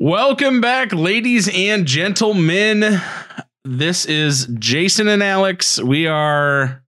Welcome 0.00 0.60
back, 0.60 0.92
ladies 0.92 1.50
and 1.52 1.84
gentlemen. 1.84 3.00
This 3.64 4.06
is 4.06 4.46
Jason 4.56 5.08
and 5.08 5.24
Alex. 5.24 5.82
We 5.82 6.06
are, 6.06 6.84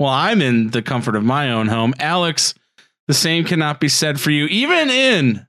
well, 0.00 0.08
I'm 0.08 0.42
in 0.42 0.70
the 0.70 0.82
comfort 0.82 1.14
of 1.14 1.22
my 1.22 1.52
own 1.52 1.68
home. 1.68 1.94
Alex, 2.00 2.54
the 3.06 3.14
same 3.14 3.44
cannot 3.44 3.78
be 3.78 3.88
said 3.88 4.20
for 4.20 4.32
you. 4.32 4.46
Even 4.46 4.90
in 4.90 5.46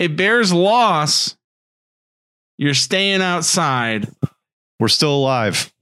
a 0.00 0.08
Bears 0.08 0.52
loss, 0.52 1.36
you're 2.58 2.74
staying 2.74 3.22
outside. 3.22 4.08
We're 4.80 4.88
still 4.88 5.14
alive. 5.14 5.72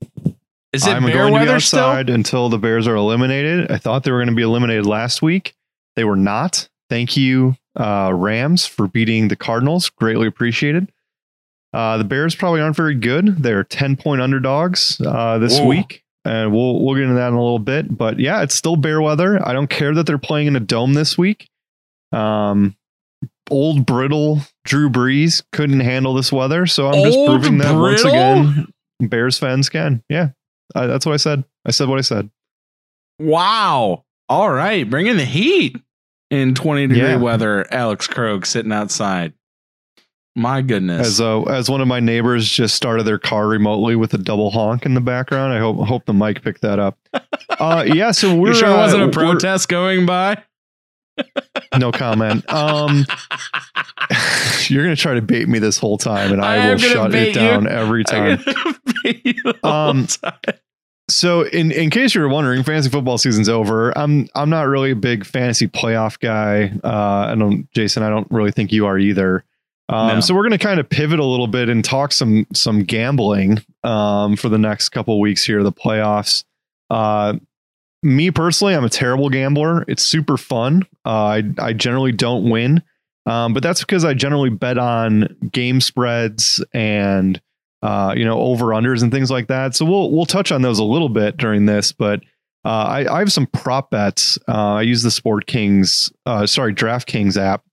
Is 0.74 0.86
it 0.86 0.90
I'm 0.90 1.04
bear 1.04 1.14
going 1.14 1.32
to 1.32 1.40
be 1.40 1.46
weather 1.46 1.60
still? 1.60 1.90
until 1.90 2.50
the 2.50 2.58
Bears 2.58 2.86
are 2.86 2.96
eliminated. 2.96 3.72
I 3.72 3.78
thought 3.78 4.04
they 4.04 4.10
were 4.10 4.18
going 4.18 4.28
to 4.28 4.34
be 4.34 4.42
eliminated 4.42 4.84
last 4.84 5.22
week. 5.22 5.54
They 5.96 6.04
were 6.04 6.16
not. 6.16 6.68
Thank 6.90 7.16
you, 7.16 7.56
uh, 7.76 8.12
Rams, 8.14 8.66
for 8.66 8.88
beating 8.88 9.28
the 9.28 9.36
Cardinals. 9.36 9.88
Greatly 9.90 10.26
appreciated. 10.26 10.90
Uh, 11.72 11.98
the 11.98 12.04
Bears 12.04 12.34
probably 12.34 12.60
aren't 12.60 12.76
very 12.76 12.94
good. 12.94 13.42
They're 13.42 13.64
10 13.64 13.96
point 13.96 14.20
underdogs 14.20 15.00
uh, 15.04 15.38
this 15.38 15.58
Whoa. 15.58 15.66
week. 15.66 16.04
And 16.24 16.52
we'll 16.52 16.84
we'll 16.84 16.96
get 16.96 17.04
into 17.04 17.14
that 17.14 17.28
in 17.28 17.34
a 17.34 17.42
little 17.42 17.58
bit. 17.58 17.96
But 17.96 18.18
yeah, 18.18 18.42
it's 18.42 18.54
still 18.54 18.76
bear 18.76 19.00
weather. 19.00 19.40
I 19.46 19.54
don't 19.54 19.70
care 19.70 19.94
that 19.94 20.04
they're 20.04 20.18
playing 20.18 20.48
in 20.48 20.56
a 20.56 20.60
dome 20.60 20.92
this 20.92 21.16
week. 21.16 21.48
Um, 22.12 22.76
old 23.50 23.86
brittle 23.86 24.40
Drew 24.64 24.90
Brees 24.90 25.42
couldn't 25.52 25.80
handle 25.80 26.12
this 26.12 26.30
weather, 26.30 26.66
so 26.66 26.88
I'm 26.88 27.02
just 27.04 27.16
Old 27.16 27.28
proving 27.28 27.56
that 27.58 27.72
once 27.72 28.04
again, 28.04 28.66
Bears 29.00 29.38
fans 29.38 29.70
can. 29.70 30.02
Yeah, 30.10 30.30
that's 30.74 31.06
what 31.06 31.14
I 31.14 31.16
said. 31.16 31.44
I 31.64 31.70
said 31.70 31.88
what 31.88 31.98
I 31.98 32.02
said. 32.02 32.30
Wow. 33.18 34.04
All 34.28 34.50
right. 34.50 34.88
Bringing 34.88 35.16
the 35.16 35.24
heat 35.24 35.76
in 36.30 36.54
20 36.54 36.86
degree 36.88 37.02
Yeah. 37.02 37.16
weather. 37.16 37.66
Alex 37.72 38.06
Krog 38.06 38.46
sitting 38.46 38.72
outside. 38.72 39.32
My 40.36 40.62
goodness. 40.62 41.06
As 41.08 41.20
uh, 41.20 41.42
as 41.42 41.68
one 41.68 41.80
of 41.80 41.88
my 41.88 41.98
neighbors 42.00 42.48
just 42.48 42.76
started 42.76 43.02
their 43.02 43.18
car 43.18 43.48
remotely 43.48 43.96
with 43.96 44.14
a 44.14 44.18
double 44.18 44.50
honk 44.50 44.86
in 44.86 44.94
the 44.94 45.00
background. 45.00 45.52
I 45.52 45.58
hope 45.58 45.76
hope 45.86 46.06
the 46.06 46.14
mic 46.14 46.42
picked 46.42 46.62
that 46.62 46.78
up. 46.78 46.98
Uh, 47.58 47.82
yeah, 47.86 48.10
so 48.10 48.34
we're 48.34 48.48
you 48.48 48.54
sure 48.54 48.68
it 48.68 48.72
uh, 48.72 48.76
wasn't 48.78 49.02
a 49.02 49.08
protest 49.10 49.68
going 49.68 50.06
by? 50.06 50.42
No 51.76 51.92
comment. 51.92 52.50
Um, 52.50 53.04
you're 54.68 54.82
gonna 54.82 54.96
try 54.96 55.12
to 55.14 55.20
bait 55.20 55.46
me 55.46 55.58
this 55.58 55.76
whole 55.76 55.98
time, 55.98 56.32
and 56.32 56.40
I, 56.42 56.68
I 56.68 56.70
will 56.70 56.78
shut 56.78 57.14
it 57.14 57.34
down 57.34 57.64
you. 57.64 57.68
every 57.68 58.04
I'm 58.08 58.38
time. 58.38 58.54
you 59.04 59.34
the 59.42 59.58
whole 59.62 59.70
Um, 59.72 60.06
time. 60.06 60.32
So, 61.10 61.42
in 61.42 61.72
in 61.72 61.90
case 61.90 62.14
you 62.14 62.20
were 62.20 62.28
wondering, 62.28 62.62
fantasy 62.62 62.88
football 62.90 63.18
season's 63.18 63.48
over. 63.48 63.96
I'm 63.96 64.28
I'm 64.34 64.50
not 64.50 64.62
really 64.68 64.92
a 64.92 64.96
big 64.96 65.24
fantasy 65.24 65.68
playoff 65.68 66.18
guy. 66.18 66.72
Uh, 66.84 67.32
I 67.32 67.34
don't, 67.36 67.70
Jason. 67.72 68.02
I 68.02 68.10
don't 68.10 68.30
really 68.30 68.52
think 68.52 68.72
you 68.72 68.86
are 68.86 68.98
either. 68.98 69.44
Um, 69.88 70.08
No. 70.08 70.20
So 70.20 70.34
we're 70.34 70.42
going 70.42 70.52
to 70.52 70.58
kind 70.58 70.78
of 70.78 70.88
pivot 70.88 71.18
a 71.18 71.24
little 71.24 71.48
bit 71.48 71.68
and 71.68 71.84
talk 71.84 72.12
some 72.12 72.46
some 72.54 72.84
gambling 72.84 73.62
um, 73.82 74.36
for 74.36 74.48
the 74.48 74.58
next 74.58 74.90
couple 74.90 75.18
weeks 75.20 75.44
here, 75.44 75.62
the 75.62 75.72
playoffs. 75.72 76.44
Uh, 76.88 77.34
me 78.02 78.30
personally, 78.30 78.74
I'm 78.74 78.84
a 78.84 78.88
terrible 78.88 79.28
gambler. 79.28 79.84
It's 79.88 80.04
super 80.04 80.36
fun. 80.36 80.84
Uh, 81.04 81.10
I 81.10 81.42
I 81.58 81.72
generally 81.72 82.12
don't 82.12 82.48
win, 82.48 82.82
um, 83.26 83.52
but 83.52 83.62
that's 83.62 83.80
because 83.80 84.04
I 84.04 84.14
generally 84.14 84.50
bet 84.50 84.78
on 84.78 85.36
game 85.52 85.80
spreads 85.80 86.64
and 86.72 87.40
uh, 87.82 88.14
you 88.16 88.24
know, 88.24 88.38
over 88.40 88.66
unders 88.66 89.02
and 89.02 89.10
things 89.12 89.30
like 89.30 89.46
that. 89.48 89.74
So 89.74 89.84
we'll 89.84 90.10
we'll 90.10 90.26
touch 90.26 90.52
on 90.52 90.62
those 90.62 90.78
a 90.78 90.84
little 90.84 91.08
bit 91.08 91.36
during 91.36 91.66
this, 91.66 91.92
but 91.92 92.20
uh, 92.64 92.68
I, 92.68 93.14
I 93.16 93.18
have 93.20 93.32
some 93.32 93.46
prop 93.46 93.90
bets. 93.90 94.38
Uh, 94.46 94.74
I 94.74 94.82
use 94.82 95.02
the 95.02 95.10
Sport 95.10 95.46
Kings, 95.46 96.12
uh, 96.26 96.46
sorry, 96.46 96.74
DraftKings 96.74 97.40
app 97.40 97.64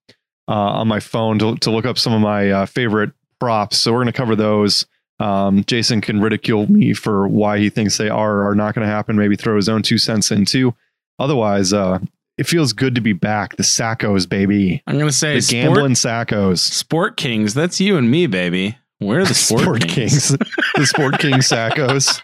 uh, 0.48 0.54
on 0.54 0.88
my 0.88 1.00
phone 1.02 1.40
to 1.40 1.56
to 1.58 1.72
look 1.72 1.86
up 1.86 1.98
some 1.98 2.14
of 2.14 2.22
my 2.22 2.50
uh, 2.52 2.66
favorite 2.66 3.12
props. 3.40 3.78
So 3.78 3.92
we're 3.92 3.98
going 4.04 4.08
to 4.08 4.14
cover 4.14 4.36
those. 4.36 4.86
Um, 5.20 5.64
Jason 5.66 6.00
can 6.00 6.22
ridicule 6.22 6.72
me 6.72 6.94
for 6.94 7.28
why 7.28 7.58
he 7.58 7.70
thinks 7.70 7.98
they 7.98 8.08
are 8.08 8.38
or 8.38 8.50
are 8.52 8.56
not 8.56 8.76
going 8.76 8.86
to 8.86 8.92
happen. 8.94 9.16
Maybe 9.18 9.36
throw 9.36 9.56
his 9.56 9.68
own 9.68 9.82
two 9.82 9.98
cents 9.98 10.32
in 10.32 10.46
too. 10.46 10.74
Otherwise, 11.20 11.74
uh, 11.74 11.98
it 12.38 12.46
feels 12.46 12.72
good 12.72 12.94
to 12.96 13.02
be 13.02 13.14
back. 13.14 13.56
The 13.56 13.64
Sackos, 13.64 14.30
baby. 14.30 14.84
I'm 14.86 15.00
gonna 15.00 15.12
say 15.12 15.34
The 15.36 15.42
sport, 15.42 15.64
gambling 15.64 15.94
Sackos. 15.94 16.60
sport 16.60 17.18
kings. 17.18 17.56
That's 17.56 17.82
you 17.82 17.98
and 17.98 18.10
me, 18.12 18.28
baby. 18.28 18.78
We're 19.00 19.26
the 19.26 19.34
sport, 19.36 19.88
kings. 19.88 20.30
the 20.76 20.86
Sport 20.86 21.20
King 21.20 21.36
Sackos. 21.36 22.22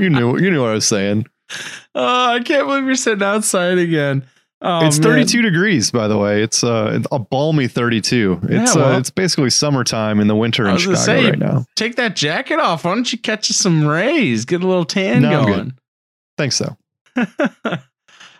You 0.00 0.10
knew 0.10 0.38
you 0.38 0.50
knew 0.50 0.60
what 0.62 0.70
I 0.70 0.74
was 0.74 0.86
saying. 0.86 1.26
Oh, 1.94 2.32
I 2.34 2.40
can't 2.40 2.66
believe 2.66 2.84
you're 2.84 2.94
sitting 2.94 3.22
outside 3.22 3.78
again. 3.78 4.24
Oh, 4.66 4.86
it's 4.86 4.98
man. 4.98 5.10
32 5.26 5.42
degrees, 5.42 5.90
by 5.90 6.08
the 6.08 6.16
way. 6.16 6.42
It's 6.42 6.64
uh 6.64 7.00
a 7.12 7.18
balmy 7.18 7.68
32. 7.68 8.40
It's 8.44 8.74
Yeah, 8.74 8.80
well- 8.82 8.94
uh, 8.94 8.98
it's 8.98 9.10
basically 9.10 9.50
summertime 9.50 10.20
in 10.20 10.26
the 10.26 10.34
winter 10.36 10.66
in 10.66 10.76
Chicago 10.78 10.98
say, 10.98 11.24
right 11.30 11.38
now. 11.38 11.66
Take 11.76 11.96
that 11.96 12.16
jacket 12.16 12.58
off. 12.58 12.84
Why 12.84 12.94
don't 12.94 13.10
you 13.12 13.18
catch 13.18 13.46
some 13.48 13.86
rays? 13.86 14.44
Get 14.44 14.62
a 14.62 14.66
little 14.66 14.84
tan 14.86 15.22
No, 15.22 15.44
going. 15.46 15.74
Thanks 16.38 16.58
though. 16.58 16.76
All 17.16 17.26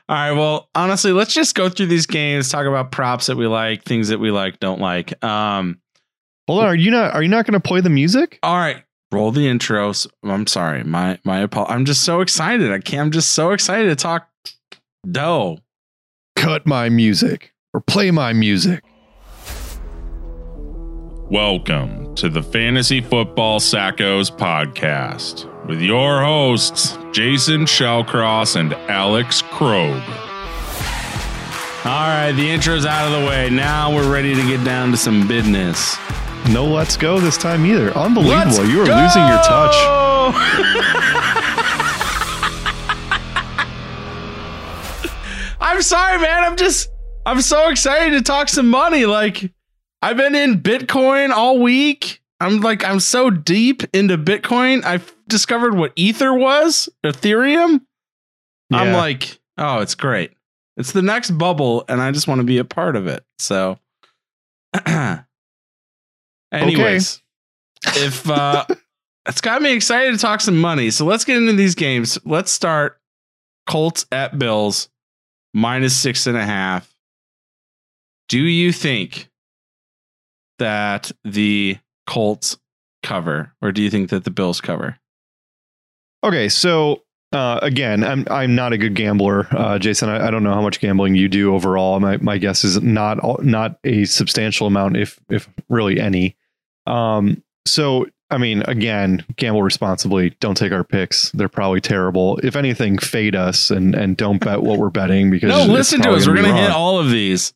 right. 0.08 0.32
Well, 0.32 0.68
honestly, 0.74 1.12
let's 1.12 1.32
just 1.32 1.54
go 1.54 1.68
through 1.68 1.86
these 1.86 2.06
games, 2.06 2.50
talk 2.50 2.66
about 2.66 2.90
props 2.92 3.26
that 3.26 3.36
we 3.36 3.46
like, 3.46 3.84
things 3.84 4.08
that 4.08 4.18
we 4.20 4.30
like, 4.30 4.60
don't 4.60 4.80
like. 4.80 5.22
Um, 5.24 5.78
Hold 6.46 6.60
on, 6.60 6.66
are 6.66 6.74
you 6.74 6.90
not 6.90 7.14
are 7.14 7.22
you 7.22 7.28
not 7.30 7.46
going 7.46 7.54
to 7.58 7.66
play 7.66 7.80
the 7.80 7.88
music? 7.88 8.38
all 8.42 8.58
right. 8.58 8.82
Roll 9.10 9.30
the 9.30 9.46
intros. 9.46 10.06
I'm 10.24 10.46
sorry. 10.46 10.84
My 10.84 11.18
my 11.24 11.42
apo- 11.44 11.64
I'm 11.66 11.86
just 11.86 12.02
so 12.02 12.20
excited. 12.20 12.70
I 12.70 12.80
can't 12.80 13.06
I'm 13.06 13.10
just 13.12 13.32
so 13.32 13.52
excited 13.52 13.88
to 13.88 13.96
talk 13.96 14.28
dough. 15.10 15.60
Cut 16.36 16.66
my 16.66 16.90
music 16.90 17.54
or 17.72 17.80
play 17.80 18.10
my 18.10 18.34
music. 18.34 18.84
Welcome 21.30 22.14
to 22.16 22.28
the 22.28 22.42
Fantasy 22.42 23.00
Football 23.00 23.58
Sackos 23.60 24.30
podcast 24.36 25.48
with 25.66 25.80
your 25.80 26.22
hosts, 26.22 26.98
Jason 27.12 27.62
Shellcross 27.62 28.56
and 28.56 28.74
Alex 28.90 29.40
Krog. 29.40 30.02
All 31.86 32.08
right, 32.08 32.32
the 32.32 32.50
intro's 32.50 32.84
out 32.84 33.10
of 33.10 33.18
the 33.18 33.26
way. 33.26 33.48
Now 33.48 33.94
we're 33.94 34.12
ready 34.12 34.34
to 34.34 34.42
get 34.42 34.62
down 34.64 34.90
to 34.90 34.96
some 34.98 35.26
business. 35.26 35.96
No 36.50 36.66
let's 36.66 36.96
go 36.96 37.18
this 37.18 37.38
time 37.38 37.64
either. 37.64 37.96
Unbelievable. 37.96 38.36
Let's 38.36 38.58
you 38.58 38.82
are 38.82 38.86
go! 38.86 38.96
losing 38.96 39.26
your 39.26 39.42
touch. 39.42 39.74
I'm 45.60 45.80
sorry, 45.82 46.18
man. 46.18 46.44
I'm 46.44 46.56
just 46.56 46.90
I'm 47.24 47.40
so 47.40 47.70
excited 47.70 48.10
to 48.12 48.22
talk 48.22 48.48
some 48.48 48.68
money. 48.68 49.06
Like 49.06 49.52
I've 50.02 50.16
been 50.16 50.34
in 50.34 50.60
Bitcoin 50.60 51.30
all 51.30 51.60
week. 51.60 52.20
I'm 52.40 52.60
like 52.60 52.84
I'm 52.84 53.00
so 53.00 53.30
deep 53.30 53.82
into 53.94 54.18
Bitcoin. 54.18 54.84
I've 54.84 55.14
discovered 55.26 55.74
what 55.74 55.92
Ether 55.96 56.34
was, 56.34 56.88
Ethereum. 57.02 57.80
I'm 58.72 58.92
like, 58.92 59.38
oh, 59.56 59.80
it's 59.80 59.94
great. 59.94 60.32
It's 60.76 60.92
the 60.92 61.02
next 61.02 61.30
bubble, 61.32 61.84
and 61.88 62.00
I 62.00 62.10
just 62.10 62.26
want 62.26 62.40
to 62.40 62.44
be 62.44 62.58
a 62.58 62.64
part 62.64 62.96
of 62.96 63.06
it. 63.06 63.24
So, 63.38 63.78
anyways, 66.62 67.22
if 67.86 68.28
uh, 68.28 68.64
it's 69.26 69.40
got 69.40 69.62
me 69.62 69.72
excited 69.72 70.12
to 70.12 70.18
talk 70.18 70.40
some 70.40 70.60
money, 70.60 70.90
so 70.90 71.04
let's 71.04 71.24
get 71.24 71.36
into 71.36 71.52
these 71.52 71.74
games. 71.74 72.18
Let's 72.24 72.50
start 72.50 73.00
Colts 73.66 74.06
at 74.12 74.38
Bills 74.38 74.88
minus 75.52 75.96
six 75.96 76.26
and 76.26 76.36
a 76.36 76.44
half. 76.44 76.92
Do 78.28 78.40
you 78.40 78.72
think 78.72 79.30
that 80.58 81.12
the 81.24 81.78
Colts 82.06 82.58
cover, 83.02 83.52
or 83.62 83.72
do 83.72 83.82
you 83.82 83.90
think 83.90 84.10
that 84.10 84.24
the 84.24 84.30
Bills 84.30 84.60
cover? 84.60 84.98
Okay, 86.22 86.48
so 86.48 87.02
uh, 87.34 87.58
again, 87.62 88.04
I'm 88.04 88.24
I'm 88.30 88.54
not 88.54 88.72
a 88.72 88.78
good 88.78 88.94
gambler, 88.94 89.46
uh, 89.50 89.78
Jason. 89.78 90.08
I, 90.08 90.28
I 90.28 90.30
don't 90.30 90.42
know 90.42 90.54
how 90.54 90.62
much 90.62 90.80
gambling 90.80 91.16
you 91.16 91.28
do 91.28 91.54
overall. 91.54 91.98
My 92.00 92.16
my 92.18 92.38
guess 92.38 92.64
is 92.64 92.80
not 92.80 93.42
not 93.42 93.78
a 93.84 94.04
substantial 94.04 94.66
amount, 94.66 94.96
if 94.96 95.18
if 95.28 95.48
really 95.68 96.00
any. 96.00 96.36
Um, 96.86 97.42
so 97.66 98.06
I 98.30 98.38
mean, 98.38 98.62
again, 98.62 99.24
gamble 99.36 99.62
responsibly. 99.62 100.30
Don't 100.40 100.56
take 100.56 100.72
our 100.72 100.84
picks; 100.84 101.30
they're 101.32 101.48
probably 101.48 101.80
terrible. 101.80 102.38
If 102.42 102.56
anything, 102.56 102.98
fade 102.98 103.36
us 103.36 103.70
and 103.70 103.94
and 103.94 104.16
don't 104.16 104.38
bet 104.38 104.62
what 104.62 104.78
we're 104.78 104.90
betting 104.90 105.30
because 105.30 105.50
No, 105.50 105.72
listen 105.72 106.00
to 106.02 106.12
us. 106.12 106.26
We're 106.26 106.36
gonna 106.36 106.56
hit 106.56 106.70
all 106.70 106.98
of 106.98 107.10
these. 107.10 107.52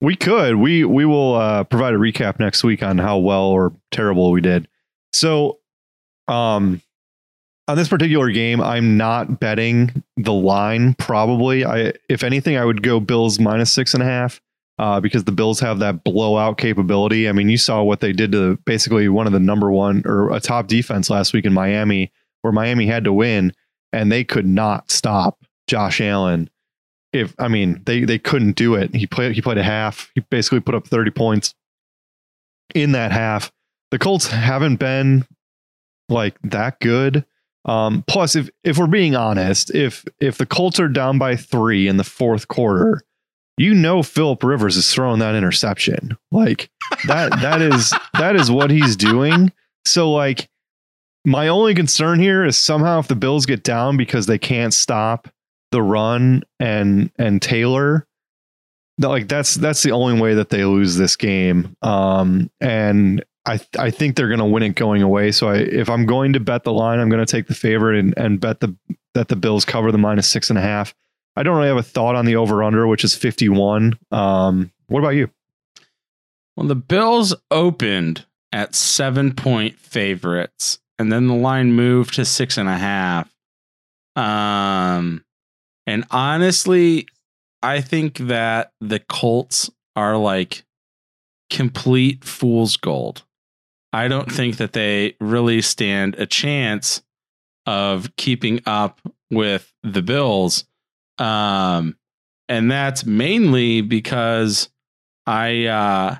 We 0.00 0.16
could. 0.16 0.56
We 0.56 0.84
we 0.84 1.04
will 1.04 1.34
uh, 1.34 1.64
provide 1.64 1.94
a 1.94 1.98
recap 1.98 2.38
next 2.38 2.62
week 2.64 2.82
on 2.82 2.98
how 2.98 3.18
well 3.18 3.46
or 3.46 3.72
terrible 3.90 4.30
we 4.30 4.40
did. 4.40 4.68
So, 5.12 5.58
um, 6.28 6.80
on 7.68 7.76
this 7.76 7.88
particular 7.88 8.30
game, 8.30 8.60
I'm 8.60 8.96
not 8.96 9.40
betting 9.40 10.02
the 10.16 10.32
line. 10.32 10.94
Probably, 10.94 11.64
I 11.64 11.94
if 12.08 12.22
anything, 12.22 12.56
I 12.56 12.64
would 12.64 12.82
go 12.82 13.00
Bills 13.00 13.38
minus 13.38 13.72
six 13.72 13.94
and 13.94 14.02
a 14.02 14.06
half. 14.06 14.40
Uh, 14.78 15.00
because 15.00 15.24
the 15.24 15.32
Bills 15.32 15.60
have 15.60 15.78
that 15.80 16.02
blowout 16.02 16.58
capability. 16.58 17.28
I 17.28 17.32
mean, 17.32 17.48
you 17.48 17.58
saw 17.58 17.82
what 17.82 18.00
they 18.00 18.12
did 18.12 18.32
to 18.32 18.56
basically 18.64 19.08
one 19.08 19.26
of 19.26 19.32
the 19.32 19.38
number 19.40 19.70
one 19.70 20.02
or 20.06 20.32
a 20.32 20.40
top 20.40 20.66
defense 20.66 21.10
last 21.10 21.32
week 21.32 21.44
in 21.44 21.52
Miami, 21.52 22.10
where 22.40 22.52
Miami 22.52 22.86
had 22.86 23.04
to 23.04 23.12
win 23.12 23.52
and 23.92 24.10
they 24.10 24.24
could 24.24 24.46
not 24.46 24.90
stop 24.90 25.44
Josh 25.68 26.00
Allen 26.00 26.50
if 27.12 27.34
I 27.38 27.48
mean 27.48 27.82
they 27.84 28.04
they 28.04 28.18
couldn't 28.18 28.56
do 28.56 28.74
it. 28.74 28.94
He 28.94 29.06
played 29.06 29.34
he 29.34 29.42
played 29.42 29.58
a 29.58 29.62
half. 29.62 30.10
He 30.14 30.22
basically 30.30 30.60
put 30.60 30.74
up 30.74 30.86
30 30.88 31.10
points. 31.10 31.54
in 32.74 32.92
that 32.92 33.12
half. 33.12 33.52
The 33.90 33.98
Colts 33.98 34.28
haven't 34.28 34.76
been 34.76 35.26
like 36.08 36.36
that 36.42 36.80
good. 36.80 37.24
Um, 37.64 38.04
plus, 38.08 38.34
if 38.34 38.50
if 38.64 38.78
we're 38.78 38.86
being 38.86 39.14
honest, 39.14 39.74
if 39.74 40.04
if 40.20 40.38
the 40.38 40.46
Colts 40.46 40.80
are 40.80 40.88
down 40.88 41.18
by 41.18 41.36
three 41.36 41.86
in 41.86 41.98
the 41.98 42.04
fourth 42.04 42.48
quarter, 42.48 43.02
you 43.56 43.74
know 43.74 44.02
Philip 44.02 44.42
Rivers 44.42 44.76
is 44.76 44.92
throwing 44.92 45.18
that 45.20 45.34
interception. 45.34 46.16
Like 46.30 46.70
that 47.06 47.30
that 47.40 47.60
is 47.60 47.92
that 48.18 48.36
is 48.36 48.50
what 48.50 48.70
he's 48.70 48.96
doing. 48.96 49.52
So 49.84 50.10
like 50.10 50.48
my 51.24 51.48
only 51.48 51.74
concern 51.74 52.18
here 52.18 52.44
is 52.44 52.56
somehow 52.56 52.98
if 52.98 53.08
the 53.08 53.16
Bills 53.16 53.46
get 53.46 53.62
down 53.62 53.96
because 53.96 54.26
they 54.26 54.38
can't 54.38 54.74
stop 54.74 55.28
the 55.70 55.82
run 55.82 56.42
and 56.58 57.10
and 57.18 57.40
Taylor, 57.40 58.06
that 58.98 59.08
like 59.08 59.28
that's 59.28 59.54
that's 59.54 59.82
the 59.82 59.92
only 59.92 60.20
way 60.20 60.34
that 60.34 60.50
they 60.50 60.64
lose 60.64 60.96
this 60.96 61.16
game. 61.16 61.76
Um 61.82 62.50
and 62.60 63.24
I 63.46 63.60
I 63.78 63.90
think 63.90 64.16
they're 64.16 64.28
going 64.28 64.38
to 64.38 64.44
win 64.44 64.62
it 64.62 64.76
going 64.76 65.02
away. 65.02 65.32
So 65.32 65.48
I, 65.48 65.56
if 65.56 65.90
I'm 65.90 66.06
going 66.06 66.32
to 66.34 66.40
bet 66.40 66.64
the 66.64 66.72
line, 66.72 67.00
I'm 67.00 67.08
going 67.08 67.24
to 67.24 67.30
take 67.30 67.48
the 67.48 67.54
favorite 67.54 67.98
and, 67.98 68.14
and 68.16 68.40
bet 68.40 68.60
the 68.60 68.76
that 69.14 69.28
the 69.28 69.36
Bills 69.36 69.64
cover 69.64 69.90
the 69.90 69.98
minus 69.98 70.28
six 70.28 70.48
and 70.48 70.58
a 70.58 70.62
half. 70.62 70.94
I 71.36 71.42
don't 71.42 71.56
really 71.56 71.68
have 71.68 71.76
a 71.76 71.82
thought 71.82 72.14
on 72.14 72.26
the 72.26 72.36
over 72.36 72.62
under, 72.62 72.86
which 72.86 73.04
is 73.04 73.14
51. 73.14 73.98
Um, 74.10 74.70
what 74.88 75.00
about 75.00 75.10
you? 75.10 75.30
Well, 76.56 76.66
the 76.66 76.74
Bills 76.74 77.34
opened 77.50 78.26
at 78.52 78.74
seven 78.74 79.34
point 79.34 79.78
favorites, 79.78 80.78
and 80.98 81.10
then 81.10 81.26
the 81.26 81.34
line 81.34 81.72
moved 81.72 82.14
to 82.14 82.24
six 82.24 82.58
and 82.58 82.68
a 82.68 82.76
half. 82.76 83.32
Um, 84.14 85.24
and 85.86 86.04
honestly, 86.10 87.06
I 87.62 87.80
think 87.80 88.18
that 88.18 88.72
the 88.80 88.98
Colts 88.98 89.70
are 89.96 90.16
like 90.16 90.64
complete 91.48 92.24
fool's 92.24 92.76
gold. 92.76 93.22
I 93.92 94.08
don't 94.08 94.30
think 94.30 94.56
that 94.56 94.72
they 94.72 95.16
really 95.20 95.60
stand 95.62 96.14
a 96.16 96.26
chance 96.26 97.02
of 97.66 98.14
keeping 98.16 98.60
up 98.66 99.00
with 99.30 99.72
the 99.82 100.02
Bills. 100.02 100.64
Um, 101.18 101.96
and 102.48 102.70
that's 102.70 103.04
mainly 103.04 103.80
because 103.80 104.68
I 105.26 105.66
uh 105.66 106.16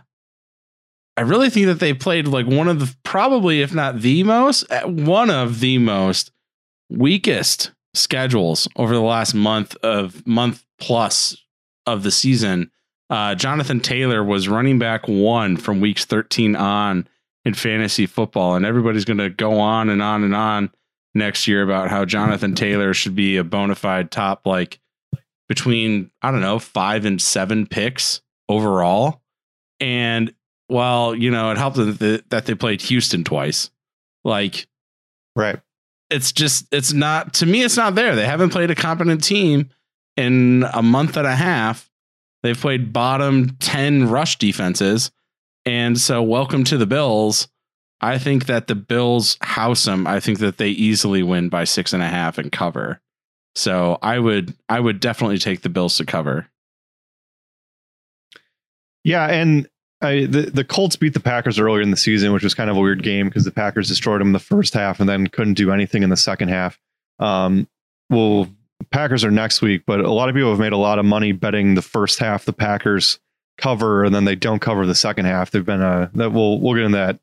I 1.16 1.20
really 1.20 1.50
think 1.50 1.66
that 1.66 1.80
they 1.80 1.92
played 1.92 2.26
like 2.26 2.46
one 2.46 2.68
of 2.68 2.80
the 2.80 2.94
probably 3.02 3.60
if 3.60 3.74
not 3.74 4.00
the 4.00 4.22
most 4.22 4.70
uh, 4.70 4.82
one 4.82 5.30
of 5.30 5.60
the 5.60 5.78
most 5.78 6.30
weakest 6.90 7.72
schedules 7.94 8.68
over 8.76 8.94
the 8.94 9.00
last 9.00 9.34
month 9.34 9.76
of 9.82 10.26
month 10.26 10.64
plus 10.78 11.36
of 11.86 12.02
the 12.02 12.10
season. 12.10 12.70
Uh, 13.10 13.34
Jonathan 13.34 13.80
Taylor 13.80 14.24
was 14.24 14.48
running 14.48 14.78
back 14.78 15.06
one 15.06 15.58
from 15.58 15.80
weeks 15.80 16.06
13 16.06 16.56
on 16.56 17.06
in 17.44 17.54
fantasy 17.54 18.06
football. 18.06 18.54
And 18.54 18.64
everybody's 18.64 19.04
going 19.04 19.18
to 19.18 19.28
go 19.30 19.58
on 19.60 19.88
and 19.88 20.00
on 20.00 20.24
and 20.24 20.34
on 20.34 20.70
next 21.14 21.46
year 21.46 21.62
about 21.62 21.90
how 21.90 22.04
Jonathan 22.04 22.54
Taylor 22.54 22.94
should 22.94 23.14
be 23.14 23.36
a 23.36 23.44
bona 23.44 23.74
fide 23.74 24.10
top, 24.10 24.46
like 24.46 24.80
between, 25.48 26.10
I 26.22 26.30
don't 26.30 26.40
know, 26.40 26.58
five 26.58 27.04
and 27.04 27.20
seven 27.20 27.66
picks 27.66 28.22
overall. 28.48 29.22
And 29.80 30.34
well, 30.68 31.14
you 31.14 31.30
know, 31.30 31.50
it 31.50 31.58
helped 31.58 31.76
that 31.76 32.42
they 32.46 32.54
played 32.54 32.80
Houston 32.82 33.24
twice. 33.24 33.70
Like, 34.24 34.66
right. 35.36 35.60
It's 36.08 36.32
just, 36.32 36.66
it's 36.72 36.92
not, 36.92 37.34
to 37.34 37.46
me, 37.46 37.62
it's 37.62 37.76
not 37.76 37.94
there. 37.94 38.14
They 38.14 38.26
haven't 38.26 38.50
played 38.50 38.70
a 38.70 38.74
competent 38.74 39.24
team 39.24 39.70
in 40.16 40.64
a 40.72 40.82
month 40.82 41.16
and 41.16 41.26
a 41.26 41.34
half. 41.34 41.90
They've 42.42 42.58
played 42.58 42.92
bottom 42.92 43.56
10 43.60 44.08
rush 44.08 44.38
defenses 44.38 45.10
and 45.64 45.98
so, 45.98 46.22
welcome 46.22 46.64
to 46.64 46.76
the 46.76 46.86
Bills. 46.86 47.46
I 48.02 48.18
think 48.18 48.46
that 48.46 48.66
the 48.66 48.74
Bills 48.74 49.38
house 49.40 49.84
them. 49.84 50.06
I 50.06 50.18
think 50.20 50.40
that 50.40 50.58
they 50.58 50.70
easily 50.70 51.22
win 51.22 51.48
by 51.48 51.64
six 51.64 51.92
and 51.92 52.02
a 52.02 52.08
half 52.08 52.36
and 52.36 52.50
cover. 52.50 53.00
So 53.54 53.98
I 54.02 54.18
would 54.18 54.54
I 54.68 54.80
would 54.80 55.00
definitely 55.00 55.38
take 55.38 55.62
the 55.62 55.68
Bills 55.68 55.96
to 55.98 56.04
cover. 56.04 56.48
Yeah, 59.04 59.26
and 59.26 59.68
I, 60.00 60.26
the 60.26 60.50
the 60.52 60.64
Colts 60.64 60.96
beat 60.96 61.14
the 61.14 61.20
Packers 61.20 61.58
earlier 61.58 61.80
in 61.82 61.90
the 61.90 61.96
season, 61.96 62.32
which 62.32 62.42
was 62.42 62.54
kind 62.54 62.70
of 62.70 62.76
a 62.76 62.80
weird 62.80 63.02
game 63.02 63.28
because 63.28 63.44
the 63.44 63.52
Packers 63.52 63.88
destroyed 63.88 64.20
them 64.20 64.28
in 64.28 64.32
the 64.32 64.38
first 64.38 64.74
half 64.74 65.00
and 65.00 65.08
then 65.08 65.28
couldn't 65.28 65.54
do 65.54 65.70
anything 65.70 66.02
in 66.02 66.10
the 66.10 66.16
second 66.16 66.48
half. 66.48 66.78
Um, 67.20 67.68
well, 68.10 68.48
Packers 68.90 69.24
are 69.24 69.30
next 69.30 69.62
week, 69.62 69.82
but 69.86 70.00
a 70.00 70.10
lot 70.10 70.28
of 70.28 70.34
people 70.34 70.50
have 70.50 70.58
made 70.58 70.72
a 70.72 70.76
lot 70.78 70.98
of 70.98 71.04
money 71.04 71.32
betting 71.32 71.74
the 71.74 71.82
first 71.82 72.18
half 72.18 72.44
the 72.44 72.52
Packers 72.52 73.20
cover 73.58 74.02
and 74.02 74.14
then 74.14 74.24
they 74.24 74.34
don't 74.34 74.60
cover 74.60 74.86
the 74.86 74.94
second 74.94 75.26
half. 75.26 75.50
They've 75.50 75.64
been 75.64 75.82
uh 75.82 76.08
that 76.14 76.32
we'll 76.32 76.58
we'll 76.58 76.74
get 76.74 76.84
in 76.84 76.92
that 76.92 77.20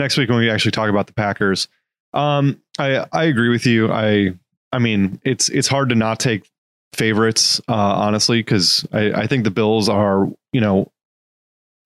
next 0.00 0.16
week 0.16 0.28
when 0.28 0.38
we 0.38 0.50
actually 0.50 0.72
talk 0.72 0.90
about 0.90 1.06
the 1.06 1.12
Packers. 1.12 1.68
Um 2.12 2.60
I 2.78 3.06
I 3.12 3.24
agree 3.24 3.50
with 3.50 3.66
you. 3.66 3.92
I 3.92 4.34
I 4.72 4.78
mean 4.78 5.20
it's 5.24 5.48
it's 5.48 5.68
hard 5.68 5.90
to 5.90 5.94
not 5.94 6.18
take 6.18 6.50
favorites 6.92 7.60
uh 7.68 7.74
honestly 7.74 8.42
cuz 8.42 8.84
I 8.92 9.12
I 9.12 9.26
think 9.26 9.44
the 9.44 9.50
Bills 9.50 9.88
are, 9.88 10.28
you 10.52 10.60
know, 10.60 10.90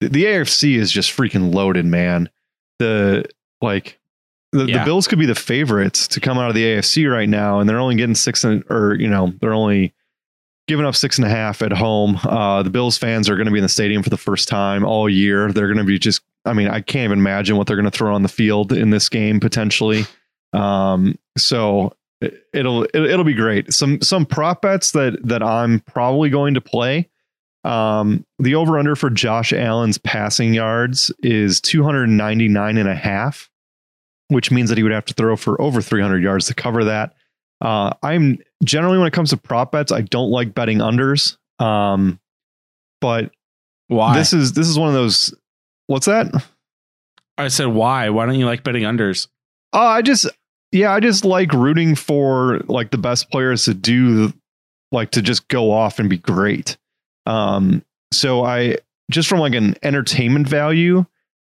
the, 0.01 0.25
AFC 0.25 0.75
is 0.75 0.91
just 0.91 1.15
freaking 1.15 1.53
loaded, 1.53 1.85
man. 1.85 2.29
The 2.79 3.25
like 3.61 3.99
the, 4.51 4.65
yeah. 4.65 4.79
the 4.79 4.85
Bills 4.85 5.07
could 5.07 5.19
be 5.19 5.25
the 5.25 5.35
favorites 5.35 6.07
to 6.09 6.19
come 6.19 6.37
out 6.37 6.49
of 6.49 6.55
the 6.55 6.63
AFC 6.63 7.11
right 7.11 7.29
now 7.29 7.59
and 7.59 7.69
they're 7.69 7.79
only 7.79 7.95
getting 7.95 8.15
6 8.15 8.43
and, 8.43 8.63
or 8.69 8.95
you 8.95 9.07
know, 9.07 9.33
they're 9.41 9.53
only 9.53 9.93
giving 10.67 10.85
up 10.85 10.95
six 10.95 11.17
and 11.17 11.25
a 11.25 11.29
half 11.29 11.61
at 11.61 11.71
home. 11.71 12.19
Uh, 12.23 12.63
the 12.63 12.69
Bills 12.69 12.97
fans 12.97 13.29
are 13.29 13.35
going 13.35 13.45
to 13.45 13.51
be 13.51 13.59
in 13.59 13.63
the 13.63 13.69
stadium 13.69 14.01
for 14.01 14.09
the 14.09 14.17
first 14.17 14.47
time 14.47 14.83
all 14.83 15.09
year. 15.09 15.51
They're 15.51 15.67
going 15.67 15.77
to 15.77 15.83
be 15.83 15.99
just, 15.99 16.21
I 16.45 16.53
mean, 16.53 16.67
I 16.67 16.81
can't 16.81 17.05
even 17.05 17.19
imagine 17.19 17.57
what 17.57 17.67
they're 17.67 17.75
going 17.75 17.89
to 17.89 17.97
throw 17.97 18.13
on 18.13 18.23
the 18.23 18.29
field 18.29 18.71
in 18.71 18.89
this 18.89 19.09
game 19.09 19.39
potentially. 19.39 20.05
Um, 20.53 21.17
so 21.37 21.93
it'll 22.53 22.87
it'll 22.93 23.25
be 23.25 23.33
great. 23.33 23.73
Some 23.73 24.01
some 24.01 24.25
prop 24.25 24.61
bets 24.61 24.91
that 24.91 25.17
that 25.23 25.43
I'm 25.43 25.79
probably 25.81 26.29
going 26.29 26.53
to 26.53 26.61
play. 26.61 27.09
Um, 27.63 28.25
the 28.37 28.55
over 28.55 28.77
under 28.77 28.95
for 28.95 29.09
Josh 29.09 29.51
Allen's 29.51 29.97
passing 29.97 30.53
yards 30.53 31.11
is 31.23 31.59
299 31.61 32.77
and 32.77 32.87
a 32.87 32.93
half, 32.93 33.49
which 34.27 34.51
means 34.51 34.69
that 34.69 34.77
he 34.77 34.83
would 34.83 34.91
have 34.91 35.05
to 35.05 35.15
throw 35.15 35.35
for 35.35 35.59
over 35.59 35.81
300 35.81 36.21
yards 36.21 36.45
to 36.45 36.53
cover 36.53 36.83
that. 36.83 37.15
Uh, 37.61 37.91
I'm 38.03 38.37
generally 38.63 38.99
when 38.99 39.07
it 39.07 39.13
comes 39.13 39.31
to 39.31 39.37
prop 39.37 39.71
bets, 39.71 39.91
I 39.91 40.01
don't 40.01 40.29
like 40.29 40.53
betting 40.53 40.77
unders. 40.77 41.37
Um, 41.59 42.19
but 43.01 43.31
why? 43.87 44.17
This 44.17 44.33
is 44.33 44.53
this 44.53 44.67
is 44.67 44.77
one 44.77 44.89
of 44.89 44.95
those. 44.95 45.33
What's 45.87 46.05
that? 46.05 46.31
I 47.37 47.49
said 47.49 47.67
why? 47.67 48.09
Why 48.09 48.25
don't 48.25 48.39
you 48.39 48.45
like 48.45 48.63
betting 48.63 48.83
unders? 48.83 49.27
Oh, 49.73 49.79
uh, 49.79 49.89
I 49.89 50.01
just 50.01 50.27
yeah, 50.71 50.93
I 50.93 50.99
just 50.99 51.25
like 51.25 51.53
rooting 51.53 51.95
for 51.95 52.59
like 52.67 52.91
the 52.91 52.97
best 52.97 53.29
players 53.29 53.65
to 53.65 53.73
do 53.73 54.33
like 54.91 55.11
to 55.11 55.21
just 55.21 55.47
go 55.47 55.71
off 55.71 55.99
and 55.99 56.09
be 56.09 56.17
great. 56.17 56.77
Um, 57.25 57.83
so 58.11 58.45
I 58.45 58.77
just 59.11 59.27
from 59.27 59.39
like 59.39 59.53
an 59.53 59.75
entertainment 59.83 60.47
value, 60.47 61.05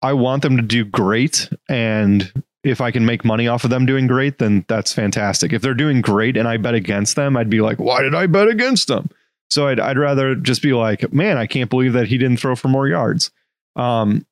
I 0.03 0.13
want 0.13 0.43
them 0.43 0.57
to 0.57 0.63
do 0.63 0.85
great 0.85 1.49
and 1.69 2.33
if 2.65 2.81
I 2.81 2.91
can 2.93 3.05
make 3.05 3.25
money 3.25 3.49
off 3.49 3.65
of 3.65 3.71
them 3.71 3.87
doing 3.87 4.07
great, 4.07 4.39
then 4.39 4.65
that's 4.69 4.93
fantastic. 4.93 5.53
If 5.53 5.63
they're 5.63 5.75
doing 5.75 6.01
great 6.01 6.37
and 6.37 6.47
I 6.47 6.57
bet 6.59 6.75
against 6.75 7.17
them, 7.17 7.37
I'd 7.37 7.51
be 7.51 7.61
like, 7.61 7.79
why 7.79 8.03
did 8.03 8.15
I 8.15 8.27
bet 8.27 8.49
against 8.49 8.89
them? 8.89 9.11
So 9.51 9.67
I'd, 9.67 9.81
I'd 9.81 9.99
rather 9.99 10.35
just 10.35 10.63
be 10.63 10.73
like, 10.73 11.13
man, 11.13 11.39
I 11.39 11.47
can't 11.47 11.69
believe 11.69 11.93
that 11.95 12.07
he 12.07 12.19
didn't 12.19 12.39
throw 12.39 12.55
for 12.55 12.69
more 12.69 12.87
yards. 12.87 13.31
Um, 13.77 14.27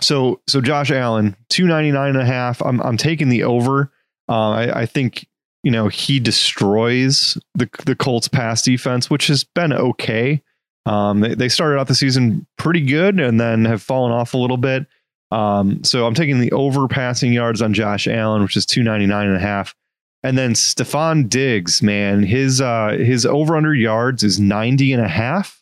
so, 0.00 0.40
so 0.46 0.60
Josh 0.60 0.90
Allen, 0.90 1.36
299 1.50 2.08
and 2.08 2.18
a 2.18 2.24
half. 2.24 2.62
I'm, 2.62 2.80
I'm 2.80 2.96
taking 2.96 3.28
the 3.28 3.44
over. 3.44 3.92
Uh, 4.28 4.50
I, 4.50 4.80
I 4.82 4.86
think, 4.86 5.26
you 5.62 5.70
know, 5.70 5.88
he 5.88 6.20
destroys 6.20 7.36
the, 7.54 7.68
the 7.84 7.96
Colts 7.96 8.28
pass 8.28 8.62
defense, 8.62 9.10
which 9.10 9.26
has 9.26 9.44
been 9.44 9.72
okay. 9.72 10.42
Um, 10.86 11.20
they, 11.20 11.34
they 11.34 11.48
started 11.48 11.78
out 11.78 11.88
the 11.88 11.94
season 11.94 12.46
pretty 12.56 12.80
good 12.80 13.20
and 13.20 13.38
then 13.38 13.64
have 13.66 13.82
fallen 13.82 14.12
off 14.12 14.34
a 14.34 14.38
little 14.38 14.56
bit. 14.56 14.86
Um, 15.30 15.84
so 15.84 16.06
I'm 16.06 16.14
taking 16.14 16.40
the 16.40 16.52
over 16.52 16.88
passing 16.88 17.32
yards 17.32 17.62
on 17.62 17.74
Josh 17.74 18.08
Allen, 18.08 18.42
which 18.42 18.56
is 18.56 18.66
299 18.66 19.28
and 19.28 19.36
a 19.36 19.40
half. 19.40 19.74
And 20.22 20.36
then 20.36 20.52
Stefon 20.52 21.28
Diggs, 21.28 21.82
man, 21.82 22.22
his 22.22 22.60
uh 22.60 22.96
his 22.98 23.24
over 23.24 23.56
under 23.56 23.74
yards 23.74 24.22
is 24.22 24.38
90 24.38 24.92
and 24.92 25.02
a 25.02 25.08
half. 25.08 25.59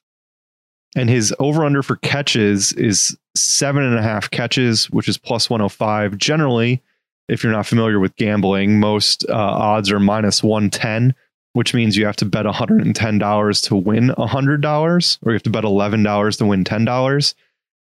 And 0.99 1.09
his 1.09 1.33
over 1.39 1.65
under 1.65 1.85
for 1.85 1.95
catches 1.95 2.73
is 2.73 3.17
seven 3.37 3.85
and 3.85 3.97
a 3.97 4.03
half 4.03 4.29
catches, 4.33 4.91
which 4.91 5.09
is 5.09 5.17
plus 5.17 5.49
105. 5.49 6.19
Generally, 6.19 6.83
if 7.29 7.45
you're 7.45 7.53
not 7.53 7.67
familiar 7.67 8.01
with 8.01 8.17
gambling, 8.17 8.81
most 8.81 9.25
uh, 9.29 9.35
odds 9.35 9.93
are 9.93 10.01
minus 10.01 10.43
110, 10.43 11.15
which 11.53 11.73
means 11.73 11.97
you 11.97 12.05
have 12.05 12.17
to 12.17 12.25
bet 12.25 12.47
$110 12.47 13.63
to 13.69 13.77
win 13.77 14.09
$100, 14.09 15.19
or 15.23 15.31
you 15.31 15.35
have 15.35 15.43
to 15.45 15.51
bet 15.51 15.63
$11 15.63 16.39
to 16.39 16.47
win 16.47 16.65
$10. 16.65 17.35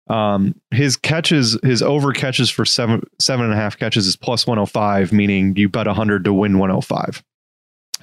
Um, 0.07 0.61
his 0.69 0.95
catches, 0.95 1.57
his 1.63 1.81
over 1.81 2.13
catches 2.13 2.51
for 2.51 2.63
seven 2.63 3.01
seven 3.17 3.45
and 3.45 3.53
a 3.55 3.57
half 3.57 3.77
catches 3.77 4.05
is 4.05 4.15
plus 4.15 4.45
105, 4.45 5.11
meaning 5.11 5.55
you 5.55 5.67
bet 5.67 5.87
100 5.87 6.25
to 6.25 6.33
win 6.33 6.59
105. 6.59 7.23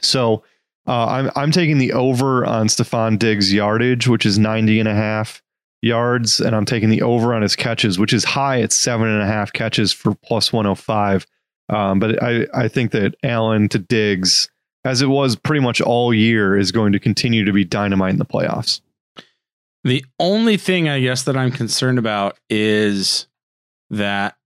So 0.02 0.42
uh, 0.87 1.07
I'm 1.07 1.31
I'm 1.37 1.50
taking 1.50 1.78
the 1.78 1.93
over 1.93 2.45
on 2.45 2.69
Stefon 2.69 3.19
Diggs' 3.19 3.52
yardage, 3.52 4.07
which 4.09 4.25
is 4.26 4.38
90 4.38 4.81
and 4.81 4.88
a 4.88 4.95
half. 4.95 5.43
yards, 5.83 6.40
and 6.40 6.55
I'm 6.57 6.64
taking 6.64 6.88
the 6.90 7.02
over 7.02 7.35
on 7.35 7.43
his 7.43 7.55
catches, 7.55 7.99
which 7.99 8.12
is 8.12 8.25
high 8.25 8.61
at 8.62 8.73
seven 8.73 9.09
and 9.09 9.23
a 9.23 9.26
half 9.26 9.52
catches 9.52 9.93
for 9.93 10.14
plus 10.14 10.52
105. 10.52 11.26
Um, 11.69 11.99
but 11.99 12.23
I, 12.23 12.47
I 12.55 12.69
think 12.69 12.93
that 12.93 13.14
Allen 13.23 13.69
to 13.71 13.78
Diggs, 13.78 14.49
as 14.85 15.02
it 15.02 15.09
was 15.09 15.37
pretty 15.37 15.61
much 15.61 15.81
all 15.81 16.14
year, 16.14 16.57
is 16.57 16.73
going 16.73 16.93
to 16.93 16.99
continue 16.99 17.45
to 17.45 17.52
be 17.52 17.64
dynamite 17.64 18.12
in 18.12 18.19
the 18.19 18.25
playoffs. 18.25 18.81
The 19.85 20.05
only 20.19 20.57
thing 20.57 20.88
I 20.88 21.00
guess 21.00 21.23
that 21.25 21.37
I'm 21.37 21.52
concerned 21.52 21.99
about 21.99 22.38
is 22.50 23.28
that 23.90 24.37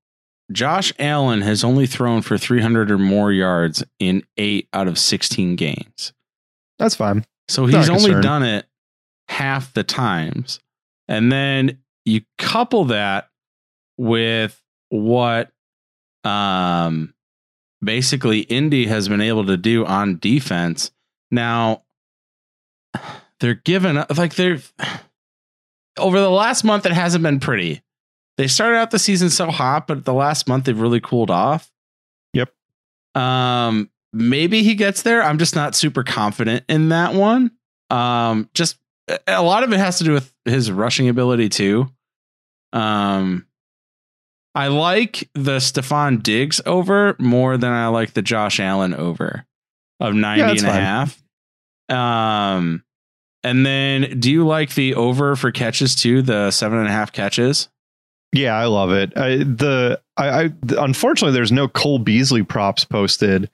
Josh 0.53 0.93
Allen 0.99 1.43
has 1.43 1.63
only 1.63 1.87
thrown 1.87 2.23
for 2.23 2.37
300 2.37 2.91
or 2.91 2.99
more 2.99 3.33
yards 3.33 3.85
in 3.99 4.25
eight 4.37 4.69
out 4.73 4.89
of 4.89 4.99
16 4.99 5.57
games. 5.57 6.13
That's 6.81 6.95
fine. 6.95 7.27
So 7.49 7.67
he's 7.67 7.91
only 7.91 8.19
done 8.23 8.43
it 8.43 8.65
half 9.29 9.75
the 9.75 9.85
times. 9.85 10.61
And 11.09 11.31
then 11.31 11.79
you 12.07 12.23
couple 12.39 12.87
that 12.87 13.29
with 13.99 14.61
what 14.89 15.53
um 16.25 17.13
basically 17.83 18.41
Indy 18.41 18.87
has 18.87 19.09
been 19.09 19.21
able 19.21 19.45
to 19.45 19.59
do 19.59 19.85
on 19.85 20.19
defense. 20.19 20.91
Now 21.31 21.83
they're 23.41 23.55
given 23.55 24.03
like 24.17 24.37
they're 24.37 24.61
over 25.99 26.19
the 26.19 26.31
last 26.31 26.65
month 26.65 26.87
it 26.87 26.93
hasn't 26.93 27.23
been 27.23 27.41
pretty. 27.41 27.83
They 28.39 28.47
started 28.47 28.79
out 28.79 28.91
the 28.91 28.99
season 28.99 29.29
so 29.29 29.51
hot, 29.51 29.87
but 29.87 30.07
the 30.07 30.15
last 30.15 30.49
month 30.49 30.65
they've 30.65 30.81
really 30.81 31.01
cooled 31.01 31.31
off. 31.31 31.71
Yep. 32.33 32.51
Um 33.15 33.91
maybe 34.13 34.63
he 34.63 34.75
gets 34.75 35.03
there. 35.03 35.23
I'm 35.23 35.39
just 35.39 35.55
not 35.55 35.75
super 35.75 36.03
confident 36.03 36.65
in 36.69 36.91
that 36.91 37.15
one. 37.15 37.53
Um 37.91 38.49
just 38.55 38.79
a 39.27 39.43
lot 39.43 39.63
of 39.63 39.73
it 39.73 39.79
has 39.79 39.99
to 39.99 40.05
do 40.05 40.13
with 40.13 40.33
his 40.45 40.71
rushing 40.71 41.09
ability 41.09 41.49
too. 41.49 41.91
Um, 42.73 43.47
I 44.55 44.69
like 44.69 45.29
the 45.35 45.59
Stefon 45.59 46.23
Diggs 46.23 46.61
over 46.67 47.17
more 47.19 47.57
than 47.57 47.73
I 47.73 47.89
like 47.89 48.15
the 48.15 48.23
Josh 48.23 48.61
Allen 48.61 48.95
over 48.95 49.47
of 50.01 50.15
90 50.15 50.41
yeah, 50.41 50.51
and 50.51 50.61
a 50.61 50.73
half. 50.73 51.23
Um, 51.89 52.85
and 53.43 53.65
then 53.65 54.19
do 54.21 54.31
you 54.31 54.47
like 54.47 54.75
the 54.75 54.95
over 54.95 55.37
for 55.37 55.51
catches 55.51 55.95
too? 55.95 56.23
The 56.23 56.51
seven 56.51 56.79
and 56.79 56.89
a 56.89 56.93
half 56.93 57.13
catches? 57.13 57.69
Yeah, 58.33 58.55
I 58.55 58.67
love 58.67 58.93
it. 58.93 59.17
I, 59.17 59.39
the 59.39 60.01
I, 60.17 60.45
I 60.45 60.51
unfortunately 60.79 61.35
there's 61.35 61.53
no 61.53 61.67
Cole 61.69 61.99
Beasley 61.99 62.43
props 62.43 62.85
posted. 62.85 63.51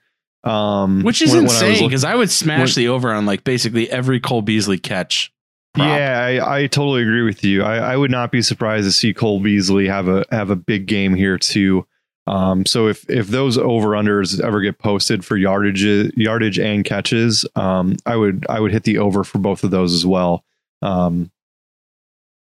Um, 0.47 1.03
which 1.03 1.21
is 1.21 1.33
when, 1.33 1.43
insane 1.43 1.87
because 1.87 2.03
I, 2.03 2.13
I, 2.13 2.15
would 2.15 2.31
smash 2.31 2.75
when, 2.75 2.85
the 2.85 2.89
over 2.89 3.11
on 3.11 3.25
like 3.25 3.43
basically 3.43 3.89
every 3.89 4.19
Cole 4.19 4.41
Beasley 4.41 4.77
catch 4.77 5.33
prop. 5.73 5.87
Yeah, 5.87 6.19
I, 6.19 6.59
I, 6.59 6.67
totally 6.67 7.01
agree 7.01 7.23
with 7.23 7.43
you. 7.43 7.63
I, 7.63 7.77
I, 7.93 7.97
would 7.97 8.11
not 8.11 8.31
be 8.31 8.41
surprised 8.41 8.85
to 8.85 8.91
see 8.91 9.13
Cole 9.13 9.39
Beasley 9.39 9.87
have 9.87 10.07
a 10.07 10.25
have 10.31 10.49
a 10.49 10.55
big 10.55 10.85
game 10.85 11.15
here 11.15 11.37
too. 11.37 11.85
Um, 12.27 12.65
so 12.65 12.87
if 12.87 13.09
if 13.09 13.27
those 13.27 13.57
over 13.57 13.89
unders 13.89 14.41
ever 14.41 14.61
get 14.61 14.79
posted 14.79 15.25
for 15.25 15.37
yardage 15.37 15.83
yardage 16.15 16.59
and 16.59 16.83
catches, 16.85 17.45
um, 17.55 17.95
I 18.05 18.15
would 18.15 18.45
I 18.49 18.59
would 18.59 18.71
hit 18.71 18.83
the 18.83 18.99
over 18.99 19.23
for 19.23 19.39
both 19.39 19.63
of 19.63 19.71
those 19.71 19.93
as 19.93 20.05
well. 20.05 20.43
Um, 20.81 21.31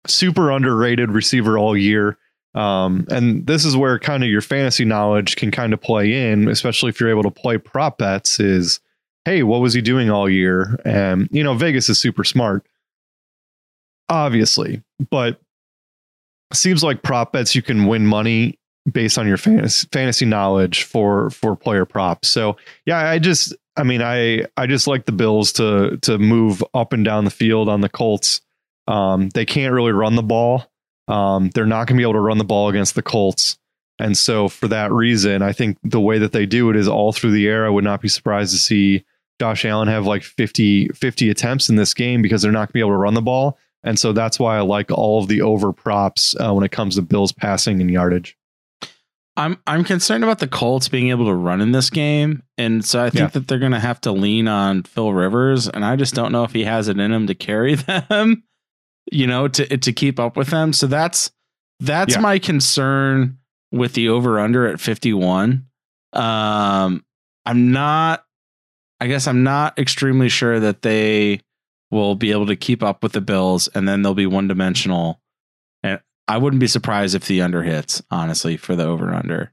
super 0.06 0.50
underrated 0.50 1.10
receiver 1.10 1.58
all 1.58 1.76
year. 1.76 2.18
Um, 2.54 3.06
and 3.10 3.46
this 3.46 3.64
is 3.64 3.76
where 3.76 3.98
kind 3.98 4.22
of 4.22 4.30
your 4.30 4.40
fantasy 4.40 4.84
knowledge 4.84 5.36
can 5.36 5.50
kind 5.50 5.72
of 5.72 5.80
play 5.80 6.30
in, 6.30 6.48
especially 6.48 6.90
if 6.90 7.00
you're 7.00 7.10
able 7.10 7.24
to 7.24 7.30
play 7.30 7.58
prop 7.58 7.98
bets. 7.98 8.38
Is 8.38 8.80
hey, 9.24 9.42
what 9.42 9.60
was 9.60 9.74
he 9.74 9.80
doing 9.80 10.10
all 10.10 10.28
year? 10.28 10.78
And 10.84 11.28
you 11.32 11.42
know, 11.42 11.54
Vegas 11.54 11.88
is 11.88 11.98
super 11.98 12.24
smart 12.24 12.64
obviously, 14.08 14.82
but 15.10 15.40
seems 16.52 16.84
like 16.84 17.02
prop 17.02 17.32
bets 17.32 17.54
you 17.54 17.62
can 17.62 17.86
win 17.86 18.06
money 18.06 18.58
based 18.90 19.18
on 19.18 19.26
your 19.26 19.36
fantasy 19.36 19.88
fantasy 19.92 20.24
knowledge 20.24 20.84
for 20.84 21.30
for 21.30 21.56
player 21.56 21.84
props. 21.84 22.28
So 22.28 22.56
yeah, 22.86 23.08
I 23.08 23.18
just 23.18 23.54
I 23.76 23.82
mean 23.82 24.02
I 24.02 24.46
I 24.56 24.66
just 24.66 24.86
like 24.86 25.06
the 25.06 25.12
Bills 25.12 25.52
to 25.54 25.98
to 26.02 26.18
move 26.18 26.62
up 26.74 26.92
and 26.92 27.04
down 27.04 27.24
the 27.24 27.30
field 27.30 27.68
on 27.68 27.80
the 27.80 27.88
Colts. 27.88 28.40
Um, 28.86 29.30
they 29.30 29.46
can't 29.46 29.72
really 29.72 29.92
run 29.92 30.14
the 30.14 30.22
ball. 30.22 30.70
Um, 31.08 31.50
they're 31.50 31.66
not 31.66 31.86
going 31.86 31.96
to 31.96 32.00
be 32.00 32.02
able 32.02 32.14
to 32.14 32.20
run 32.20 32.38
the 32.38 32.44
ball 32.44 32.68
against 32.68 32.94
the 32.94 33.02
Colts. 33.02 33.58
And 33.98 34.16
so 34.16 34.48
for 34.48 34.68
that 34.68 34.92
reason, 34.92 35.42
I 35.42 35.52
think 35.52 35.78
the 35.84 36.00
way 36.00 36.18
that 36.18 36.32
they 36.32 36.46
do 36.46 36.70
it 36.70 36.76
is 36.76 36.88
all 36.88 37.12
through 37.12 37.32
the 37.32 37.46
air. 37.46 37.66
I 37.66 37.70
would 37.70 37.84
not 37.84 38.00
be 38.00 38.08
surprised 38.08 38.52
to 38.52 38.58
see 38.58 39.04
Josh 39.40 39.64
Allen 39.64 39.88
have 39.88 40.06
like 40.06 40.22
50, 40.22 40.88
50 40.88 41.30
attempts 41.30 41.68
in 41.68 41.76
this 41.76 41.94
game 41.94 42.22
because 42.22 42.42
they're 42.42 42.52
not 42.52 42.60
going 42.60 42.66
to 42.68 42.72
be 42.72 42.80
able 42.80 42.90
to 42.90 42.96
run 42.96 43.14
the 43.14 43.22
ball. 43.22 43.58
And 43.82 43.98
so 43.98 44.12
that's 44.12 44.38
why 44.38 44.56
I 44.56 44.60
like 44.62 44.90
all 44.90 45.20
of 45.20 45.28
the 45.28 45.42
over 45.42 45.72
props 45.72 46.34
uh, 46.40 46.52
when 46.52 46.64
it 46.64 46.72
comes 46.72 46.96
to 46.96 47.02
Bills 47.02 47.32
passing 47.32 47.80
and 47.80 47.90
yardage. 47.90 48.36
I'm 49.36 49.58
I'm 49.66 49.84
concerned 49.84 50.22
about 50.22 50.38
the 50.38 50.46
Colts 50.46 50.88
being 50.88 51.10
able 51.10 51.26
to 51.26 51.34
run 51.34 51.60
in 51.60 51.72
this 51.72 51.90
game, 51.90 52.44
and 52.56 52.84
so 52.84 53.02
I 53.02 53.10
think 53.10 53.20
yeah. 53.20 53.26
that 53.28 53.48
they're 53.48 53.58
going 53.58 53.72
to 53.72 53.80
have 53.80 54.00
to 54.02 54.12
lean 54.12 54.46
on 54.46 54.84
Phil 54.84 55.12
Rivers, 55.12 55.68
and 55.68 55.84
I 55.84 55.96
just 55.96 56.14
don't 56.14 56.30
know 56.30 56.44
if 56.44 56.52
he 56.52 56.64
has 56.64 56.88
it 56.88 57.00
in 57.00 57.12
him 57.12 57.26
to 57.26 57.34
carry 57.34 57.74
them, 57.74 58.44
you 59.10 59.26
know, 59.26 59.48
to 59.48 59.76
to 59.76 59.92
keep 59.92 60.18
up 60.18 60.36
with 60.36 60.48
them. 60.48 60.72
So 60.72 60.86
that's 60.86 61.30
that's 61.80 62.14
yeah. 62.14 62.20
my 62.20 62.38
concern 62.38 63.38
with 63.72 63.94
the 63.94 64.08
over 64.08 64.38
under 64.38 64.66
at 64.66 64.80
51. 64.80 65.66
Um, 66.12 67.04
I'm 67.44 67.72
not, 67.72 68.24
I 69.00 69.08
guess 69.08 69.26
I'm 69.26 69.42
not 69.42 69.78
extremely 69.78 70.28
sure 70.28 70.60
that 70.60 70.82
they 70.82 71.40
will 71.90 72.14
be 72.14 72.30
able 72.30 72.46
to 72.46 72.56
keep 72.56 72.82
up 72.82 73.02
with 73.02 73.12
the 73.12 73.20
Bills, 73.20 73.68
and 73.68 73.88
then 73.88 74.02
they'll 74.02 74.14
be 74.14 74.26
one 74.26 74.48
dimensional. 74.48 75.20
And 75.82 76.00
I 76.28 76.38
wouldn't 76.38 76.60
be 76.60 76.66
surprised 76.66 77.14
if 77.14 77.26
the 77.26 77.42
under 77.42 77.62
hits, 77.62 78.02
honestly, 78.10 78.56
for 78.56 78.76
the 78.76 78.84
over 78.84 79.12
under. 79.12 79.52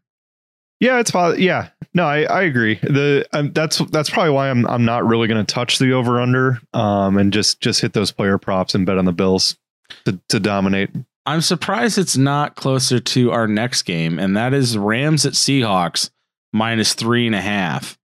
Yeah, 0.81 1.00
it's 1.00 1.13
yeah. 1.39 1.69
No, 1.93 2.05
I, 2.05 2.23
I 2.23 2.41
agree. 2.41 2.75
The 2.81 3.25
um, 3.33 3.53
that's 3.53 3.77
that's 3.91 4.09
probably 4.09 4.31
why 4.31 4.50
I'm 4.50 4.65
I'm 4.65 4.83
not 4.83 5.05
really 5.05 5.27
going 5.27 5.45
to 5.45 5.53
touch 5.53 5.77
the 5.77 5.93
over 5.93 6.19
under 6.19 6.59
um 6.73 7.17
and 7.17 7.31
just 7.31 7.61
just 7.61 7.81
hit 7.81 7.93
those 7.93 8.11
player 8.11 8.38
props 8.38 8.73
and 8.73 8.85
bet 8.85 8.97
on 8.97 9.05
the 9.05 9.13
Bills 9.13 9.57
to 10.05 10.19
to 10.29 10.39
dominate. 10.39 10.89
I'm 11.27 11.41
surprised 11.41 12.00
it's 12.00 12.17
not 12.17 12.55
closer 12.55 13.00
to 13.00 13.31
our 13.31 13.47
next 13.47 13.83
game, 13.83 14.17
and 14.17 14.35
that 14.35 14.55
is 14.55 14.75
Rams 14.75 15.23
at 15.25 15.33
Seahawks 15.33 16.09
minus 16.51 16.95
three 16.95 17.27
and 17.27 17.35
a 17.35 17.41
half. 17.41 18.00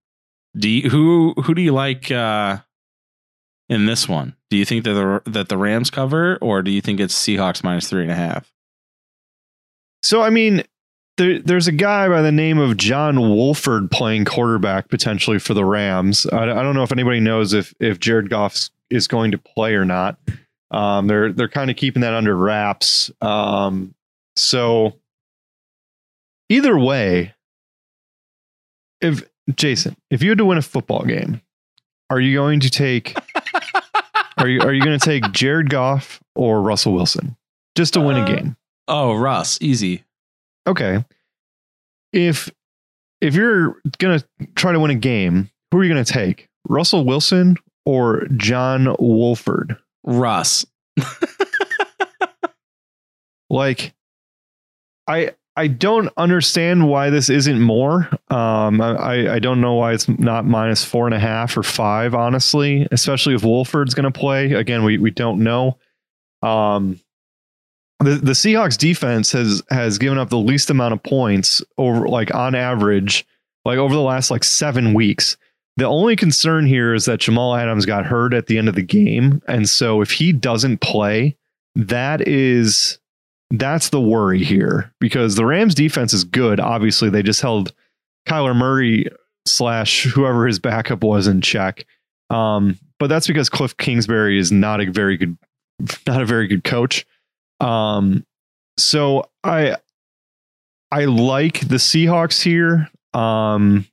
Do 0.56 0.68
you, 0.68 0.88
who 0.88 1.34
who 1.42 1.54
do 1.54 1.62
you 1.62 1.72
like 1.72 2.12
uh 2.12 2.58
in 3.68 3.86
this 3.86 4.08
one? 4.08 4.36
Do 4.50 4.56
you 4.56 4.64
think 4.64 4.84
that 4.84 4.94
the 4.94 5.22
that 5.30 5.48
the 5.48 5.58
Rams 5.58 5.90
cover, 5.90 6.38
or 6.40 6.62
do 6.62 6.70
you 6.70 6.80
think 6.80 7.00
it's 7.00 7.18
Seahawks 7.18 7.64
minus 7.64 7.90
three 7.90 8.02
and 8.02 8.12
a 8.12 8.14
half? 8.14 8.52
So 10.04 10.22
I 10.22 10.30
mean, 10.30 10.62
there, 11.18 11.40
there's 11.40 11.66
a 11.66 11.72
guy 11.72 12.08
by 12.08 12.22
the 12.22 12.32
name 12.32 12.58
of 12.58 12.76
John 12.76 13.20
Wolford 13.20 13.90
playing 13.90 14.24
quarterback 14.24 14.88
potentially 14.88 15.38
for 15.38 15.52
the 15.52 15.64
Rams. 15.64 16.26
I, 16.26 16.44
I 16.44 16.62
don't 16.62 16.74
know 16.74 16.84
if 16.84 16.92
anybody 16.92 17.20
knows 17.20 17.52
if 17.52 17.74
if 17.80 18.00
Jared 18.00 18.30
Goff 18.30 18.70
is 18.88 19.06
going 19.06 19.32
to 19.32 19.38
play 19.38 19.74
or 19.74 19.84
not. 19.84 20.18
Um, 20.70 21.06
they're 21.08 21.32
they're 21.32 21.48
kind 21.48 21.70
of 21.70 21.76
keeping 21.76 22.02
that 22.02 22.14
under 22.14 22.36
wraps. 22.36 23.10
Um, 23.20 23.94
so 24.36 24.94
either 26.48 26.78
way, 26.78 27.34
if 29.00 29.28
Jason, 29.54 29.96
if 30.10 30.22
you 30.22 30.30
had 30.30 30.38
to 30.38 30.44
win 30.44 30.58
a 30.58 30.62
football 30.62 31.04
game, 31.04 31.42
are 32.10 32.20
you 32.20 32.36
going 32.36 32.60
to 32.60 32.70
take 32.70 33.16
are 34.38 34.48
you 34.48 34.60
are 34.60 34.72
you 34.72 34.84
going 34.84 34.98
to 34.98 35.04
take 35.04 35.32
Jared 35.32 35.68
Goff 35.68 36.22
or 36.36 36.62
Russell 36.62 36.92
Wilson 36.92 37.36
just 37.74 37.94
to 37.94 38.00
win 38.00 38.16
a 38.16 38.22
uh, 38.22 38.26
game? 38.26 38.56
Oh, 38.86 39.14
Russ, 39.14 39.58
easy. 39.60 40.04
Okay. 40.68 41.04
If 42.12 42.50
if 43.20 43.34
you're 43.34 43.80
going 43.98 44.20
to 44.20 44.26
try 44.54 44.72
to 44.72 44.78
win 44.78 44.90
a 44.90 44.94
game, 44.94 45.50
who 45.70 45.78
are 45.78 45.84
you 45.84 45.92
going 45.92 46.04
to 46.04 46.12
take? 46.12 46.48
Russell 46.68 47.04
Wilson 47.04 47.56
or 47.84 48.26
John 48.36 48.94
Wolford? 48.98 49.76
Russ. 50.04 50.66
like 53.50 53.94
I 55.06 55.32
I 55.56 55.66
don't 55.68 56.10
understand 56.16 56.88
why 56.88 57.10
this 57.10 57.30
isn't 57.30 57.60
more. 57.60 58.08
Um, 58.30 58.80
I, 58.80 59.34
I 59.34 59.38
don't 59.40 59.60
know 59.60 59.74
why 59.74 59.92
it's 59.92 60.08
not 60.08 60.44
minus 60.44 60.84
four 60.84 61.06
and 61.06 61.14
a 61.14 61.18
half 61.18 61.56
or 61.56 61.64
five, 61.64 62.14
honestly, 62.14 62.86
especially 62.92 63.34
if 63.34 63.42
Wolford's 63.42 63.94
going 63.94 64.04
to 64.10 64.16
play. 64.16 64.52
Again, 64.52 64.84
we, 64.84 64.98
we 64.98 65.10
don't 65.10 65.42
know. 65.42 65.76
Um, 66.42 67.00
the, 68.00 68.14
the 68.14 68.32
Seahawks 68.32 68.78
defense 68.78 69.32
has, 69.32 69.62
has 69.70 69.98
given 69.98 70.18
up 70.18 70.30
the 70.30 70.38
least 70.38 70.70
amount 70.70 70.94
of 70.94 71.02
points 71.02 71.62
over 71.76 72.08
like 72.08 72.34
on 72.34 72.54
average, 72.54 73.26
like 73.64 73.78
over 73.78 73.94
the 73.94 74.00
last 74.00 74.30
like 74.30 74.44
seven 74.44 74.94
weeks. 74.94 75.36
The 75.76 75.86
only 75.86 76.16
concern 76.16 76.66
here 76.66 76.94
is 76.94 77.04
that 77.04 77.20
Jamal 77.20 77.54
Adams 77.54 77.86
got 77.86 78.06
hurt 78.06 78.34
at 78.34 78.46
the 78.46 78.58
end 78.58 78.68
of 78.68 78.74
the 78.74 78.82
game. 78.82 79.42
And 79.46 79.68
so 79.68 80.00
if 80.00 80.10
he 80.10 80.32
doesn't 80.32 80.80
play, 80.80 81.36
that 81.76 82.26
is 82.26 82.98
that's 83.50 83.90
the 83.90 84.00
worry 84.00 84.44
here 84.44 84.92
because 85.00 85.36
the 85.36 85.46
Rams 85.46 85.74
defense 85.74 86.12
is 86.12 86.24
good. 86.24 86.60
Obviously, 86.60 87.10
they 87.10 87.22
just 87.22 87.40
held 87.40 87.72
Kyler 88.28 88.54
Murray 88.54 89.06
slash 89.46 90.04
whoever 90.04 90.46
his 90.46 90.58
backup 90.58 91.02
was 91.02 91.26
in 91.26 91.40
check. 91.40 91.86
Um, 92.30 92.78
but 92.98 93.06
that's 93.06 93.26
because 93.26 93.48
Cliff 93.48 93.76
Kingsbury 93.76 94.38
is 94.38 94.52
not 94.52 94.80
a 94.80 94.90
very 94.90 95.16
good, 95.16 95.38
not 96.06 96.20
a 96.20 96.26
very 96.26 96.46
good 96.46 96.64
coach. 96.64 97.06
Um, 97.60 98.24
so 98.76 99.28
I 99.42 99.76
I 100.90 101.04
like 101.04 101.60
the 101.60 101.76
Seahawks 101.76 102.42
here. 102.42 102.88
Um, 103.12 103.86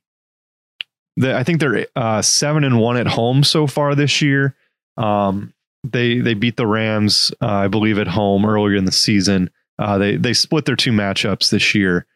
the, 1.16 1.36
I 1.36 1.44
think 1.44 1.60
they're 1.60 1.86
uh, 1.96 2.22
seven 2.22 2.64
and 2.64 2.78
one 2.78 2.96
at 2.96 3.06
home 3.06 3.42
so 3.44 3.66
far 3.66 3.94
this 3.94 4.22
year. 4.22 4.54
Um, 4.96 5.52
they 5.84 6.20
they 6.20 6.34
beat 6.34 6.56
the 6.56 6.66
Rams, 6.66 7.32
uh, 7.40 7.46
I 7.46 7.68
believe, 7.68 7.98
at 7.98 8.08
home 8.08 8.44
earlier 8.44 8.76
in 8.76 8.84
the 8.84 8.92
season. 8.92 9.50
Uh, 9.78 9.98
they 9.98 10.16
they 10.16 10.32
split 10.32 10.64
their 10.64 10.76
two 10.76 10.92
matchups 10.92 11.50
this 11.50 11.74
year. 11.74 12.06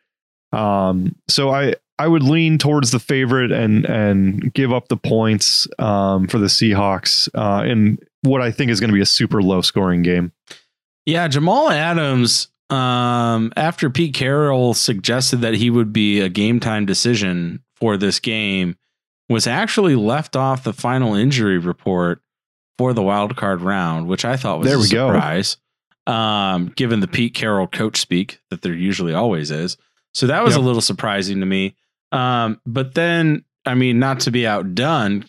Um, 0.52 1.14
so 1.28 1.50
I 1.50 1.74
I 1.98 2.08
would 2.08 2.22
lean 2.22 2.58
towards 2.58 2.90
the 2.90 2.98
favorite 2.98 3.52
and 3.52 3.84
and 3.84 4.52
give 4.54 4.72
up 4.72 4.88
the 4.88 4.96
points 4.96 5.68
um, 5.78 6.26
for 6.26 6.38
the 6.38 6.46
Seahawks 6.46 7.28
uh, 7.34 7.64
in 7.64 7.98
what 8.22 8.40
I 8.40 8.50
think 8.50 8.70
is 8.70 8.80
going 8.80 8.88
to 8.88 8.94
be 8.94 9.02
a 9.02 9.06
super 9.06 9.42
low 9.42 9.60
scoring 9.60 10.02
game. 10.02 10.32
Yeah, 11.10 11.26
Jamal 11.26 11.70
Adams. 11.70 12.48
Um, 12.70 13.52
after 13.56 13.90
Pete 13.90 14.14
Carroll 14.14 14.74
suggested 14.74 15.38
that 15.38 15.54
he 15.54 15.68
would 15.68 15.92
be 15.92 16.20
a 16.20 16.28
game 16.28 16.60
time 16.60 16.86
decision 16.86 17.64
for 17.74 17.96
this 17.96 18.20
game, 18.20 18.76
was 19.28 19.48
actually 19.48 19.96
left 19.96 20.36
off 20.36 20.62
the 20.62 20.72
final 20.72 21.14
injury 21.14 21.58
report 21.58 22.22
for 22.78 22.92
the 22.92 23.02
wild 23.02 23.36
card 23.36 23.60
round, 23.60 24.06
which 24.06 24.24
I 24.24 24.36
thought 24.36 24.60
was 24.60 24.68
there 24.68 24.76
a 24.76 24.80
we 24.80 24.86
surprise. 24.86 25.56
Go. 26.06 26.12
Um, 26.12 26.72
given 26.76 27.00
the 27.00 27.08
Pete 27.08 27.34
Carroll 27.34 27.66
coach 27.66 28.00
speak 28.00 28.40
that 28.50 28.62
there 28.62 28.72
usually 28.72 29.12
always 29.12 29.50
is. 29.50 29.76
So 30.14 30.28
that 30.28 30.44
was 30.44 30.54
yep. 30.54 30.62
a 30.62 30.64
little 30.64 30.80
surprising 30.80 31.40
to 31.40 31.46
me. 31.46 31.74
Um, 32.12 32.60
but 32.66 32.94
then, 32.94 33.44
I 33.66 33.74
mean, 33.74 33.98
not 33.98 34.20
to 34.20 34.30
be 34.30 34.46
outdone, 34.46 35.24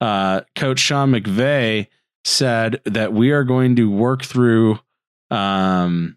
uh, 0.00 0.42
Coach 0.54 0.78
Sean 0.78 1.10
McVay 1.10 1.88
said 2.24 2.80
that 2.84 3.12
we 3.12 3.32
are 3.32 3.44
going 3.44 3.74
to 3.76 3.90
work 3.90 4.24
through 4.24 4.78
um, 5.30 6.16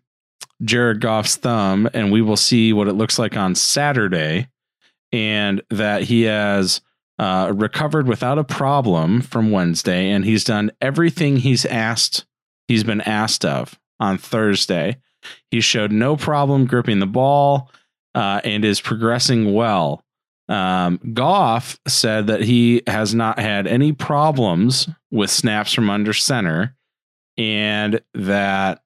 Jared 0.63 1.01
Goff's 1.01 1.35
thumb 1.35 1.89
and 1.93 2.11
we 2.11 2.21
will 2.21 2.37
see 2.37 2.73
what 2.73 2.87
it 2.87 2.93
looks 2.93 3.17
like 3.17 3.37
on 3.37 3.55
Saturday, 3.55 4.47
and 5.11 5.61
that 5.69 6.03
he 6.03 6.23
has 6.23 6.81
uh, 7.17 7.51
recovered 7.55 8.07
without 8.07 8.37
a 8.37 8.43
problem 8.43 9.21
from 9.21 9.51
Wednesday, 9.51 10.09
and 10.09 10.23
he's 10.23 10.43
done 10.43 10.71
everything 10.81 11.37
he's 11.37 11.65
asked. 11.65 12.25
He's 12.67 12.83
been 12.83 13.01
asked 13.01 13.43
of 13.43 13.79
on 13.99 14.17
Thursday. 14.17 14.97
He 15.51 15.61
showed 15.61 15.91
no 15.91 16.15
problem 16.15 16.65
gripping 16.65 16.99
the 16.99 17.07
ball 17.07 17.71
uh, 18.15 18.41
and 18.43 18.63
is 18.63 18.79
progressing 18.79 19.53
well. 19.53 20.03
Um, 20.47 20.99
Goff 21.13 21.79
said 21.87 22.27
that 22.27 22.41
he 22.41 22.81
has 22.87 23.13
not 23.13 23.37
had 23.37 23.67
any 23.67 23.91
problems 23.91 24.89
with 25.11 25.29
snaps 25.29 25.73
from 25.73 25.89
under 25.89 26.13
center 26.13 26.75
and 27.37 28.01
that 28.13 28.81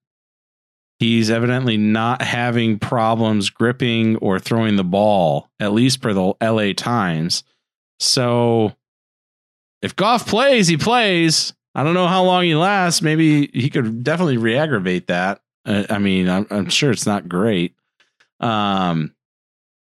he's 1.04 1.30
evidently 1.30 1.76
not 1.76 2.22
having 2.22 2.80
problems 2.80 3.50
gripping 3.50 4.16
or 4.18 4.40
throwing 4.40 4.78
the 4.78 4.84
ball, 4.84 5.50
at 5.60 5.74
least 5.74 6.02
per 6.02 6.14
the 6.14 6.34
LA 6.42 6.72
Times. 6.74 7.44
So 8.00 8.74
if 9.82 9.96
Goff 9.96 10.26
plays, 10.26 10.68
he 10.68 10.78
plays. 10.78 11.54
I 11.76 11.84
don't 11.84 11.94
know 11.94 12.08
how 12.08 12.24
long 12.24 12.46
he 12.46 12.56
lasts. 12.56 13.02
Maybe 13.02 13.50
he 13.54 13.70
could 13.70 14.04
definitely 14.04 14.38
re 14.38 14.56
aggravate 14.56 15.08
that. 15.08 15.42
Uh, 15.66 15.84
I 15.90 15.98
mean, 15.98 16.30
I'm, 16.30 16.48
I'm 16.50 16.70
sure 16.70 16.92
it's 16.92 17.06
not 17.06 17.28
great. 17.28 17.76
Um, 18.40 19.14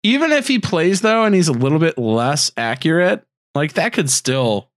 even 0.02 0.32
if 0.32 0.48
he 0.48 0.58
plays 0.58 1.02
though, 1.02 1.24
and 1.24 1.34
he's 1.34 1.48
a 1.48 1.52
little 1.52 1.78
bit 1.78 1.98
less 1.98 2.50
accurate, 2.56 3.26
like 3.54 3.74
that 3.74 3.92
could 3.92 4.10
still, 4.10 4.69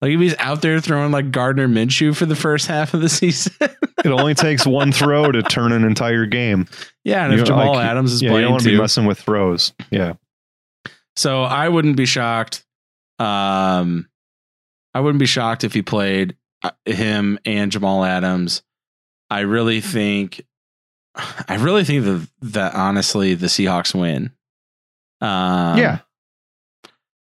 like 0.00 0.12
if 0.12 0.20
he's 0.20 0.36
out 0.38 0.62
there 0.62 0.80
throwing 0.80 1.10
like 1.10 1.32
Gardner 1.32 1.66
Minshew 1.66 2.14
for 2.14 2.26
the 2.26 2.36
first 2.36 2.66
half 2.66 2.94
of 2.94 3.00
the 3.00 3.08
season, 3.08 3.52
it 3.60 4.06
only 4.06 4.34
takes 4.34 4.66
one 4.66 4.92
throw 4.92 5.32
to 5.32 5.42
turn 5.42 5.72
an 5.72 5.84
entire 5.84 6.26
game. 6.26 6.66
Yeah, 7.04 7.24
and 7.24 7.34
you 7.34 7.40
if 7.40 7.46
Jamal 7.46 7.74
like, 7.74 7.86
Adams 7.86 8.12
is 8.12 8.22
yeah, 8.22 8.30
playing, 8.30 8.42
you 8.42 8.44
don't 8.46 8.52
want 8.52 8.62
to 8.64 8.70
be 8.70 8.78
messing 8.78 9.06
with 9.06 9.20
throws. 9.20 9.72
Yeah. 9.90 10.14
So 11.16 11.42
I 11.42 11.68
wouldn't 11.68 11.96
be 11.96 12.06
shocked. 12.06 12.64
Um, 13.18 14.08
I 14.94 15.00
wouldn't 15.00 15.18
be 15.18 15.26
shocked 15.26 15.64
if 15.64 15.74
he 15.74 15.82
played 15.82 16.36
uh, 16.62 16.70
him 16.84 17.40
and 17.44 17.72
Jamal 17.72 18.04
Adams. 18.04 18.62
I 19.28 19.40
really 19.40 19.80
think, 19.80 20.46
I 21.48 21.56
really 21.56 21.84
think 21.84 22.04
that 22.04 22.28
that 22.42 22.74
honestly 22.74 23.34
the 23.34 23.48
Seahawks 23.48 23.94
win. 23.94 24.30
Um, 25.20 25.78
yeah. 25.78 25.98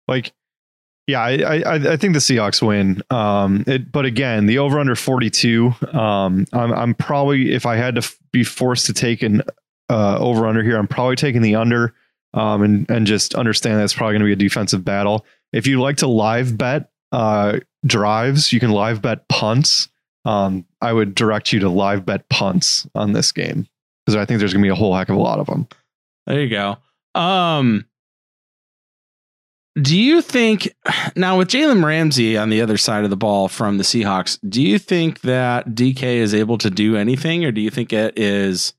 Like, 0.06 0.32
yeah, 1.10 1.22
I, 1.22 1.62
I 1.66 1.74
I 1.92 1.96
think 1.96 2.14
the 2.14 2.20
Seahawks 2.20 2.66
win. 2.66 3.02
Um, 3.10 3.64
it, 3.66 3.90
but 3.90 4.04
again, 4.04 4.46
the 4.46 4.58
over 4.58 4.78
under 4.78 4.94
forty 4.94 5.30
two. 5.30 5.74
Um, 5.92 6.46
I'm 6.52 6.72
I'm 6.72 6.94
probably 6.94 7.52
if 7.52 7.66
I 7.66 7.76
had 7.76 7.96
to 7.96 8.12
be 8.32 8.44
forced 8.44 8.86
to 8.86 8.92
take 8.92 9.22
an 9.22 9.42
uh, 9.88 10.18
over 10.18 10.46
under 10.46 10.62
here, 10.62 10.78
I'm 10.78 10.88
probably 10.88 11.16
taking 11.16 11.42
the 11.42 11.56
under. 11.56 11.94
Um, 12.32 12.62
and 12.62 12.90
and 12.90 13.06
just 13.06 13.34
understand 13.34 13.80
that's 13.80 13.94
probably 13.94 14.12
going 14.14 14.20
to 14.20 14.26
be 14.26 14.44
a 14.44 14.48
defensive 14.48 14.84
battle. 14.84 15.26
If 15.52 15.66
you 15.66 15.80
like 15.80 15.96
to 15.98 16.06
live 16.06 16.56
bet 16.56 16.90
uh 17.12 17.58
drives, 17.84 18.52
you 18.52 18.60
can 18.60 18.70
live 18.70 19.02
bet 19.02 19.28
punts. 19.28 19.88
Um, 20.24 20.64
I 20.80 20.92
would 20.92 21.14
direct 21.14 21.52
you 21.52 21.60
to 21.60 21.68
live 21.68 22.06
bet 22.06 22.28
punts 22.28 22.86
on 22.94 23.12
this 23.12 23.32
game 23.32 23.66
because 24.04 24.16
I 24.16 24.24
think 24.24 24.38
there's 24.38 24.52
going 24.52 24.62
to 24.62 24.66
be 24.66 24.70
a 24.70 24.74
whole 24.76 24.94
heck 24.94 25.08
of 25.08 25.16
a 25.16 25.20
lot 25.20 25.40
of 25.40 25.46
them. 25.46 25.66
There 26.26 26.40
you 26.40 26.48
go. 26.48 26.76
Um, 27.14 27.86
do 29.80 29.98
you 29.98 30.20
think 30.20 30.74
now 31.14 31.38
with 31.38 31.48
Jalen 31.48 31.84
Ramsey 31.84 32.36
on 32.36 32.50
the 32.50 32.60
other 32.60 32.76
side 32.76 33.04
of 33.04 33.10
the 33.10 33.16
ball 33.16 33.48
from 33.48 33.78
the 33.78 33.84
Seahawks, 33.84 34.38
do 34.48 34.62
you 34.62 34.78
think 34.78 35.20
that 35.20 35.68
DK 35.68 36.02
is 36.02 36.34
able 36.34 36.58
to 36.58 36.70
do 36.70 36.96
anything, 36.96 37.44
or 37.44 37.52
do 37.52 37.60
you 37.60 37.70
think 37.70 37.92
it 37.92 38.18
is 38.18 38.74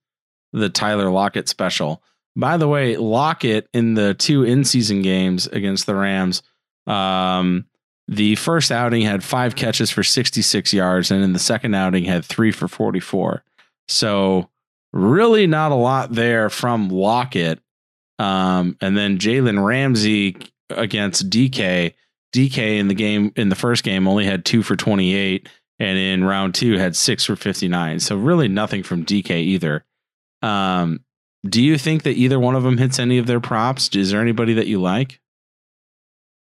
the 0.52 0.70
Tyler 0.70 1.10
Lockett 1.10 1.48
special? 1.48 2.04
By 2.36 2.58
the 2.58 2.68
way, 2.68 2.98
Lockett 2.98 3.70
in 3.74 3.94
the 3.94 4.14
two 4.14 4.44
in 4.44 4.64
season 4.64 5.02
games 5.02 5.48
against 5.48 5.86
the 5.86 5.96
Rams, 5.96 6.44
um, 6.88 7.66
the 8.08 8.36
first 8.36 8.72
outing 8.72 9.04
had 9.04 9.24
five 9.24 9.56
catches 9.56 9.90
for 9.90 10.04
66 10.04 10.74
yards, 10.74 11.12
and 11.12 11.24
in 11.24 11.32
the 11.34 11.40
second 11.40 11.74
outing 11.74 12.04
had 12.04 12.26
three 12.26 12.52
for 12.52 12.68
44. 12.68 13.44
So, 13.88 14.50
really, 14.92 15.48
not 15.48 15.72
a 15.72 15.76
lot 15.76 16.14
there 16.14 16.50
from 16.50 16.90
Lockett. 16.90 17.60
Um, 18.20 18.78
and 18.82 18.98
then 18.98 19.18
Jalen 19.18 19.64
Ramsey 19.64 20.38
against 20.78 21.30
DK. 21.30 21.94
DK 22.34 22.80
in 22.80 22.88
the 22.88 22.94
game 22.94 23.34
in 23.36 23.50
the 23.50 23.56
first 23.56 23.84
game 23.84 24.08
only 24.08 24.26
had 24.26 24.46
two 24.46 24.64
for 24.64 24.76
28, 24.76 25.50
and 25.80 25.98
in 25.98 26.24
round 26.24 26.56
two 26.56 26.78
had 26.78 26.96
six 26.96 27.26
for 27.26 27.36
59. 27.36 28.00
So 28.00 28.16
really 28.16 28.48
nothing 28.48 28.84
from 28.84 29.06
DK 29.06 29.32
either. 29.32 29.84
Um, 30.42 31.02
do 31.48 31.62
you 31.62 31.78
think 31.78 32.04
that 32.04 32.12
either 32.12 32.40
one 32.40 32.56
of 32.56 32.64
them 32.64 32.78
hits 32.78 33.00
any 33.00 33.18
of 33.18 33.28
their 33.28 33.40
props? 33.40 33.96
Is 33.96 34.12
there 34.12 34.22
anybody 34.22 34.54
that 34.54 34.68
you 34.68 34.80
like? 34.82 35.20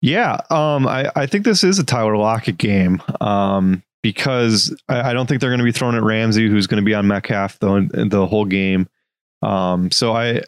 Yeah, 0.01 0.41
um, 0.51 0.87
I, 0.87 1.11
I 1.17 1.27
think 1.27 1.45
this 1.45 1.65
is 1.65 1.79
a 1.79 1.85
Tyler 1.85 2.17
Lockett 2.17 2.59
game 2.59 3.03
um, 3.21 3.83
because 4.03 4.75
I, 4.89 5.11
I, 5.11 5.13
don't 5.13 5.27
think 5.27 5.41
they're 5.41 5.51
going 5.51 5.59
to 5.59 5.65
be 5.65 5.73
throwing 5.73 5.97
at 5.97 6.03
Ramsey, 6.03 6.49
who's 6.49 6.67
going 6.67 6.83
to 6.83 6.85
be 6.85 6.95
on 6.95 7.09
Metcalf 7.09 7.59
the 7.59 8.07
the 8.09 8.27
whole 8.27 8.45
game. 8.45 8.89
Um, 9.43 9.91
so 9.91 10.15
I 10.15 10.43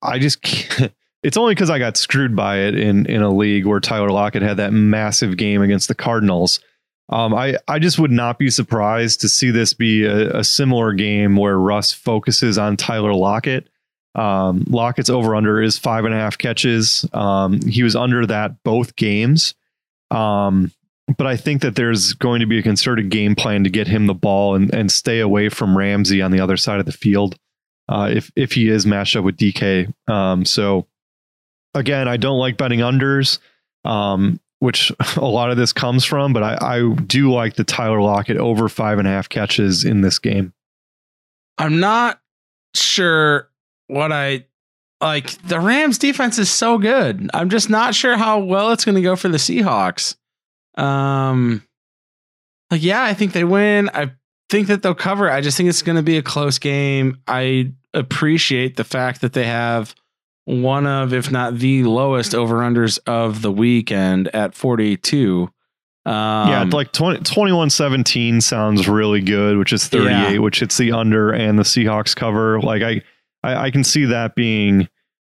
I 0.00 0.18
just 0.18 0.42
can't, 0.42 0.92
it's 1.24 1.38
only 1.38 1.54
because 1.54 1.70
I 1.70 1.78
got 1.78 1.96
screwed 1.96 2.36
by 2.36 2.58
it 2.58 2.76
in 2.76 3.06
in 3.06 3.22
a 3.22 3.30
league 3.30 3.64
where 3.64 3.80
Tyler 3.80 4.10
Lockett 4.10 4.42
had 4.42 4.58
that 4.58 4.72
massive 4.72 5.36
game 5.36 5.62
against 5.62 5.88
the 5.88 5.94
Cardinals. 5.94 6.60
Um, 7.08 7.34
I 7.34 7.56
I 7.66 7.78
just 7.78 7.98
would 7.98 8.12
not 8.12 8.38
be 8.38 8.50
surprised 8.50 9.22
to 9.22 9.28
see 9.28 9.50
this 9.50 9.72
be 9.72 10.04
a, 10.04 10.38
a 10.38 10.44
similar 10.44 10.92
game 10.92 11.36
where 11.36 11.58
Russ 11.58 11.92
focuses 11.92 12.58
on 12.58 12.76
Tyler 12.76 13.14
Lockett. 13.14 13.68
Um, 14.14 14.64
Lockett's 14.68 15.10
over 15.10 15.34
under 15.34 15.60
is 15.60 15.78
five 15.78 16.04
and 16.04 16.14
a 16.14 16.18
half 16.18 16.38
catches. 16.38 17.08
Um, 17.12 17.60
he 17.62 17.82
was 17.82 17.96
under 17.96 18.26
that 18.26 18.62
both 18.62 18.94
games. 18.94 19.54
Um, 20.10 20.70
but 21.18 21.26
I 21.26 21.36
think 21.36 21.62
that 21.62 21.74
there's 21.74 22.12
going 22.12 22.40
to 22.40 22.46
be 22.46 22.58
a 22.58 22.62
concerted 22.62 23.10
game 23.10 23.34
plan 23.34 23.64
to 23.64 23.70
get 23.70 23.88
him 23.88 24.06
the 24.06 24.14
ball 24.14 24.54
and, 24.54 24.72
and 24.72 24.92
stay 24.92 25.20
away 25.20 25.48
from 25.48 25.76
Ramsey 25.76 26.22
on 26.22 26.30
the 26.30 26.40
other 26.40 26.56
side 26.56 26.80
of 26.80 26.86
the 26.86 26.92
field 26.92 27.36
uh, 27.88 28.10
if 28.12 28.30
if 28.36 28.52
he 28.52 28.68
is 28.68 28.86
matched 28.86 29.16
up 29.16 29.24
with 29.24 29.36
DK. 29.36 29.92
Um, 30.08 30.44
so 30.44 30.86
again, 31.74 32.08
I 32.08 32.16
don't 32.16 32.38
like 32.38 32.56
betting 32.56 32.80
unders, 32.80 33.38
um, 33.84 34.40
which 34.60 34.92
a 35.16 35.24
lot 35.24 35.50
of 35.50 35.56
this 35.56 35.72
comes 35.72 36.04
from, 36.04 36.32
but 36.32 36.42
I, 36.42 36.58
I 36.60 36.94
do 36.94 37.32
like 37.32 37.54
the 37.54 37.64
Tyler 37.64 38.00
Lockett 38.00 38.36
over 38.36 38.68
five 38.68 38.98
and 38.98 39.08
a 39.08 39.10
half 39.10 39.28
catches 39.28 39.84
in 39.84 40.00
this 40.00 40.18
game. 40.18 40.52
I'm 41.58 41.80
not 41.80 42.20
sure 42.74 43.48
what 43.86 44.12
I 44.12 44.46
like. 45.00 45.30
The 45.42 45.60
Rams 45.60 45.98
defense 45.98 46.38
is 46.38 46.50
so 46.50 46.78
good. 46.78 47.30
I'm 47.32 47.50
just 47.50 47.70
not 47.70 47.94
sure 47.94 48.16
how 48.16 48.40
well 48.40 48.72
it's 48.72 48.84
going 48.84 48.96
to 48.96 49.02
go 49.02 49.16
for 49.16 49.28
the 49.28 49.38
Seahawks. 49.38 50.16
Um, 50.76 51.62
like, 52.70 52.82
yeah, 52.82 53.04
I 53.04 53.14
think 53.14 53.32
they 53.32 53.44
win. 53.44 53.88
I 53.94 54.12
think 54.48 54.66
that 54.68 54.82
they'll 54.82 54.94
cover. 54.94 55.30
I 55.30 55.40
just 55.40 55.56
think 55.56 55.68
it's 55.68 55.82
going 55.82 55.96
to 55.96 56.02
be 56.02 56.16
a 56.16 56.22
close 56.22 56.58
game. 56.58 57.18
I 57.28 57.72
appreciate 57.92 58.76
the 58.76 58.84
fact 58.84 59.20
that 59.20 59.32
they 59.32 59.44
have 59.44 59.94
one 60.46 60.86
of, 60.86 61.12
if 61.12 61.30
not 61.30 61.58
the 61.58 61.84
lowest 61.84 62.34
over 62.34 62.56
unders 62.58 62.98
of 63.06 63.42
the 63.42 63.50
weekend 63.52 64.28
at 64.34 64.54
42. 64.54 65.50
Um, 66.06 66.12
yeah, 66.50 66.66
like 66.70 66.92
20, 66.92 67.20
21-17 67.20 68.42
sounds 68.42 68.86
really 68.86 69.22
good, 69.22 69.56
which 69.56 69.72
is 69.72 69.88
38, 69.88 70.10
Yeah. 70.10 70.38
which 70.38 70.60
hits 70.60 70.76
the 70.76 70.92
under 70.92 71.30
and 71.32 71.58
the 71.58 71.62
Seahawks 71.62 72.14
cover. 72.14 72.60
Like 72.60 72.82
I, 72.82 73.00
I, 73.42 73.66
I 73.66 73.70
can 73.70 73.84
see 73.84 74.04
that 74.04 74.34
being 74.34 74.86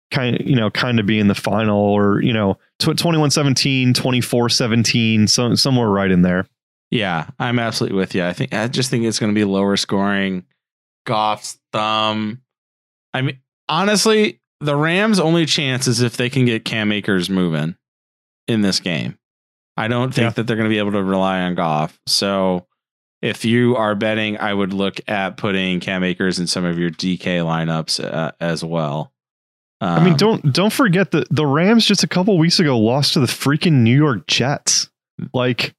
kind 0.10 0.40
of, 0.40 0.48
you 0.48 0.56
know, 0.56 0.72
kind 0.72 1.00
of 1.00 1.06
being 1.06 1.28
the 1.28 1.36
final 1.36 1.78
or, 1.80 2.22
you 2.22 2.34
know, 2.34 2.56
tw- 2.80 2.86
21-17, 2.98 3.94
24-17, 3.94 5.30
so, 5.30 5.56
somewhere 5.56 5.90
right 5.90 6.10
in 6.12 6.22
there. 6.24 6.48
Yeah, 6.90 7.28
I'm 7.40 7.60
absolutely 7.60 7.98
with 7.98 8.14
you. 8.16 8.24
I 8.26 8.34
think 8.34 8.54
I 8.54 8.68
just 8.68 8.90
think 8.92 9.06
it's 9.06 9.18
going 9.20 9.32
to 9.34 9.36
be 9.40 9.46
lower 9.46 9.78
scoring. 9.78 10.46
Goff's 11.06 11.58
thumb. 11.72 12.42
I 13.14 13.22
mean, 13.24 13.40
honestly, 13.68 14.40
the 14.64 14.76
Rams' 14.76 15.20
only 15.20 15.46
chance 15.46 15.88
is 15.88 16.02
if 16.02 16.18
they 16.18 16.30
can 16.30 16.46
get 16.46 16.66
Cam 16.66 16.92
Akers 16.92 17.30
moving 17.30 17.76
in 18.48 18.62
this 18.62 18.80
game. 18.80 19.18
I 19.78 19.88
don't 19.88 20.14
think 20.14 20.26
Yeah. 20.26 20.30
that 20.32 20.48
they're 20.48 20.56
going 20.58 20.70
to 20.70 20.74
be 20.74 20.80
able 20.80 20.92
to 20.94 21.04
rely 21.04 21.42
on 21.42 21.56
Goff. 21.56 21.98
So, 22.08 22.68
if 23.22 23.46
you 23.46 23.76
are 23.78 23.96
betting, 23.96 24.38
I 24.38 24.54
would 24.54 24.74
look 24.74 25.00
at 25.08 25.38
putting 25.38 25.80
Cam 25.80 26.04
Akers 26.04 26.40
in 26.40 26.48
some 26.48 26.66
of 26.66 26.78
your 26.78 26.90
DK 26.92 27.40
lineups 27.40 28.04
uh, 28.04 28.32
as 28.40 28.64
well. 28.64 29.12
I 29.82 30.02
mean, 30.04 30.12
Um, 30.14 30.18
don't 30.18 30.54
don't 30.54 30.74
forget 30.74 31.12
that 31.12 31.28
the 31.30 31.46
Rams 31.46 31.86
just 31.86 32.04
a 32.04 32.08
couple 32.08 32.38
weeks 32.38 32.60
ago 32.60 32.78
lost 32.78 33.14
to 33.14 33.20
the 33.20 33.26
freaking 33.28 33.82
New 33.84 33.96
York 33.96 34.28
Jets. 34.28 34.90
Like 35.34 35.74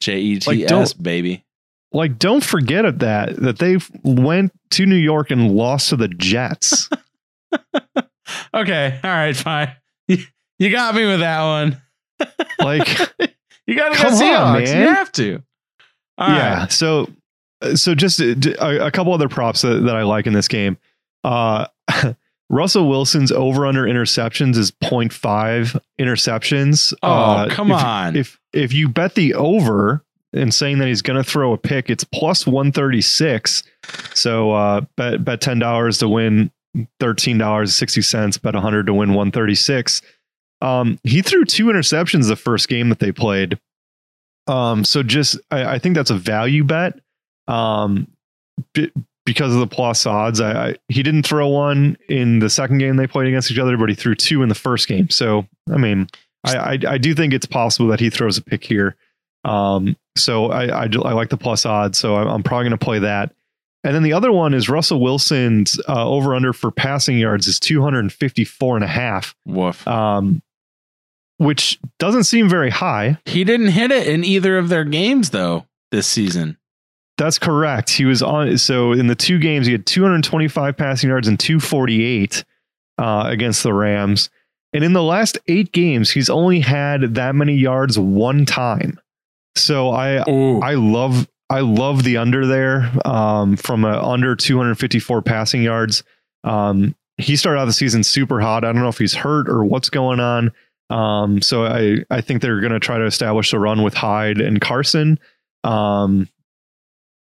J 0.00 0.18
E 0.18 0.38
T 0.38 0.66
S 0.66 0.92
baby. 0.92 1.44
like 1.92 2.18
don't 2.18 2.42
forget 2.44 2.98
that 3.00 3.36
that 3.36 3.58
they 3.58 3.78
went 4.04 4.52
to 4.72 4.86
New 4.86 4.94
York 4.96 5.30
and 5.30 5.50
lost 5.52 5.88
to 5.90 5.96
the 5.96 6.08
Jets. 6.08 6.88
Okay, 8.54 9.00
all 9.02 9.10
right, 9.10 9.36
fine. 9.36 9.72
You 10.58 10.70
got 10.70 10.94
me 10.94 11.06
with 11.06 11.20
that 11.20 11.42
one. 11.42 11.82
like 12.60 12.86
You 13.66 13.74
got 13.76 13.94
to 13.96 14.02
go 14.02 14.08
Seahawks. 14.10 14.64
man. 14.64 14.80
You 14.82 14.88
have 14.94 15.12
to. 15.12 15.42
All 16.18 16.28
right. 16.28 16.36
yeah. 16.36 16.66
So, 16.68 17.08
uh, 17.62 17.74
so 17.76 17.94
just 17.94 18.20
a, 18.20 18.34
d- 18.34 18.54
a, 18.60 18.86
a 18.86 18.90
couple 18.90 19.12
other 19.12 19.28
props 19.28 19.62
that, 19.62 19.82
that 19.84 19.96
I 19.96 20.02
like 20.02 20.26
in 20.26 20.32
this 20.32 20.48
game. 20.48 20.76
Uh, 21.24 21.66
Russell 22.50 22.88
Wilson's 22.88 23.32
over 23.32 23.66
under 23.66 23.84
interceptions 23.84 24.56
is 24.56 24.70
0.5 24.72 25.80
interceptions. 25.98 26.92
Oh, 27.02 27.08
Uh, 27.12 27.48
come 27.48 27.70
if- 27.70 27.76
on. 27.82 28.16
If 28.16 28.38
if 28.52 28.72
you 28.72 28.88
bet 28.88 29.14
the 29.14 29.34
over 29.34 30.04
and 30.34 30.52
saying 30.52 30.78
that 30.78 30.88
he's 30.88 31.02
going 31.02 31.22
to 31.22 31.28
throw 31.28 31.52
a 31.52 31.58
pick, 31.58 31.88
it's 31.88 32.04
plus 32.04 32.46
136. 32.46 33.62
So 34.14 34.52
uh, 34.52 34.82
bet 34.96 35.24
bet 35.24 35.40
ten 35.40 35.58
dollars 35.58 35.98
to 35.98 36.08
win 36.08 36.50
thirteen 37.00 37.38
dollars 37.38 37.74
sixty 37.74 38.02
cents. 38.02 38.38
Bet 38.38 38.54
hundred 38.54 38.86
to 38.86 38.94
win 38.94 39.10
136. 39.10 40.02
Um, 40.60 40.98
he 41.02 41.22
threw 41.22 41.44
two 41.44 41.66
interceptions 41.66 42.28
the 42.28 42.36
first 42.36 42.68
game 42.68 42.88
that 42.88 43.00
they 43.00 43.10
played. 43.10 43.58
Um, 44.46 44.84
so 44.84 45.02
just 45.02 45.38
I, 45.50 45.74
I 45.74 45.78
think 45.78 45.96
that's 45.96 46.10
a 46.10 46.16
value 46.16 46.64
bet. 46.64 46.98
Um, 47.48 48.08
b- 48.74 48.92
because 49.24 49.54
of 49.54 49.60
the 49.60 49.66
plus 49.66 50.04
odds, 50.06 50.40
I, 50.40 50.68
I 50.70 50.76
he 50.88 51.02
didn't 51.02 51.24
throw 51.24 51.48
one 51.48 51.96
in 52.08 52.38
the 52.38 52.50
second 52.50 52.78
game 52.78 52.96
they 52.96 53.06
played 53.06 53.28
against 53.28 53.50
each 53.50 53.58
other, 53.58 53.76
but 53.76 53.88
he 53.88 53.94
threw 53.94 54.14
two 54.14 54.42
in 54.42 54.48
the 54.48 54.54
first 54.54 54.88
game. 54.88 55.10
So 55.10 55.46
I 55.72 55.76
mean, 55.76 56.08
I 56.44 56.56
I, 56.56 56.78
I 56.88 56.98
do 56.98 57.14
think 57.14 57.32
it's 57.32 57.46
possible 57.46 57.88
that 57.88 58.00
he 58.00 58.10
throws 58.10 58.38
a 58.38 58.42
pick 58.42 58.64
here. 58.64 58.96
Um, 59.44 59.96
so 60.16 60.50
I 60.50 60.84
I, 60.84 60.88
I 61.04 61.12
like 61.12 61.30
the 61.30 61.36
plus 61.36 61.66
odds, 61.66 61.98
so 61.98 62.16
I'm 62.16 62.42
probably 62.42 62.64
going 62.64 62.78
to 62.78 62.84
play 62.84 63.00
that. 63.00 63.32
And 63.84 63.94
then 63.94 64.02
the 64.02 64.12
other 64.12 64.30
one 64.30 64.54
is 64.54 64.68
Russell 64.68 65.00
Wilson's 65.00 65.80
uh, 65.88 66.08
over 66.08 66.34
under 66.34 66.52
for 66.52 66.70
passing 66.70 67.18
yards 67.18 67.48
is 67.48 67.58
254 67.58 68.76
and 68.76 68.84
a 68.84 68.88
half 68.88 69.34
Woof. 69.44 69.86
um, 69.88 70.42
which 71.38 71.80
doesn't 71.98 72.24
seem 72.24 72.48
very 72.48 72.70
high. 72.70 73.18
He 73.26 73.42
didn't 73.42 73.68
hit 73.68 73.90
it 73.90 74.06
in 74.06 74.22
either 74.24 74.56
of 74.58 74.68
their 74.68 74.84
games 74.84 75.30
though 75.30 75.66
this 75.90 76.06
season. 76.06 76.56
That's 77.18 77.38
correct. 77.38 77.90
He 77.90 78.04
was 78.04 78.22
on. 78.22 78.56
So 78.58 78.92
in 78.92 79.06
the 79.06 79.14
two 79.14 79.38
games, 79.38 79.66
he 79.66 79.72
had 79.72 79.84
225 79.86 80.76
passing 80.76 81.10
yards 81.10 81.28
and 81.28 81.38
248 81.38 82.44
uh, 82.98 83.24
against 83.26 83.62
the 83.62 83.74
Rams. 83.74 84.30
And 84.72 84.82
in 84.82 84.92
the 84.92 85.02
last 85.02 85.38
eight 85.48 85.72
games, 85.72 86.10
he's 86.10 86.30
only 86.30 86.60
had 86.60 87.14
that 87.16 87.34
many 87.34 87.54
yards 87.54 87.98
one 87.98 88.46
time. 88.46 88.98
So 89.54 89.90
I 89.90 90.28
Ooh. 90.28 90.60
I 90.60 90.74
love 90.74 91.28
I 91.52 91.60
love 91.60 92.02
the 92.02 92.16
under 92.16 92.46
there 92.46 92.90
um, 93.04 93.56
from 93.56 93.84
under 93.84 94.34
254 94.34 95.20
passing 95.20 95.62
yards. 95.62 96.02
Um, 96.44 96.94
he 97.18 97.36
started 97.36 97.60
out 97.60 97.66
the 97.66 97.74
season 97.74 98.04
super 98.04 98.40
hot. 98.40 98.64
I 98.64 98.72
don't 98.72 98.80
know 98.80 98.88
if 98.88 98.96
he's 98.96 99.12
hurt 99.12 99.50
or 99.50 99.62
what's 99.62 99.90
going 99.90 100.18
on. 100.18 100.52
Um, 100.88 101.42
so 101.42 101.66
I 101.66 101.98
I 102.10 102.22
think 102.22 102.40
they're 102.40 102.60
going 102.60 102.72
to 102.72 102.80
try 102.80 102.96
to 102.96 103.04
establish 103.04 103.52
a 103.52 103.58
run 103.58 103.82
with 103.82 103.92
Hyde 103.92 104.40
and 104.40 104.62
Carson. 104.62 105.18
Um, 105.62 106.26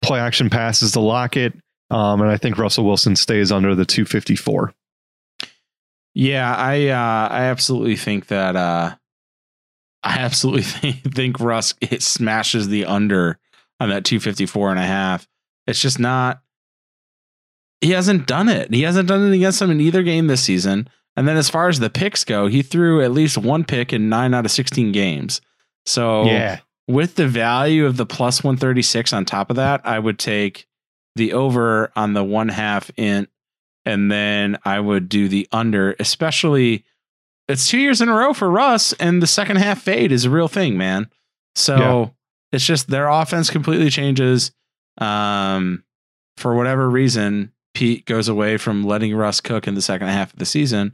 play 0.02 0.22
action 0.22 0.50
passes 0.50 0.94
to 0.94 1.02
Lockett. 1.02 1.54
Um, 1.90 2.22
and 2.22 2.32
I 2.32 2.38
think 2.38 2.58
Russell 2.58 2.86
Wilson 2.86 3.18
stays 3.18 3.52
under 3.52 3.76
the 3.76 3.86
254. 3.86 4.74
Yeah, 6.14 6.56
I 6.56 6.88
uh 6.88 7.28
I 7.30 7.44
absolutely 7.46 7.98
think 7.98 8.28
that 8.28 8.56
uh 8.56 8.96
I 10.02 10.20
absolutely 10.20 10.64
think, 10.64 11.02
think 11.14 11.42
Russ 11.42 11.74
it 11.82 12.02
smashes 12.02 12.70
the 12.70 12.86
under 12.86 13.38
on 13.80 13.90
that 13.90 14.06
254 14.06 14.72
and 14.72 14.80
a 14.80 14.84
half. 14.86 15.28
It's 15.68 15.82
just 15.82 16.00
not 16.00 16.42
he 17.82 17.92
hasn't 17.92 18.28
done 18.28 18.48
it. 18.48 18.74
He 18.74 18.84
hasn't 18.84 19.10
done 19.10 19.28
it 19.28 19.36
against 19.36 19.60
them 19.60 19.70
in 19.72 19.82
either 19.82 20.04
game 20.04 20.28
this 20.28 20.42
season. 20.42 20.88
And 21.18 21.28
then 21.28 21.36
as 21.38 21.50
far 21.50 21.68
as 21.68 21.80
the 21.80 21.90
picks 21.90 22.24
go, 22.24 22.48
he 22.48 22.62
threw 22.62 23.04
at 23.04 23.12
least 23.12 23.38
one 23.38 23.66
pick 23.66 23.92
in 23.92 24.08
9 24.10 24.34
out 24.34 24.46
of 24.46 24.52
16 24.52 24.92
games. 24.94 25.42
So 25.86 26.24
Yeah. 26.26 26.60
with 26.88 27.16
the 27.16 27.28
value 27.28 27.86
of 27.86 27.98
the 27.98 28.06
plus 28.06 28.42
136 28.44 29.12
on 29.12 29.26
top 29.26 29.50
of 29.50 29.58
that, 29.58 29.82
I 29.86 30.00
would 30.00 30.18
take 30.18 30.66
the 31.16 31.34
over 31.34 31.92
on 31.96 32.14
the 32.14 32.24
one 32.24 32.48
half 32.50 32.90
in, 32.98 33.28
and 33.86 34.10
then 34.10 34.58
I 34.64 34.80
would 34.80 35.10
do 35.10 35.28
the 35.28 35.48
under, 35.52 35.96
especially 36.00 36.86
it's 37.50 37.68
two 37.68 37.78
years 37.78 38.00
in 38.02 38.08
a 38.08 38.14
row 38.14 38.34
for 38.34 38.50
Russ, 38.50 38.94
and 38.94 39.22
the 39.22 39.28
second 39.28 39.58
half 39.58 39.82
fade 39.82 40.12
is 40.14 40.24
a 40.26 40.30
real 40.30 40.48
thing, 40.48 40.78
man. 40.78 41.10
So 41.56 41.78
Yeah. 41.78 42.10
It's 42.54 42.66
just 42.66 42.88
their 42.88 43.10
offense 43.10 43.50
completely 43.50 43.89
changes. 43.89 44.52
Um, 45.00 45.84
for 46.38 46.56
whatever 46.56 46.89
reason, 46.89 47.52
Pete 47.74 48.06
goes 48.06 48.30
away 48.30 48.58
from 48.58 48.84
letting 48.84 49.16
Russ 49.16 49.42
cook 49.42 49.68
in 49.68 49.76
the 49.76 49.82
second 49.82 50.08
half 50.08 50.32
of 50.32 50.39
the 50.39 50.46
season. 50.46 50.94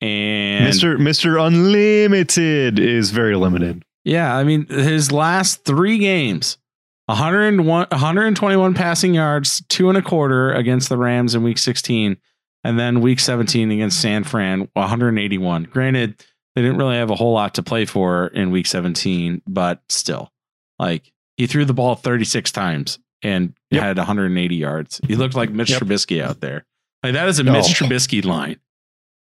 And 0.00 0.72
Mr. 0.72 0.96
Mr. 0.98 1.40
Unlimited 1.44 2.78
is 2.78 3.10
very 3.10 3.36
limited. 3.36 3.82
yeah, 4.04 4.36
I 4.36 4.44
mean, 4.44 4.66
his 4.66 5.10
last 5.10 5.64
three 5.64 5.96
games 5.98 6.58
101, 7.06 7.86
121 7.90 8.74
passing 8.74 9.14
yards, 9.14 9.62
two 9.68 9.88
and 9.88 9.96
a 9.96 10.02
quarter 10.02 10.52
against 10.52 10.88
the 10.88 10.98
Rams 10.98 11.34
in 11.34 11.42
week 11.42 11.58
16, 11.58 12.16
and 12.64 12.78
then 12.78 13.00
week 13.00 13.20
17 13.20 13.70
against 13.70 14.00
San 14.00 14.24
Fran, 14.24 14.68
181. 14.74 15.64
Granted, 15.64 16.22
they 16.54 16.62
didn't 16.62 16.78
really 16.78 16.96
have 16.96 17.10
a 17.10 17.14
whole 17.14 17.32
lot 17.32 17.54
to 17.54 17.62
play 17.62 17.84
for 17.84 18.26
in 18.28 18.50
week 18.50 18.66
17, 18.66 19.42
but 19.46 19.80
still, 19.88 20.30
like, 20.78 21.12
he 21.36 21.46
threw 21.46 21.64
the 21.64 21.74
ball 21.74 21.94
36 21.94 22.50
times 22.52 22.98
and 23.22 23.54
Yep. 23.70 23.82
had 23.82 23.96
180 23.98 24.56
yards. 24.56 25.00
He 25.06 25.14
looked 25.16 25.34
like 25.34 25.50
Mitch 25.50 25.70
Yep. 25.70 25.82
Trubisky 25.82 26.22
out 26.22 26.40
there. 26.40 26.64
Like, 27.02 27.12
that 27.14 27.28
is 27.28 27.38
a 27.38 27.44
Mitch. 27.44 27.66
Trubisky 27.66 28.24
line. 28.24 28.58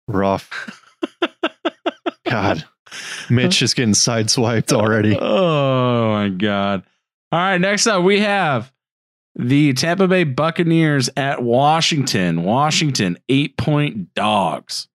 Rough. 0.07 0.49
God. 2.29 2.65
Mitch 3.29 3.61
is 3.61 3.73
getting 3.73 3.93
sideswiped 3.93 4.71
already. 4.73 5.17
Oh 5.21 6.09
my 6.11 6.29
god. 6.29 6.83
All 7.31 7.39
right, 7.39 7.57
next 7.59 7.87
up 7.87 8.03
we 8.03 8.19
have 8.21 8.71
the 9.35 9.73
Tampa 9.73 10.07
Bay 10.07 10.23
Buccaneers 10.23 11.09
at 11.17 11.43
Washington. 11.43 12.43
Washington 12.43 13.17
8-point 13.29 14.13
dogs. 14.13 14.87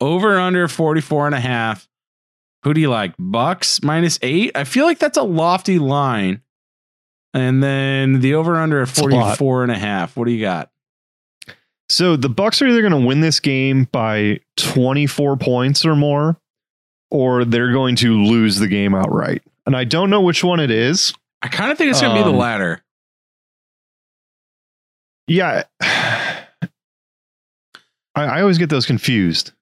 Over 0.00 0.38
under 0.40 0.68
44 0.68 1.26
and 1.26 1.34
a 1.34 1.40
half. 1.40 1.86
Who 2.64 2.74
do 2.74 2.80
you 2.80 2.90
like? 2.90 3.14
Bucks 3.18 3.82
minus 3.82 4.18
8? 4.22 4.52
I 4.54 4.64
feel 4.64 4.84
like 4.86 4.98
that's 4.98 5.18
a 5.18 5.22
lofty 5.22 5.78
line. 5.78 6.42
And 7.34 7.62
then 7.62 8.20
the 8.20 8.34
over 8.34 8.56
under 8.56 8.82
at 8.82 8.88
a 8.88 8.92
44 8.92 9.62
and 9.62 9.72
a 9.72 9.78
half. 9.78 10.16
What 10.16 10.26
do 10.26 10.32
you 10.32 10.40
got? 10.40 10.70
So 11.88 12.16
the 12.16 12.28
Bucks 12.28 12.62
are 12.62 12.68
either 12.68 12.80
going 12.80 12.92
to 13.00 13.06
win 13.06 13.20
this 13.20 13.40
game 13.40 13.84
by 13.90 14.40
24 14.58 15.36
points 15.38 15.84
or 15.84 15.96
more, 15.96 16.38
or 17.10 17.44
they're 17.44 17.72
going 17.72 17.96
to 17.96 18.22
lose 18.22 18.58
the 18.58 18.68
game 18.68 18.94
outright. 18.94 19.42
And 19.66 19.76
I 19.76 19.84
don't 19.84 20.08
know 20.10 20.20
which 20.20 20.42
one 20.44 20.60
it 20.60 20.70
is. 20.70 21.12
I 21.42 21.48
kind 21.48 21.72
of 21.72 21.78
think 21.78 21.90
it's 21.90 22.00
going 22.00 22.14
to 22.14 22.20
be 22.20 22.24
the 22.24 22.30
Um, 22.32 22.38
latter. 22.38 22.82
Yeah. 25.26 25.64
I, 25.80 26.38
I 28.14 28.40
always 28.42 28.58
get 28.58 28.68
those 28.70 28.86
confused. 28.86 29.52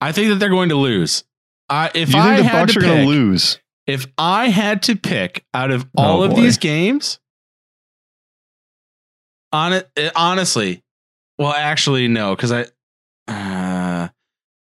I 0.00 0.12
think 0.12 0.28
that 0.30 0.36
they're 0.36 0.48
going 0.48 0.68
to 0.70 0.76
lose. 0.76 1.24
I 1.70 1.90
if 1.94 2.14
I 2.14 2.36
the 2.38 2.44
had 2.44 2.52
Bucks 2.66 2.72
to 2.74 2.78
are 2.80 2.82
going 2.82 2.96
pick, 2.98 3.04
to 3.04 3.08
lose? 3.08 3.58
if 3.86 4.06
I 4.18 4.48
had 4.48 4.82
to 4.84 4.96
pick 4.96 5.44
out 5.54 5.70
of 5.70 5.86
all 5.96 6.20
Oh, 6.20 6.24
of 6.24 6.30
boy. 6.32 6.40
these 6.42 6.58
games, 6.58 7.18
on 9.52 9.72
it, 9.72 9.88
it- 9.96 10.12
honestly, 10.16 10.82
well, 11.38 11.52
actually, 11.52 12.08
no, 12.08 12.34
because 12.36 12.52
I, 12.52 12.66
uh, 13.28 14.08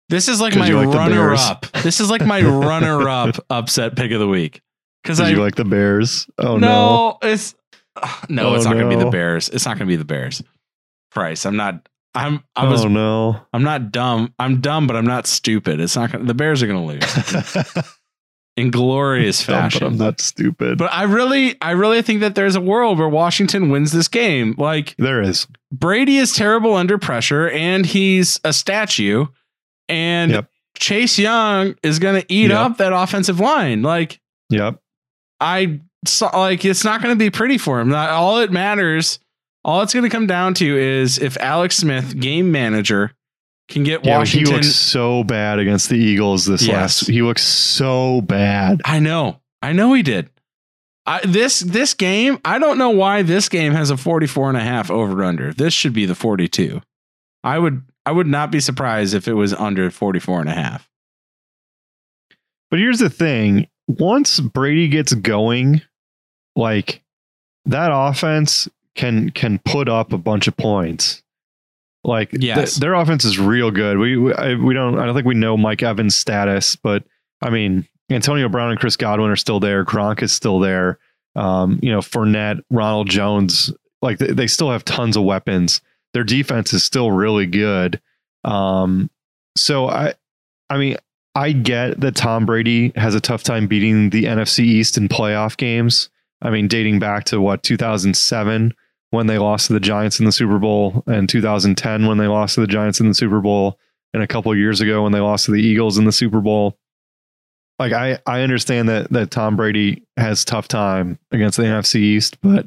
this 0.08 0.28
is 0.28 0.40
like 0.40 0.54
my 0.56 0.68
like 0.70 0.94
runner 0.94 1.34
up. 1.34 1.66
This 1.82 2.00
is 2.00 2.10
like 2.10 2.24
my 2.24 2.42
runner 2.42 3.08
up 3.08 3.36
upset 3.50 3.96
pick 3.96 4.12
of 4.12 4.20
the 4.20 4.28
week. 4.28 4.60
because 5.02 5.20
I 5.20 5.30
you 5.30 5.36
like 5.36 5.54
the 5.56 5.64
Bears? 5.64 6.26
Oh 6.38 6.56
no. 6.56 6.68
no, 6.68 7.18
it's 7.22 7.54
no, 8.28 8.50
Oh, 8.50 8.54
it's 8.54 8.64
not 8.64 8.74
gonna 8.74 8.88
be 8.88 8.96
the. 9.02 9.10
Bears. 9.10 9.48
It's 9.48 9.66
not 9.66 9.76
gonna 9.78 9.88
be 9.88 9.96
the 9.96 10.04
Bears. 10.04 10.42
Price. 11.10 11.44
I'm 11.44 11.56
not. 11.56 11.88
I'm. 12.14 12.42
I 12.56 12.66
was. 12.68 12.84
oh 12.84 12.88
no. 12.88 13.40
I'm 13.52 13.62
not 13.62 13.90
dumb. 13.92 14.34
I'm 14.38 14.60
dumb, 14.60 14.86
but 14.86 14.96
I'm 14.96 15.06
not 15.06 15.26
stupid. 15.26 15.80
It's 15.80 15.96
not 15.96 16.12
gonna. 16.12 16.24
The 16.24 16.34
Bears 16.34 16.62
are 16.62 16.66
gonna 16.66 16.84
lose 16.84 17.02
in 18.56 18.70
glorious 18.70 19.46
Dumb, 19.46 19.54
fashion. 19.62 19.80
but 19.80 19.86
I'm 19.86 19.96
not 19.96 20.20
stupid. 20.20 20.76
But 20.78 20.92
I 20.92 21.04
really, 21.04 21.56
I 21.62 21.70
really 21.70 22.02
think 22.02 22.20
that 22.20 22.34
there's 22.34 22.54
a 22.54 22.60
world 22.60 22.98
where 22.98 23.08
Washington 23.08 23.70
wins 23.70 23.92
this 23.92 24.08
game. 24.08 24.54
Like 24.58 24.94
there 24.98 25.22
is. 25.22 25.46
Brady 25.72 26.18
is 26.18 26.32
terrible 26.34 26.74
under 26.74 26.98
pressure, 26.98 27.48
and 27.48 27.86
he's 27.86 28.38
a 28.44 28.52
statue. 28.52 29.26
And 29.88 30.32
Yep. 30.32 30.48
Chase 30.78 31.18
Young 31.18 31.74
is 31.82 31.98
going 31.98 32.20
to 32.20 32.32
eat 32.32 32.50
Yep. 32.50 32.58
up 32.58 32.76
that 32.78 32.92
offensive 32.92 33.40
line. 33.40 33.82
Like 33.82 34.20
Yep. 34.50 34.80
I 35.40 35.80
saw, 36.06 36.36
like 36.38 36.64
it's 36.64 36.84
not 36.84 37.02
going 37.02 37.14
to 37.14 37.18
be 37.18 37.30
pretty 37.30 37.56
for 37.58 37.80
him. 37.80 37.88
Not, 37.88 38.10
all 38.10 38.38
it 38.40 38.50
matters, 38.52 39.18
all 39.64 39.82
it's 39.82 39.94
going 39.94 40.04
to 40.04 40.10
come 40.10 40.26
down 40.26 40.54
to 40.54 40.76
is 40.78 41.18
if 41.18 41.36
Alex 41.38 41.76
Smith, 41.76 42.18
game 42.18 42.50
manager, 42.50 43.12
can 43.68 43.84
get 43.84 44.04
Yeah, 44.04 44.24
he 44.24 44.44
looks 44.44 44.74
so 44.74 45.24
bad 45.24 45.58
against 45.58 45.88
the 45.88 45.96
Eagles 45.96 46.44
this 46.44 46.62
Yes. 46.62 46.72
last. 47.02 47.06
He 47.08 47.22
looks 47.22 47.42
so 47.42 48.20
bad. 48.22 48.82
I 48.84 48.98
know, 48.98 49.40
I 49.62 49.72
know 49.72 49.92
he 49.94 50.02
did. 50.02 50.28
I, 51.04 51.20
this 51.24 51.60
this 51.60 51.94
game, 51.94 52.38
I 52.44 52.58
don't 52.60 52.78
know 52.78 52.90
why 52.90 53.22
this 53.22 53.48
game 53.48 53.72
has 53.72 53.90
a 53.90 53.96
44 53.96 54.50
and 54.50 54.58
a 54.58 54.62
half 54.62 54.90
over 54.90 55.24
under. 55.24 55.52
This 55.52 55.74
should 55.74 55.92
be 55.92 56.06
the 56.06 56.14
42. 56.14 56.80
I 57.42 57.58
would 57.58 57.82
I 58.06 58.12
would 58.12 58.28
not 58.28 58.50
be 58.52 58.60
surprised 58.60 59.14
if 59.14 59.26
it 59.26 59.34
was 59.34 59.52
under 59.52 59.90
44 59.90 60.40
and 60.40 60.48
a 60.48 60.54
half. 60.54 60.88
But 62.70 62.78
here's 62.78 63.00
the 63.00 63.10
thing: 63.10 63.66
once 63.88 64.38
Brady 64.40 64.88
gets 64.88 65.12
going, 65.12 65.82
like 66.54 67.02
that 67.66 67.90
offense 67.92 68.68
can 68.94 69.30
can 69.30 69.58
put 69.58 69.88
up 69.88 70.12
a 70.12 70.18
bunch 70.18 70.48
of 70.48 70.56
points. 70.56 71.22
Like 72.04 72.30
th- 72.30 72.76
their 72.76 72.94
offense 72.94 73.24
is 73.24 73.38
real 73.38 73.70
good. 73.70 73.98
We 73.98 74.16
we, 74.16 74.34
I, 74.34 74.54
we 74.54 74.74
don't 74.74 74.98
I 74.98 75.06
don't 75.06 75.14
think 75.14 75.26
we 75.26 75.34
know 75.34 75.56
Mike 75.56 75.82
Evans' 75.82 76.16
status, 76.16 76.76
but 76.76 77.04
I 77.40 77.50
mean 77.50 77.86
Antonio 78.10 78.48
Brown 78.48 78.70
and 78.70 78.80
Chris 78.80 78.96
Godwin 78.96 79.30
are 79.30 79.36
still 79.36 79.60
there. 79.60 79.84
Gronk 79.84 80.22
is 80.22 80.32
still 80.32 80.58
there. 80.58 80.98
Um, 81.36 81.78
you 81.82 81.90
know 81.90 82.00
Fournette, 82.00 82.60
Ronald 82.70 83.08
Jones, 83.08 83.72
like 84.02 84.18
they, 84.18 84.32
they 84.32 84.46
still 84.46 84.70
have 84.70 84.84
tons 84.84 85.16
of 85.16 85.24
weapons. 85.24 85.80
Their 86.12 86.24
defense 86.24 86.72
is 86.72 86.84
still 86.84 87.10
really 87.10 87.46
good. 87.46 88.00
Um, 88.44 89.08
so 89.56 89.88
I 89.88 90.14
I 90.68 90.78
mean 90.78 90.96
I 91.34 91.52
get 91.52 92.00
that 92.00 92.16
Tom 92.16 92.44
Brady 92.44 92.92
has 92.96 93.14
a 93.14 93.20
tough 93.20 93.42
time 93.42 93.66
beating 93.66 94.10
the 94.10 94.24
NFC 94.24 94.60
East 94.60 94.98
in 94.98 95.08
playoff 95.08 95.56
games. 95.56 96.10
I 96.42 96.50
mean, 96.50 96.68
dating 96.68 96.98
back 96.98 97.24
to 97.26 97.40
what 97.40 97.62
2007 97.62 98.74
when 99.12 99.26
they 99.26 99.36
lost 99.36 99.66
to 99.66 99.74
the 99.74 99.80
Giants 99.80 100.18
in 100.18 100.24
the 100.24 100.32
Super 100.32 100.58
Bowl, 100.58 101.04
and 101.06 101.28
2010 101.28 102.06
when 102.06 102.16
they 102.16 102.26
lost 102.26 102.54
to 102.54 102.62
the 102.62 102.66
Giants 102.66 102.98
in 102.98 103.08
the 103.08 103.14
Super 103.14 103.40
Bowl, 103.42 103.78
and 104.14 104.22
a 104.22 104.26
couple 104.26 104.50
of 104.50 104.56
years 104.56 104.80
ago 104.80 105.02
when 105.02 105.12
they 105.12 105.20
lost 105.20 105.44
to 105.44 105.50
the 105.52 105.60
Eagles 105.60 105.98
in 105.98 106.06
the 106.06 106.12
Super 106.12 106.40
Bowl. 106.40 106.78
Like 107.78 107.92
I, 107.92 108.18
I 108.26 108.40
understand 108.40 108.88
that 108.88 109.10
that 109.12 109.30
Tom 109.30 109.54
Brady 109.54 110.06
has 110.16 110.46
tough 110.46 110.66
time 110.66 111.18
against 111.30 111.58
the 111.58 111.64
NFC 111.64 111.96
East, 111.96 112.40
but 112.40 112.66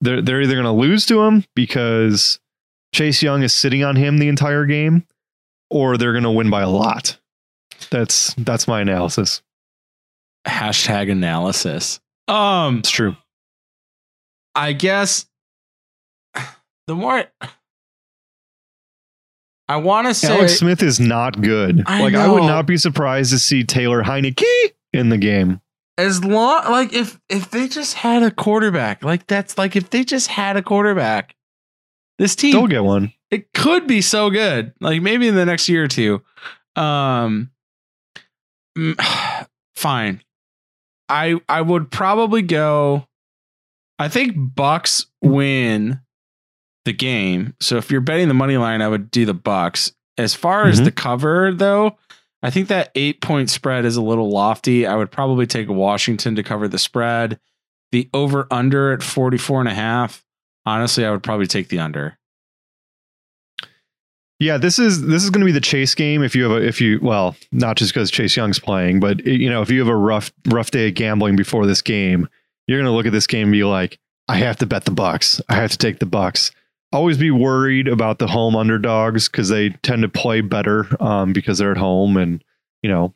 they're 0.00 0.20
they're 0.20 0.42
either 0.42 0.54
going 0.54 0.64
to 0.64 0.72
lose 0.72 1.06
to 1.06 1.22
him 1.22 1.44
because 1.54 2.40
Chase 2.92 3.22
Young 3.22 3.44
is 3.44 3.54
sitting 3.54 3.84
on 3.84 3.94
him 3.94 4.18
the 4.18 4.28
entire 4.28 4.66
game, 4.66 5.06
or 5.70 5.96
they're 5.96 6.12
going 6.12 6.24
to 6.24 6.30
win 6.32 6.50
by 6.50 6.62
a 6.62 6.68
lot. 6.68 7.16
That's 7.90 8.34
that's 8.34 8.66
my 8.66 8.80
analysis. 8.80 9.40
Hashtag 10.48 11.12
analysis. 11.12 12.00
Um, 12.26 12.78
It's 12.78 12.90
true. 12.90 13.16
I 14.54 14.72
guess 14.72 15.26
the 16.86 16.94
more 16.94 17.24
I, 19.68 19.76
want 19.76 20.06
to 20.08 20.14
say, 20.14 20.36
Alex 20.36 20.58
Smith 20.58 20.82
is 20.82 21.00
not 21.00 21.40
good. 21.40 21.82
I 21.86 22.02
like 22.02 22.14
I 22.14 22.28
would 22.28 22.42
not 22.42 22.66
be 22.66 22.76
surprised 22.76 23.30
to 23.32 23.38
see 23.38 23.64
Taylor 23.64 24.02
Heinicke 24.02 24.42
in 24.92 25.08
the 25.08 25.18
game. 25.18 25.60
as 25.96 26.22
long 26.24 26.70
like 26.70 26.92
if 26.92 27.18
if 27.28 27.50
they 27.50 27.68
just 27.68 27.94
had 27.94 28.22
a 28.22 28.30
quarterback, 28.30 29.02
like 29.02 29.26
that's 29.26 29.56
like 29.56 29.74
if 29.76 29.90
they 29.90 30.04
just 30.04 30.28
had 30.28 30.56
a 30.56 30.62
quarterback, 30.62 31.34
this 32.18 32.36
team 32.36 32.52
They'll 32.52 32.66
get 32.66 32.84
one. 32.84 33.12
it 33.30 33.52
could 33.54 33.86
be 33.86 34.00
so 34.02 34.28
good. 34.30 34.74
Like 34.80 35.00
maybe 35.02 35.26
in 35.28 35.34
the 35.34 35.46
next 35.46 35.68
year 35.68 35.84
or 35.84 35.88
two. 35.88 36.22
Um 36.76 37.50
mm, 38.76 39.46
fine. 39.74 40.22
I 41.08 41.40
I 41.48 41.62
would 41.62 41.90
probably 41.90 42.42
go 42.42 43.06
I 43.98 44.08
think 44.08 44.34
Bucks 44.36 45.06
win 45.22 46.00
the 46.84 46.92
game. 46.92 47.54
So 47.60 47.76
if 47.76 47.90
you're 47.90 48.00
betting 48.00 48.28
the 48.28 48.34
money 48.34 48.56
line, 48.56 48.82
I 48.82 48.88
would 48.88 49.10
do 49.10 49.24
the 49.26 49.34
Bucks. 49.34 49.92
As 50.18 50.34
far 50.34 50.66
as 50.66 50.80
Mhm. 50.80 50.84
the 50.84 50.92
cover 50.92 51.52
though, 51.52 51.96
I 52.42 52.50
think 52.50 52.68
that 52.68 52.90
8 52.94 53.20
point 53.20 53.50
spread 53.50 53.84
is 53.84 53.96
a 53.96 54.02
little 54.02 54.30
lofty. 54.30 54.86
I 54.86 54.94
would 54.96 55.10
probably 55.10 55.46
take 55.46 55.68
Washington 55.68 56.34
to 56.36 56.42
cover 56.42 56.68
the 56.68 56.78
spread. 56.78 57.40
The 57.90 58.08
over 58.12 58.46
under 58.50 58.92
at 58.92 59.02
44 59.02 59.60
and 59.60 59.68
a 59.68 59.74
half. 59.74 60.24
Honestly, 60.66 61.04
I 61.04 61.10
would 61.10 61.22
probably 61.22 61.46
take 61.46 61.68
the 61.68 61.78
under. 61.78 62.18
Yeah, 64.40 64.58
this 64.58 64.78
is 64.78 65.02
this 65.06 65.22
is 65.22 65.30
going 65.30 65.40
to 65.40 65.46
be 65.46 65.52
the 65.52 65.60
chase 65.60 65.94
game. 65.94 66.22
If 66.22 66.34
you 66.34 66.42
have 66.42 66.52
a 66.52 66.66
if 66.66 66.80
you 66.80 66.98
well, 67.00 67.36
not 67.52 67.76
just 67.76 67.94
because 67.94 68.10
Chase 68.10 68.36
Young's 68.36 68.58
playing, 68.58 69.00
but 69.00 69.24
you 69.24 69.48
know 69.48 69.62
if 69.62 69.70
you 69.70 69.78
have 69.78 69.88
a 69.88 69.96
rough 69.96 70.32
rough 70.48 70.70
day 70.70 70.88
of 70.88 70.94
gambling 70.94 71.36
before 71.36 71.66
this 71.66 71.80
game, 71.80 72.28
you're 72.66 72.78
going 72.78 72.90
to 72.90 72.94
look 72.94 73.06
at 73.06 73.12
this 73.12 73.26
game 73.28 73.44
and 73.44 73.52
be 73.52 73.64
like, 73.64 73.98
I 74.28 74.36
have 74.38 74.56
to 74.58 74.66
bet 74.66 74.84
the 74.86 74.90
Bucks. 74.90 75.40
I 75.48 75.54
have 75.54 75.70
to 75.70 75.78
take 75.78 75.98
the 76.00 76.06
Bucks. 76.06 76.50
Always 76.94 77.18
be 77.18 77.30
worried 77.32 77.88
about 77.88 78.18
the 78.18 78.26
home 78.28 78.54
underdogs 78.54 79.28
because 79.28 79.48
they 79.48 79.70
tend 79.82 80.02
to 80.02 80.08
play 80.08 80.40
better 80.40 80.86
um, 81.02 81.32
because 81.32 81.58
they're 81.58 81.72
at 81.72 81.76
home 81.76 82.16
and 82.16 82.42
you 82.82 82.90
know 82.90 83.12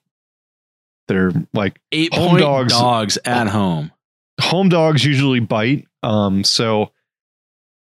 they're 1.06 1.32
like 1.54 1.80
Eight 1.92 2.12
Home 2.12 2.30
point 2.30 2.40
dogs- 2.40 2.72
dogs, 2.72 3.18
at 3.24 3.46
home. 3.46 3.92
home 4.40 4.68
dogs 4.68 5.04
usually 5.04 5.40
bite. 5.40 5.86
Um, 6.02 6.42
so 6.44 6.90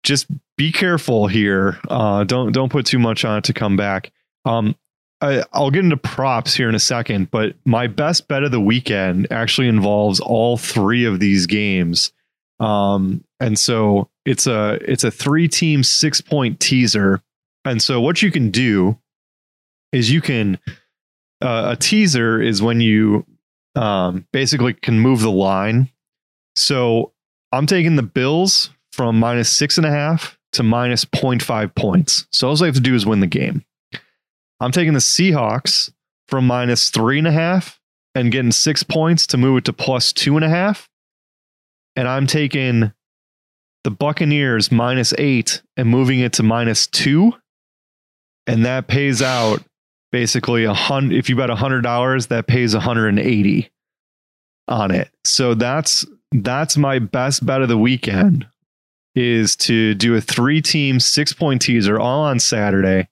just 0.03 0.27
be 0.57 0.71
careful 0.71 1.27
here. 1.27 1.79
Uh, 1.89 2.25
don't 2.25 2.53
don't 2.53 2.71
put 2.71 2.85
too 2.87 2.99
much 2.99 3.25
on 3.25 3.39
it 3.39 3.45
to 3.45 3.53
come 3.53 3.77
back. 3.77 4.13
Um, 4.45 4.77
I, 5.23 5.45
I'll 5.53 5.71
get 5.71 5.83
into 5.83 5.97
props 5.97 6.55
here 6.55 6.69
in 6.69 6.75
a 6.75 6.79
second, 6.79 7.31
but 7.31 7.57
my 7.65 7.87
best 7.87 8.29
bet 8.29 8.43
of 8.43 8.51
the 8.51 8.61
weekend 8.61 9.29
actually 9.31 9.69
involves 9.69 10.21
all 10.21 10.59
three 10.59 11.07
of 11.07 11.21
these 11.21 11.47
games. 11.47 12.13
Um, 12.61 13.25
and 13.41 13.59
so 13.59 14.11
it's 14.27 14.47
a 14.47 14.79
it's 14.83 15.05
a 15.05 15.11
three 15.11 15.49
team 15.49 15.83
six 15.83 16.21
point 16.21 16.61
teaser. 16.61 17.23
And 17.65 17.81
so 17.81 18.01
what 18.01 18.21
you 18.21 18.31
can 18.31 18.51
do 18.51 18.99
is 19.93 20.11
you 20.11 20.21
can 20.21 20.59
uh, 21.41 21.71
a 21.73 21.77
teaser 21.77 22.43
is 22.43 22.61
when 22.61 22.81
you 22.81 23.25
um, 23.77 24.27
basically 24.33 24.75
can 24.75 24.99
move 24.99 25.21
the 25.21 25.31
line. 25.31 25.91
So 26.57 27.13
I'm 27.53 27.67
taking 27.67 27.97
the 27.97 28.03
Bills 28.03 28.71
from 28.93 29.19
minus 29.19 29.51
six 29.51 29.79
and 29.79 29.87
a 29.87 29.91
half 29.91 30.39
to 30.53 30.63
minus 30.63 31.05
0.5 31.05 31.75
points. 31.75 32.27
So 32.33 32.49
all 32.49 32.63
I 32.63 32.67
have 32.67 32.75
to 32.75 32.81
do 32.81 32.95
is 32.95 33.07
win 33.07 33.21
the 33.21 33.27
game. 33.27 33.65
I'm 34.59 34.73
taking 34.73 34.95
the 34.95 35.01
Seahawks 35.01 35.93
from 36.29 36.47
minus 36.47 36.89
three 36.89 37.19
and 37.19 37.27
a 37.27 37.33
half 37.33 37.79
and 38.15 38.33
getting 38.33 38.53
six 38.53 38.83
points 38.83 39.27
to 39.29 39.37
move 39.37 39.59
it 39.59 39.65
to 39.67 39.73
plus 39.75 40.13
two 40.13 40.37
and 40.37 40.45
a 40.45 40.49
half. 40.49 40.89
And 41.95 42.09
I'm 42.09 42.27
taking 42.27 42.93
the 43.87 43.91
Buccaneers 43.93 44.73
minus 44.73 45.15
eight 45.17 45.63
and 45.77 45.89
moving 45.89 46.19
it 46.19 46.33
to 46.33 46.43
minus 46.43 46.89
two. 46.89 47.33
And 48.49 48.67
that 48.67 48.89
pays 48.89 49.23
out 49.23 49.63
basically 50.11 50.65
a 50.65 50.75
hundred. 50.75 51.17
If 51.17 51.29
you 51.29 51.37
bet 51.37 51.51
a 51.51 51.55
hundred 51.55 51.83
dollars, 51.83 52.27
that 52.27 52.49
pays 52.49 52.75
180 52.75 53.71
on 54.67 54.91
it. 54.91 55.09
So 55.25 55.55
that's 55.55 56.05
that's 56.33 56.77
my 56.77 56.99
best 56.99 57.47
bet 57.47 57.63
of 57.63 57.69
the 57.69 57.79
weekend 57.79 58.49
is 59.15 59.55
to 59.55 59.95
do 59.95 60.17
a 60.17 60.21
three 60.21 60.61
team 60.61 60.99
six 60.99 61.33
point 61.33 61.63
teaser 61.63 62.01
all 62.01 62.25
on 62.25 62.41
Saturday. 62.41 63.07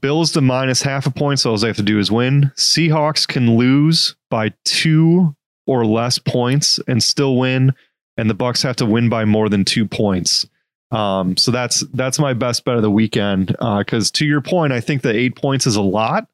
Bills 0.00 0.32
to 0.32 0.40
minus 0.40 0.80
half 0.80 1.04
a 1.04 1.10
point, 1.10 1.38
so 1.38 1.50
all 1.50 1.58
they 1.58 1.66
have 1.66 1.76
to 1.76 1.82
do 1.82 1.98
is 1.98 2.10
win. 2.10 2.50
Seahawks 2.56 3.28
can 3.28 3.58
lose 3.58 4.16
by 4.30 4.54
two 4.64 5.36
or 5.66 5.84
less 5.84 6.18
points 6.18 6.80
and 6.88 7.02
still 7.02 7.36
win, 7.36 7.74
and 8.20 8.28
the 8.28 8.34
Bucks 8.34 8.62
have 8.62 8.76
to 8.76 8.86
win 8.86 9.08
by 9.08 9.24
more 9.24 9.48
than 9.48 9.64
two 9.64 9.86
points. 9.86 10.46
Um, 10.90 11.36
so 11.36 11.50
that's 11.50 11.80
that's 11.94 12.18
my 12.18 12.34
best 12.34 12.64
bet 12.64 12.76
of 12.76 12.82
the 12.82 12.90
weekend. 12.90 13.56
Because 13.58 14.10
to 14.12 14.26
your 14.26 14.40
point, 14.40 14.72
I 14.72 14.80
think 14.80 15.02
the 15.02 15.14
eight 15.14 15.36
points 15.36 15.66
is 15.66 15.76
a 15.76 15.82
lot, 15.82 16.28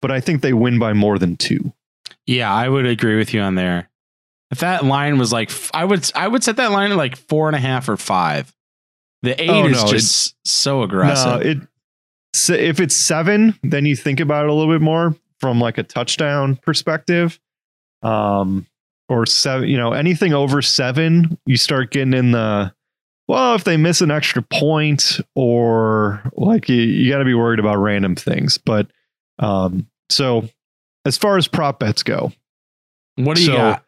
but 0.00 0.10
I 0.10 0.20
think 0.20 0.40
they 0.42 0.52
win 0.52 0.78
by 0.78 0.92
more 0.92 1.18
than 1.18 1.36
two. 1.36 1.72
Yeah, 2.26 2.52
I 2.52 2.68
would 2.68 2.86
agree 2.86 3.16
with 3.16 3.34
you 3.34 3.40
on 3.40 3.56
there. 3.56 3.88
If 4.52 4.60
that 4.60 4.84
line 4.84 5.18
was 5.18 5.32
like, 5.32 5.50
I 5.74 5.84
would 5.84 6.10
I 6.14 6.28
would 6.28 6.44
set 6.44 6.56
that 6.56 6.70
line 6.70 6.92
at 6.92 6.96
like 6.96 7.16
four 7.16 7.48
and 7.48 7.56
a 7.56 7.60
half 7.60 7.88
or 7.88 7.96
five. 7.96 8.54
The 9.22 9.40
eight 9.40 9.50
Oh, 9.50 9.66
is 9.66 9.82
no, 9.82 9.88
just 9.90 10.36
so 10.46 10.82
aggressive. 10.82 11.40
No, 11.42 11.50
it 11.50 11.58
so 12.34 12.54
if 12.54 12.78
it's 12.78 12.96
seven, 12.96 13.58
then 13.62 13.84
you 13.86 13.96
think 13.96 14.20
about 14.20 14.44
it 14.44 14.50
a 14.50 14.54
little 14.54 14.72
bit 14.72 14.82
more 14.82 15.16
from 15.40 15.58
like 15.60 15.78
a 15.78 15.82
touchdown 15.82 16.56
perspective. 16.56 17.40
Um, 18.02 18.66
or 19.08 19.26
seven, 19.26 19.68
you 19.68 19.76
know, 19.76 19.92
anything 19.92 20.32
over 20.32 20.62
seven, 20.62 21.38
you 21.46 21.56
start 21.56 21.90
getting 21.90 22.14
in 22.14 22.32
the 22.32 22.72
well, 23.28 23.54
if 23.54 23.64
they 23.64 23.76
miss 23.76 24.00
an 24.00 24.10
extra 24.10 24.42
point 24.42 25.20
or 25.34 26.22
like 26.34 26.68
you, 26.68 26.76
you 26.76 27.10
got 27.10 27.18
to 27.18 27.24
be 27.24 27.34
worried 27.34 27.60
about 27.60 27.76
random 27.76 28.16
things. 28.16 28.58
But 28.58 28.88
um, 29.38 29.86
so 30.10 30.48
as 31.04 31.16
far 31.16 31.36
as 31.36 31.48
prop 31.48 31.78
bets 31.78 32.02
go, 32.02 32.32
What 33.16 33.36
do 33.36 33.44
you 33.44 33.52
got? 33.52 33.84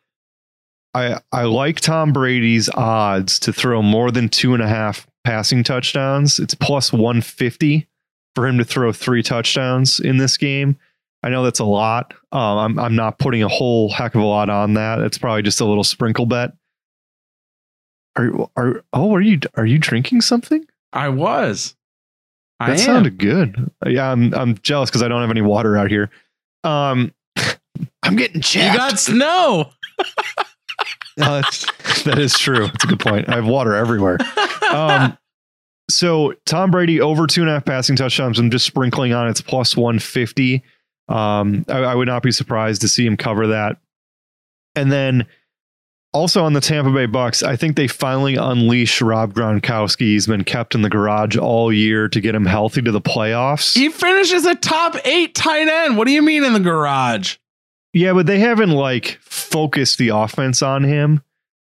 I 0.94 1.20
I 1.32 1.42
like 1.44 1.80
Tom 1.80 2.12
Brady's 2.12 2.70
odds 2.70 3.38
to 3.40 3.52
throw 3.52 3.82
more 3.82 4.10
than 4.10 4.28
two 4.28 4.54
and 4.54 4.62
a 4.62 4.68
half 4.68 5.06
passing 5.24 5.64
touchdowns. 5.64 6.38
It's 6.38 6.54
plus 6.54 6.92
one 6.92 7.20
fifty 7.20 7.88
for 8.34 8.46
him 8.46 8.58
to 8.58 8.64
throw 8.64 8.92
three 8.92 9.22
touchdowns 9.22 10.00
in 10.00 10.18
this 10.18 10.36
game. 10.36 10.76
I 11.24 11.30
know 11.30 11.42
that's 11.42 11.58
a 11.60 11.64
lot. 11.64 12.12
Um, 12.32 12.58
I'm 12.58 12.78
I'm 12.78 12.94
not 12.96 13.18
putting 13.18 13.42
a 13.42 13.48
whole 13.48 13.90
heck 13.90 14.14
of 14.14 14.20
a 14.20 14.24
lot 14.26 14.50
on 14.50 14.74
that. 14.74 15.00
It's 15.00 15.18
probably 15.18 15.42
just 15.42 15.60
a 15.60 15.64
little 15.64 15.82
sprinkle 15.84 16.26
bet. 16.26 16.52
Are 18.16 18.30
are 18.56 18.84
oh 18.92 19.14
are 19.14 19.20
you 19.20 19.40
are 19.56 19.66
you 19.66 19.78
drinking 19.78 20.20
something? 20.20 20.64
I 20.92 21.08
was. 21.08 21.74
I 22.60 22.66
That 22.68 22.72
am. 22.80 22.84
sounded 22.84 23.18
good. 23.18 23.70
Yeah, 23.86 24.10
I'm 24.12 24.32
I'm 24.34 24.56
jealous 24.58 24.90
because 24.90 25.02
I 25.02 25.08
don't 25.08 25.20
have 25.20 25.30
any 25.30 25.42
water 25.42 25.76
out 25.76 25.90
here. 25.90 26.10
Um, 26.62 27.12
I'm 28.04 28.14
getting 28.16 28.36
You 28.36 28.42
jacked. 28.42 28.76
got 28.78 28.98
snow. 28.98 29.70
Uh, 31.16 31.42
that 32.04 32.18
is 32.18 32.36
true. 32.36 32.66
That's 32.66 32.82
a 32.82 32.88
good 32.88 32.98
point. 32.98 33.28
I 33.28 33.36
have 33.36 33.46
water 33.46 33.72
everywhere. 33.76 34.18
Um, 34.72 35.16
so 35.88 36.34
Tom 36.44 36.72
Brady 36.72 37.00
over 37.00 37.28
two 37.28 37.42
and 37.42 37.48
a 37.48 37.52
half 37.52 37.64
passing 37.64 37.94
touchdowns. 37.94 38.40
I'm 38.40 38.50
just 38.50 38.66
sprinkling 38.66 39.12
on 39.12 39.28
it's 39.28 39.40
plus 39.40 39.76
150. 39.76 40.60
Um, 41.08 41.64
I, 41.68 41.78
I 41.78 41.94
would 41.94 42.08
not 42.08 42.22
be 42.22 42.32
surprised 42.32 42.80
to 42.82 42.88
see 42.88 43.06
him 43.06 43.16
cover 43.16 43.48
that. 43.48 43.76
And 44.74 44.90
then 44.90 45.26
also 46.12 46.44
on 46.44 46.52
the 46.52 46.60
Tampa 46.60 46.90
Bay 46.92 47.06
Bucks, 47.06 47.42
I 47.42 47.56
think 47.56 47.76
they 47.76 47.88
finally 47.88 48.36
unleash 48.36 49.02
Rob 49.02 49.34
Gronkowski. 49.34 50.00
He's 50.00 50.26
been 50.26 50.44
kept 50.44 50.74
in 50.74 50.82
the 50.82 50.88
garage 50.88 51.36
all 51.36 51.72
year 51.72 52.08
to 52.08 52.20
get 52.20 52.34
him 52.34 52.46
healthy 52.46 52.80
to 52.82 52.92
the 52.92 53.00
playoffs. 53.00 53.74
He 53.74 53.88
finishes 53.88 54.46
a 54.46 54.54
top 54.54 54.96
eight 55.04 55.34
tight 55.34 55.68
end. 55.68 55.96
What 55.98 56.06
do 56.06 56.12
you 56.12 56.22
mean 56.22 56.44
in 56.44 56.52
the 56.52 56.60
garage? 56.60 57.36
Yeah, 57.92 58.12
but 58.12 58.26
they 58.26 58.38
haven't 58.38 58.70
like 58.70 59.18
focused 59.20 59.98
the 59.98 60.08
offense 60.08 60.62
on 60.62 60.84
him. 60.84 61.22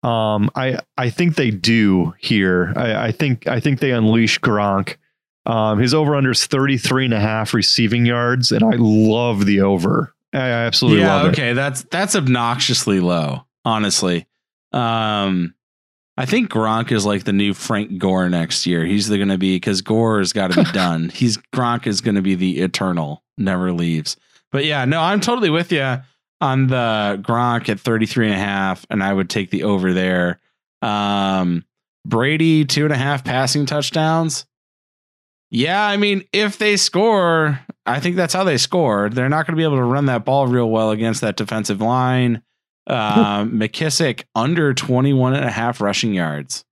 Um, 0.03 0.51
I 0.55 0.79
I 0.99 1.11
think 1.11 1.37
they 1.37 1.51
do 1.51 2.15
here. 2.19 2.73
I, 2.77 3.07
I 3.07 3.13
think 3.13 3.47
I 3.47 3.59
think 3.61 3.81
they 3.81 3.91
unleash 3.91 4.39
Gronk. 4.39 4.97
Um, 5.47 5.79
his 5.79 5.93
over 5.93 6.17
under 6.17 6.31
is 6.31 6.47
33 6.47 7.07
and 7.07 7.15
a 7.15 7.21
half 7.21 7.53
receiving 7.53 8.07
yards, 8.07 8.51
and 8.51 8.65
I 8.65 8.77
love 8.79 9.45
the 9.45 9.61
over. 9.61 10.15
I 10.33 10.49
absolutely 10.49 11.01
yeah, 11.01 11.15
love 11.15 11.33
okay. 11.33 11.53
That's 11.53 11.83
that's 11.85 12.17
obnoxiously 12.17 13.01
low, 13.01 13.45
honestly. 13.65 14.27
Um 14.73 15.55
I 16.17 16.27
think 16.27 16.51
Gronk 16.51 16.93
is 16.93 17.05
like 17.05 17.25
the 17.25 17.33
new 17.33 17.55
Frank 17.55 17.99
Gore 17.99 18.29
next 18.29 18.67
year. 18.67 18.85
He's 18.85 19.09
going 19.09 19.29
to 19.29 19.39
be 19.39 19.57
because 19.57 19.83
Gore 19.83 20.19
has 20.19 20.33
got 20.33 20.53
to 20.53 20.63
be 20.65 20.71
done. 20.73 21.09
He's 21.09 21.39
Gronk 21.53 21.87
is 21.87 22.01
going 22.01 22.15
to 22.15 22.23
be 22.23 22.37
the 22.37 22.61
eternal, 22.61 23.25
never 23.37 23.73
leaves. 23.73 24.17
But 24.53 24.65
yeah, 24.65 24.85
no, 24.85 25.01
I'm 25.01 25.21
totally 25.21 25.51
with 25.51 25.73
you 25.73 25.99
on 26.41 26.69
the 26.69 27.19
Gronk 27.23 27.69
at 27.69 27.81
33 27.81 28.27
and 28.27 28.35
a 28.35 28.39
half, 28.39 28.87
and 28.91 29.03
I 29.03 29.13
would 29.13 29.29
take 29.29 29.51
the 29.51 29.65
over 29.65 29.93
there. 29.93 30.41
Um, 30.83 31.65
Brady, 32.07 32.65
two 32.65 32.85
and 32.85 32.93
a 32.93 32.97
half 32.97 33.25
passing 33.25 33.67
touchdowns. 33.67 34.47
Yeah, 35.51 35.87
I 35.87 35.97
mean, 35.97 36.25
if 36.33 36.59
they 36.59 36.77
score, 36.77 37.61
I 37.87 38.01
think 38.01 38.17
that's 38.17 38.35
how 38.35 38.45
they 38.45 38.57
score. 38.59 39.09
They're 39.09 39.29
not 39.29 39.47
going 39.47 39.55
to 39.55 39.61
be 39.61 39.65
able 39.65 39.77
to 39.77 39.85
run 39.85 40.07
that 40.07 40.25
ball 40.25 40.47
real 40.47 40.69
well 40.69 40.91
against 40.91 41.21
that 41.21 41.37
defensive 41.37 41.81
line. 41.81 42.43
Um, 42.87 43.53
McKissic 43.59 44.25
under 44.35 44.75
21 44.75 45.35
and 45.35 45.45
a 45.45 45.51
half 45.51 45.81
rushing 45.81 46.13
yards. 46.15 46.65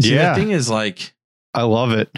See, 0.00 0.14
Yeah. 0.14 0.34
The 0.34 0.40
thing 0.40 0.50
is, 0.50 0.70
like. 0.70 1.14
I 1.52 1.62
love 1.62 1.90
it. 1.90 2.16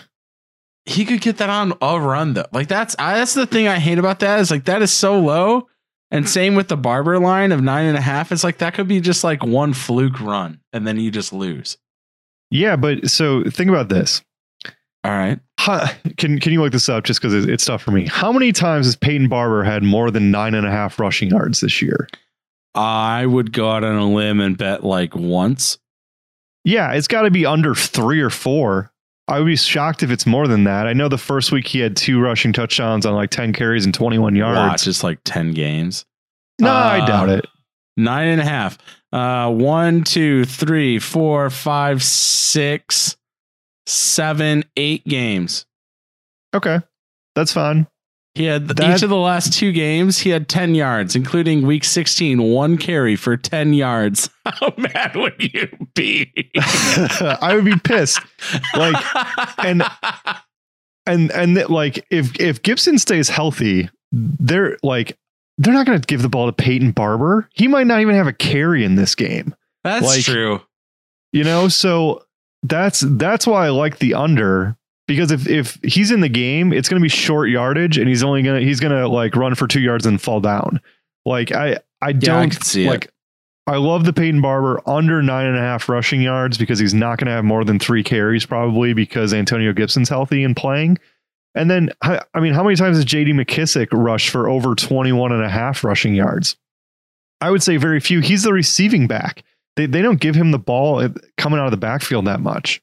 he 0.84 1.04
could 1.06 1.22
get 1.22 1.38
that 1.38 1.48
on 1.48 1.72
a 1.80 1.98
run 1.98 2.34
though. 2.34 2.44
Like 2.52 2.68
that's 2.68 2.94
I, 2.98 3.14
that's 3.14 3.32
the 3.32 3.46
thing 3.46 3.66
I 3.66 3.78
hate 3.78 3.98
about 3.98 4.20
that 4.20 4.40
is 4.40 4.50
like 4.50 4.64
that 4.66 4.82
is 4.82 4.92
so 4.92 5.18
low. 5.18 5.68
And 6.10 6.28
same 6.28 6.54
with 6.54 6.68
the 6.68 6.76
barber 6.76 7.18
line 7.18 7.50
of 7.52 7.62
nine 7.62 7.86
and 7.86 7.96
a 7.96 8.00
half. 8.02 8.30
It's 8.30 8.44
like 8.44 8.58
that 8.58 8.74
could 8.74 8.88
be 8.88 9.00
just 9.00 9.24
like 9.24 9.42
one 9.42 9.72
fluke 9.72 10.20
run 10.20 10.60
and 10.74 10.86
then 10.86 10.98
you 10.98 11.10
just 11.10 11.32
lose. 11.32 11.78
Yeah, 12.50 12.76
but 12.76 13.08
so 13.08 13.42
think 13.44 13.70
about 13.70 13.88
this. 13.88 14.20
All 15.02 15.10
right. 15.12 15.40
How, 15.64 15.86
can 16.16 16.40
can 16.40 16.52
you 16.52 16.60
look 16.60 16.72
this 16.72 16.88
up 16.88 17.04
just 17.04 17.20
because 17.20 17.32
it's, 17.34 17.46
it's 17.46 17.64
tough 17.64 17.82
for 17.82 17.92
me? 17.92 18.06
How 18.06 18.32
many 18.32 18.50
times 18.52 18.86
has 18.86 18.96
Peyton 18.96 19.28
Barber 19.28 19.62
had 19.62 19.82
more 19.84 20.10
than 20.10 20.30
nine 20.32 20.54
and 20.54 20.66
a 20.66 20.70
half 20.70 20.98
rushing 20.98 21.30
yards 21.30 21.60
this 21.60 21.80
year? 21.80 22.08
I 22.74 23.26
would 23.26 23.52
go 23.52 23.70
out 23.70 23.84
on 23.84 23.94
a 23.96 24.10
limb 24.10 24.40
and 24.40 24.56
bet 24.58 24.82
like 24.82 25.14
once. 25.14 25.78
Yeah, 26.64 26.92
it's 26.92 27.06
got 27.08 27.22
to 27.22 27.30
be 27.30 27.46
under 27.46 27.74
three 27.74 28.20
or 28.20 28.30
four. 28.30 28.90
I 29.28 29.38
would 29.38 29.46
be 29.46 29.56
shocked 29.56 30.02
if 30.02 30.10
it's 30.10 30.26
more 30.26 30.48
than 30.48 30.64
that. 30.64 30.86
I 30.88 30.94
know 30.94 31.08
the 31.08 31.18
first 31.18 31.52
week 31.52 31.66
he 31.68 31.78
had 31.78 31.96
two 31.96 32.20
rushing 32.20 32.52
touchdowns 32.52 33.06
on 33.06 33.14
like 33.14 33.30
10 33.30 33.52
carries 33.52 33.84
and 33.84 33.94
21 33.94 34.34
yards. 34.34 34.58
Watch 34.58 34.84
just 34.84 35.04
like 35.04 35.20
10 35.24 35.52
games. 35.52 36.04
No, 36.60 36.70
Uh, 36.70 36.72
I 36.74 37.06
doubt 37.06 37.28
it. 37.28 37.46
Nine 37.96 38.28
and 38.28 38.40
a 38.40 38.44
half. 38.44 38.78
Uh 39.12 39.50
one, 39.52 40.02
two, 40.02 40.44
three, 40.44 40.98
four, 40.98 41.50
five, 41.50 42.02
six, 42.02 43.16
seven, 43.86 44.64
eight 44.76 45.04
games. 45.06 45.66
Okay. 46.54 46.80
That's 47.34 47.52
fine. 47.52 47.86
He 48.34 48.44
had 48.44 48.68
That- 48.68 48.96
each 48.96 49.02
of 49.02 49.10
the 49.10 49.16
last 49.16 49.52
two 49.52 49.72
games, 49.72 50.18
he 50.20 50.30
had 50.30 50.48
10 50.48 50.74
yards, 50.74 51.14
including 51.14 51.66
week 51.66 51.84
16, 51.84 52.40
one 52.42 52.78
carry 52.78 53.14
for 53.14 53.36
10 53.36 53.74
yards. 53.74 54.30
How 54.46 54.72
mad 54.78 55.14
would 55.16 55.34
you 55.52 55.68
be? 55.94 56.32
I 56.56 57.54
would 57.54 57.64
be 57.66 57.76
pissed. 57.78 58.20
Like, 58.76 58.96
and- 59.58 59.82
And 61.04 61.32
and 61.32 61.56
like 61.68 62.06
if 62.10 62.38
if 62.38 62.62
Gibson 62.62 62.96
stays 62.96 63.28
healthy, 63.28 63.90
they're 64.12 64.76
like 64.84 65.18
they're 65.58 65.74
not 65.74 65.84
going 65.84 66.00
to 66.00 66.06
give 66.06 66.22
the 66.22 66.28
ball 66.28 66.46
to 66.46 66.52
Peyton 66.52 66.92
Barber. 66.92 67.48
He 67.54 67.66
might 67.66 67.88
not 67.88 68.00
even 68.02 68.14
have 68.14 68.28
a 68.28 68.32
carry 68.32 68.84
in 68.84 68.94
this 68.94 69.16
game. 69.16 69.52
that's 69.82 70.06
like- 70.06 70.22
true. 70.22 70.60
You 71.32 71.42
know, 71.42 71.66
so 71.66 72.22
that's 72.62 73.00
that's 73.00 73.46
why 73.46 73.66
I 73.66 73.70
like 73.70 73.98
the 73.98 74.14
under 74.14 74.76
because 75.08 75.30
if 75.30 75.48
if 75.48 75.78
he's 75.82 76.10
in 76.10 76.20
the 76.20 76.28
game, 76.28 76.72
it's 76.72 76.88
going 76.88 77.00
to 77.00 77.04
be 77.04 77.08
short 77.08 77.48
yardage 77.48 77.98
and 77.98 78.08
he's 78.08 78.22
only 78.22 78.42
going 78.42 78.60
to 78.60 78.66
he's 78.66 78.80
going 78.80 78.92
to 78.92 79.08
like 79.08 79.34
run 79.36 79.54
for 79.54 79.66
2 79.66 79.80
yards 79.80 80.06
and 80.06 80.20
fall 80.20 80.40
down. 80.40 80.80
Like 81.24 81.52
I 81.52 81.78
I 82.00 82.12
don't 82.12 82.52
see 82.64 82.86
it. 82.86 82.88
like 82.88 83.12
I 83.66 83.76
love 83.76 84.04
the 84.04 84.12
Peyton 84.12 84.40
Barber 84.40 84.80
under 84.88 85.22
nine 85.22 85.46
and 85.46 85.56
a 85.56 85.60
half 85.60 85.88
rushing 85.88 86.20
yards 86.20 86.58
because 86.58 86.80
he's 86.80 86.94
not 86.94 87.18
going 87.18 87.26
to 87.26 87.32
have 87.32 87.44
more 87.44 87.64
than 87.64 87.78
three 87.78 88.02
carries 88.02 88.44
probably 88.44 88.92
because 88.92 89.32
Antonio 89.32 89.72
Gibson's 89.72 90.08
healthy 90.08 90.42
and 90.42 90.56
playing. 90.56 90.98
And 91.54 91.70
then, 91.70 91.90
I 92.02 92.22
I 92.34 92.40
mean, 92.40 92.54
how 92.54 92.64
many 92.64 92.76
times 92.76 92.96
has 92.96 93.04
JD 93.04 93.34
McKissic 93.34 93.88
rushed 93.92 94.30
for 94.30 94.48
over 94.48 94.74
21 94.74 95.32
and 95.32 95.44
a 95.44 95.48
half 95.48 95.84
rushing 95.84 96.14
yards? 96.14 96.56
I 97.40 97.50
would 97.50 97.62
say 97.62 97.76
very 97.76 98.00
few. 98.00 98.20
He's 98.20 98.42
the 98.42 98.52
receiving 98.52 99.06
back. 99.06 99.44
They, 99.76 99.86
they 99.86 100.02
don't 100.02 100.20
give 100.20 100.34
him 100.34 100.50
the 100.50 100.58
ball 100.58 101.00
uh, 101.00 101.08
coming 101.38 101.58
out 101.58 101.66
of 101.66 101.70
the 101.70 101.76
backfield 101.76 102.26
that 102.26 102.40
much. 102.40 102.82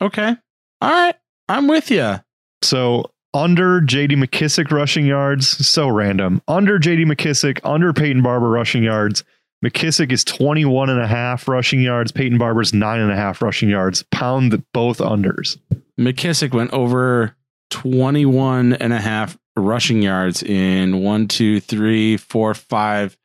Okay. 0.00 0.36
All 0.80 0.90
right. 0.90 1.14
I'm 1.48 1.68
with 1.68 1.90
you. 1.90 2.16
So 2.62 3.10
under 3.34 3.80
JD 3.80 4.12
McKissic 4.12 4.70
rushing 4.70 5.06
yards, 5.06 5.46
so 5.66 5.88
random. 5.88 6.42
Under 6.48 6.78
JD 6.78 7.04
McKissic, 7.06 7.60
under 7.64 7.92
Peyton 7.92 8.22
Barber 8.22 8.48
rushing 8.48 8.82
yards. 8.82 9.24
McKissic 9.64 10.12
is 10.12 10.24
21 10.24 10.90
and 10.90 11.00
a 11.00 11.06
half 11.06 11.48
rushing 11.48 11.80
yards. 11.80 12.12
Peyton 12.12 12.38
Barber's 12.38 12.72
nine 12.74 13.00
and 13.00 13.10
a 13.10 13.16
half 13.16 13.40
rushing 13.40 13.68
yards. 13.68 14.04
Pound 14.10 14.52
the- 14.52 14.62
both 14.72 14.98
unders. 14.98 15.58
McKissic 15.98 16.52
went 16.52 16.72
over 16.72 17.34
21 17.70 18.74
and 18.74 18.92
a 18.92 19.00
half 19.00 19.38
rushing 19.56 20.02
yards 20.02 20.42
in 20.42 21.02
one, 21.02 21.26
two, 21.26 21.60
three, 21.60 22.16
four, 22.16 22.52
five, 22.54 23.16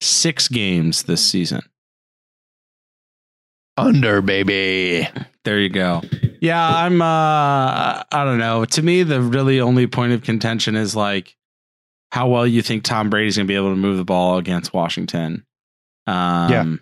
six 0.00 0.48
games 0.48 1.04
this 1.04 1.24
season. 1.26 1.62
Under, 3.76 4.20
baby. 4.22 5.08
There 5.44 5.60
you 5.60 5.68
go. 5.68 6.02
Yeah, 6.40 6.68
I'm 6.68 7.00
uh 7.00 7.04
I 7.04 8.24
don't 8.24 8.38
know. 8.38 8.64
To 8.64 8.82
me, 8.82 9.02
the 9.02 9.20
really 9.20 9.60
only 9.60 9.86
point 9.86 10.12
of 10.12 10.22
contention 10.22 10.74
is 10.76 10.96
like 10.96 11.36
how 12.10 12.28
well 12.28 12.46
you 12.46 12.60
think 12.62 12.82
Tom 12.84 13.08
Brady's 13.10 13.36
gonna 13.36 13.46
be 13.46 13.54
able 13.54 13.70
to 13.70 13.76
move 13.76 13.96
the 13.98 14.04
ball 14.04 14.38
against 14.38 14.74
Washington. 14.74 15.44
Um 16.06 16.50
Yeah. 16.50 16.76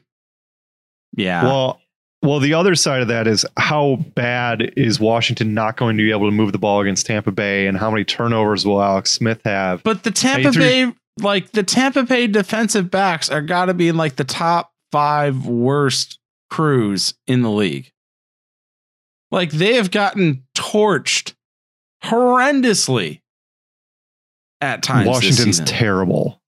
Yeah. 1.17 1.45
Well, 1.45 1.81
well, 2.23 2.41
the 2.41 2.55
other 2.55 2.75
side 2.75 3.03
of 3.03 3.09
that 3.09 3.27
is 3.27 3.47
how 3.57 3.97
bad 4.15 4.73
is 4.77 4.99
Washington 4.99 5.55
not 5.55 5.77
going 5.77 5.97
to 5.97 6.03
be 6.03 6.11
able 6.11 6.27
to 6.27 6.33
move 6.33 6.51
the 6.53 6.59
ball 6.59 6.81
against 6.81 7.07
Tampa 7.07 7.31
Bay, 7.31 7.67
and 7.67 7.79
how 7.79 7.91
many 7.91 8.05
turnovers 8.05 8.67
will 8.67 8.83
Alex 8.83 9.13
Smith 9.13 9.41
have? 9.45 9.83
but 9.83 10.03
the 10.03 10.11
Tampa 10.11 10.51
threw- 10.53 10.63
Bay 10.63 10.93
like 11.21 11.53
the 11.53 11.63
Tampa 11.63 12.03
Bay 12.03 12.27
defensive 12.27 12.91
backs 12.91 13.31
are 13.31 13.43
gotta 13.43 13.75
be 13.75 13.89
in 13.89 13.97
like 13.97 14.17
the 14.17 14.25
top 14.25 14.73
five 14.93 15.47
worst 15.47 16.19
crews 16.51 17.15
in 17.27 17.43
the 17.43 17.51
league. 17.51 17.93
Like 19.31 19.51
they 19.51 19.75
have 19.75 19.91
gotten 19.91 20.45
torched 20.57 21.35
horrendously 22.05 23.21
at 24.61 24.83
times. 24.83 25.09
Washington's 25.09 25.61
terrible. 25.61 26.41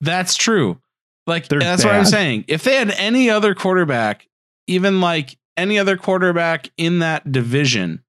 That's 0.00 0.36
true. 0.36 0.80
Like 1.26 1.48
They're 1.48 1.60
that's 1.60 1.84
what 1.84 1.94
I'm 1.94 2.04
saying. 2.04 2.44
If 2.48 2.64
they 2.64 2.74
had 2.76 2.90
any 2.92 3.30
other 3.30 3.54
quarterback, 3.54 4.26
even 4.66 5.00
like 5.00 5.38
any 5.56 5.78
other 5.78 5.96
quarterback 5.96 6.70
in 6.76 7.00
that 7.00 7.30
division, 7.30 8.02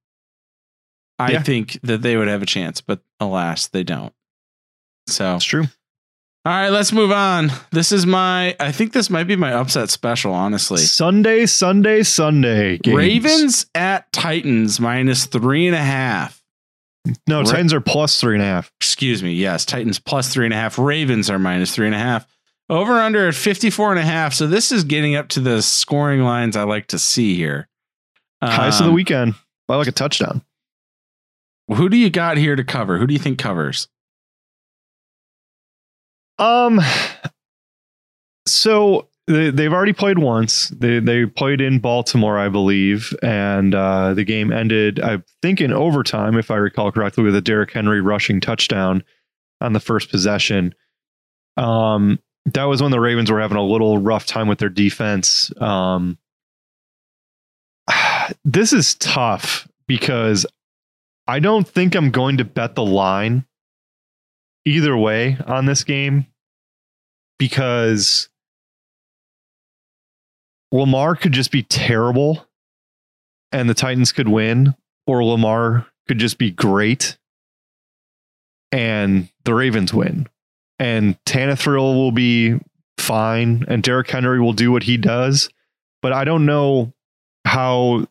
I 1.19 1.33
Yeah. 1.33 1.43
think 1.43 1.79
that 1.83 2.01
they 2.01 2.17
would 2.17 2.27
have 2.27 2.41
a 2.41 2.47
chance. 2.47 2.81
But 2.81 3.01
alas, 3.19 3.67
they 3.67 3.83
don't. 3.83 4.13
So 5.07 5.33
That's 5.33 5.45
true. 5.45 5.65
All 6.45 6.51
right, 6.51 6.69
let's 6.69 6.91
move 6.91 7.11
on. 7.11 7.51
This 7.71 7.91
is 7.91 8.05
my. 8.05 8.55
I 8.59 8.71
think 8.71 8.91
this 8.93 9.09
might 9.09 9.25
be 9.25 9.35
my 9.35 9.53
upset 9.53 9.89
special. 9.89 10.33
Honestly, 10.33 10.77
Sunday, 10.79 11.45
Sunday, 11.45 12.03
Sunday. 12.03 12.77
Games. 12.79 12.97
Ravens 12.97 13.65
at 13.73 14.11
Titans 14.11 14.79
minus 14.79 15.25
three 15.25 15.67
and 15.67 15.75
a 15.75 15.79
half. 15.83 16.43
No, 17.27 17.39
Ra- 17.39 17.45
Titans 17.45 17.73
are 17.73 17.81
plus 17.81 18.19
three 18.19 18.35
and 18.35 18.41
a 18.43 18.45
half. 18.45 18.71
excuse 18.79 19.21
me, 19.23 19.33
yes, 19.33 19.65
Titans 19.65 19.99
plus 19.99 20.33
three 20.33 20.45
and 20.45 20.53
a 20.53 20.57
half. 20.57 20.77
Ravens 20.77 21.29
are 21.29 21.39
minus 21.39 21.73
three 21.73 21.85
and 21.85 21.95
a 21.95 21.99
half. 21.99 22.25
Over 22.69 22.93
under 22.93 23.27
at 23.27 23.35
54 23.35 23.91
and 23.91 23.99
a 23.99 24.03
half. 24.03 24.33
So 24.33 24.47
this 24.47 24.71
is 24.71 24.85
getting 24.85 25.15
up 25.15 25.27
to 25.29 25.41
the 25.41 25.61
scoring 25.61 26.21
lines 26.21 26.55
I 26.55 26.63
like 26.63 26.87
to 26.87 26.99
see 26.99 27.35
here. 27.35 27.67
Highest 28.41 28.79
of 28.79 28.85
the 28.85 28.89
Um, 28.91 28.95
weekend 28.95 29.35
by 29.67 29.75
like 29.75 29.87
a 29.87 29.91
touchdown. 29.91 30.43
Who 31.73 31.89
do 31.89 31.97
you 31.97 32.09
got 32.09 32.37
here 32.37 32.55
to 32.55 32.63
cover? 32.63 32.97
Who 32.99 33.05
do 33.07 33.13
you 33.13 33.19
think 33.19 33.37
covers? 33.37 33.87
Um, 36.39 36.79
so 38.45 39.07
they, 39.27 39.49
they've 39.51 39.71
already 39.71 39.93
played 39.93 40.19
once. 40.19 40.69
They 40.69 40.99
they 40.99 41.25
played 41.25 41.61
in 41.61 41.79
Baltimore, 41.79 42.37
I 42.37 42.49
believe, 42.49 43.15
and 43.23 43.73
uh, 43.73 44.13
the 44.13 44.23
game 44.23 44.51
ended, 44.51 44.99
I 44.99 45.21
think, 45.41 45.61
in 45.61 45.71
overtime, 45.71 46.37
if 46.37 46.51
I 46.51 46.55
recall 46.55 46.91
correctly, 46.91 47.23
with 47.23 47.35
a 47.35 47.41
Derrick 47.41 47.71
Henry 47.71 48.01
rushing 48.01 48.41
touchdown 48.41 49.03
on 49.61 49.73
the 49.73 49.79
first 49.79 50.09
possession. 50.09 50.75
Um, 51.55 52.19
that 52.45 52.65
was 52.65 52.81
when 52.81 52.91
the 52.91 52.99
Ravens 52.99 53.31
were 53.31 53.39
having 53.39 53.57
a 53.57 53.63
little 53.63 53.97
rough 53.97 54.25
time 54.25 54.47
with 54.47 54.59
their 54.59 54.69
defense. 54.69 55.51
Um, 55.61 56.17
this 58.43 58.73
is 58.73 58.95
tough 58.95 59.67
because 59.87 60.45
I 61.27 61.39
don't 61.39 61.67
think 61.67 61.95
I'm 61.95 62.11
going 62.11 62.37
to 62.37 62.45
bet 62.45 62.75
the 62.75 62.83
line 62.83 63.45
either 64.65 64.95
way 64.97 65.37
on 65.45 65.65
this 65.65 65.83
game 65.83 66.27
because 67.37 68.29
Lamar 70.71 71.15
could 71.15 71.33
just 71.33 71.51
be 71.51 71.63
terrible 71.63 72.47
and 73.51 73.69
the 73.69 73.75
Titans 73.75 74.11
could 74.11 74.27
win, 74.27 74.73
or 75.05 75.23
Lamar 75.23 75.85
could 76.07 76.17
just 76.17 76.37
be 76.37 76.49
great 76.49 77.17
and 78.71 79.29
the 79.45 79.53
Ravens 79.53 79.93
win. 79.93 80.27
And 80.79 81.23
Tannehill 81.25 81.95
will 81.95 82.11
be 82.11 82.59
fine 82.97 83.65
and 83.67 83.83
Derrick 83.83 84.09
Henry 84.09 84.41
will 84.41 84.53
do 84.53 84.71
what 84.71 84.83
he 84.83 84.97
does. 84.97 85.49
But 86.01 86.13
I 86.13 86.23
don't 86.23 86.45
know 86.45 86.91
how 87.45 88.07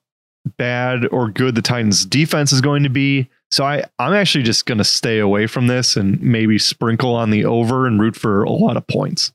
bad 0.57 1.07
or 1.11 1.29
good 1.29 1.55
the 1.55 1.63
Titans 1.63 2.07
defense 2.07 2.53
is 2.53 2.61
going 2.61 2.85
to 2.85 2.91
be. 2.91 3.29
So 3.53 3.65
I, 3.65 3.85
I'm 3.99 4.15
actually 4.15 4.45
just 4.45 4.65
going 4.67 4.79
to 4.79 4.85
stay 4.85 5.19
away 5.19 5.47
from 5.47 5.67
this 5.67 5.95
and 5.97 6.21
maybe 6.23 6.59
sprinkle 6.59 7.15
on 7.15 7.29
the 7.31 7.45
over 7.45 7.87
and 7.87 8.01
root 8.01 8.17
for 8.17 8.43
a 8.43 8.51
lot 8.51 8.79
of 8.79 8.87
points. 8.87 9.31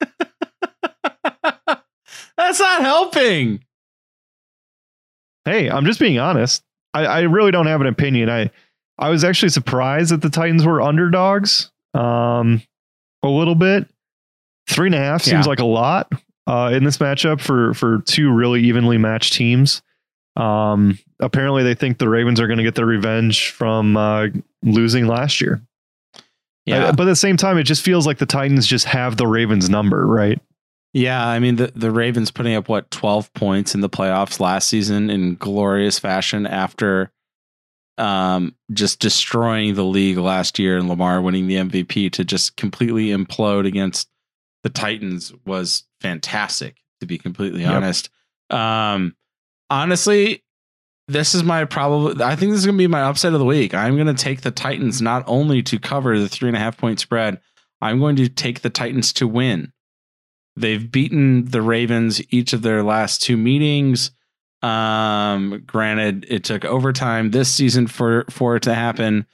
That's 2.36 2.60
not 2.60 2.82
helping. 2.82 3.64
Hey, 5.44 5.70
I'm 5.70 5.86
just 5.86 5.98
being 5.98 6.18
honest. 6.18 6.62
I, 6.92 7.06
I 7.06 7.20
really 7.22 7.50
don't 7.50 7.66
have 7.66 7.80
an 7.80 7.86
opinion. 7.86 8.28
I 8.28 8.50
I 8.98 9.08
was 9.10 9.24
actually 9.24 9.48
surprised 9.50 10.10
that 10.12 10.22
the 10.22 10.30
Titans 10.30 10.64
were 10.64 10.80
underdogs. 10.82 11.70
Um, 11.94 12.62
a 13.22 13.28
little 13.28 13.54
bit. 13.54 13.88
Three 14.68 14.88
and 14.88 14.94
a 14.94 14.98
half 14.98 15.22
seems 15.22 15.46
Yeah. 15.46 15.50
like 15.50 15.60
a 15.60 15.64
lot 15.66 16.12
uh, 16.46 16.70
in 16.74 16.84
this 16.84 16.98
matchup 16.98 17.40
for 17.40 17.72
for 17.74 18.02
two 18.02 18.30
really 18.30 18.62
evenly 18.64 18.98
matched 18.98 19.32
teams. 19.32 19.82
Um, 20.36 20.98
apparently, 21.20 21.62
they 21.62 21.74
think 21.74 21.98
the 21.98 22.08
Ravens 22.08 22.40
are 22.40 22.46
going 22.46 22.58
to 22.58 22.62
get 22.64 22.74
their 22.74 22.86
revenge 22.86 23.50
from 23.50 23.96
uh, 23.96 24.26
losing 24.62 25.06
last 25.06 25.40
year. 25.40 25.60
Yeah. 26.66 26.86
Uh, 26.86 26.92
but 26.92 27.04
at 27.04 27.06
the 27.10 27.16
same 27.16 27.36
time, 27.36 27.58
it 27.58 27.62
just 27.64 27.82
feels 27.82 28.06
like 28.06 28.18
the 28.18 28.26
Titans 28.26 28.66
just 28.66 28.86
have 28.86 29.16
the 29.16 29.26
Ravens 29.26 29.70
number, 29.70 30.06
right? 30.06 30.40
Yeah, 30.92 31.26
I 31.26 31.38
mean 31.40 31.56
the 31.56 31.72
the 31.74 31.90
Ravens 31.90 32.30
putting 32.30 32.54
up 32.54 32.68
what 32.70 32.90
12 32.90 33.32
points 33.34 33.74
in 33.74 33.82
the 33.82 33.88
playoffs 33.90 34.40
last 34.40 34.68
season 34.68 35.10
in 35.10 35.34
glorious 35.34 35.98
fashion 35.98 36.46
after 36.46 37.12
um 37.98 38.54
just 38.72 38.98
destroying 39.00 39.74
the 39.74 39.84
league 39.84 40.16
last 40.18 40.58
year 40.58 40.78
and 40.78 40.88
Lamar 40.88 41.20
winning 41.20 41.46
the 41.48 41.56
MVP 41.56 42.12
to 42.12 42.24
just 42.24 42.56
completely 42.56 43.08
implode 43.08 43.66
against 43.66 44.08
the 44.62 44.70
Titans 44.70 45.32
was 45.44 45.84
fantastic 46.00 46.76
to 47.00 47.06
be 47.06 47.18
completely 47.18 47.60
Yep. 47.62 47.72
honest. 47.72 48.10
Um 48.48 49.14
honestly, 49.70 50.42
this 51.08 51.34
is 51.34 51.42
my 51.42 51.64
probably 51.64 52.22
I 52.22 52.36
think 52.36 52.52
this 52.52 52.60
is 52.60 52.66
gonna 52.66 52.78
be 52.78 52.86
my 52.86 53.02
upset 53.02 53.32
of 53.32 53.38
the 53.38 53.44
week. 53.44 53.74
I'm 53.74 53.96
gonna 53.96 54.14
take 54.14 54.40
the 54.40 54.50
Titans 54.50 55.00
not 55.00 55.24
only 55.26 55.62
to 55.64 55.78
cover 55.78 56.18
the 56.18 56.28
three 56.28 56.48
and 56.48 56.56
a 56.56 56.60
half 56.60 56.76
point 56.76 57.00
spread, 57.00 57.40
I'm 57.80 58.00
going 58.00 58.16
to 58.16 58.28
take 58.28 58.62
the 58.62 58.70
Titans 58.70 59.12
to 59.14 59.28
win. 59.28 59.72
They've 60.56 60.90
beaten 60.90 61.44
the 61.46 61.60
Ravens 61.62 62.22
each 62.30 62.52
of 62.52 62.62
their 62.62 62.82
last 62.82 63.22
two 63.22 63.36
meetings. 63.36 64.10
Um, 64.62 65.62
granted, 65.66 66.26
it 66.28 66.44
took 66.44 66.64
overtime 66.64 67.30
this 67.30 67.52
season 67.52 67.86
for 67.86 68.24
for 68.30 68.56
it 68.56 68.62
to 68.64 68.74
happen. 68.74 69.26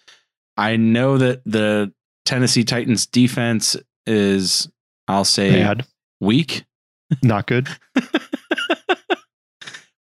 I 0.56 0.76
know 0.76 1.16
that 1.16 1.42
the 1.46 1.92
Tennessee 2.24 2.64
Titans 2.64 3.06
defense 3.06 3.76
is, 4.06 4.68
I'll 5.08 5.24
say, 5.24 5.62
Bad, 5.62 5.86
weak, 6.20 6.64
not 7.22 7.46
good. 7.46 7.68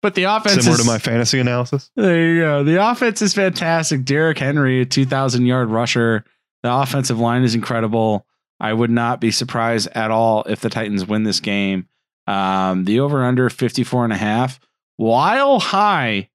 but 0.02 0.14
the 0.14 0.24
offense 0.24 0.54
Similar 0.54 0.74
is, 0.74 0.80
to 0.80 0.86
my 0.86 0.98
fantasy 0.98 1.40
analysis. 1.40 1.90
There 1.96 2.34
you 2.34 2.40
go. 2.40 2.64
The 2.64 2.90
offense 2.90 3.20
is 3.22 3.34
fantastic. 3.34 4.04
Derrick 4.04 4.38
Henry, 4.38 4.80
a 4.80 4.86
2,000 4.86 5.46
yard 5.46 5.68
rusher. 5.68 6.24
The 6.62 6.74
offensive 6.74 7.18
line 7.18 7.42
is 7.42 7.54
incredible. 7.54 8.26
I 8.58 8.72
would 8.72 8.90
not 8.90 9.20
be 9.20 9.30
surprised 9.30 9.88
at 9.94 10.10
all 10.10 10.44
if 10.44 10.60
the 10.60 10.68
Titans 10.68 11.06
win 11.06 11.24
this 11.24 11.40
game. 11.40 11.88
Um, 12.26 12.84
the 12.84 13.00
over 13.00 13.24
under 13.24 13.48
54 13.48 14.04
and 14.04 14.12
a 14.12 14.16
half, 14.16 14.60
while 14.96 15.58
high, 15.58 16.28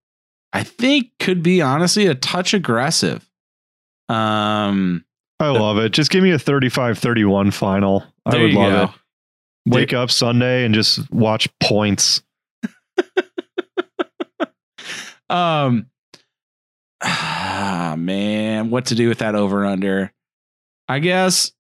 I 0.51 0.63
think 0.63 1.11
could 1.20 1.43
be 1.43 1.61
honestly 1.61 2.07
a 2.07 2.16
touch 2.16 2.53
aggressive. 2.53 3.30
Um, 4.09 5.05
I 5.39 5.49
love 5.49 5.78
it. 5.78 5.89
Just 5.89 6.11
give 6.11 6.24
me 6.24 6.32
a 6.32 6.39
35 6.39 6.97
31 6.97 7.51
final. 7.51 8.03
I 8.26 8.38
would 8.38 8.53
love 8.53 8.72
go. 8.72 8.84
it. 8.84 8.89
Wake 9.68 9.93
up 9.93 10.11
Sunday 10.11 10.63
and 10.63 10.74
just 10.74 11.11
watch 11.11 11.47
points. 11.59 12.22
Um, 15.30 15.88
ah, 17.03 17.95
man, 17.97 18.69
what 18.69 18.86
to 18.88 18.95
do 18.95 19.07
with 19.09 19.19
that 19.19 19.36
over 19.36 19.65
under? 19.65 20.11
I 20.88 20.99
guess 20.99 21.51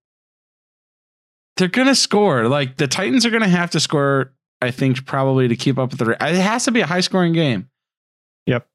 they're 1.57 1.67
gonna 1.67 1.95
score. 1.95 2.47
Like 2.47 2.77
the 2.77 2.87
Titans 2.87 3.25
are 3.25 3.31
gonna 3.31 3.47
have 3.47 3.71
to 3.71 3.79
score. 3.79 4.33
I 4.61 4.71
think 4.71 5.05
probably 5.05 5.47
to 5.47 5.55
keep 5.55 5.77
up 5.77 5.91
with 5.91 5.99
the. 5.99 6.11
It 6.11 6.35
has 6.35 6.65
to 6.65 6.71
be 6.71 6.81
a 6.81 6.85
high 6.85 7.01
scoring 7.01 7.33
game. 7.33 7.69
Yep. 8.45 8.67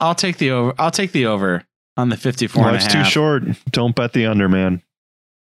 I'll 0.00 0.14
take 0.14 0.38
the 0.38 0.50
over. 0.52 0.74
I'll 0.78 0.90
take 0.90 1.12
the 1.12 1.26
over 1.26 1.64
on 1.96 2.08
the 2.08 2.16
54 2.16 2.62
and 2.62 2.72
Life's 2.72 2.92
too 2.92 3.04
short. 3.04 3.42
Don't 3.70 3.94
bet 3.94 4.12
the 4.12 4.26
under, 4.26 4.48
man. 4.48 4.82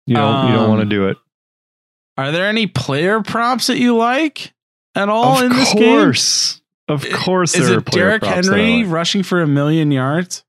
You 0.07 0.15
don't 0.15 0.47
you 0.47 0.53
don't 0.53 0.63
Um, 0.63 0.69
want 0.69 0.82
to 0.82 0.86
do 0.88 1.07
it. 1.09 1.17
Are 2.17 2.32
there 2.32 2.47
any 2.47 2.65
player 2.67 3.21
props 3.21 3.67
that 3.67 3.77
you 3.77 3.95
like 3.95 4.53
at 4.95 5.07
all 5.09 5.38
of 5.38 5.43
in 5.43 5.49
this 5.55 5.73
game? 5.73 5.99
course. 5.99 6.59
Of 6.90 7.08
course 7.12 7.56
Is 7.56 7.70
there 7.70 7.80
it 7.80 7.86
Derrick 7.86 8.24
Henry 8.24 8.84
like. 8.84 8.92
rushing 8.92 9.24
for 9.24 9.42
a 9.42 9.48
million 9.48 9.92
yards? 9.92 10.44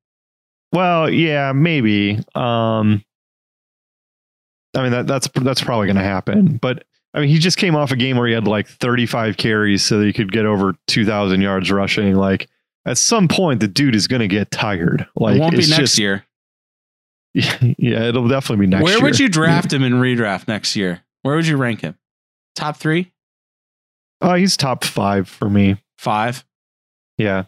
Well, 0.73 1.09
yeah, 1.11 1.53
maybe. 1.53 2.19
Um 2.35 3.05
I 4.77 4.83
mean 4.83 4.93
that 4.93 5.07
that's 5.07 5.29
that's 5.35 5.61
probably 5.63 5.87
going 5.87 5.97
to 5.97 6.03
happen. 6.03 6.57
But 6.57 6.85
I 7.13 7.21
mean 7.21 7.29
he 7.29 7.39
just 7.39 7.59
came 7.59 7.75
off 7.77 7.91
a 7.93 7.97
game 7.97 8.17
where 8.17 8.27
he 8.27 8.33
had 8.35 8.47
like 8.49 8.67
35 8.69 9.37
carries 9.37 9.85
so 9.85 9.99
that 9.99 10.07
he 10.07 10.13
could 10.13 10.33
get 10.33 10.47
over 10.47 10.75
2000 10.87 11.41
yards 11.41 11.71
rushing 11.71 12.15
like 12.15 12.49
at 12.87 12.97
some 12.99 13.29
point 13.29 13.61
the 13.61 13.69
dude 13.69 13.95
is 13.95 14.07
going 14.07 14.21
to 14.21 14.29
get 14.29 14.51
tired. 14.51 15.07
Like 15.17 15.37
it 15.37 15.41
won't 15.41 15.53
be 15.53 15.59
next 15.59 15.77
just- 15.77 15.99
year. 15.99 16.25
Yeah, 17.35 18.05
it'll 18.09 18.27
definitely 18.27 18.67
be 18.67 18.71
next 18.71 18.83
Where 18.83 18.95
year. 18.95 19.03
would 19.03 19.19
you 19.21 19.29
draft 19.29 19.73
him 19.73 19.85
in 19.85 19.93
redraft 19.95 20.49
next 20.49 20.75
year? 20.75 21.03
Where 21.23 21.37
would 21.37 21.47
you 21.47 21.57
rank 21.57 21.81
him? 21.83 21.97
Top 22.57 22.77
three? 22.77 23.13
Oh, 24.21 24.35
he's 24.35 24.57
top 24.57 24.83
5 24.83 25.29
for 25.29 25.49
me. 25.49 25.77
Five, 26.01 26.45
Yeah. 27.19 27.45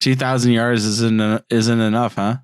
two 0.00 0.14
thousand 0.14 0.52
yards 0.52 0.84
isn't 0.84 1.44
isn't 1.50 1.80
enough, 1.80 2.14
huh? 2.14 2.36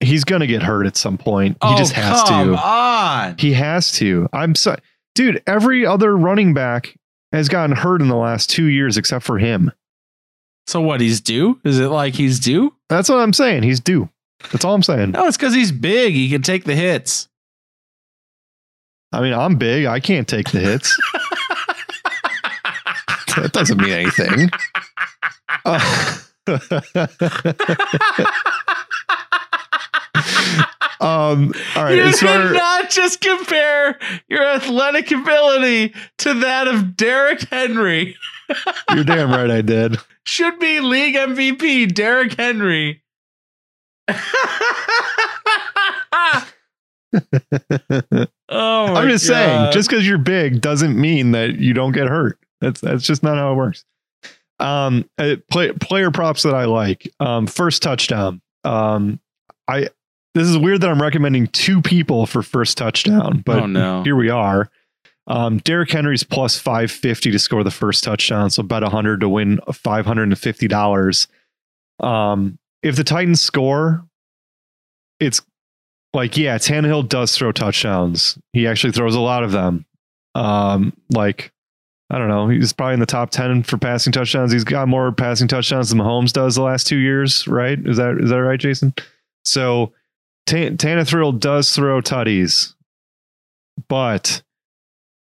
He's 0.00 0.24
going 0.24 0.40
to 0.40 0.46
get 0.46 0.62
hurt 0.62 0.86
at 0.86 0.96
some 0.96 1.18
point. 1.18 1.58
He 1.62 1.68
oh, 1.68 1.76
just 1.76 1.92
has 1.92 2.22
come 2.22 2.52
to. 2.52 2.56
on. 2.58 3.36
He 3.36 3.52
has 3.52 3.92
to. 3.92 4.28
I'm 4.32 4.54
so 4.54 4.76
dude, 5.14 5.42
every 5.46 5.84
other 5.84 6.16
running 6.16 6.54
back 6.54 6.96
has 7.32 7.50
gotten 7.50 7.76
hurt 7.76 8.00
in 8.00 8.08
the 8.08 8.16
last 8.16 8.48
2 8.50 8.64
years 8.64 8.96
except 8.96 9.24
for 9.24 9.38
him. 9.38 9.70
So 10.66 10.80
what? 10.80 11.00
He's 11.02 11.20
due? 11.20 11.60
Is 11.64 11.78
it 11.78 11.88
like 11.88 12.14
he's 12.14 12.40
due? 12.40 12.74
That's 12.88 13.08
what 13.10 13.16
I'm 13.18 13.34
saying. 13.34 13.62
He's 13.62 13.80
due. 13.80 14.08
That's 14.50 14.64
all 14.64 14.74
I'm 14.74 14.82
saying. 14.82 15.10
No, 15.10 15.26
it's 15.26 15.36
because 15.36 15.54
he's 15.54 15.72
big. 15.72 16.14
He 16.14 16.30
can 16.30 16.40
take 16.42 16.64
the 16.64 16.74
hits. 16.74 17.28
I 19.12 19.20
mean, 19.20 19.34
I'm 19.34 19.56
big. 19.56 19.84
I 19.84 20.00
can't 20.00 20.26
take 20.26 20.50
the 20.50 20.60
hits. 20.60 20.96
that 23.36 23.52
doesn't 23.52 23.78
mean 23.78 23.92
anything. 23.92 24.50
Uh, 25.64 26.18
um, 31.00 31.52
all 31.76 31.84
right. 31.84 31.94
you 31.94 32.12
far, 32.12 32.52
not 32.52 32.90
just 32.90 33.20
compare 33.20 33.98
your 34.28 34.44
athletic 34.44 35.10
ability 35.10 35.94
to 36.18 36.34
that 36.34 36.68
of 36.68 36.96
Derrick 36.96 37.42
Henry. 37.50 38.16
you're 38.94 39.04
damn 39.04 39.30
right 39.30 39.50
I 39.50 39.62
did. 39.62 39.98
Should 40.24 40.58
be 40.58 40.80
league 40.80 41.14
MVP, 41.14 41.94
Derrick 41.94 42.34
Henry. 42.34 43.02
oh, 48.48 48.48
I'm 48.48 49.08
just 49.08 49.28
God. 49.28 49.34
saying, 49.34 49.72
just 49.72 49.88
because 49.88 50.06
you're 50.06 50.18
big 50.18 50.60
doesn't 50.60 51.00
mean 51.00 51.32
that 51.32 51.56
you 51.56 51.74
don't 51.74 51.92
get 51.92 52.08
hurt. 52.08 52.38
That's 52.60 52.80
that's 52.80 53.04
just 53.04 53.22
not 53.22 53.36
how 53.36 53.52
it 53.52 53.56
works. 53.56 53.84
Um, 54.58 55.08
uh, 55.16 55.36
play, 55.50 55.72
player 55.72 56.10
props 56.10 56.42
that 56.42 56.54
I 56.54 56.66
like. 56.66 57.10
Um, 57.18 57.46
first 57.46 57.82
touchdown. 57.82 58.42
Um, 58.64 59.20
I 59.66 59.88
this 60.34 60.46
is 60.46 60.58
weird 60.58 60.82
that 60.82 60.90
I'm 60.90 61.02
recommending 61.02 61.48
two 61.48 61.80
people 61.82 62.26
for 62.26 62.42
first 62.42 62.78
touchdown, 62.78 63.42
but 63.44 63.62
oh 63.62 63.66
no, 63.66 64.02
here 64.02 64.16
we 64.16 64.30
are. 64.30 64.70
Um, 65.26 65.58
Derrick 65.58 65.90
Henry's 65.90 66.24
plus 66.24 66.58
550 66.58 67.30
to 67.30 67.38
score 67.38 67.62
the 67.62 67.70
first 67.70 68.02
touchdown, 68.02 68.50
so 68.50 68.62
bet 68.64 68.82
100 68.82 69.20
to 69.20 69.28
win 69.28 69.58
$550. 69.68 71.26
Um, 72.00 72.58
if 72.82 72.96
the 72.96 73.04
Titans 73.04 73.40
score, 73.40 74.04
it's 75.20 75.40
like, 76.12 76.36
yeah, 76.36 76.58
Tannehill 76.58 77.08
does 77.08 77.36
throw 77.36 77.52
touchdowns. 77.52 78.38
He 78.52 78.66
actually 78.66 78.92
throws 78.92 79.14
a 79.14 79.20
lot 79.20 79.44
of 79.44 79.52
them. 79.52 79.84
Um, 80.34 80.94
like, 81.10 81.52
I 82.10 82.18
don't 82.18 82.28
know, 82.28 82.48
he's 82.48 82.72
probably 82.72 82.94
in 82.94 83.00
the 83.00 83.06
top 83.06 83.30
10 83.30 83.62
for 83.62 83.78
passing 83.78 84.12
touchdowns. 84.12 84.52
He's 84.52 84.64
got 84.64 84.88
more 84.88 85.12
passing 85.12 85.48
touchdowns 85.48 85.90
than 85.90 85.98
Mahomes 85.98 86.32
does 86.32 86.56
the 86.56 86.62
last 86.62 86.86
two 86.86 86.96
years, 86.96 87.46
right? 87.46 87.78
Is 87.86 87.96
that 87.98 88.18
is 88.20 88.30
that 88.30 88.42
right, 88.42 88.58
Jason? 88.58 88.94
So 89.44 89.92
Tan- 90.46 90.76
Tannehill 90.76 91.38
does 91.38 91.74
throw 91.74 92.00
tutties, 92.00 92.74
but 93.88 94.42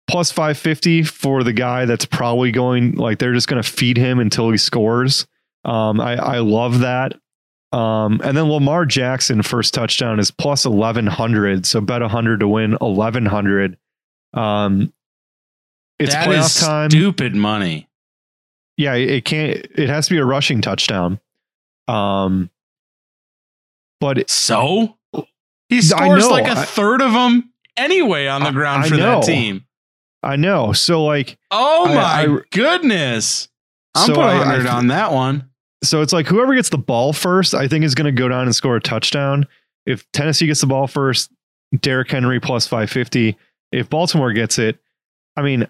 plus 0.06 0.30
550 0.30 1.02
for 1.04 1.42
the 1.42 1.52
guy 1.52 1.86
that's 1.86 2.04
probably 2.04 2.52
going 2.52 2.92
like 2.92 3.18
they're 3.18 3.32
just 3.32 3.48
going 3.48 3.62
to 3.62 3.68
feed 3.68 3.96
him 3.96 4.18
until 4.18 4.50
he 4.50 4.58
scores. 4.58 5.26
Um, 5.64 6.00
I, 6.00 6.16
I 6.16 6.38
love 6.38 6.80
that. 6.80 7.14
Um, 7.72 8.20
and 8.22 8.36
then 8.36 8.44
Lamar 8.44 8.86
Jackson 8.86 9.42
first 9.42 9.74
touchdown 9.74 10.20
is 10.20 10.30
plus 10.30 10.64
1100. 10.64 11.66
So 11.66 11.80
bet 11.80 12.02
100 12.02 12.40
to 12.40 12.48
win 12.48 12.72
1100. 12.72 13.76
Um, 14.32 14.92
it's 15.98 16.12
That 16.14 16.28
playoff 16.28 16.60
time. 16.60 16.90
Stupid 16.90 17.34
money. 17.34 17.88
Yeah, 18.76 18.94
it 18.94 19.24
can't, 19.24 19.56
it 19.76 19.88
has 19.88 20.08
to 20.08 20.14
be 20.14 20.18
a 20.18 20.24
rushing 20.24 20.60
touchdown. 20.60 21.20
Um, 21.88 22.50
but 24.00 24.18
it- 24.18 24.30
So 24.30 24.96
he 25.68 25.80
scores 25.82 26.24
know, 26.24 26.30
like 26.30 26.46
a 26.46 26.58
I- 26.58 26.64
third 26.64 27.00
of 27.00 27.12
them 27.12 27.50
anyway 27.76 28.26
on 28.26 28.42
the 28.42 28.50
ground 28.50 28.84
I 28.84 28.88
for 28.88 28.96
know. 28.96 29.20
that 29.20 29.26
team. 29.26 29.64
I 30.22 30.36
know. 30.36 30.72
So 30.72 31.04
like, 31.04 31.38
Oh 31.50 31.86
my 31.86 32.38
goodness! 32.50 33.48
I'm 33.94 34.06
So 34.06 34.14
putting 34.14 34.40
hundred 34.40 34.66
on 34.66 34.86
that 34.88 35.12
one. 35.12 35.50
So 35.84 36.00
it's 36.00 36.14
like 36.14 36.26
whoever 36.26 36.54
gets 36.54 36.70
the 36.70 36.78
ball 36.78 37.12
first, 37.12 37.52
I 37.54 37.68
think 37.68 37.84
is 37.84 37.94
going 37.94 38.06
to 38.06 38.12
go 38.22 38.26
down 38.28 38.44
and 38.44 38.54
score 38.54 38.74
a 38.76 38.80
touchdown. 38.80 39.46
If 39.84 40.10
Tennessee 40.12 40.46
gets 40.46 40.62
the 40.62 40.66
ball 40.66 40.86
first, 40.86 41.30
Derrick 41.78 42.10
Henry 42.10 42.40
plus 42.40 42.66
550. 42.66 43.36
If 43.70 43.90
Baltimore 43.90 44.32
gets 44.32 44.58
it, 44.58 44.78
I 45.36 45.42
mean, 45.42 45.66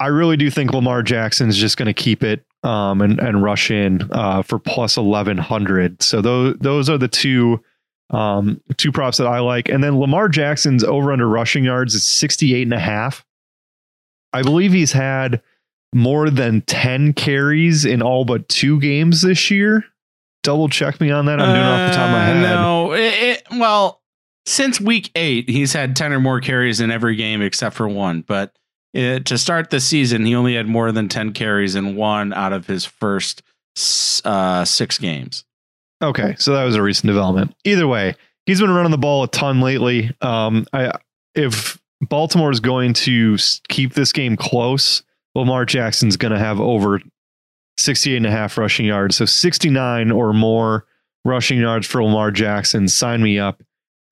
I 0.00 0.06
really 0.06 0.36
do 0.36 0.50
think 0.50 0.72
Lamar 0.72 1.02
Jackson 1.02 1.48
is 1.48 1.56
just 1.56 1.76
going 1.76 1.86
to 1.86 1.94
keep 1.94 2.22
it 2.22 2.44
um, 2.62 3.00
and 3.00 3.18
and 3.18 3.42
rush 3.42 3.70
in 3.70 4.08
uh, 4.12 4.42
for 4.42 4.58
plus 4.58 4.96
1100. 4.96 6.02
So 6.02 6.20
those 6.20 6.56
those 6.60 6.88
are 6.88 6.98
the 6.98 7.08
two 7.08 7.62
um, 8.10 8.60
two 8.76 8.92
props 8.92 9.18
that 9.18 9.26
I 9.26 9.40
like. 9.40 9.68
And 9.68 9.82
then 9.84 9.98
Lamar 9.98 10.28
Jackson's 10.28 10.82
over 10.84 11.12
under 11.12 11.28
rushing 11.28 11.64
yards 11.64 11.94
is 11.94 12.06
68 12.06 12.62
and 12.62 12.72
a 12.74 12.78
half. 12.78 13.24
I 14.32 14.42
believe 14.42 14.72
he's 14.72 14.92
had 14.92 15.42
more 15.94 16.30
than 16.30 16.60
10 16.62 17.12
carries 17.14 17.84
in 17.84 18.00
all 18.02 18.24
but 18.24 18.48
two 18.48 18.78
games 18.80 19.22
this 19.22 19.50
year. 19.50 19.84
Double 20.42 20.68
check 20.68 21.00
me 21.00 21.10
on 21.10 21.26
that. 21.26 21.40
I'm 21.40 21.48
doing 21.54 21.60
it 21.60 21.68
off 21.68 21.90
the 21.90 21.96
top 21.96 22.06
of 22.06 22.12
my 22.12 22.18
Uh, 22.18 22.34
head. 22.34 22.42
No, 22.42 22.92
it, 22.92 23.14
it, 23.14 23.42
well, 23.52 24.00
since 24.46 24.80
week 24.80 25.10
eight, 25.14 25.48
he's 25.50 25.72
had 25.72 25.94
ten 25.96 26.12
or 26.12 26.20
more 26.20 26.40
carries 26.40 26.80
in 26.80 26.90
every 26.90 27.16
game 27.16 27.42
except 27.42 27.74
for 27.74 27.88
one. 27.88 28.22
But 28.22 28.54
uh 28.94 29.20
to 29.20 29.38
start 29.38 29.70
the 29.70 29.80
season, 29.80 30.24
he 30.24 30.34
only 30.34 30.54
had 30.54 30.66
more 30.66 30.92
than 30.92 31.08
ten 31.08 31.32
carries 31.32 31.74
in 31.74 31.96
one 31.96 32.32
out 32.32 32.52
of 32.52 32.66
his 32.66 32.84
first 32.84 33.42
uh, 34.24 34.64
six 34.64 34.98
games. 34.98 35.44
Okay, 36.02 36.36
so 36.38 36.52
that 36.52 36.64
was 36.64 36.76
a 36.76 36.82
recent 36.82 37.08
development. 37.08 37.54
Either 37.64 37.86
way, 37.86 38.14
he's 38.46 38.60
been 38.60 38.70
running 38.70 38.90
the 38.90 38.98
ball 38.98 39.24
a 39.24 39.28
ton 39.28 39.60
lately. 39.60 40.14
Um, 40.20 40.66
I 40.72 40.92
if 41.34 41.78
Baltimore 42.00 42.50
is 42.50 42.60
going 42.60 42.94
to 42.94 43.36
keep 43.68 43.94
this 43.94 44.12
game 44.12 44.36
close, 44.36 45.02
Lamar 45.34 45.64
Jackson's 45.64 46.16
going 46.16 46.32
to 46.32 46.38
have 46.38 46.60
over 46.60 47.00
68 47.78 48.16
and 48.16 48.26
a 48.26 48.30
half 48.30 48.58
rushing 48.58 48.86
yards. 48.86 49.16
So 49.16 49.24
69 49.24 50.10
or 50.10 50.32
more 50.32 50.86
rushing 51.24 51.58
yards 51.58 51.86
for 51.86 52.02
Lamar 52.02 52.30
Jackson. 52.30 52.88
Sign 52.88 53.22
me 53.22 53.38
up. 53.38 53.62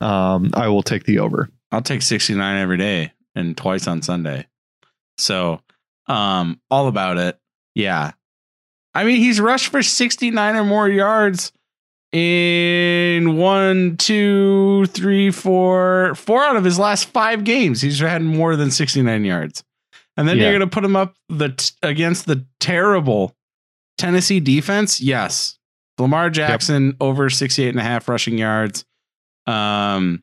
Um, 0.00 0.50
I 0.54 0.68
will 0.68 0.82
take 0.82 1.04
the 1.04 1.20
over. 1.20 1.48
I'll 1.72 1.82
take 1.82 2.02
69 2.02 2.56
every 2.58 2.76
day 2.76 3.12
and 3.34 3.56
twice 3.56 3.86
on 3.86 4.02
Sunday. 4.02 4.46
So, 5.18 5.60
um, 6.06 6.60
all 6.70 6.88
about 6.88 7.18
it. 7.18 7.38
Yeah. 7.74 8.12
I 8.94 9.04
mean, 9.04 9.16
he's 9.16 9.40
rushed 9.40 9.68
for 9.68 9.82
69 9.82 10.56
or 10.56 10.64
more 10.64 10.88
yards 10.88 11.52
in 12.12 13.36
one, 13.36 13.96
two, 13.98 14.86
three, 14.86 15.30
four, 15.30 16.14
four 16.14 16.42
out 16.44 16.56
of 16.56 16.64
his 16.64 16.78
last 16.78 17.04
five 17.10 17.44
games. 17.44 17.80
He's 17.82 17.98
had 18.00 18.22
more 18.22 18.56
than 18.56 18.70
69 18.70 19.24
yards. 19.24 19.62
And 20.16 20.26
then 20.26 20.36
Yeah. 20.38 20.44
you're 20.44 20.52
going 20.58 20.68
to 20.68 20.74
put 20.74 20.84
him 20.84 20.96
up 20.96 21.14
the 21.28 21.50
t- 21.50 21.72
against 21.82 22.26
the 22.26 22.46
terrible 22.60 23.36
Tennessee 23.98 24.40
defense. 24.40 25.00
Yes. 25.00 25.58
Lamar 25.98 26.30
Jackson 26.30 26.96
over 27.00 27.28
68 27.28 27.68
and 27.70 27.80
a 27.80 27.82
half 27.82 28.08
rushing 28.08 28.38
yards. 28.38 28.84
Um, 29.46 30.22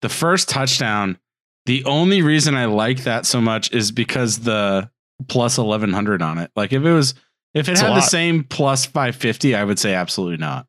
the 0.00 0.08
first 0.08 0.48
touchdown, 0.48 1.18
the 1.66 1.84
only 1.84 2.22
reason 2.22 2.54
I 2.54 2.64
like 2.66 3.04
that 3.04 3.26
so 3.26 3.40
much 3.40 3.72
is 3.72 3.92
because 3.92 4.40
the 4.40 4.90
plus 5.28 5.58
1100 5.58 6.22
on 6.22 6.38
it. 6.38 6.50
Like 6.56 6.72
if 6.72 6.82
it 6.84 6.92
was, 6.92 7.14
if 7.54 7.68
it 7.68 7.72
It's 7.72 7.80
had 7.80 7.90
the 7.96 8.00
same 8.00 8.44
plus 8.44 8.86
550, 8.86 9.54
I 9.54 9.62
would 9.64 9.78
say 9.78 9.94
absolutely 9.94 10.38
not. 10.38 10.66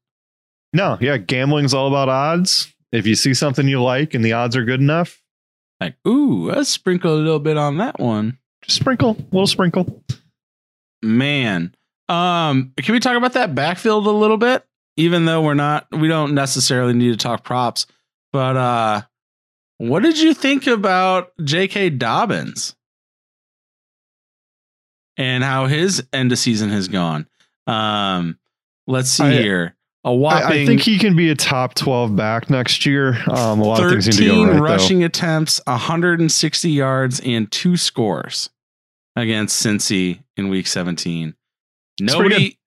No, 0.73 0.97
yeah, 1.01 1.17
gambling's 1.17 1.73
all 1.73 1.87
about 1.87 2.09
odds. 2.09 2.73
If 2.91 3.07
you 3.07 3.15
see 3.15 3.33
something 3.33 3.67
you 3.67 3.81
like 3.81 4.13
and 4.13 4.23
the 4.23 4.33
odds 4.33 4.55
are 4.55 4.65
good 4.65 4.79
enough, 4.79 5.21
Like, 5.81 5.95
ooh, 6.07 6.49
let's 6.51 6.69
sprinkle 6.69 7.13
a 7.13 7.17
little 7.17 7.39
bit 7.39 7.57
on 7.57 7.77
that 7.77 7.99
one. 7.99 8.37
just 8.63 8.79
sprinkle, 8.79 9.11
a 9.11 9.23
little 9.35 9.47
sprinkle. 9.47 10.03
Man. 11.01 11.73
Um, 12.09 12.73
can 12.77 12.93
we 12.93 12.99
talk 12.99 13.17
about 13.17 13.33
that 13.33 13.55
backfield 13.55 14.05
a 14.07 14.11
little 14.11 14.37
bit? 14.37 14.65
Even 14.97 15.25
though 15.25 15.41
we're 15.41 15.53
not, 15.55 15.87
we 15.91 16.07
don't 16.07 16.35
necessarily 16.35 16.93
need 16.93 17.11
to 17.11 17.17
talk 17.17 17.43
props, 17.43 17.87
but 18.31 18.55
uh, 18.55 19.01
what 19.77 20.03
did 20.03 20.19
you 20.19 20.33
think 20.33 20.67
about 20.67 21.31
J.K. 21.43 21.91
Dobbins 21.91 22.75
and 25.17 25.43
how 25.43 25.67
his 25.67 26.05
end 26.11 26.31
of 26.31 26.39
season 26.39 26.69
has 26.69 26.87
gone? 26.87 27.27
Um, 27.67 28.37
let's 28.87 29.09
see 29.09 29.23
I- 29.23 29.31
here. 29.31 29.75
A 30.05 30.09
I, 30.09 30.11
whopping 30.11 30.63
I 30.63 30.65
think 30.65 30.81
he 30.81 30.99
can 30.99 31.15
be 31.15 31.29
a 31.29 31.35
top 31.35 31.75
12 31.75 32.13
back 32.13 32.49
next 32.49 32.85
year. 32.85 33.17
Um, 33.29 33.61
a 33.61 33.63
lot 33.63 33.81
of 33.81 33.89
things 33.89 34.07
need 34.07 34.15
to 34.17 34.25
go 34.25 34.31
13 34.31 34.47
right, 34.47 34.53
though. 34.55 34.59
rushing 34.59 35.03
attempts, 35.05 35.61
160 35.65 36.69
yards, 36.69 37.21
and 37.21 37.49
two 37.49 37.77
scores 37.77 38.49
against 39.15 39.65
Cincy 39.65 40.21
in 40.35 40.49
week 40.49 40.67
17. 40.67 41.33
Nobody, 42.01 42.57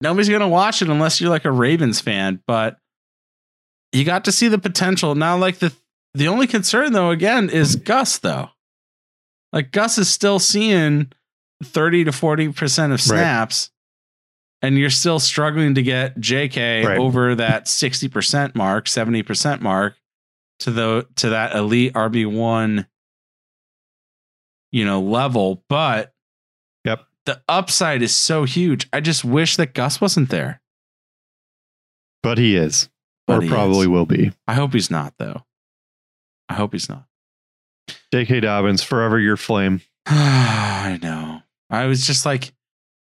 nobody's 0.00 0.28
going 0.28 0.40
to 0.40 0.48
watch 0.48 0.82
it 0.82 0.88
unless 0.88 1.20
you're 1.20 1.30
like 1.30 1.44
a 1.44 1.52
Ravens 1.52 2.00
fan, 2.00 2.42
but 2.44 2.78
you 3.92 4.04
got 4.04 4.24
to 4.24 4.32
see 4.32 4.48
the 4.48 4.58
potential. 4.58 5.14
Now, 5.14 5.36
like 5.36 5.58
the 5.58 5.72
the 6.18 6.28
only 6.28 6.46
concern 6.46 6.92
though, 6.92 7.10
again, 7.10 7.48
is 7.50 7.76
Gus 7.76 8.18
though. 8.18 8.50
Like 9.52 9.72
Gus 9.72 9.96
is 9.98 10.08
still 10.10 10.38
seeing 10.38 11.10
30 11.64 12.04
to 12.04 12.10
40% 12.10 12.92
of 12.92 13.00
snaps. 13.00 13.70
And 14.60 14.76
you're 14.76 14.90
still 14.90 15.20
struggling 15.20 15.76
to 15.76 15.82
get 15.82 16.18
JK 16.18 16.84
Right. 16.84 16.98
over 16.98 17.36
that 17.36 17.66
60% 17.66 18.56
mark, 18.56 18.86
70% 18.86 19.60
mark 19.60 19.94
to 20.60 20.72
the 20.72 21.06
to 21.16 21.28
that 21.30 21.54
elite 21.54 21.92
RB1 21.94 22.84
you 24.72 24.84
know 24.84 25.00
level, 25.00 25.62
but 25.68 26.12
Yep. 26.84 27.06
the 27.26 27.40
upside 27.48 28.02
is 28.02 28.14
so 28.14 28.42
huge. 28.44 28.88
I 28.92 29.00
just 29.00 29.24
wish 29.24 29.54
that 29.56 29.74
Gus 29.74 30.00
wasn't 30.00 30.28
there. 30.30 30.60
But 32.24 32.38
he 32.38 32.56
is, 32.56 32.88
But 33.28 33.38
or 33.38 33.42
he 33.42 33.48
probably 33.48 33.82
is. 33.82 33.88
will 33.88 34.06
be. 34.06 34.32
I 34.48 34.54
hope 34.54 34.72
he's 34.72 34.90
not 34.90 35.14
though. 35.18 35.44
I 36.48 36.54
hope 36.54 36.72
he's 36.72 36.88
not. 36.88 37.04
J.K. 38.12 38.40
Dobbins, 38.40 38.82
forever 38.82 39.18
your 39.18 39.36
flame. 39.36 39.80
I 40.06 40.98
know. 41.02 41.42
I 41.70 41.86
was 41.86 42.06
just 42.06 42.24
like, 42.24 42.52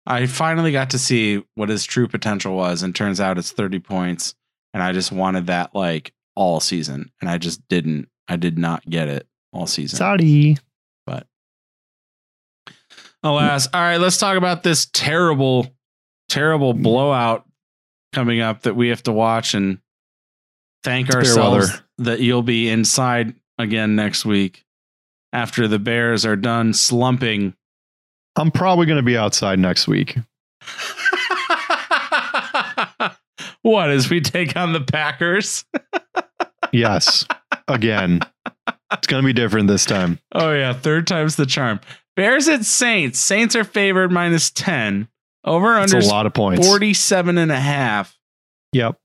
I 0.06 0.26
finally 0.26 0.72
got 0.72 0.90
to 0.90 0.98
see 0.98 1.42
what 1.54 1.68
his 1.68 1.84
true 1.84 2.08
potential 2.08 2.56
was, 2.56 2.82
and 2.82 2.94
turns 2.94 3.20
out 3.20 3.38
it's 3.38 3.52
30 3.52 3.80
points. 3.80 4.34
And 4.72 4.82
I 4.82 4.92
just 4.92 5.10
wanted 5.10 5.46
that 5.46 5.74
like 5.74 6.12
all 6.36 6.60
season, 6.60 7.10
and 7.20 7.28
I 7.28 7.38
just 7.38 7.66
didn't. 7.68 8.08
I 8.28 8.36
did 8.36 8.58
not 8.58 8.88
get 8.88 9.08
it 9.08 9.26
all 9.52 9.66
season. 9.66 9.96
Sorry. 9.96 10.56
But 11.06 11.26
alas. 13.22 13.68
All 13.72 13.80
right, 13.80 13.98
let's 13.98 14.18
talk 14.18 14.36
about 14.36 14.62
this 14.62 14.86
terrible, 14.92 15.74
terrible 16.28 16.74
mm. 16.74 16.82
blowout 16.82 17.46
coming 18.12 18.40
up 18.40 18.62
that 18.62 18.76
we 18.76 18.88
have 18.88 19.02
to 19.04 19.12
watch 19.12 19.54
and 19.54 19.78
thank 20.84 21.08
It's 21.08 21.16
ourselves. 21.16 21.82
That 22.00 22.20
you'll 22.20 22.42
be 22.42 22.68
inside 22.68 23.34
again 23.58 23.94
next 23.94 24.24
week 24.24 24.64
after 25.32 25.68
the 25.68 25.78
Bears 25.78 26.26
are 26.26 26.36
done 26.36 26.72
slumping. 26.72 27.54
I'm 28.36 28.50
probably 28.50 28.86
going 28.86 28.96
to 28.96 29.02
be 29.02 29.16
outside 29.16 29.58
next 29.58 29.86
week. 29.86 30.16
what 33.62 33.90
as 33.90 34.10
we 34.10 34.20
take 34.20 34.56
on 34.56 34.72
the 34.72 34.80
Packers? 34.80 35.64
Yes. 36.72 37.26
Again. 37.66 38.20
It's 38.92 39.08
going 39.08 39.22
to 39.22 39.26
be 39.26 39.32
different 39.32 39.66
this 39.66 39.84
time. 39.84 40.20
Oh 40.32 40.52
yeah, 40.52 40.72
third 40.72 41.08
time's 41.08 41.34
the 41.34 41.46
charm. 41.46 41.80
Bears 42.14 42.46
at 42.46 42.64
Saints. 42.64 43.18
Saints 43.18 43.56
are 43.56 43.64
favored 43.64 44.12
minus 44.12 44.50
10. 44.50 45.08
Over 45.44 45.78
under 45.78 45.98
a 45.98 46.04
lot 46.04 46.26
of 46.26 46.34
points. 46.34 46.64
47 46.64 47.38
and 47.38 47.50
a 47.50 47.58
half. 47.58 48.16
Yep. 48.72 49.00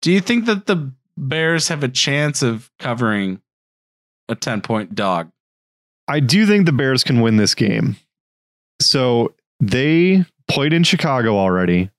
Do 0.00 0.12
you 0.12 0.20
think 0.20 0.46
that 0.46 0.66
the 0.66 0.92
Bears 1.18 1.68
have 1.68 1.82
a 1.82 1.88
chance 1.88 2.42
of 2.42 2.70
covering 2.78 3.40
a 4.28 4.34
10 4.34 4.60
point 4.60 4.94
dog? 4.94 5.30
I 6.06 6.20
do 6.20 6.46
think 6.46 6.64
the 6.64 6.72
Bears 6.72 7.04
can 7.04 7.20
win 7.20 7.36
this 7.36 7.54
game. 7.54 7.96
So 8.80 9.34
they 9.60 10.24
played 10.46 10.72
in 10.72 10.84
Chicago 10.84 11.36
already. 11.36 11.90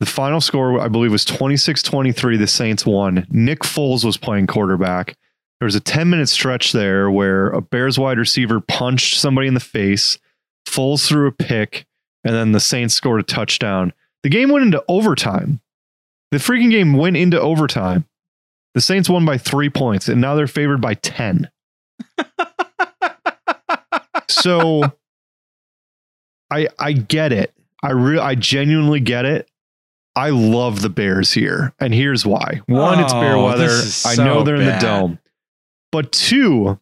The 0.00 0.06
final 0.06 0.40
score, 0.40 0.80
I 0.80 0.88
believe, 0.88 1.12
was 1.12 1.24
26 1.24 1.82
23. 1.82 2.36
The 2.36 2.46
Saints 2.46 2.84
won. 2.84 3.26
Nick 3.30 3.60
Foles 3.60 4.04
was 4.04 4.16
playing 4.16 4.48
quarterback. 4.48 5.16
There 5.60 5.66
was 5.66 5.76
a 5.76 5.80
10 5.80 6.10
minute 6.10 6.28
stretch 6.28 6.72
there 6.72 7.10
where 7.10 7.48
a 7.50 7.62
Bears 7.62 7.98
wide 7.98 8.18
receiver 8.18 8.60
punched 8.60 9.18
somebody 9.18 9.46
in 9.46 9.54
the 9.54 9.60
face. 9.60 10.18
Foles 10.66 11.06
threw 11.06 11.28
a 11.28 11.32
pick, 11.32 11.86
and 12.24 12.34
then 12.34 12.52
the 12.52 12.60
Saints 12.60 12.94
scored 12.94 13.20
a 13.20 13.24
touchdown. 13.24 13.92
The 14.24 14.28
game 14.30 14.50
went 14.50 14.64
into 14.64 14.84
overtime. 14.88 15.60
The 16.32 16.38
freaking 16.38 16.70
game 16.70 16.94
went 16.94 17.16
into 17.16 17.40
overtime. 17.40 18.06
The 18.74 18.80
Saints 18.80 19.08
won 19.08 19.24
by 19.24 19.38
three 19.38 19.70
points, 19.70 20.08
and 20.08 20.20
now 20.20 20.34
they're 20.34 20.46
favored 20.48 20.80
by 20.80 20.94
10. 20.94 21.48
so 24.28 24.82
I 26.50 26.68
I 26.78 26.92
get 26.92 27.32
it. 27.32 27.54
I 27.82 27.90
re- 27.92 28.18
I 28.18 28.34
genuinely 28.34 29.00
get 29.00 29.24
it. 29.24 29.48
I 30.16 30.30
love 30.30 30.80
the 30.82 30.88
Bears 30.90 31.32
here, 31.32 31.72
and 31.80 31.92
here's 31.92 32.24
why. 32.24 32.60
One, 32.66 33.00
it's 33.00 33.12
bear 33.12 33.36
Oh, 33.36 33.46
weather. 33.46 33.66
is 33.66 34.04
I 34.06 34.14
know 34.16 34.42
they're 34.44 34.56
in 34.56 34.64
the 34.64 34.78
dome. 34.80 35.18
But 35.90 36.12
two, 36.12 36.78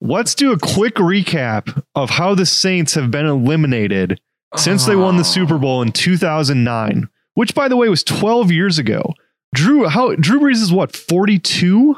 let's 0.00 0.34
do 0.34 0.52
a 0.52 0.58
quick 0.58 0.94
recap 0.94 1.82
of 1.94 2.10
how 2.10 2.34
the 2.34 2.46
Saints 2.46 2.94
have 2.94 3.10
been 3.10 3.26
eliminated 3.26 4.20
since 4.56 4.86
they 4.86 4.96
won 4.96 5.16
the 5.16 5.20
oh. 5.20 5.24
Super 5.24 5.58
Bowl 5.58 5.82
in 5.82 5.90
2009, 5.92 7.08
which 7.34 7.54
by 7.54 7.68
the 7.68 7.76
way 7.76 7.88
was 7.88 8.02
12 8.04 8.50
years 8.52 8.78
ago. 8.78 9.12
Drew 9.54 9.86
how 9.88 10.14
Drew 10.14 10.40
Brees 10.40 10.62
is 10.62 10.72
what 10.72 10.94
42? 10.94 11.96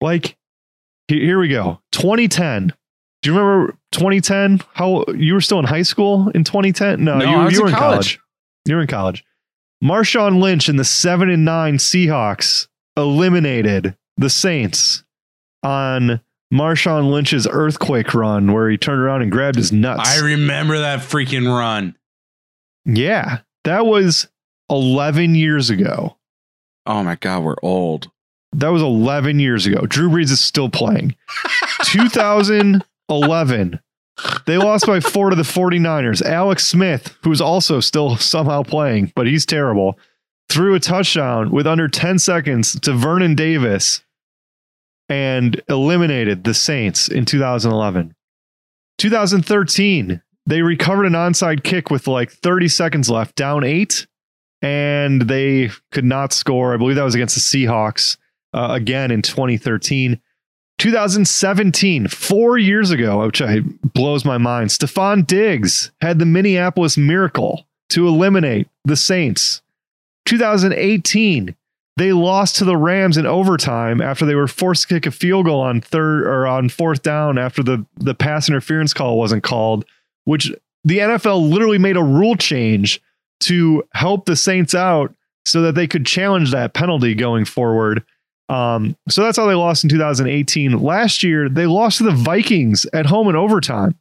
Like 0.00 0.36
here 1.08 1.38
we 1.38 1.48
go. 1.48 1.80
2010. 1.92 2.72
Do 3.22 3.30
you 3.30 3.38
remember 3.38 3.76
2010? 3.92 4.60
How 4.74 5.04
you 5.16 5.34
were 5.34 5.40
still 5.40 5.58
in 5.58 5.64
high 5.66 5.82
school 5.82 6.28
in 6.30 6.42
2010? 6.44 7.04
No, 7.04 7.18
No, 7.18 7.24
you, 7.24 7.30
you 7.30 7.60
were 7.62 7.68
in 7.68 7.74
in 7.74 7.78
college. 7.78 7.78
college. 7.78 8.20
You 8.64 8.74
were 8.76 8.80
in 8.82 8.86
college. 8.88 9.24
Marshawn 9.84 10.40
Lynch 10.40 10.68
and 10.68 10.78
the 10.78 10.84
7 10.84 11.28
and 11.28 11.44
9 11.44 11.74
Seahawks 11.76 12.68
eliminated 12.96 13.96
the 14.16 14.30
Saints 14.30 15.04
on 15.62 16.20
Marshawn 16.52 17.10
Lynch's 17.10 17.46
earthquake 17.50 18.14
run 18.14 18.52
where 18.52 18.70
he 18.70 18.76
turned 18.76 19.00
around 19.00 19.22
and 19.22 19.30
grabbed 19.32 19.56
his 19.56 19.72
nuts. 19.72 20.08
I 20.08 20.20
remember 20.24 20.78
that 20.78 21.00
freaking 21.00 21.46
run. 21.48 21.96
yeah, 22.84 23.40
that 23.64 23.86
was 23.86 24.28
11 24.70 25.34
years 25.34 25.70
ago. 25.70 26.16
Oh 26.86 27.02
my 27.02 27.16
God, 27.16 27.44
we're 27.44 27.56
old. 27.62 28.10
That 28.52 28.68
was 28.68 28.82
11 28.82 29.38
years 29.38 29.66
ago. 29.66 29.86
Drew 29.86 30.10
Brees 30.10 30.30
is 30.30 30.40
still 30.40 30.68
playing. 30.68 31.16
2011. 31.84 33.80
They 34.46 34.58
lost 34.58 34.86
by 34.86 35.00
four 35.00 35.30
to 35.30 35.36
the 35.36 35.42
49ers. 35.42 36.22
Alex 36.22 36.66
Smith, 36.66 37.16
who's 37.22 37.40
also 37.40 37.80
still 37.80 38.16
somehow 38.16 38.62
playing, 38.62 39.12
but 39.14 39.26
he's 39.26 39.46
terrible, 39.46 39.98
threw 40.50 40.74
a 40.74 40.80
touchdown 40.80 41.50
with 41.50 41.66
under 41.66 41.88
10 41.88 42.18
seconds 42.18 42.78
to 42.80 42.92
Vernon 42.92 43.34
Davis 43.34 44.02
and 45.08 45.60
eliminated 45.68 46.44
the 46.44 46.54
Saints 46.54 47.08
in 47.08 47.24
2011. 47.24 48.14
2013, 48.98 50.22
they 50.46 50.62
recovered 50.62 51.06
an 51.06 51.14
onside 51.14 51.62
kick 51.64 51.90
with 51.90 52.06
like 52.06 52.30
30 52.30 52.68
seconds 52.68 53.08
left, 53.08 53.34
down 53.34 53.64
eight, 53.64 54.06
and 54.62 55.22
they 55.22 55.70
could 55.90 56.04
not 56.04 56.32
score. 56.32 56.72
I 56.72 56.76
believe 56.76 56.96
that 56.96 57.02
was 57.02 57.14
against 57.14 57.34
the 57.34 57.66
Seahawks 57.66 58.16
uh, 58.54 58.68
again 58.70 59.10
in 59.10 59.20
2013. 59.20 60.20
2017, 60.78 62.08
four 62.08 62.58
years 62.58 62.90
ago, 62.90 63.24
which 63.26 63.42
I 63.42 63.60
blows 63.94 64.24
my 64.24 64.38
mind. 64.38 64.70
Stefon 64.70 65.26
Diggs 65.26 65.92
had 66.00 66.18
the 66.18 66.26
Minneapolis 66.26 66.96
Miracle 66.96 67.66
to 67.90 68.08
eliminate 68.08 68.68
the 68.84 68.96
Saints. 68.96 69.62
2018, 70.26 71.54
they 71.96 72.12
lost 72.12 72.56
to 72.56 72.64
the 72.64 72.76
Rams 72.76 73.16
in 73.16 73.26
overtime 73.26 74.00
after 74.00 74.24
they 74.24 74.34
were 74.34 74.48
forced 74.48 74.88
to 74.88 74.94
kick 74.94 75.06
a 75.06 75.10
field 75.10 75.46
goal 75.46 75.60
on 75.60 75.80
third 75.80 76.26
or 76.26 76.46
on 76.46 76.68
fourth 76.68 77.02
down 77.02 77.38
after 77.38 77.62
the 77.62 77.84
the 77.96 78.14
pass 78.14 78.48
interference 78.48 78.94
call 78.94 79.18
wasn't 79.18 79.42
called, 79.42 79.84
which 80.24 80.50
the 80.84 80.98
NFL 80.98 81.48
literally 81.48 81.78
made 81.78 81.96
a 81.96 82.02
rule 82.02 82.34
change 82.34 83.00
to 83.42 83.84
help 83.94 84.26
the 84.26 84.36
Saints 84.36 84.74
out 84.74 85.14
so 85.44 85.62
that 85.62 85.74
they 85.74 85.86
could 85.86 86.06
challenge 86.06 86.52
that 86.52 86.74
penalty 86.74 87.14
going 87.14 87.44
forward. 87.44 88.04
Um, 88.48 88.96
so 89.08 89.22
that's 89.22 89.36
how 89.36 89.46
they 89.46 89.54
lost 89.54 89.84
in 89.84 89.90
2018. 89.90 90.78
Last 90.78 91.22
year, 91.22 91.48
they 91.48 91.66
lost 91.66 91.98
to 91.98 92.04
the 92.04 92.10
Vikings 92.10 92.86
at 92.92 93.06
home 93.06 93.28
in 93.28 93.36
overtime. 93.36 93.96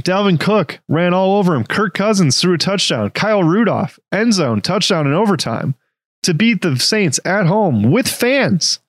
Dalvin 0.00 0.40
Cook 0.40 0.80
ran 0.88 1.14
all 1.14 1.38
over 1.38 1.54
him. 1.54 1.64
Kirk 1.64 1.94
Cousins 1.94 2.40
threw 2.40 2.54
a 2.54 2.58
touchdown. 2.58 3.10
Kyle 3.10 3.42
Rudolph, 3.42 3.98
end 4.12 4.34
zone, 4.34 4.60
touchdown 4.60 5.06
in 5.06 5.12
overtime 5.12 5.74
to 6.24 6.34
beat 6.34 6.62
the 6.62 6.78
Saints 6.78 7.20
at 7.24 7.46
home 7.46 7.90
with 7.90 8.08
fans. 8.08 8.80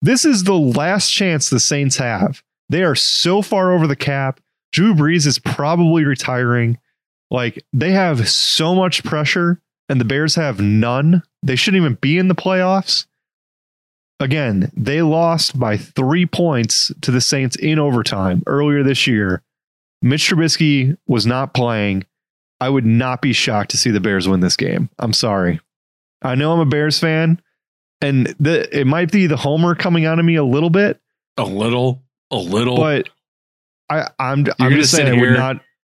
This 0.00 0.24
is 0.24 0.44
the 0.44 0.54
last 0.54 1.10
chance 1.10 1.48
the 1.48 1.60
Saints 1.60 1.96
have. 1.96 2.42
They 2.68 2.82
are 2.82 2.94
so 2.94 3.42
far 3.42 3.72
over 3.72 3.86
the 3.86 3.96
cap. 3.96 4.40
Drew 4.72 4.94
Brees 4.94 5.26
is 5.26 5.38
probably 5.38 6.04
retiring. 6.04 6.78
Like 7.32 7.64
they 7.72 7.90
have 7.92 8.28
so 8.28 8.74
much 8.74 9.02
pressure, 9.02 9.60
and 9.88 10.00
the 10.00 10.04
Bears 10.04 10.34
have 10.36 10.60
none. 10.60 11.22
They 11.42 11.56
shouldn't 11.56 11.80
even 11.80 11.94
be 11.94 12.18
in 12.18 12.28
the 12.28 12.34
playoffs. 12.36 13.06
Again, 14.20 14.70
they 14.76 15.02
lost 15.02 15.58
by 15.58 15.76
three 15.76 16.26
points 16.26 16.92
to 17.00 17.10
the 17.10 17.20
Saints 17.20 17.56
in 17.56 17.78
overtime 17.80 18.42
earlier 18.46 18.84
this 18.84 19.06
year. 19.08 19.42
Mitch 20.00 20.28
Trubisky 20.30 20.96
was 21.08 21.26
not 21.26 21.54
playing. 21.54 22.04
I 22.60 22.68
would 22.68 22.86
not 22.86 23.20
be 23.20 23.32
shocked 23.32 23.70
to 23.72 23.76
see 23.78 23.90
the 23.90 23.98
Bears 24.00 24.28
win 24.28 24.38
this 24.40 24.56
game. 24.56 24.90
I'm 25.00 25.12
sorry. 25.12 25.60
I 26.22 26.36
know 26.36 26.52
I'm 26.52 26.60
a 26.60 26.66
Bears 26.66 27.00
fan, 27.00 27.40
and 28.00 28.26
the, 28.38 28.68
it 28.78 28.86
might 28.86 29.10
be 29.10 29.26
the 29.26 29.36
homer 29.36 29.74
coming 29.74 30.04
out 30.06 30.20
of 30.20 30.24
me 30.24 30.36
a 30.36 30.44
little 30.44 30.70
bit, 30.70 31.00
A 31.36 31.42
little, 31.44 32.02
a 32.30 32.36
little. 32.36 32.76
but 32.76 33.08
I, 33.90 34.08
I'm 34.20 34.44
I'm 34.60 34.72
just 34.74 34.92
saying 34.92 35.08
I 35.08 35.12
would 35.12 35.18
here- 35.30 35.36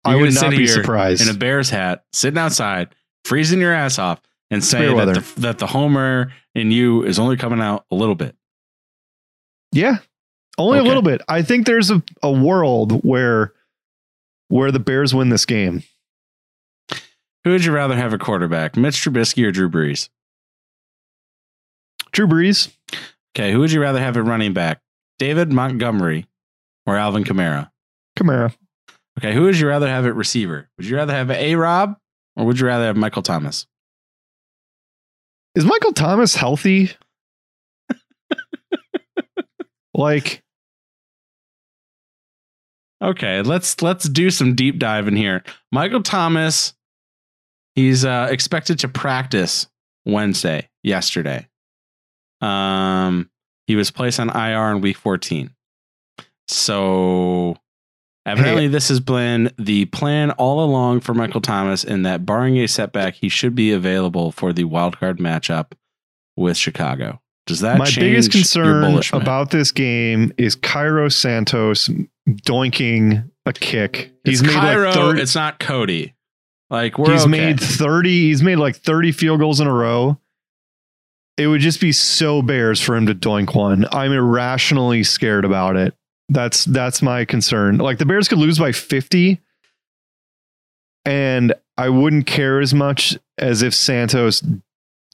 I 0.06 0.16
would 0.16 0.34
not 0.34 0.52
be 0.52 0.68
surprised. 0.68 1.22
in 1.22 1.34
a 1.34 1.38
Bears 1.38 1.70
hat, 1.70 2.04
sitting 2.12 2.38
outside, 2.38 2.94
freezing 3.26 3.60
your 3.62 3.74
ass 3.74 3.98
off, 4.00 4.22
and 4.52 4.64
saying 4.64 4.98
that 4.98 5.06
the, 5.14 5.42
that 5.42 5.58
the 5.60 5.68
homer 5.68 6.32
in 6.54 6.72
you 6.72 7.04
is 7.04 7.20
only 7.20 7.38
coming 7.38 7.62
out 7.62 7.86
a 7.92 7.96
little 7.96 8.16
bit. 8.16 8.36
Yeah. 9.72 9.98
Only 10.58 10.78
Okay. 10.80 10.86
a 10.86 10.88
little 10.88 11.02
bit. 11.02 11.22
I 11.28 11.42
think 11.42 11.66
there's 11.66 11.90
a, 11.90 12.04
a 12.22 12.32
world 12.32 13.04
where 13.04 13.54
where 14.50 14.72
the 14.72 14.80
Bears 14.80 15.16
win 15.16 15.30
this 15.30 15.46
game. 15.46 15.84
Who 17.44 17.52
would 17.52 17.66
you 17.66 17.72
rather 17.72 17.96
have 17.96 18.14
a 18.14 18.18
quarterback, 18.20 18.78
Mitch 18.78 18.96
Trubisky 18.96 19.44
or 19.46 19.52
Drew 19.52 19.70
Brees? 19.70 20.10
Drew 22.12 22.28
Brees, 22.28 22.72
Okay, 23.36 23.52
who 23.52 23.60
would 23.60 23.72
you 23.72 23.82
rather 23.82 24.00
have 24.00 24.16
a 24.16 24.22
running 24.22 24.54
back, 24.54 24.80
David 25.18 25.52
Montgomery 25.52 26.28
or 26.86 26.96
Alvin 26.98 27.24
Kamara? 27.24 27.72
Kamara. 28.18 28.54
Okay, 29.20 29.34
who 29.34 29.44
would 29.44 29.58
you 29.58 29.68
rather 29.68 29.88
have 29.88 30.06
at 30.06 30.16
receiver? 30.16 30.70
Would 30.78 30.88
you 30.88 30.96
rather 30.96 31.14
have 31.14 31.30
A 31.30 31.56
Rob 31.56 31.98
or 32.36 32.46
would 32.46 32.60
you 32.60 32.68
rather 32.68 32.86
have 32.86 32.98
Michael 32.98 33.22
Thomas? 33.22 33.68
Is 35.56 35.66
Michael 35.66 35.94
Thomas 35.94 36.36
healthy? 36.36 36.92
like 39.94 40.44
Okay, 43.04 43.42
let's 43.42 43.82
let's 43.82 44.08
do 44.08 44.30
some 44.30 44.56
deep 44.56 44.80
dive 44.80 45.10
in 45.10 45.16
here. 45.18 45.44
Michael 45.74 46.02
Thomas, 46.02 46.74
he's 47.76 48.06
uh, 48.06 48.30
expected 48.32 48.80
to 48.80 48.88
practice 48.88 49.68
Wednesday, 50.06 50.70
yesterday. 50.84 51.48
Um, 52.40 53.30
he 53.68 53.76
was 53.76 53.92
placed 53.92 54.22
on 54.22 54.30
IR 54.30 54.72
in 54.72 54.82
week 54.82 54.96
14. 54.98 55.54
So 56.48 57.58
evidently, 58.26 58.64
Hey. 58.64 58.68
this 58.70 58.90
has 58.90 59.00
been 59.00 59.52
the 59.58 59.86
plan 59.86 60.32
all 60.32 60.64
along 60.64 61.02
for 61.02 61.14
Michael 61.14 61.42
Thomas, 61.42 61.84
in 61.84 62.04
that 62.04 62.26
barring 62.26 62.58
a 62.58 62.68
setback, 62.68 63.16
he 63.16 63.30
should 63.30 63.56
be 63.56 63.72
available 63.72 64.32
for 64.32 64.54
the 64.54 64.64
wild 64.66 65.00
card 65.00 65.20
matchup 65.20 65.74
with 66.36 66.58
Chicago. 66.58 67.20
Does 67.46 67.60
that 67.60 67.78
My 67.78 67.86
change 67.86 68.00
biggest 68.00 68.32
concern 68.32 69.02
about 69.12 69.52
this 69.52 69.72
game 69.72 70.32
is 70.38 70.56
Cairo 70.56 71.10
Santos 71.10 71.90
doinking 72.30 73.30
a 73.46 73.52
kick. 73.52 74.14
It's 74.24 74.40
He's 74.40 74.44
made 74.44 74.54
Cairo, 74.54 74.86
like 74.86 74.96
30, 74.96 75.22
it's 75.22 75.36
not 75.36 75.60
Cody. 75.60 76.14
Like 76.70 76.98
we're 76.98 77.12
he's 77.12 77.24
okay. 77.24 77.30
made 77.32 77.60
30 77.60 78.28
he's 78.28 78.42
made 78.42 78.56
like 78.56 78.78
30 78.78 79.12
field 79.12 79.40
goals 79.42 79.60
in 79.60 79.68
a 79.68 79.74
row. 79.74 80.18
It 81.38 81.48
would 81.48 81.62
just 81.62 81.82
be 81.82 81.92
so 81.92 82.42
bears 82.42 82.80
for 82.80 82.96
him 82.96 83.08
to 83.08 83.16
doink 83.16 83.54
one. 83.56 83.86
I'm 83.92 84.12
irrationally 84.12 85.04
scared 85.04 85.46
about 85.46 85.76
it. 85.76 85.96
That's 86.34 86.66
that's 86.66 87.04
my 87.04 87.26
concern. 87.26 87.78
Like 87.78 88.00
the 88.00 88.06
Bears 88.06 88.28
could 88.28 88.40
lose 88.40 88.58
by 88.58 88.72
50 88.72 89.40
and 91.06 91.54
I 91.78 91.90
wouldn't 91.90 92.26
care 92.26 92.60
as 92.60 92.74
much 92.74 93.18
as 93.38 93.62
if 93.62 93.76
Santos 93.76 94.44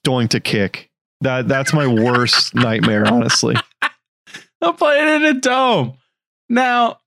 doinked 0.06 0.34
a 0.34 0.40
kick. 0.40 0.90
That 1.22 1.50
that's 1.50 1.74
my 1.74 1.88
worst 1.88 2.56
nightmare 2.56 3.06
honestly. 3.06 3.56
I'm 4.62 4.76
playing 4.76 5.24
in 5.24 5.26
a 5.26 5.34
dome. 5.34 5.98
Now, 6.48 7.00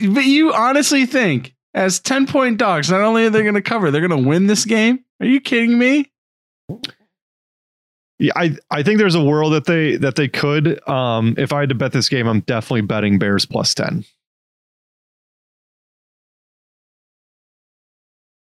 but 0.00 0.24
you 0.24 0.52
honestly 0.52 1.06
think, 1.06 1.54
as 1.72 2.00
10 2.00 2.26
point 2.26 2.58
dogs, 2.58 2.90
not 2.90 3.00
only 3.00 3.26
are 3.26 3.30
they 3.30 3.42
going 3.42 3.54
to 3.54 3.62
cover, 3.62 3.90
they're 3.90 4.06
going 4.06 4.22
to 4.22 4.28
win 4.28 4.46
this 4.46 4.64
game? 4.64 5.04
Are 5.20 5.26
you 5.26 5.40
kidding 5.40 5.78
me? 5.78 6.10
Yeah, 8.20 8.32
I 8.36 8.54
I 8.70 8.82
think 8.82 8.98
there's 8.98 9.14
a 9.14 9.24
world 9.24 9.54
that 9.54 9.64
they 9.64 9.96
that 9.96 10.14
they 10.14 10.28
could. 10.28 10.86
Um, 10.86 11.34
if 11.38 11.54
I 11.54 11.60
had 11.60 11.70
to 11.70 11.74
bet 11.74 11.92
this 11.92 12.10
game, 12.10 12.28
I'm 12.28 12.40
definitely 12.40 12.82
betting 12.82 13.18
Bears 13.18 13.46
plus 13.46 13.74
ten. 13.74 14.04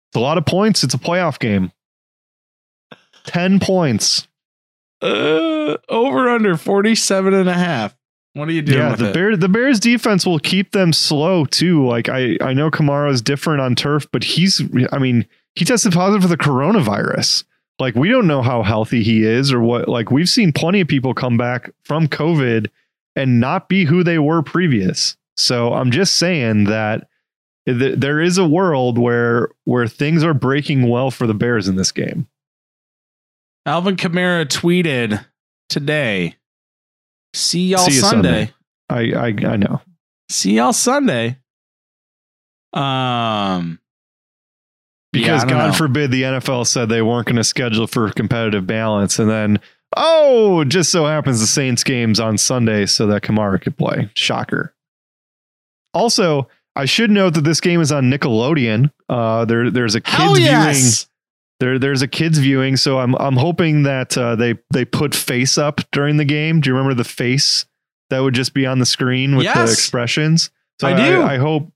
It's 0.10 0.16
a 0.16 0.22
lot 0.22 0.38
of 0.38 0.46
points. 0.46 0.86
It's 0.86 0.94
a 0.94 0.98
playoff 0.98 1.38
game. 1.38 1.74
Ten 3.26 3.60
points. 3.60 4.30
Uh, 5.02 5.76
over 5.90 6.30
under 6.30 6.58
47 6.58 7.34
and 7.34 7.48
a 7.48 7.54
half. 7.54 7.96
What 8.34 8.48
are 8.48 8.54
you 8.54 8.62
doing 8.62 8.80
yeah, 8.80 8.96
the 8.96 9.10
it? 9.10 9.14
Bear 9.14 9.36
the 9.36 9.50
Bears 9.50 9.82
defense 9.82 10.26
will 10.26 10.40
keep 10.40 10.72
them 10.72 10.94
slow 10.94 11.44
too. 11.44 11.86
Like 11.86 12.08
I 12.08 12.38
I 12.40 12.54
know 12.54 12.72
Kamara 12.72 13.12
is 13.12 13.22
different 13.22 13.60
on 13.60 13.76
turf, 13.76 14.08
but 14.14 14.24
he's 14.24 14.62
I 14.94 14.98
mean 14.98 15.26
he 15.56 15.66
tested 15.66 15.92
positive 15.92 16.22
for 16.22 16.30
the 16.30 16.38
coronavirus. 16.38 17.44
Like 17.80 17.96
we 17.96 18.10
don't 18.10 18.28
know 18.28 18.42
how 18.42 18.64
healthy 18.64 19.04
he 19.04 19.24
is 19.24 19.54
or 19.54 19.62
what. 19.62 19.88
Like 19.88 20.12
we've 20.12 20.30
seen 20.30 20.52
plenty 20.52 20.82
of 20.82 20.88
people 20.88 21.14
come 21.14 21.38
back 21.38 21.72
from 21.84 22.08
COVID 22.08 22.68
and 23.16 23.40
not 23.40 23.70
be 23.70 23.86
who 23.86 24.04
they 24.04 24.20
were 24.20 24.42
previous. 24.42 25.16
So 25.36 25.74
I'm 25.74 25.92
just 25.92 26.16
saying 26.16 26.66
that 26.66 27.08
th- 27.68 28.00
there 28.00 28.20
is 28.20 28.38
a 28.38 28.48
world 28.48 28.98
where 28.98 29.50
where 29.66 29.88
things 29.88 30.24
are 30.24 30.34
breaking 30.34 30.90
well 30.90 31.12
for 31.12 31.28
the 31.28 31.34
Bears 31.34 31.68
in 31.68 31.76
this 31.76 31.92
game. 31.92 32.28
Alvin 33.66 33.96
Kamara 33.96 34.46
tweeted 34.46 35.24
today, 35.70 36.36
see 37.34 37.68
y'all 37.68 37.86
See 37.86 37.92
Sunday. 37.92 38.52
Sunday. 38.90 39.14
I 39.14 39.28
I, 39.28 39.54
I 39.54 39.58
know. 39.58 39.82
See 40.30 40.54
y'all 40.54 40.74
Sunday. 40.74 41.38
Um, 42.74 43.80
Because 45.20 45.44
Yeah, 45.44 45.50
God 45.50 45.68
know. 45.68 45.74
forbid 45.74 46.12
the 46.12 46.24
NFL 46.24 46.68
said 46.68 46.90
they 46.90 47.02
weren't 47.02 47.28
going 47.28 47.38
to 47.38 47.44
schedule 47.44 47.88
for 47.88 48.10
competitive 48.12 48.66
balance, 48.68 49.20
and 49.20 49.30
then 49.30 49.60
oh, 49.96 50.62
it 50.62 50.70
just 50.70 50.92
so 50.92 51.06
happens 51.06 51.40
the 51.40 51.48
Saints 51.48 51.84
games 51.84 52.20
on 52.20 52.38
Sunday 52.38 52.86
so 52.86 53.08
that 53.08 53.22
Kamara 53.22 53.62
could 53.62 53.78
play. 53.78 54.10
Shocker. 54.16 54.74
Also, 55.94 56.48
I 56.76 56.86
should 56.86 57.10
note 57.10 57.34
that 57.36 57.44
this 57.44 57.62
game 57.62 57.82
is 57.82 57.92
on 57.92 58.12
Nickelodeon. 58.12 58.92
Uh, 59.10 59.46
there, 59.46 59.72
there's 59.72 59.96
a 59.96 60.02
kids 60.02 60.18
hell 60.18 60.36
viewing. 60.36 60.76
There, 61.60 61.80
there's 61.80 62.04
a 62.04 62.08
kids 62.08 62.38
viewing, 62.38 62.78
so 62.78 63.00
I'm 63.00 63.16
I'm 63.16 63.36
hoping 63.36 63.84
that 63.84 64.16
uh, 64.16 64.36
they 64.36 64.56
they 64.72 64.86
put 64.86 65.16
face 65.16 65.58
up 65.58 65.82
during 65.92 66.18
the 66.18 66.26
game. 66.26 66.62
Do 66.62 66.70
you 66.70 66.76
remember 66.76 66.94
the 66.94 67.04
face 67.04 67.66
that 68.12 68.20
would 68.20 68.36
just 68.36 68.54
be 68.54 68.68
on 68.68 68.78
the 68.78 68.86
screen 68.86 69.36
with 69.36 69.48
the 69.52 69.64
expressions? 69.64 70.52
So 70.80 70.88
I 70.88 70.96
do. 70.96 71.24
I, 71.24 71.38
hope 71.38 71.72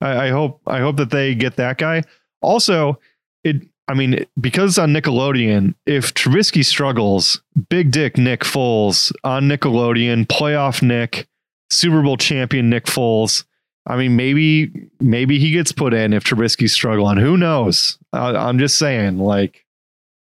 I, 0.00 0.28
I 0.28 0.30
hope 0.30 0.62
I 0.66 0.80
hope 0.80 0.96
that 0.96 1.10
they 1.10 1.34
get 1.34 1.56
that 1.56 1.76
guy. 1.76 2.02
Also, 2.46 2.98
it 3.44 3.56
I 3.88 3.94
mean 3.94 4.24
because 4.40 4.72
it's 4.72 4.78
on 4.78 4.92
Nickelodeon. 4.92 5.74
If 5.86 6.14
Trubisky 6.14 6.64
struggles, 6.64 7.42
Big 7.68 7.90
Dick 7.90 8.16
Nick 8.16 8.40
Foles 8.40 9.12
on 9.24 9.44
Nickelodeon, 9.48 10.26
playoff 10.26 10.82
Nick, 10.82 11.26
Super 11.70 12.02
Bowl 12.02 12.16
champion 12.16 12.70
Nick 12.70 12.86
Foles. 12.86 13.44
I 13.88 13.96
mean, 13.96 14.16
maybe 14.16 14.72
maybe 15.00 15.38
he 15.38 15.50
gets 15.52 15.70
put 15.72 15.94
in 15.94 16.12
if 16.12 16.24
Trubisky's 16.24 16.72
struggling. 16.72 17.18
Who 17.18 17.36
knows? 17.36 17.98
I, 18.12 18.34
I'm 18.34 18.58
just 18.58 18.78
saying, 18.78 19.18
like, 19.18 19.64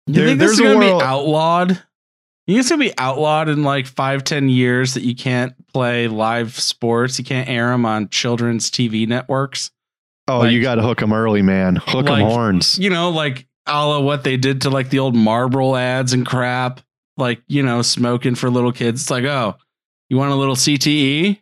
You 0.08 0.14
There- 0.16 0.28
think 0.28 0.40
this 0.40 0.52
is 0.52 0.60
gonna 0.60 0.78
world- 0.78 1.00
be 1.02 1.06
outlawed? 1.06 1.70
You 2.48 2.56
think 2.56 2.60
it's 2.62 2.70
gonna 2.70 2.84
be 2.84 2.98
outlawed 2.98 3.50
in 3.50 3.62
like 3.64 3.86
five, 3.86 4.24
ten 4.24 4.50
years 4.50 4.96
that 4.96 5.04
you 5.04 5.14
can't 5.16 5.54
play 5.74 6.08
live 6.08 6.58
sports? 6.60 7.20
You 7.20 7.24
can't 7.26 7.48
air 7.48 7.70
them 7.70 7.86
on 7.86 8.10
children's 8.10 8.72
TV 8.72 9.08
networks. 9.08 9.70
Oh, 10.36 10.40
Like- 10.40 10.52
you 10.52 10.62
got 10.62 10.76
to 10.76 10.82
hook 10.82 11.00
them 11.00 11.14
early, 11.14 11.42
man. 11.42 11.76
Hook 11.76 12.06
them 12.06 12.22
horns. 12.22 12.78
You 12.80 12.90
know, 12.90 13.10
like 13.10 13.48
a 13.68 13.86
la 13.88 14.00
what 14.00 14.24
they 14.24 14.38
did 14.38 14.62
to 14.62 14.70
like 14.70 14.90
the 14.90 15.00
old 15.00 15.16
Marlboro 15.16 15.76
ads 15.76 16.14
and 16.14 16.26
crap. 16.26 16.82
Like 17.18 17.42
you 17.48 17.62
know, 17.64 17.82
smoking 17.82 18.36
for 18.36 18.50
little 18.50 18.72
kids. 18.72 19.02
It's 19.02 19.12
like, 19.12 19.26
oh, 19.26 19.56
you 20.10 20.18
want 20.18 20.32
a 20.32 20.36
little 20.36 20.56
CTE? 20.56 21.40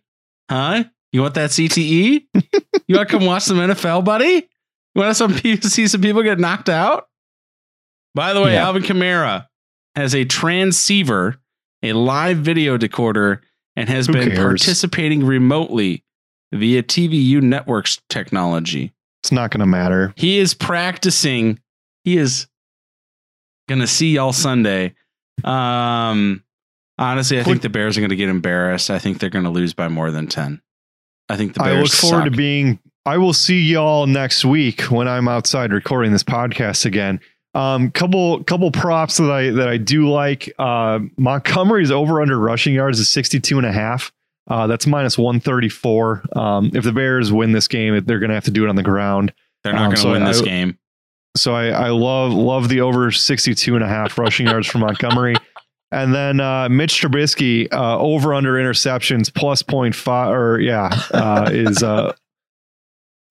Huh? 0.50 0.84
You 1.12 1.22
want 1.22 1.36
that 1.36 1.52
CTE? 1.52 2.26
you 2.88 2.96
want 2.96 3.08
to 3.10 3.18
come 3.18 3.26
watch 3.26 3.44
some 3.44 3.58
NFL, 3.58 4.04
buddy? 4.04 4.48
You 4.96 5.02
want 5.02 5.16
some 5.16 5.34
people 5.40 5.70
see 5.70 5.88
some 5.88 6.02
people 6.02 6.24
get 6.24 6.40
knocked 6.40 6.70
out? 6.70 7.08
By 8.16 8.34
the 8.34 8.42
way, 8.42 8.54
Yeah. 8.54 8.66
Alvin 8.66 8.84
Kamara 8.84 9.48
has 9.96 10.14
a 10.16 10.26
transceiver, 10.26 11.38
a 11.84 11.94
live 11.94 12.38
video 12.40 12.78
decoder, 12.78 13.40
and 13.76 13.88
has 13.90 14.08
Who 14.08 14.14
been 14.14 14.30
cares? 14.32 14.38
participating 14.62 15.24
remotely 15.26 16.04
via 16.52 16.84
TVU 16.84 17.42
networks 17.42 18.02
technology. 18.10 18.94
It's 19.22 19.32
not 19.32 19.52
going 19.52 19.60
to 19.60 19.66
matter. 19.66 20.14
He 20.16 20.40
is 20.40 20.54
practicing. 20.54 21.60
He 22.04 22.18
is 22.18 22.48
gonna 23.70 23.88
see 23.88 24.16
y'all 24.16 24.34
Sunday. 24.34 24.96
Um, 25.46 26.44
honestly, 26.98 27.40
I 27.40 27.44
think 27.44 27.62
the 27.62 27.70
Bears 27.70 27.98
are 27.98 28.02
gonna 28.02 28.18
get 28.18 28.28
embarrassed. 28.28 28.90
I 28.90 29.00
think 29.00 29.20
they're 29.20 29.30
gonna 29.30 29.52
lose 29.52 29.74
by 29.74 29.88
more 29.88 30.12
than 30.12 30.28
ten. 30.28 30.62
I 31.30 31.38
think 31.38 31.54
the 31.54 31.62
Bears. 31.62 31.78
I 31.78 31.82
look 31.82 31.92
forward 31.92 32.24
suck. 32.24 32.32
to 32.32 32.38
being. 32.38 32.80
I 33.06 33.18
will 33.18 33.34
see 33.34 33.62
y'all 33.62 34.08
next 34.08 34.44
week 34.44 34.82
when 34.92 35.08
I'm 35.08 35.28
outside 35.28 35.72
recording 35.72 36.12
this 36.12 36.24
podcast 36.24 36.86
again. 36.86 37.22
Um, 37.54 37.92
couple 37.92 38.44
couple 38.44 38.72
props 38.72 39.18
that 39.18 39.32
I 39.32 39.52
that 39.52 39.70
I 39.70 39.78
do 39.78 40.10
like. 40.10 40.54
Uh, 40.60 41.00
Montgomery's 41.18 41.92
over 41.92 42.22
under 42.22 42.38
rushing 42.38 42.74
yards 42.74 43.00
is 43.00 43.10
62 43.10 43.58
and 43.58 43.66
a 43.66 43.72
half. 43.72 44.12
Uh, 44.50 44.68
that's 44.68 44.88
minus 44.88 45.18
134. 45.18 46.24
Um, 46.36 46.72
if 46.74 46.84
the 46.84 46.92
Bears 46.92 47.32
win 47.32 47.52
this 47.52 47.68
game, 47.68 48.04
they're 48.06 48.20
going 48.20 48.30
to 48.30 48.36
have 48.36 48.46
to 48.46 48.52
do 48.52 48.66
it 48.66 48.70
on 48.70 48.76
the 48.76 48.84
ground. 48.84 49.34
They're 49.64 49.74
not 49.74 49.84
um, 49.84 49.90
gonna 49.90 49.98
so 49.98 50.12
win 50.12 50.24
this 50.24 50.42
game. 50.42 50.78
So 51.38 51.54
I, 51.54 51.68
I 51.68 51.90
love 51.90 52.34
love 52.34 52.70
the 52.70 52.82
over 52.82 53.12
62 53.12 53.76
and 53.76 53.84
a 53.84 53.88
half 53.88 54.18
rushing 54.18 54.48
yards 54.48 54.68
for 54.68 54.80
Montgomery. 54.80 55.36
And 55.92 56.14
then 56.14 56.40
uh, 56.40 56.70
Mitch 56.70 57.02
Trubisky 57.02 57.72
uh, 57.72 57.98
over 58.00 58.34
under 58.34 58.54
interceptions 58.54 59.34
plus 59.34 59.62
point 59.62 59.96
five 59.96 60.34
or 60.34 60.60
yeah 60.60 60.90
uh, 61.14 61.50
is 61.52 61.82
uh, 61.84 62.14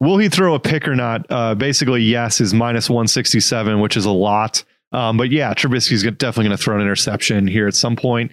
will 0.01 0.19
he 0.19 0.29
throw 0.29 0.55
a 0.55 0.61
pick 0.61 0.87
or 0.87 0.97
not? 0.97 1.27
Uh, 1.31 1.55
basically, 1.55 2.03
yes 2.03 2.41
is 2.41 2.55
minus 2.55 2.89
167, 2.89 3.81
which 3.81 3.97
is 3.97 4.05
a 4.05 4.11
lot. 4.11 4.65
Um, 4.93 5.17
but 5.17 5.31
yeah, 5.31 5.53
Trubisky's 5.55 6.03
definitely 6.03 6.47
going 6.47 6.57
to 6.57 6.63
throw 6.63 6.77
an 6.77 6.83
interception 6.83 7.47
here 7.47 7.69
at 7.69 7.75
some 7.75 7.95
point. 7.95 8.33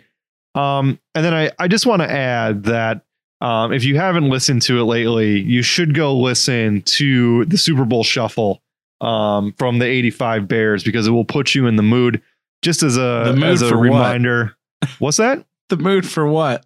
Um, 0.55 0.99
and 1.13 1.25
then 1.25 1.33
I, 1.33 1.51
I 1.59 1.67
just 1.67 1.85
want 1.85 2.01
to 2.01 2.09
add 2.09 2.63
that 2.63 3.01
um, 3.41 3.73
if 3.73 3.83
you 3.83 3.97
haven't 3.97 4.29
listened 4.29 4.61
to 4.63 4.79
it 4.79 4.85
lately, 4.85 5.39
you 5.39 5.61
should 5.61 5.93
go 5.93 6.15
listen 6.17 6.81
to 6.83 7.45
the 7.45 7.57
Super 7.57 7.85
Bowl 7.85 8.03
Shuffle 8.03 8.61
um, 9.01 9.53
from 9.57 9.79
the 9.79 9.85
85 9.85 10.47
Bears 10.47 10.83
because 10.83 11.07
it 11.07 11.11
will 11.11 11.25
put 11.25 11.53
you 11.53 11.67
in 11.67 11.75
the 11.75 11.83
mood 11.83 12.21
just 12.61 12.81
as 12.81 12.97
a, 12.97 13.35
as 13.43 13.61
a 13.61 13.69
for 13.69 13.77
what? 13.77 13.83
reminder. 13.83 14.55
What's 14.99 15.17
that? 15.17 15.45
The 15.69 15.77
mood 15.77 16.07
for 16.07 16.25
what? 16.25 16.65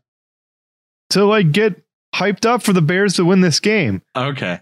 To 1.12 1.26
like 1.26 1.52
get 1.52 1.82
hyped 2.14 2.46
up 2.46 2.62
for 2.62 2.74
the 2.74 2.82
Bears 2.82 3.16
to 3.16 3.26
win 3.26 3.42
this 3.42 3.60
game. 3.60 4.02
Okay, 4.16 4.60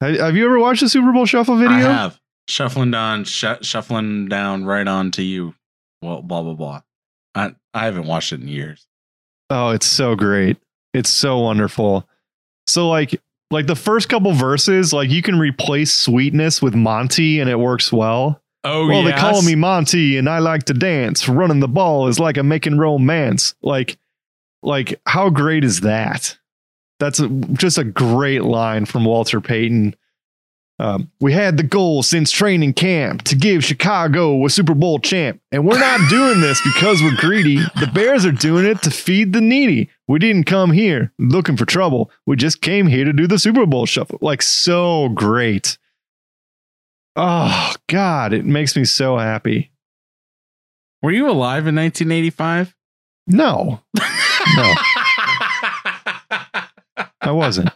Have 0.00 0.36
you 0.36 0.44
ever 0.44 0.58
watched 0.58 0.80
the 0.80 0.88
Super 0.88 1.12
Bowl 1.12 1.26
Shuffle 1.26 1.56
video? 1.56 1.76
I 1.76 1.80
have 1.80 2.20
shuffling 2.48 2.90
down, 2.92 3.24
sh- 3.24 3.44
shuffling 3.62 4.28
down 4.28 4.64
right 4.64 4.86
on 4.86 5.10
to 5.12 5.22
you. 5.22 5.54
Well, 6.02 6.22
blah 6.22 6.42
blah 6.42 6.54
blah. 6.54 6.82
I 7.34 7.54
I 7.74 7.84
haven't 7.84 8.06
watched 8.06 8.32
it 8.32 8.40
in 8.40 8.48
years. 8.48 8.86
Oh, 9.50 9.70
it's 9.70 9.86
so 9.86 10.14
great. 10.14 10.56
It's 10.94 11.10
so 11.10 11.38
wonderful. 11.40 12.08
So 12.66 12.88
like 12.88 13.20
Like 13.50 13.66
the 13.66 13.76
first 13.76 14.08
couple 14.08 14.32
verses, 14.32 14.92
like 14.94 15.10
you 15.10 15.20
can 15.20 15.38
replace 15.38 15.92
sweetness 15.92 16.62
with 16.62 16.74
Monty 16.74 17.38
and 17.38 17.50
it 17.50 17.58
works 17.58 17.92
well. 17.92 18.40
Oh, 18.64 18.86
well, 18.86 19.02
they 19.02 19.12
call 19.12 19.42
me 19.42 19.54
Monty 19.56 20.16
and 20.16 20.28
I 20.28 20.38
like 20.38 20.62
to 20.64 20.74
dance. 20.74 21.28
Running 21.28 21.60
the 21.60 21.68
ball 21.68 22.08
is 22.08 22.18
like 22.18 22.36
I'm 22.36 22.48
making 22.48 22.78
romance. 22.78 23.54
Like, 23.60 23.98
like 24.62 25.00
how 25.04 25.28
great 25.30 25.64
is 25.64 25.80
that? 25.80 26.38
That's 26.98 27.18
a, 27.18 27.28
just 27.28 27.76
a 27.76 27.84
great 27.84 28.42
line 28.44 28.86
from 28.86 29.04
Walter 29.04 29.40
Payton. 29.40 29.96
Um, 30.78 31.10
we 31.20 31.32
had 31.32 31.56
the 31.58 31.62
goal 31.62 32.02
since 32.02 32.30
training 32.32 32.72
camp 32.74 33.22
to 33.24 33.36
give 33.36 33.64
Chicago 33.64 34.44
a 34.44 34.50
Super 34.50 34.74
Bowl 34.74 34.98
champ, 34.98 35.40
and 35.52 35.66
we're 35.66 35.78
not 35.78 36.10
doing 36.10 36.40
this 36.40 36.60
because 36.62 37.02
we're 37.02 37.16
greedy. 37.16 37.56
The 37.78 37.90
Bears 37.92 38.24
are 38.24 38.32
doing 38.32 38.64
it 38.64 38.82
to 38.82 38.90
feed 38.90 39.32
the 39.32 39.40
needy. 39.40 39.90
We 40.08 40.18
didn't 40.18 40.44
come 40.44 40.72
here 40.72 41.12
looking 41.18 41.56
for 41.56 41.66
trouble. 41.66 42.10
We 42.26 42.36
just 42.36 42.62
came 42.62 42.86
here 42.88 43.04
to 43.04 43.12
do 43.12 43.26
the 43.26 43.38
Super 43.38 43.66
Bowl 43.66 43.86
shuffle. 43.86 44.18
Like 44.20 44.42
so 44.42 45.10
great. 45.10 45.78
Oh 47.14 47.74
God, 47.88 48.32
it 48.32 48.44
makes 48.44 48.74
me 48.74 48.84
so 48.84 49.18
happy. 49.18 49.70
Were 51.02 51.12
you 51.12 51.28
alive 51.28 51.66
in 51.66 51.76
1985? 51.76 52.74
No, 53.28 53.80
no, 54.56 54.74
I 57.20 57.30
wasn't. 57.30 57.70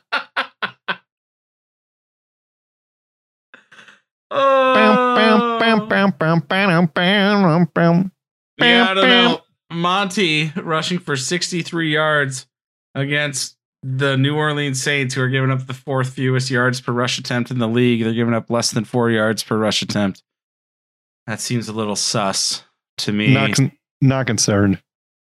Yeah, 8.59 8.87
I 8.91 8.95
don't 8.95 9.09
know. 9.09 9.41
Monty 9.71 10.53
rushing 10.57 10.99
for 10.99 11.17
63 11.17 11.93
yards 11.93 12.47
against 12.95 13.57
the 13.83 14.17
New 14.17 14.37
Orleans 14.37 14.83
Saints, 14.83 15.15
who 15.15 15.23
are 15.23 15.29
giving 15.29 15.51
up 15.51 15.67
the 15.67 15.75
fourth 15.75 16.11
fewest 16.11 16.51
yards 16.51 16.81
per 16.81 16.93
rush 16.93 17.19
attempt 17.19 17.51
in 17.51 17.59
the 17.59 17.69
league. 17.69 18.03
They're 18.03 18.15
giving 18.15 18.35
up 18.35 18.51
less 18.51 18.71
than 18.71 18.85
four 18.85 19.11
yards 19.11 19.43
per 19.43 19.57
rush 19.57 19.83
attempt. 19.83 20.23
That 21.27 21.41
seems 21.41 21.69
a 21.69 21.73
little 21.73 21.97
sus 21.97 22.65
to 22.99 23.13
me. 23.13 23.33
Not 23.35 23.53
con- 23.53 23.73
not 24.01 24.27
concerned. 24.27 24.81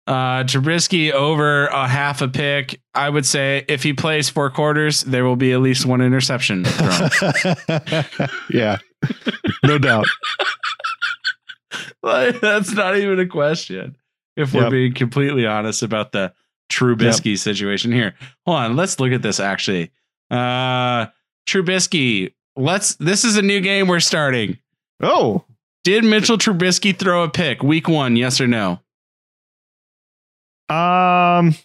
Uh, 0.05 0.43
Trubisky 0.43 1.11
over 1.11 1.67
a 1.67 1.87
half 1.87 2.21
a 2.21 2.27
pick. 2.27 2.81
I 2.93 3.09
would 3.09 3.25
say 3.25 3.63
if 3.69 3.83
he 3.83 3.93
plays 3.93 4.29
four 4.29 4.49
quarters, 4.49 5.01
there 5.03 5.23
will 5.23 5.37
be 5.37 5.53
at 5.53 5.61
least 5.61 5.85
one 5.85 6.01
interception 6.01 6.65
yeah, 8.49 8.79
no 9.63 9.77
doubt. 9.77 10.05
like, 12.03 12.39
that's 12.41 12.71
not 12.73 12.97
even 12.97 13.19
a 13.19 13.25
question. 13.27 13.95
If 14.35 14.53
we're 14.53 14.63
Yep. 14.63 14.71
being 14.71 14.93
completely 14.93 15.45
honest 15.45 15.83
about 15.83 16.11
the 16.11 16.33
Trubisky 16.71 17.37
situation 17.37 17.91
here. 17.91 18.15
Hold 18.45 18.57
on, 18.57 18.75
let's 18.75 18.99
look 18.99 19.11
at 19.11 19.21
this 19.21 19.39
actually. 19.39 19.91
Uh 20.31 21.05
Trubisky, 21.47 22.33
let's 22.55 22.95
this 22.95 23.23
is 23.23 23.37
a 23.37 23.41
new 23.41 23.61
game 23.61 23.87
we're 23.87 23.99
starting. 23.99 24.57
Oh, 25.01 25.43
Did 25.83 26.03
Mitchell 26.03 26.37
Trubisky 26.37 26.97
throw 26.97 27.23
a 27.23 27.29
pick 27.29 27.61
week 27.61 27.87
1, 27.87 28.15
yes 28.15 28.41
or 28.41 28.47
no? 28.47 28.79
Um, 30.73 31.55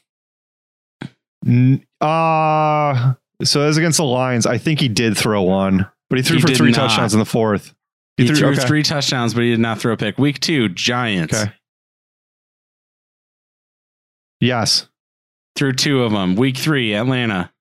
uh, 2.00 3.14
so 3.42 3.60
as 3.62 3.76
against 3.76 3.98
the 3.98 4.04
Lions, 4.04 4.46
I 4.46 4.58
think 4.58 4.80
he 4.80 4.88
did 4.88 5.16
throw 5.16 5.42
one, 5.42 5.86
but 6.10 6.18
he 6.18 6.22
threw 6.22 6.36
He 6.36 6.42
for 6.42 6.48
three 6.48 6.70
not. 6.70 6.88
touchdowns 6.88 7.14
in 7.14 7.18
the 7.18 7.24
fourth. 7.26 7.74
He, 8.16 8.26
threw 8.26 8.48
okay. 8.48 8.66
three 8.66 8.82
touchdowns, 8.82 9.32
but 9.32 9.44
he 9.44 9.50
did 9.50 9.60
not 9.60 9.78
throw 9.78 9.92
a 9.92 9.96
pick. 9.96 10.18
Week 10.18 10.40
2, 10.40 10.70
Giants. 10.70 11.34
Okay. 11.34 11.52
Yes, 14.40 14.88
Threw 15.56 15.72
two 15.72 16.02
of 16.04 16.12
them. 16.12 16.36
Week 16.36 16.56
3, 16.56 16.94
Atlanta. 16.94 17.52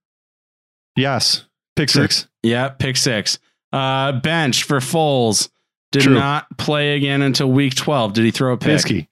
yes. 0.95 1.45
Pick 1.75 1.89
six. 1.89 2.27
Yeah, 2.43 2.69
pick 2.69 2.97
6. 2.97 3.37
Uh 3.71 4.13
bench 4.13 4.63
for 4.63 4.77
Foles. 4.77 5.49
Did 5.91 6.03
True. 6.03 6.13
not 6.15 6.45
play 6.57 6.95
again 6.95 7.21
until 7.21 7.51
week 7.51 7.75
12. 7.75 8.13
Did 8.13 8.25
he 8.25 8.31
throw 8.31 8.53
a 8.53 8.57
pick? 8.57 8.79
Pinsky. 8.79 9.07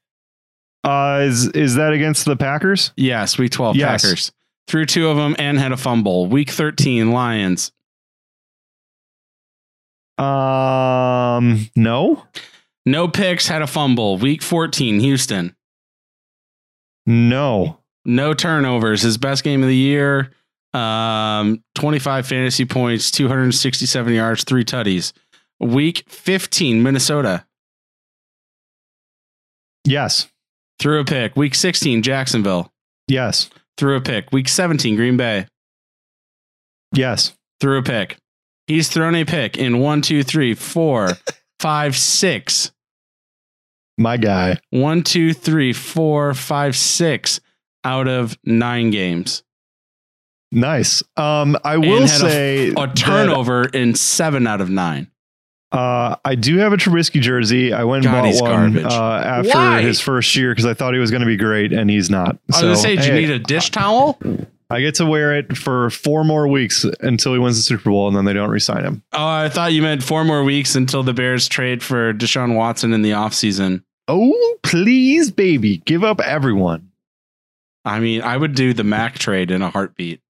Uh, 0.85 1.21
is 1.23 1.47
is 1.49 1.75
that 1.75 1.93
against 1.93 2.25
the 2.25 2.35
Packers? 2.37 2.91
Yes, 2.95 3.37
week 3.39 3.51
12 3.51 3.75
Yes. 3.75 4.03
Packers. 4.03 4.31
Threw 4.67 4.85
two 4.85 5.07
of 5.09 5.17
them 5.17 5.35
and 5.39 5.57
had 5.59 5.71
a 5.71 5.77
fumble. 5.77 6.27
Week 6.27 6.49
13 6.49 7.11
Lions. 7.11 7.71
Um, 10.17 11.69
no, 11.75 12.23
No 12.85 13.07
picks, 13.07 13.47
had 13.47 13.61
a 13.61 13.67
fumble. 13.67 14.17
Week 14.17 14.41
14 14.41 14.99
Houston. 14.99 15.55
no. 17.05 17.79
No 18.07 18.35
turnovers. 18.35 19.01
His 19.01 19.17
best 19.17 19.43
game 19.43 19.63
of 19.63 19.67
the 19.67 19.75
year. 19.75 20.29
Um 20.75 21.63
25 21.73 22.27
fantasy 22.27 22.65
points, 22.65 23.09
267 23.09 24.13
yards, 24.13 24.43
3 24.43 24.63
tutties. 24.63 25.11
Week 25.59 26.03
15 26.07 26.83
Minnesota. 26.83 27.45
Yes, 29.85 30.27
Threw 30.79 30.99
a 30.99 31.05
pick. 31.05 31.35
Week 31.35 31.55
16 31.55 32.01
Jacksonville. 32.03 32.71
yes, 33.07 33.49
Threw 33.77 33.95
a 33.97 34.01
pick. 34.01 34.31
Week 34.31 34.47
17 34.47 34.95
Green 34.95 35.17
Bay. 35.17 35.47
yes. 36.93 37.33
Threw 37.61 37.77
a 37.79 37.83
pick. 37.83 38.17
He's 38.67 38.89
thrown 38.89 39.15
a 39.15 39.25
pick 39.25 39.57
in 39.57 39.79
one, 39.79 40.01
two, 40.01 40.23
three, 40.23 40.53
four, 40.53 41.09
five, 41.59 41.95
six. 41.95 42.71
My 43.97 44.17
guy. 44.17 44.59
One, 44.71 45.03
two, 45.03 45.33
three, 45.33 45.71
four, 45.71 46.33
five, 46.33 46.75
six 46.75 47.39
out 47.83 48.07
of 48.07 48.37
nine 48.43 48.89
games. 48.91 49.43
Nice. 50.51 51.01
Um, 51.15 51.57
I 51.63 51.77
will 51.77 52.03
a- 52.03 52.07
say 52.07 52.69
A 52.69 52.73
that, 52.73 52.95
turnover 52.95 53.65
in 53.65 53.95
seven 53.95 54.47
out 54.47 54.61
of 54.61 54.69
nine. 54.69 55.09
Uh, 55.71 56.15
I 56.23 56.35
do 56.35 56.57
have 56.57 56.71
a 56.73 56.77
Trubisky 56.77 57.19
jersey. 57.19 57.73
I 57.73 57.83
went 57.83 58.05
and 58.05 58.13
God, 58.13 58.39
bought 58.39 58.49
one 58.49 58.85
uh, 58.85 58.89
after 59.25 59.49
Why? 59.49 59.81
his 59.81 59.99
first 59.99 60.35
year 60.35 60.51
because 60.51 60.65
I 60.65 60.73
thought 60.73 60.93
he 60.93 60.99
was 60.99 61.11
going 61.11 61.21
to 61.21 61.27
be 61.27 61.35
great, 61.37 61.73
and 61.73 61.89
he's 61.89 62.09
not. 62.09 62.29
I 62.35 62.39
was 62.47 62.55
So, 62.57 62.61
gonna 62.61 62.75
say, 62.77 62.95
do 62.95 63.07
you 63.07 63.13
need 63.13 63.29
a 63.31 63.39
dish 63.39 63.71
towel? 63.71 64.17
I 64.69 64.81
get 64.81 64.95
to 64.95 65.05
wear 65.05 65.35
it 65.37 65.57
for 65.57 65.89
four 65.89 66.23
more 66.23 66.47
weeks 66.47 66.85
until 67.01 67.33
he 67.33 67.39
wins 67.39 67.57
the 67.57 67.63
Super 67.63 67.89
Bowl, 67.89 68.07
and 68.07 68.15
then 68.15 68.25
they 68.25 68.33
don't 68.33 68.49
resign 68.49 68.83
him. 68.83 69.03
Oh, 69.13 69.25
I 69.27 69.49
thought 69.49 69.73
you 69.73 69.81
meant 69.81 70.01
four 70.01 70.23
more 70.23 70.43
weeks 70.43 70.75
until 70.75 71.03
the 71.03 71.13
Bears 71.13 71.47
trade 71.47 71.83
for 71.83 72.13
Deshaun 72.13 72.55
Watson 72.55 72.93
in 72.93 73.01
the 73.01 73.11
offseason. 73.11 73.83
Oh, 74.07 74.57
please, 74.63 75.29
baby, 75.31 75.77
give 75.85 76.03
up 76.03 76.19
everyone. 76.21 76.91
I 77.83 77.99
mean, 77.99 78.21
I 78.21 78.37
would 78.37 78.55
do 78.55 78.73
the 78.73 78.83
Mac 78.83 79.19
trade 79.19 79.51
in 79.51 79.61
a 79.61 79.69
heartbeat. 79.69 80.21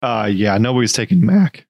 Uh, 0.00 0.30
yeah, 0.32 0.56
nobody's 0.58 0.92
taking 0.92 1.24
Mac. 1.24 1.66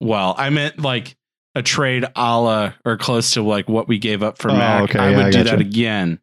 Well, 0.00 0.34
I 0.36 0.50
meant 0.50 0.78
like 0.80 1.16
a 1.58 1.62
trade 1.62 2.04
a 2.16 2.40
la 2.40 2.72
or 2.84 2.96
close 2.96 3.32
to 3.32 3.42
like 3.42 3.68
what 3.68 3.88
we 3.88 3.98
gave 3.98 4.22
up 4.22 4.38
for 4.38 4.50
Oh, 4.50 4.54
Mac. 4.56 4.82
okay, 4.84 4.98
I 4.98 5.10
yeah, 5.10 5.16
would 5.16 5.26
I 5.26 5.30
do 5.30 5.44
that 5.44 5.60
again 5.60 6.20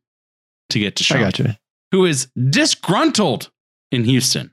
to 0.69 0.79
get 0.79 0.95
got 1.09 1.37
you. 1.39 1.47
who 1.91 2.05
is 2.05 2.27
disgruntled 2.49 3.51
in 3.91 4.03
Houston. 4.05 4.51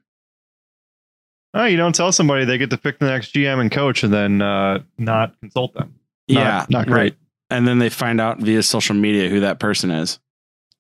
Oh, 1.55 1.65
you 1.67 1.77
don't 1.77 1.95
tell 1.95 2.13
somebody 2.13 2.45
they 2.45 2.59
get 2.59 2.71
to 2.71 2.79
pick 2.79 2.99
the 2.99 3.07
next 3.07 3.35
GM 3.35 3.61
and 3.61 3.71
coach, 3.71 4.03
and 4.03 4.13
then 4.13 4.41
uh, 4.41 4.81
not 4.99 5.39
consult 5.41 5.75
them. 5.75 5.95
Not- 6.29 6.41
yeah, 6.41 6.67
not 6.71 6.87
great. 6.87 6.97
right. 6.97 7.15
And 7.51 7.69
then 7.69 7.79
they 7.79 7.91
find 7.91 8.21
out 8.21 8.39
via 8.39 8.63
social 8.63 8.95
media 8.97 9.29
who 9.29 9.41
that 9.41 9.59
person 9.61 9.91
is. 9.91 10.19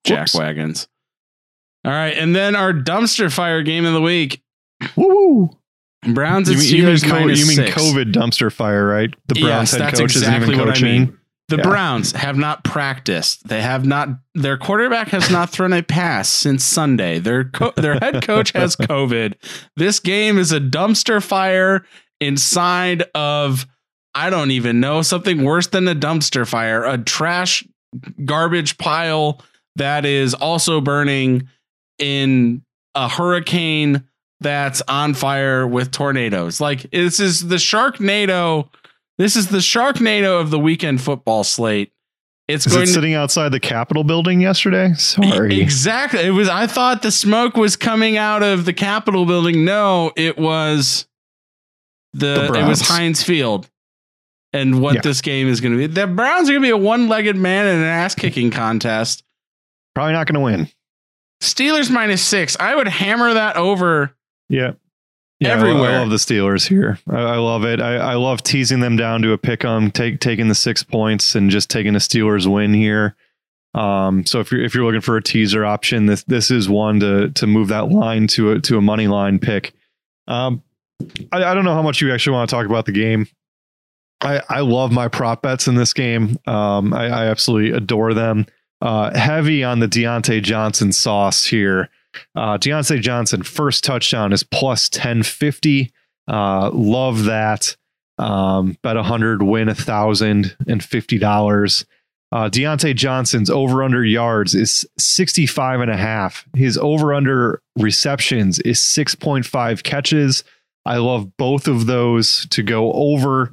Jack 0.04 0.20
Whoops. 0.20 0.34
Wagons. 0.34 0.88
All 1.84 1.92
right, 1.92 2.16
and 2.16 2.34
then 2.34 2.56
our 2.56 2.72
dumpster 2.72 3.30
fire 3.30 3.62
game 3.62 3.84
of 3.84 3.92
the 3.92 4.00
week: 4.00 4.42
woo! 4.96 5.50
Browns 6.06 6.48
You 6.48 6.54
and 6.54 6.62
mean, 6.62 6.74
you 6.76 6.82
mean, 6.86 6.96
Steelers 6.96 7.02
co- 7.08 7.20
minus 7.20 7.38
you 7.40 7.46
mean 7.46 7.56
six. 7.56 7.74
COVID 7.80 8.12
dumpster 8.12 8.52
fire, 8.52 8.86
right? 8.86 9.14
The 9.28 9.34
Browns 9.40 9.72
Yes, 9.72 9.80
head 9.80 9.94
coach 9.94 10.16
isn't 10.16 10.22
exactly 10.28 10.54
even 10.54 10.58
what 10.58 10.68
I 10.68 10.72
coaching. 10.72 10.88
mean. 11.00 11.18
The 11.48 11.56
Yeah. 11.58 11.62
Browns 11.64 12.12
have 12.12 12.36
not 12.38 12.64
practiced. 12.64 13.46
They 13.48 13.60
have 13.62 13.84
not. 13.84 14.08
Their 14.34 14.56
quarterback 14.56 15.08
has 15.08 15.30
not 15.30 15.50
thrown 15.50 15.72
a 15.72 15.82
pass 15.82 16.28
since 16.28 16.64
Sunday. 16.64 17.18
Their 17.18 17.44
co- 17.44 17.72
their 17.76 17.98
head 17.98 18.22
coach 18.22 18.52
has 18.54 18.74
COVID. 18.74 19.34
This 19.76 20.00
game 20.00 20.38
is 20.38 20.50
a 20.50 20.60
dumpster 20.60 21.22
fire 21.22 21.84
inside 22.20 23.04
of 23.14 23.66
I 24.14 24.30
don't 24.30 24.50
even 24.50 24.80
know 24.80 25.02
something 25.02 25.42
worse 25.44 25.66
than 25.66 25.86
a 25.88 25.94
dumpster 25.94 26.46
fire, 26.48 26.84
a 26.84 26.96
trash 26.98 27.64
garbage 28.24 28.78
pile 28.78 29.40
that 29.76 30.04
is 30.06 30.34
also 30.34 30.80
burning 30.80 31.48
in 31.98 32.62
a 32.94 33.08
hurricane 33.08 34.04
that's 34.42 34.82
on 34.88 35.14
fire 35.14 35.66
with 35.66 35.90
tornadoes. 35.90 36.60
Like 36.60 36.90
this 36.90 37.20
is 37.20 37.46
the 37.48 37.56
Sharknado. 37.56 38.68
This 39.18 39.36
is 39.36 39.48
the 39.48 39.58
Sharknado 39.58 40.40
of 40.40 40.50
the 40.50 40.58
weekend 40.58 41.00
football 41.00 41.44
slate. 41.44 41.92
It's 42.48 42.66
Is 42.66 42.72
going 42.72 42.84
it 42.84 42.88
sitting 42.88 43.14
outside 43.14 43.50
the 43.50 43.60
Capitol 43.60 44.02
building 44.04 44.40
yesterday? 44.40 44.92
Sorry. 44.94 45.60
Exactly. 45.60 46.20
It 46.20 46.30
was 46.30 46.48
I 46.48 46.66
thought 46.66 47.02
the 47.02 47.10
smoke 47.12 47.56
was 47.56 47.76
coming 47.76 48.16
out 48.16 48.42
of 48.42 48.64
the 48.64 48.72
Capitol 48.72 49.24
building. 49.26 49.64
No, 49.64 50.12
it 50.16 50.36
was 50.38 51.06
the, 52.12 52.48
The 52.50 52.60
it 52.60 52.68
was 52.68 52.80
Heinz 52.80 53.22
Field. 53.22 53.68
And 54.52 54.82
what 54.82 54.96
Yeah. 54.96 55.00
this 55.02 55.22
game 55.22 55.48
is 55.48 55.60
going 55.62 55.72
to 55.72 55.78
be. 55.78 55.86
The 55.86 56.06
Browns 56.06 56.50
are 56.50 56.52
going 56.52 56.62
to 56.62 56.66
be 56.66 56.70
a 56.70 56.76
one-legged 56.76 57.36
man 57.36 57.66
in 57.66 57.76
an 57.78 57.84
ass-kicking 57.84 58.50
contest. 58.50 59.24
Probably 59.94 60.12
not 60.12 60.26
going 60.26 60.34
to 60.34 60.40
win. 60.40 60.68
Steelers 61.42 61.90
minus 61.90 62.22
6. 62.26 62.58
I 62.60 62.74
would 62.74 62.86
hammer 62.88 63.32
that 63.32 63.56
over 63.56 64.14
Yeah. 64.52 64.72
Yeah, 65.40 65.48
I- 65.48 65.52
everywhere. 65.54 65.90
I 65.96 65.98
love 65.98 66.10
the 66.10 66.16
Steelers 66.16 66.68
here. 66.68 66.98
I, 67.10 67.16
I 67.20 67.36
love 67.38 67.64
it. 67.64 67.80
I, 67.80 67.96
I 67.96 68.14
love 68.14 68.42
teasing 68.42 68.80
them 68.80 68.96
down 68.96 69.22
to 69.22 69.32
a 69.32 69.38
pick 69.38 69.64
'em, 69.64 69.90
take 69.90 70.20
taking 70.20 70.48
the 70.48 70.54
six 70.54 70.82
points 70.84 71.34
and 71.34 71.50
just 71.50 71.68
taking 71.70 71.94
the 71.94 71.98
Steelers 71.98 72.46
win 72.46 72.72
here. 72.74 73.16
Um, 73.74 74.24
so 74.26 74.38
if 74.40 74.52
you're 74.52 74.62
if 74.62 74.74
you're 74.74 74.84
looking 74.84 75.00
for 75.00 75.16
a 75.16 75.22
teaser 75.22 75.64
option, 75.64 76.06
this 76.06 76.22
this 76.24 76.50
is 76.50 76.68
one 76.68 77.00
to 77.00 77.30
to 77.30 77.46
move 77.46 77.68
that 77.68 77.88
line 77.88 78.26
to 78.28 78.52
a 78.52 78.60
to 78.60 78.76
a 78.76 78.80
money 78.82 79.08
line 79.08 79.38
pick. 79.40 79.72
Um, 80.28 80.62
I, 81.32 81.42
I 81.42 81.54
don't 81.54 81.64
know 81.64 81.74
how 81.74 81.82
much 81.82 82.00
you 82.00 82.12
actually 82.12 82.34
want 82.34 82.48
to 82.50 82.54
talk 82.54 82.66
about 82.66 82.84
the 82.86 82.92
game. 82.92 83.26
I 84.20 84.42
I 84.48 84.60
love 84.60 84.92
my 84.92 85.08
prop 85.08 85.42
bets 85.42 85.66
in 85.66 85.74
this 85.74 85.92
game. 85.94 86.36
Um, 86.46 86.92
I, 86.94 87.06
I 87.06 87.26
absolutely 87.26 87.70
adore 87.76 88.12
them. 88.14 88.46
Uh, 88.80 89.16
heavy 89.18 89.64
on 89.64 89.80
the 89.80 89.88
Diontae 89.88 90.42
Johnson 90.42 90.92
sauce 90.92 91.46
here. 91.46 91.88
Uh, 92.34 92.58
Diontae 92.58 93.00
Johnson 93.00 93.42
first 93.42 93.84
touchdown 93.84 94.32
is 94.32 94.42
plus 94.42 94.90
1050. 94.92 95.92
Uh, 96.28 96.70
love 96.72 97.24
that. 97.24 97.76
Um, 98.18 98.76
bet 98.82 98.96
100, 98.96 99.42
win 99.42 99.68
a 99.68 99.74
thousand 99.74 100.56
and 100.68 100.82
fifty 100.82 101.18
dollars. 101.18 101.84
Uh, 102.32 102.48
Diontae 102.48 102.94
Johnson's 102.94 103.50
over 103.50 103.82
under 103.82 104.02
yards 104.02 104.54
is 104.54 104.86
65 104.98 105.80
and 105.80 105.90
a 105.90 105.96
half. 105.96 106.46
His 106.56 106.78
over 106.78 107.12
under 107.12 107.60
receptions 107.78 108.58
is 108.60 108.78
6.5 108.78 109.82
catches. 109.82 110.42
I 110.86 110.96
love 110.96 111.36
both 111.36 111.68
of 111.68 111.84
those 111.84 112.46
to 112.50 112.62
go 112.62 112.90
over. 112.94 113.52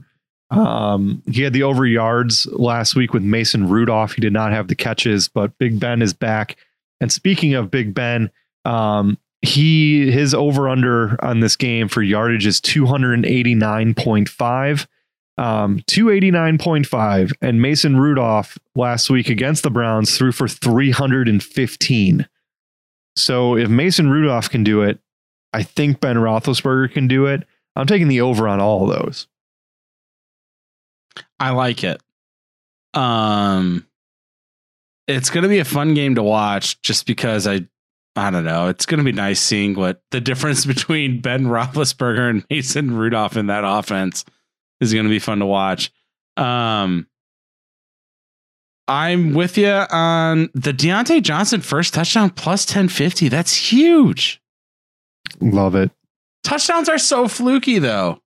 Um, 0.49 1.21
he 1.29 1.41
had 1.41 1.51
the 1.51 1.63
over 1.63 1.85
yards 1.85 2.47
last 2.53 2.95
week 2.95 3.13
with 3.13 3.21
Mason 3.21 3.67
Rudolph. 3.67 4.13
He 4.13 4.21
did 4.21 4.33
not 4.33 4.53
have 4.53 4.69
the 4.69 4.75
catches, 4.75 5.27
but 5.27 5.57
Big 5.57 5.77
Ben 5.77 6.01
is 6.01 6.13
back. 6.13 6.55
And 7.01 7.11
speaking 7.11 7.55
of 7.55 7.69
Big 7.69 7.93
Ben, 7.93 8.31
um, 8.65 9.17
he 9.41 10.11
his 10.11 10.33
over 10.33 10.67
under 10.67 11.15
on 11.23 11.39
this 11.39 11.55
game 11.55 11.87
for 11.87 12.01
yardage 12.01 12.45
is 12.45 12.59
289.5. 12.61 14.87
Um, 15.37 15.79
289.5. 15.87 17.31
And 17.41 17.61
Mason 17.61 17.95
Rudolph 17.97 18.57
last 18.75 19.09
week 19.09 19.29
against 19.29 19.63
the 19.63 19.69
Browns 19.69 20.17
threw 20.17 20.33
for 20.33 20.49
315. 20.49 22.27
So 23.15 23.55
if 23.55 23.69
Mason 23.69 24.09
Rudolph 24.09 24.49
can 24.49 24.65
do 24.65 24.81
it, 24.81 24.99
I 25.53 25.63
think 25.63 26.01
Ben 26.01 26.17
Roethlisberger 26.17 26.91
can 26.91 27.07
do 27.07 27.25
it. 27.25 27.47
I'm 27.75 27.87
taking 27.87 28.09
the 28.09 28.21
over 28.21 28.49
on 28.49 28.59
all 28.59 28.83
of 28.83 28.89
those. 28.99 29.27
I 31.39 31.51
like 31.51 31.85
it. 31.85 32.01
Um, 32.93 33.87
it's 35.07 35.29
going 35.29 35.43
to 35.43 35.49
be 35.49 35.59
a 35.59 35.65
fun 35.65 35.93
game 35.93 36.15
to 36.15 36.23
watch 36.23 36.81
just 36.81 37.05
because 37.05 37.47
I, 37.47 37.67
I 38.15 38.31
don't 38.31 38.43
know. 38.43 38.67
It's 38.67 38.85
going 38.85 38.97
to 38.97 39.03
be 39.03 39.11
nice 39.11 39.39
seeing 39.39 39.75
what 39.75 40.01
the 40.11 40.19
difference 40.21 40.65
between 40.65 41.21
Ben 41.21 41.45
Roethlisberger 41.45 42.29
and 42.29 42.45
Mason 42.49 42.95
Rudolph 42.95 43.37
in 43.37 43.47
that 43.47 43.63
offense 43.65 44.25
is 44.79 44.93
going 44.93 45.05
to 45.05 45.09
be 45.09 45.19
fun 45.19 45.39
to 45.39 45.45
watch. 45.45 45.91
Um, 46.37 47.07
I'm 48.87 49.33
with 49.33 49.57
you 49.57 49.69
on 49.69 50.49
the 50.53 50.73
Diontae 50.73 51.21
Johnson 51.21 51.61
first 51.61 51.93
touchdown 51.93 52.31
plus 52.31 52.65
1050. 52.65 53.29
That's 53.29 53.53
huge. 53.53 54.41
Love 55.39 55.75
it. 55.75 55.91
Touchdowns 56.43 56.89
are 56.89 56.97
so 56.97 57.27
fluky 57.27 57.77
though. 57.79 58.19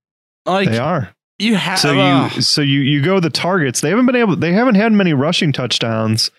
Like 0.45 0.69
They 0.69 0.77
are. 0.77 1.13
you 1.39 1.55
have 1.55 1.79
So 1.79 1.91
you 1.91 2.41
so 2.41 2.61
you 2.61 2.79
you 2.79 3.01
go 3.01 3.19
the 3.19 3.29
targets. 3.29 3.81
They 3.81 3.89
haven't 3.89 4.05
been 4.05 4.15
able. 4.15 4.35
They 4.35 4.53
haven't 4.53 4.75
had 4.75 4.93
many 4.93 5.13
rushing 5.13 5.51
touchdowns. 5.51 6.31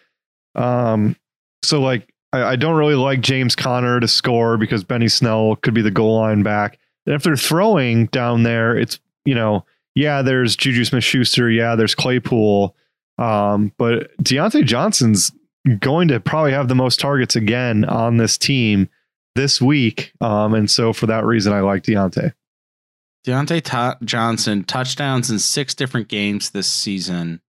Um. 0.54 1.16
So 1.62 1.80
like 1.82 2.08
I, 2.34 2.50
I 2.50 2.56
don't 2.56 2.76
really 2.76 2.96
like 2.96 3.20
James 3.20 3.54
Conner 3.54 4.00
to 4.00 4.08
score 4.08 4.58
because 4.58 4.82
Benny 4.82 5.08
Snell 5.08 5.56
could 5.56 5.72
be 5.74 5.82
the 5.82 5.90
goal 5.90 6.18
line 6.18 6.42
back. 6.42 6.78
And 7.06 7.14
if 7.14 7.22
they're 7.22 7.36
throwing 7.36 8.06
down 8.06 8.42
there, 8.42 8.76
it's 8.76 8.98
you 9.24 9.34
know 9.34 9.64
yeah. 9.94 10.22
There's 10.22 10.56
Juju 10.56 10.84
Smith 10.84 11.04
Schuster. 11.04 11.50
Yeah. 11.50 11.76
There's 11.76 11.94
Claypool. 11.94 12.74
Um. 13.18 13.72
But 13.78 14.16
Diontae 14.18 14.64
Johnson's 14.64 15.30
going 15.78 16.08
to 16.08 16.20
probably 16.20 16.52
have 16.52 16.68
the 16.68 16.74
most 16.74 17.00
targets 17.00 17.36
again 17.36 17.84
on 17.84 18.16
this 18.16 18.36
team 18.36 18.88
this 19.36 19.62
week. 19.62 20.12
Um. 20.20 20.54
And 20.54 20.70
so 20.70 20.92
for 20.92 21.06
that 21.06 21.24
reason, 21.24 21.52
I 21.52 21.60
like 21.60 21.84
Diontae. 21.84 22.32
Diontae 23.24 23.62
Ta- 23.62 23.96
Johnson 24.04 24.64
touchdowns 24.64 25.30
in 25.30 25.38
six 25.38 25.74
different 25.74 26.08
games 26.08 26.50
this 26.50 26.70
season. 26.70 27.40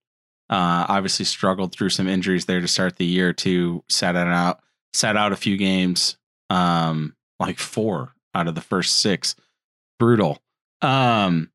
Uh, 0.48 0.86
obviously 0.88 1.24
struggled 1.24 1.72
through 1.72 1.90
some 1.90 2.06
injuries 2.06 2.44
there 2.44 2.60
to 2.60 2.68
start 2.68 2.96
the 2.96 3.04
year. 3.04 3.32
to 3.32 3.82
set 3.88 4.14
it 4.14 4.28
out, 4.28 4.60
sat 4.92 5.16
out 5.16 5.32
a 5.32 5.36
few 5.36 5.56
games, 5.56 6.16
um, 6.50 7.14
like 7.40 7.58
four 7.58 8.14
out 8.34 8.48
of 8.48 8.54
the 8.54 8.60
first 8.60 9.00
six. 9.00 9.34
Brutal. 9.98 10.38
Um, 10.82 11.50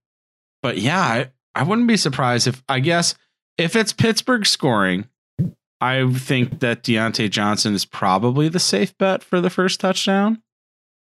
but 0.63 0.77
yeah, 0.77 0.99
I, 0.99 1.29
I 1.55 1.63
wouldn't 1.63 1.87
be 1.87 1.97
surprised 1.97 2.47
if 2.47 2.63
I 2.69 2.79
guess 2.79 3.15
if 3.57 3.75
it's 3.75 3.93
Pittsburgh 3.93 4.45
scoring, 4.45 5.05
I 5.79 6.11
think 6.13 6.59
that 6.59 6.83
Diontae 6.83 7.29
Johnson 7.29 7.73
is 7.73 7.85
probably 7.85 8.49
the 8.49 8.59
safe 8.59 8.97
bet 8.97 9.23
for 9.23 9.41
the 9.41 9.49
first 9.49 9.79
touchdown. 9.79 10.41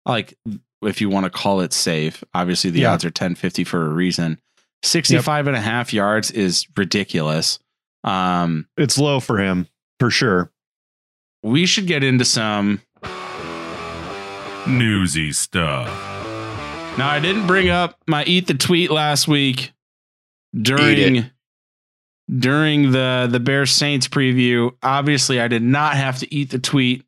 Like 0.06 0.38
if 0.82 1.00
you 1.02 1.10
want 1.10 1.26
to 1.26 1.30
call 1.30 1.62
it 1.62 1.74
safe. 1.74 2.24
Obviously, 2.34 2.70
the 2.72 2.82
Yeah. 2.82 2.94
odds 2.94 3.06
are 3.06 3.10
1050 3.12 3.64
for 3.64 3.86
a 3.86 3.90
reason. 3.90 4.40
65 4.84 5.46
and 5.48 5.56
a 5.56 5.62
half 5.62 5.94
yards 5.94 6.32
is 6.32 6.66
ridiculous. 6.76 7.60
Um, 8.04 8.68
It's 8.78 8.98
low 8.98 9.20
for 9.20 9.38
him 9.38 9.68
for 10.00 10.10
sure. 10.10 10.52
We 11.44 11.66
should 11.66 11.88
get 11.88 12.04
into 12.04 12.26
some. 12.26 12.82
Newsy 14.68 15.32
stuff. 15.32 15.88
Now, 16.98 17.10
I 17.10 17.20
didn't 17.20 17.48
bring 17.48 17.70
up 17.70 17.98
my 18.08 18.24
eat 18.26 18.48
the 18.48 18.54
tweet 18.54 18.92
last 18.92 19.28
week 19.28 19.74
during 20.54 21.30
during 22.30 22.92
the 22.92 23.28
the 23.32 23.40
Bears 23.40 23.72
Saints 23.72 24.08
preview. 24.08 24.72
Obviously, 24.84 25.40
I 25.40 25.48
did 25.48 25.64
not 25.64 25.96
have 25.96 26.20
to 26.20 26.34
eat 26.34 26.52
the 26.52 26.60
tweet 26.60 27.04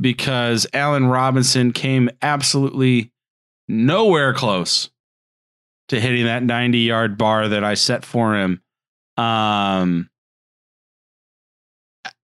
because 0.00 0.66
Allen 0.72 1.06
Robinson 1.06 1.72
came 1.72 2.10
absolutely 2.22 3.12
nowhere 3.68 4.34
close 4.34 4.90
to 5.88 6.00
hitting 6.00 6.24
that 6.24 6.42
90 6.42 6.78
yard 6.78 7.18
bar 7.18 7.48
that 7.48 7.62
I 7.62 7.74
set 7.74 8.04
for 8.04 8.34
him. 8.34 8.62
Um, 9.16 10.10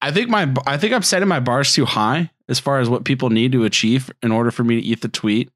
I 0.02 0.10
think 0.10 0.28
my 0.28 0.52
I 0.66 0.76
think 0.76 0.92
I'm 0.92 1.02
setting 1.02 1.28
my 1.28 1.40
bars 1.40 1.74
too 1.74 1.84
high 1.84 2.30
as 2.48 2.58
far 2.58 2.80
as 2.80 2.88
what 2.88 3.04
people 3.04 3.30
need 3.30 3.52
to 3.52 3.64
achieve 3.64 4.10
in 4.22 4.32
order 4.32 4.50
for 4.50 4.64
me 4.64 4.80
to 4.80 4.86
eat 4.86 5.00
the 5.00 5.08
tweet. 5.08 5.50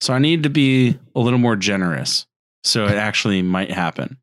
So 0.00 0.14
I 0.14 0.18
need 0.18 0.42
to 0.44 0.50
be 0.50 0.98
a 1.14 1.20
little 1.20 1.38
more 1.38 1.56
generous. 1.56 2.26
So 2.64 2.86
it 2.86 2.94
actually 2.94 3.42
might 3.42 3.70
happen. 3.70 4.18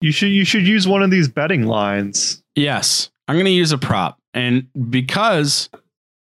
You 0.00 0.12
should 0.12 0.30
you 0.30 0.44
should 0.44 0.66
use 0.66 0.86
one 0.86 1.02
of 1.02 1.10
these 1.10 1.28
betting 1.28 1.66
lines. 1.66 2.42
Yes, 2.54 3.10
I'm 3.28 3.36
going 3.36 3.46
to 3.46 3.50
use 3.50 3.72
a 3.72 3.78
prop. 3.78 4.18
And 4.34 4.68
because 4.90 5.68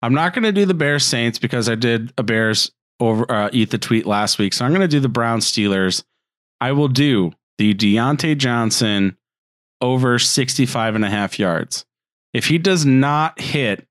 I'm 0.02 0.14
not 0.14 0.34
going 0.34 0.43
to 0.43 0.52
do 0.52 0.66
the 0.66 0.74
Bears 0.74 1.06
Saints 1.06 1.39
because 1.39 1.70
I 1.70 1.76
did 1.76 2.14
a 2.18 2.24
Bears 2.24 2.72
over 3.00 3.30
uh, 3.32 3.50
eat 3.54 3.72
the 3.72 3.78
tweet 3.78 4.06
last 4.06 4.39
week. 4.39 4.54
So 4.54 4.66
I'm 4.66 4.72
going 4.72 4.82
to 4.82 4.88
do 4.88 5.00
the 5.00 5.10
Brown 5.10 5.39
Steelers. 5.39 6.04
I 6.60 6.72
will 6.72 6.88
do 6.88 7.32
the 7.58 7.74
Diontae 7.74 8.38
Johnson 8.38 9.18
over 9.82 10.20
65 10.20 10.95
and 10.95 11.06
a 11.06 11.10
half 11.10 11.39
yards. 11.39 11.86
If 12.34 12.47
he 12.47 12.57
does 12.57 12.86
not 12.86 13.39
hit 13.39 13.88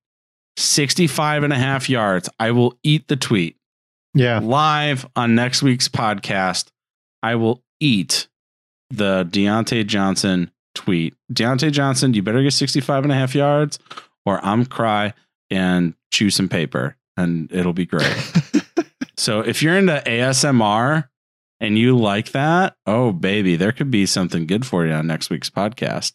65 0.56 1.44
and 1.44 1.52
a 1.52 1.56
half 1.56 1.88
yards, 1.88 2.28
I 2.38 2.50
will 2.50 2.78
eat 2.82 3.08
the 3.08 3.16
tweet 3.16 3.56
Yeah. 4.14 4.40
live 4.42 5.06
on 5.16 5.34
next 5.34 5.62
week's 5.62 5.88
podcast. 5.88 6.68
I 7.22 7.34
will 7.36 7.62
eat 7.80 8.28
the 8.90 9.24
Diontae 9.30 9.86
Johnson 9.86 10.50
tweet. 10.74 11.14
Diontae 11.32 11.72
Johnson, 11.72 12.14
you 12.14 12.22
better 12.22 12.42
get 12.42 12.52
65 12.52 13.04
and 13.04 13.12
a 13.12 13.16
half 13.16 13.34
yards 13.34 13.78
or 14.24 14.44
I'm 14.44 14.64
cry 14.66 15.14
and 15.50 15.94
chew 16.12 16.30
some 16.30 16.48
paper 16.48 16.96
and 17.16 17.50
it'll 17.52 17.72
be 17.72 17.86
great. 17.86 18.16
so 19.16 19.40
if 19.40 19.62
you're 19.62 19.76
into 19.76 20.02
ASMR 20.06 21.08
and 21.60 21.76
you 21.78 21.96
like 21.98 22.32
that, 22.32 22.76
oh 22.86 23.12
baby, 23.12 23.56
there 23.56 23.72
could 23.72 23.90
be 23.90 24.06
something 24.06 24.46
good 24.46 24.64
for 24.66 24.86
you 24.86 24.92
on 24.92 25.06
next 25.06 25.28
week's 25.30 25.50
podcast 25.50 26.12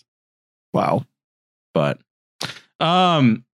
Wow. 0.74 1.06
but 1.74 2.00
um 2.84 3.46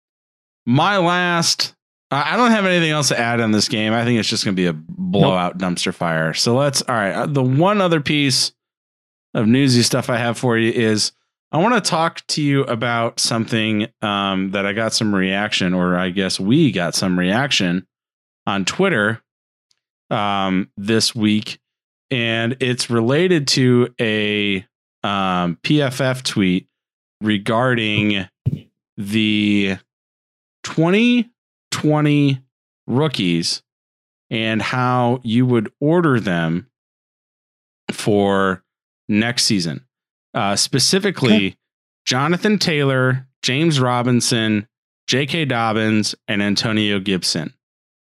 my 0.67 0.99
last 0.99 1.75
I 2.11 2.39
don't 2.39 2.53
have 2.53 2.65
anything 2.65 2.91
else 2.91 3.09
to 3.09 3.19
add 3.21 3.39
on 3.41 3.53
this 3.53 3.69
game. 3.69 3.93
I 3.93 4.03
think 4.03 4.19
it's 4.19 4.31
just 4.31 4.43
going 4.43 4.57
to 4.57 4.61
be 4.61 4.67
a 4.67 4.73
blowout 4.73 5.59
dumpster 5.59 5.93
fire. 5.93 6.33
So 6.33 6.57
let's 6.57 6.81
all 6.83 6.95
right, 6.95 7.13
uh, 7.13 7.27
the 7.27 7.43
one 7.43 7.83
other 7.83 8.01
piece 8.01 8.53
of 9.35 9.47
newsy 9.47 9.83
stuff 9.83 10.09
I 10.09 10.17
have 10.17 10.39
for 10.39 10.57
you 10.57 10.73
is 10.73 11.13
I 11.53 11.59
want 11.59 11.75
to 11.75 11.91
talk 11.91 12.27
to 12.29 12.43
you 12.43 12.63
about 12.65 13.21
something 13.21 13.89
um 14.01 14.53
that 14.53 14.65
I 14.65 14.73
got 14.73 14.95
some 14.95 15.15
reaction 15.15 15.75
or 15.75 15.97
I 15.97 16.11
guess 16.11 16.41
we 16.41 16.73
got 16.73 16.95
some 16.95 17.19
reaction 17.19 17.87
on 18.47 18.65
Twitter 18.65 19.23
um 20.11 20.71
this 20.79 21.15
week 21.15 21.59
and 22.11 22.57
it's 22.61 22.89
related 22.89 23.49
to 23.49 23.95
a 24.01 24.67
um 25.05 25.59
PFF 25.63 26.23
tweet 26.23 26.69
regarding 27.21 28.27
the 28.99 29.79
2020 30.65 32.43
rookies 32.87 33.63
and 34.31 34.61
how 34.61 35.21
you 35.23 35.47
would 35.47 35.73
order 35.81 36.21
them 36.21 36.69
for 37.93 38.63
next 39.09 39.45
season. 39.45 39.87
Uh, 40.35 40.57
specifically, 40.57 41.35
Okay. 41.49 41.57
Jonathan 42.05 42.59
Taylor, 42.59 43.27
James 43.43 43.81
Robinson, 43.81 44.67
J.K. 45.07 45.47
Dobbins, 45.47 46.15
and 46.27 46.43
Antonio 46.43 46.99
Gibson. 47.01 47.55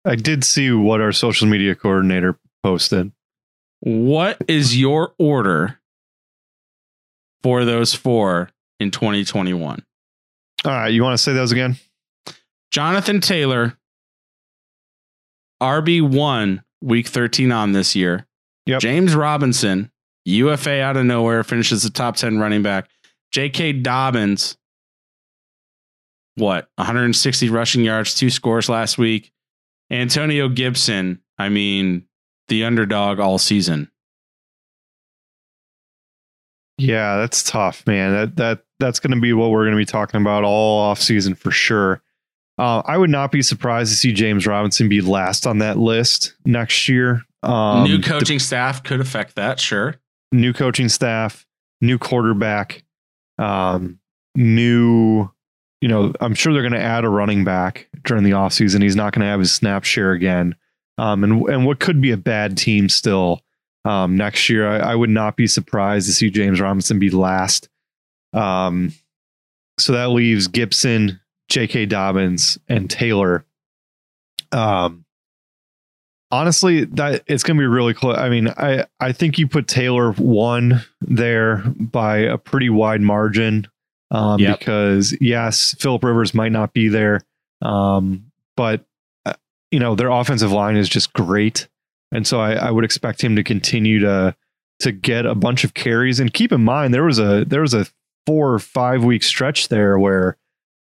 I 0.06 0.16
did 0.16 0.44
see 0.44 0.72
what 0.72 1.00
our 1.02 1.12
social 1.12 1.48
media 1.48 1.76
coordinator 1.76 2.38
posted. 2.64 3.12
What 3.82 4.38
is 4.48 4.78
your 4.80 5.14
order 5.20 5.80
for 7.44 7.66
those 7.66 7.94
four 7.94 8.50
in 8.80 8.92
2021? 8.92 9.84
All 10.68 10.74
right, 10.74 10.92
you 10.92 11.02
want 11.02 11.14
to 11.14 11.18
say 11.18 11.32
those 11.32 11.54
again? 11.54 11.78
Jonathan 12.72 13.22
Taylor, 13.22 13.78
RB1, 15.64 16.62
week 16.82 17.08
13 17.08 17.54
on 17.54 17.72
this 17.72 17.96
year. 17.96 18.28
Yep. 18.66 18.82
James 18.82 19.16
Robinson, 19.16 19.90
UFA 20.26 20.82
out 20.82 20.98
of 20.98 21.06
nowhere, 21.06 21.46
finishes 21.46 21.84
the 21.84 21.90
top 21.90 22.18
10 22.18 22.38
running 22.38 22.64
back. 22.64 22.90
J.K. 23.32 23.74
Dobbins, 23.74 24.58
what, 26.36 26.68
160 26.76 27.50
rushing 27.50 27.86
yards, 27.86 28.14
two 28.14 28.30
scores 28.30 28.68
last 28.68 28.98
week. 28.98 29.32
Antonio 29.90 30.50
Gibson, 30.50 31.22
I 31.38 31.48
mean, 31.48 32.08
the 32.50 32.66
underdog 32.66 33.22
all 33.22 33.38
season. 33.38 33.90
Yeah, 36.78 37.16
that's 37.18 37.42
tough, 37.42 37.88
man. 37.88 38.12
That 38.12 38.36
that 38.36 38.64
that's 38.80 39.00
going 39.00 39.14
to 39.14 39.20
be 39.20 39.34
what 39.34 39.50
we're 39.52 39.64
going 39.64 39.74
to 39.74 39.78
be 39.78 39.86
talking 39.86 40.22
about 40.22 40.44
all 40.44 40.80
off 40.80 41.02
season 41.02 41.36
for 41.36 41.52
sure. 41.52 42.02
Uh, 42.58 42.82
I 42.86 42.98
would 42.98 43.10
not 43.10 43.32
be 43.32 43.42
surprised 43.42 43.92
to 43.92 43.98
see 43.98 44.12
James 44.12 44.48
Robinson 44.48 44.90
be 44.90 45.02
last 45.02 45.46
on 45.46 45.60
that 45.60 45.78
list 45.78 46.34
next 46.46 46.90
year. 46.90 47.22
Um, 47.44 47.84
New 47.84 48.02
coaching 48.02 48.40
staff 48.40 48.84
could 48.84 49.00
affect 49.00 49.36
that, 49.36 49.60
sure. 49.60 49.96
new 50.32 50.54
coaching 50.54 50.90
staff, 50.90 51.46
new 51.82 52.00
quarterback, 52.00 52.84
um, 53.38 54.00
new, 54.36 55.30
you 55.82 55.88
know, 55.88 56.14
I'm 56.20 56.34
sure 56.34 56.52
they're 56.52 56.64
going 56.64 56.74
to 56.74 56.80
add 56.80 57.06
a 57.06 57.10
running 57.10 57.44
back 57.44 57.88
during 58.04 58.24
the 58.24 58.32
offseason. 58.32 58.82
He's 58.82 58.96
not 58.96 59.14
going 59.14 59.22
to 59.22 59.28
have 59.28 59.40
his 59.40 59.54
snap 59.54 59.84
share 59.84 60.12
again. 60.14 60.56
Um, 60.98 61.24
and, 61.24 61.48
and 61.48 61.66
what 61.66 61.80
could 61.80 62.02
be 62.02 62.12
a 62.12 62.18
bad 62.18 62.58
team 62.58 62.90
still 62.90 63.42
um, 63.88 64.18
next 64.18 64.50
year. 64.50 64.68
I, 64.68 64.92
I 64.92 64.96
would 64.96 65.10
not 65.10 65.38
be 65.38 65.48
surprised 65.48 66.08
to 66.08 66.14
see 66.14 66.30
James 66.30 66.60
Robinson 66.60 67.00
be 67.00 67.10
last. 67.10 67.70
Um, 68.38 68.94
so 69.80 69.94
that 69.94 70.10
leaves 70.10 70.48
Gibson, 70.48 71.20
J.K. 71.50 71.86
Dobbins, 71.88 72.58
and 72.68 72.90
Taylor. 72.90 73.46
Um, 74.52 75.06
honestly, 76.32 76.86
that 76.86 77.24
it's 77.28 77.44
going 77.44 77.58
to 77.58 77.62
be 77.62 77.68
really 77.68 77.94
close. 77.94 78.18
I 78.18 78.30
mean, 78.30 78.50
I 78.50 78.86
I 79.00 79.12
think 79.12 79.38
you 79.38 79.48
put 79.48 79.68
Taylor 79.68 80.12
one 80.14 80.84
there 81.02 81.58
by 81.80 82.18
a 82.20 82.38
pretty 82.38 82.70
wide 82.70 83.02
margin, 83.02 83.68
um, 84.12 84.40
Yep. 84.40 84.60
because 84.60 85.16
yes, 85.22 85.76
Philip 85.80 86.04
Rivers 86.04 86.34
might 86.34 86.52
not 86.52 86.74
be 86.74 86.88
there, 86.88 87.22
um, 87.62 88.32
but 88.56 88.86
uh, 89.26 89.34
you 89.72 89.80
know 89.80 89.96
their 89.96 90.10
offensive 90.10 90.52
line 90.52 90.76
is 90.76 90.90
just 90.90 91.14
great, 91.14 91.68
and 92.12 92.26
so 92.26 92.40
I, 92.40 92.54
I 92.54 92.72
would 92.72 92.84
expect 92.86 93.22
him 93.24 93.36
to 93.36 93.44
continue 93.44 94.00
to 94.00 94.36
to 94.80 94.92
get 94.92 95.26
a 95.26 95.36
bunch 95.36 95.64
of 95.64 95.74
carries. 95.74 96.20
And 96.20 96.32
keep 96.34 96.52
in 96.52 96.64
mind, 96.64 96.94
there 96.94 97.04
was 97.04 97.20
a 97.20 97.46
there 97.46 97.62
was 97.62 97.74
a 97.74 97.86
four 98.28 98.54
or 98.54 98.60
five 98.60 99.04
week 99.04 99.24
stretch 99.24 99.70
there 99.70 99.98
where, 99.98 100.38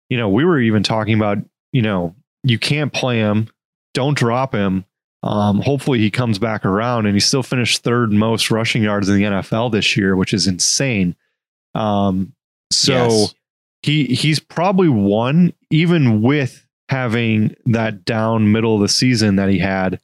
you 0.09 0.17
know, 0.17 0.29
we 0.29 0.45
were 0.45 0.59
even 0.59 0.83
talking 0.83 1.15
about, 1.15 1.39
you 1.73 1.81
know, 1.81 2.15
you 2.43 2.57
can't 2.59 2.93
play 2.93 3.17
him, 3.17 3.49
don't 3.93 4.15
drop 4.17 4.53
him. 4.53 4.85
Um, 5.23 5.59
hopefully 5.61 5.99
he 5.99 6.11
comes 6.11 6.37
back 6.37 6.63
around 6.65 7.05
and 7.07 7.15
he 7.15 7.19
still 7.19 7.43
finished 7.43 7.81
third 7.83 8.11
most 8.11 8.51
rushing 8.51 8.83
yards 8.83 9.09
in 9.09 9.15
the 9.15 9.23
NFL 9.23 9.71
this 9.71 9.97
year, 9.97 10.15
which 10.15 10.33
is 10.33 10.47
insane. 10.47 11.15
Um, 11.75 12.33
so 12.71 12.93
Yes. 12.93 13.35
he 13.81 14.05
he's 14.05 14.39
probably 14.39 14.89
one, 14.89 15.53
even 15.71 16.21
with 16.21 16.65
having 16.89 17.55
that 17.65 18.05
down 18.05 18.51
middle 18.51 18.75
of 18.75 18.81
the 18.81 18.89
season 18.89 19.37
that 19.37 19.49
he 19.49 19.57
had. 19.59 19.99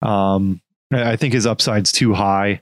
Um, 0.00 0.60
I 0.92 1.12
I 1.12 1.16
think 1.16 1.32
his 1.34 1.46
upside's 1.46 1.92
too 1.92 2.14
high 2.14 2.60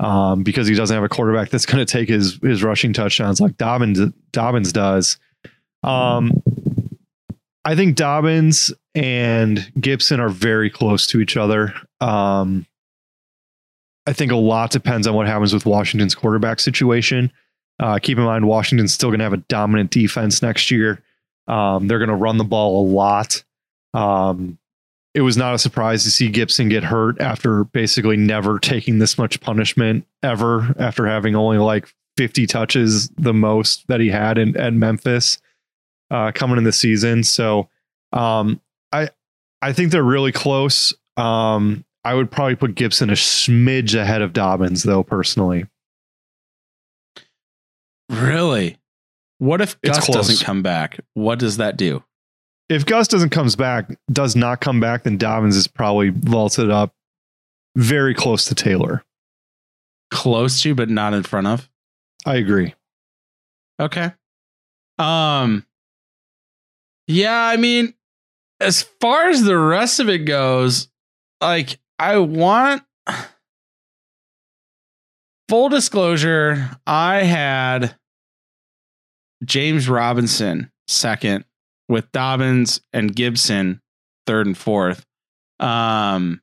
um, 0.00 0.42
because 0.42 0.66
he 0.66 0.74
doesn't 0.74 0.94
have 0.94 1.04
a 1.04 1.08
quarterback 1.08 1.50
that's 1.50 1.66
going 1.66 1.84
to 1.84 1.90
take 1.90 2.08
his 2.08 2.38
his 2.42 2.62
rushing 2.62 2.92
touchdowns 2.92 3.40
like 3.40 3.56
Dobbins 3.56 4.00
Dobbins 4.32 4.72
does. 4.72 5.18
Um, 5.82 6.42
I 7.64 7.76
think 7.76 7.96
Dobbins 7.96 8.72
and 8.94 9.72
Gibson 9.80 10.20
are 10.20 10.28
very 10.28 10.70
close 10.70 11.06
to 11.08 11.20
each 11.20 11.36
other. 11.36 11.74
Um, 12.00 12.66
I 14.06 14.12
think 14.12 14.32
a 14.32 14.36
lot 14.36 14.70
depends 14.70 15.06
on 15.06 15.14
what 15.14 15.26
happens 15.26 15.54
with 15.54 15.64
Washington's 15.64 16.14
quarterback 16.14 16.58
situation. 16.58 17.32
Uh, 17.78 17.98
keep 18.00 18.18
in 18.18 18.24
mind, 18.24 18.46
Washington's 18.46 18.92
still 18.92 19.10
going 19.10 19.20
to 19.20 19.24
have 19.24 19.32
a 19.32 19.38
dominant 19.38 19.90
defense 19.90 20.42
next 20.42 20.70
year. 20.70 21.02
Um, 21.46 21.86
they're 21.86 21.98
going 21.98 22.08
to 22.08 22.16
run 22.16 22.36
the 22.36 22.44
ball 22.44 22.84
a 22.84 22.86
lot. 22.86 23.42
Um, 23.94 24.58
it 25.14 25.20
was 25.20 25.36
not 25.36 25.54
a 25.54 25.58
surprise 25.58 26.04
to 26.04 26.10
see 26.10 26.28
Gibson 26.28 26.68
get 26.68 26.84
hurt 26.84 27.20
after 27.20 27.64
basically 27.64 28.16
never 28.16 28.58
taking 28.58 28.98
this 28.98 29.18
much 29.18 29.40
punishment 29.40 30.06
ever, 30.22 30.74
after 30.78 31.06
having 31.06 31.36
only 31.36 31.58
like 31.58 31.92
50 32.16 32.46
touches, 32.46 33.08
the 33.10 33.34
most 33.34 33.86
that 33.88 34.00
he 34.00 34.08
had 34.08 34.38
in, 34.38 34.56
at 34.56 34.72
Memphis 34.72 35.38
uh, 36.10 36.32
coming 36.34 36.58
in 36.58 36.64
the 36.64 36.72
season. 36.72 37.24
So 37.24 37.68
um, 38.12 38.60
I 38.90 39.10
I 39.60 39.72
think 39.72 39.92
they're 39.92 40.02
really 40.02 40.32
close. 40.32 40.94
Um, 41.16 41.84
I 42.04 42.14
would 42.14 42.30
probably 42.30 42.56
put 42.56 42.74
Gibson 42.74 43.10
a 43.10 43.14
smidge 43.14 43.94
ahead 43.94 44.22
of 44.22 44.32
Dobbins, 44.32 44.82
though, 44.82 45.02
personally. 45.04 45.66
Really? 48.08 48.78
What 49.38 49.60
if 49.60 49.80
Gus 49.82 50.06
doesn't 50.08 50.44
come 50.44 50.62
back? 50.62 50.98
What 51.14 51.38
does 51.38 51.58
that 51.58 51.76
do? 51.76 52.02
If 52.68 52.86
Gus 52.86 53.08
doesn't 53.08 53.30
comes 53.30 53.56
back, 53.56 53.90
does 54.10 54.34
not 54.34 54.60
come 54.60 54.80
back, 54.80 55.04
then 55.04 55.18
Dobbins 55.18 55.56
is 55.56 55.66
probably 55.66 56.10
vaulted 56.10 56.70
up 56.70 56.94
very 57.76 58.14
close 58.14 58.46
to 58.46 58.54
Taylor. 58.54 59.04
Close 60.10 60.60
to, 60.62 60.74
but 60.74 60.88
not 60.88 61.14
in 61.14 61.22
front 61.22 61.46
of. 61.46 61.68
I 62.24 62.36
agree. 62.36 62.74
Okay. 63.80 64.12
Um. 64.98 65.66
Yeah, 67.08 67.34
I 67.34 67.56
mean, 67.56 67.94
as 68.60 68.82
far 68.82 69.28
as 69.28 69.42
the 69.42 69.58
rest 69.58 70.00
of 70.00 70.08
it 70.08 70.20
goes, 70.20 70.88
like 71.40 71.78
I 71.98 72.18
want. 72.18 72.82
Full 75.48 75.68
disclosure, 75.68 76.70
I 76.86 77.24
had 77.24 77.96
James 79.44 79.86
Robinson 79.86 80.70
second 80.86 81.44
with 81.92 82.10
Dobbins 82.12 82.80
and 82.92 83.14
Gibson 83.14 83.80
third 84.26 84.46
and 84.46 84.58
fourth. 84.58 85.04
Um 85.60 86.40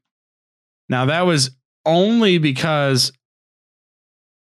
now 0.88 1.06
that 1.06 1.22
was 1.22 1.52
only 1.86 2.38
because 2.38 3.12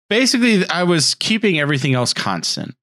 basically 0.09 0.67
I 0.69 0.85
was 0.85 1.15
keeping 1.15 1.59
everything 1.59 1.95
else 1.95 2.15
constant. 2.15 2.75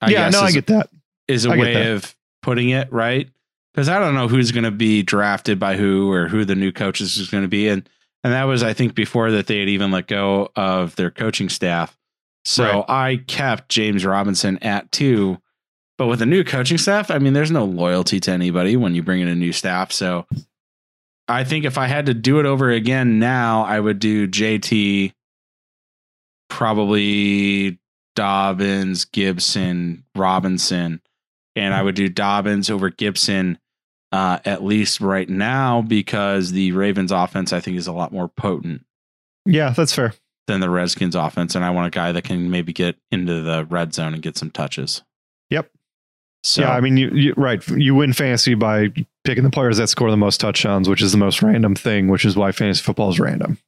I 0.00 0.10
yeah, 0.10 0.24
guess 0.24 0.32
no, 0.32 0.40
I 0.40 0.52
get 0.52 0.66
that. 0.68 0.90
is 1.28 1.46
a 1.46 1.50
I 1.50 1.56
way 1.56 1.90
of 1.92 2.14
putting 2.42 2.70
it, 2.70 2.92
right? 2.92 3.28
Because 3.72 3.88
I 3.88 3.98
don't 3.98 4.14
know 4.14 4.28
who's 4.28 4.52
going 4.52 4.64
to 4.64 4.70
be 4.70 5.02
drafted 5.02 5.58
by 5.58 5.76
who 5.76 6.10
or 6.12 6.28
who 6.28 6.44
the 6.44 6.54
new 6.54 6.72
coaches 6.72 7.16
is 7.16 7.28
going 7.28 7.42
to 7.42 7.48
be, 7.48 7.68
and 7.68 7.88
and 8.22 8.32
that 8.32 8.44
was 8.44 8.62
I 8.62 8.72
think 8.72 8.94
before 8.94 9.30
that 9.32 9.46
they 9.46 9.60
had 9.60 9.68
even 9.68 9.90
let 9.90 10.06
go 10.06 10.50
of 10.56 10.96
their 10.96 11.10
coaching 11.10 11.48
staff. 11.48 11.96
So 12.44 12.84
I 12.88 13.22
kept 13.26 13.70
James 13.70 14.04
Robinson 14.04 14.58
at 14.58 14.92
two, 14.92 15.38
but 15.98 16.06
with 16.06 16.20
a 16.22 16.26
new 16.26 16.44
coaching 16.44 16.78
staff, 16.78 17.10
I 17.10 17.18
mean, 17.18 17.32
there's 17.32 17.50
no 17.50 17.64
loyalty 17.64 18.20
to 18.20 18.30
anybody 18.32 18.76
when 18.76 18.94
you 18.94 19.02
bring 19.02 19.20
in 19.20 19.28
a 19.28 19.34
new 19.34 19.52
staff. 19.52 19.92
So 19.92 20.26
I 21.28 21.44
think 21.44 21.64
if 21.64 21.78
I 21.78 21.86
had 21.86 22.06
to 22.06 22.14
do 22.14 22.40
it 22.40 22.46
over 22.46 22.70
again 22.70 23.18
now, 23.18 23.62
I 23.64 23.78
would 23.80 23.98
do 23.98 24.26
JT, 24.28 25.12
probably 26.48 27.78
Dobbins, 28.14 29.04
Gibson, 29.06 30.04
Robinson, 30.14 31.00
and 31.56 31.74
I 31.74 31.82
would 31.82 31.94
do 31.94 32.08
Dobbins 32.08 32.70
over 32.70 32.90
Gibson 32.90 33.58
uh, 34.12 34.38
at 34.44 34.62
least 34.62 35.00
right 35.00 35.28
now 35.28 35.82
because 35.82 36.52
the 36.52 36.72
Ravens 36.72 37.10
offense 37.10 37.52
I 37.52 37.60
think 37.60 37.76
is 37.76 37.86
a 37.88 37.92
lot 37.92 38.12
more 38.12 38.28
potent 38.28 38.84
Yeah, 39.44 39.70
that's 39.70 39.92
fair. 39.94 40.14
than 40.46 40.60
the 40.60 40.70
Redskins 40.70 41.16
offense, 41.16 41.54
and 41.56 41.64
I 41.64 41.70
want 41.70 41.88
a 41.88 41.90
guy 41.90 42.12
that 42.12 42.22
can 42.22 42.50
maybe 42.50 42.72
get 42.72 42.96
into 43.10 43.42
the 43.42 43.64
red 43.64 43.92
zone 43.94 44.14
and 44.14 44.22
get 44.22 44.36
some 44.38 44.50
touches. 44.50 45.02
Yep. 45.50 45.70
So 46.44 46.62
yeah, 46.62 46.70
I 46.70 46.80
mean, 46.80 46.96
you, 46.96 47.10
you 47.10 47.34
right. 47.36 47.66
You 47.68 47.94
win 47.94 48.12
fantasy 48.12 48.54
by 48.54 48.92
picking 49.24 49.44
the 49.44 49.50
players 49.50 49.78
that 49.78 49.88
score 49.88 50.10
the 50.10 50.16
most 50.16 50.40
touchdowns, 50.40 50.88
which 50.88 51.02
is 51.02 51.10
the 51.10 51.18
most 51.18 51.42
random 51.42 51.74
thing, 51.74 52.08
which 52.08 52.24
is 52.24 52.36
why 52.36 52.52
fantasy 52.52 52.82
football 52.82 53.10
is 53.10 53.18
random. 53.18 53.58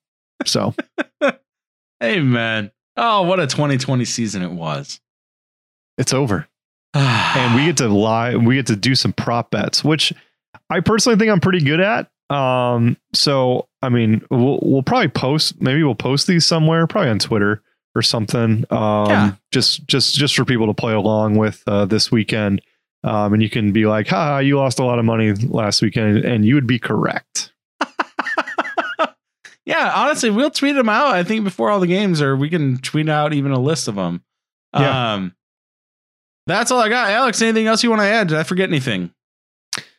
So 0.44 0.74
hey 2.00 2.20
man, 2.20 2.70
oh 2.96 3.22
what 3.22 3.40
a 3.40 3.46
2020 3.46 4.04
season 4.04 4.42
it 4.42 4.52
was. 4.52 5.00
it's 5.98 6.12
over. 6.12 6.46
and 6.94 7.54
we 7.54 7.66
get 7.66 7.76
to 7.78 7.88
lie 7.88 8.36
we 8.36 8.54
get 8.54 8.66
to 8.66 8.76
do 8.76 8.94
some 8.94 9.12
prop 9.12 9.50
bets 9.50 9.84
which 9.84 10.14
i 10.70 10.80
personally 10.80 11.18
think 11.18 11.30
i'm 11.30 11.40
pretty 11.40 11.60
good 11.60 11.78
at 11.80 12.08
Um, 12.30 12.96
so 13.12 13.68
I 13.82 13.88
mean, 13.88 14.22
we'll 14.30 14.58
we'll 14.62 14.82
probably 14.82 15.08
post. 15.08 15.60
Maybe 15.60 15.82
we'll 15.82 15.94
post 15.94 16.26
these 16.26 16.44
somewhere, 16.44 16.86
probably 16.86 17.10
on 17.10 17.18
Twitter 17.18 17.62
or 17.96 18.02
something. 18.02 18.64
Um, 18.70 19.06
Yeah. 19.10 19.32
just 19.52 19.86
just 19.86 20.14
just 20.14 20.36
for 20.36 20.44
people 20.44 20.66
to 20.66 20.74
play 20.74 20.92
along 20.92 21.36
with 21.36 21.62
uh, 21.66 21.84
this 21.86 22.12
weekend. 22.12 22.60
Um, 23.04 23.32
and 23.34 23.42
you 23.42 23.48
can 23.50 23.72
be 23.72 23.86
like, 23.86 24.08
"Ha, 24.08 24.38
you 24.38 24.56
lost 24.58 24.78
a 24.80 24.84
lot 24.84 24.98
of 24.98 25.04
money 25.04 25.32
last 25.32 25.80
weekend," 25.82 26.24
and 26.24 26.44
you 26.44 26.54
would 26.56 26.66
be 26.66 26.78
correct. 26.78 27.52
yeah, 29.64 29.92
honestly, 29.94 30.30
we'll 30.30 30.50
tweet 30.50 30.74
them 30.76 30.88
out. 30.88 31.14
I 31.14 31.22
think 31.24 31.44
before 31.44 31.70
all 31.70 31.80
the 31.80 31.86
games, 31.86 32.20
or 32.22 32.36
we 32.36 32.48
can 32.48 32.78
tweet 32.78 33.08
out 33.08 33.32
even 33.32 33.52
a 33.52 33.58
list 33.60 33.88
of 33.88 33.94
them. 33.96 34.22
Yeah. 34.74 35.14
Um, 35.14 35.34
that's 36.46 36.70
all 36.70 36.80
I 36.80 36.88
got. 36.88 37.10
Alex, 37.10 37.42
anything 37.42 37.66
else 37.66 37.82
you 37.82 37.90
want 37.90 38.02
to 38.02 38.06
add? 38.06 38.28
Did 38.28 38.38
I 38.38 38.42
forget 38.44 38.68
anything? 38.68 39.10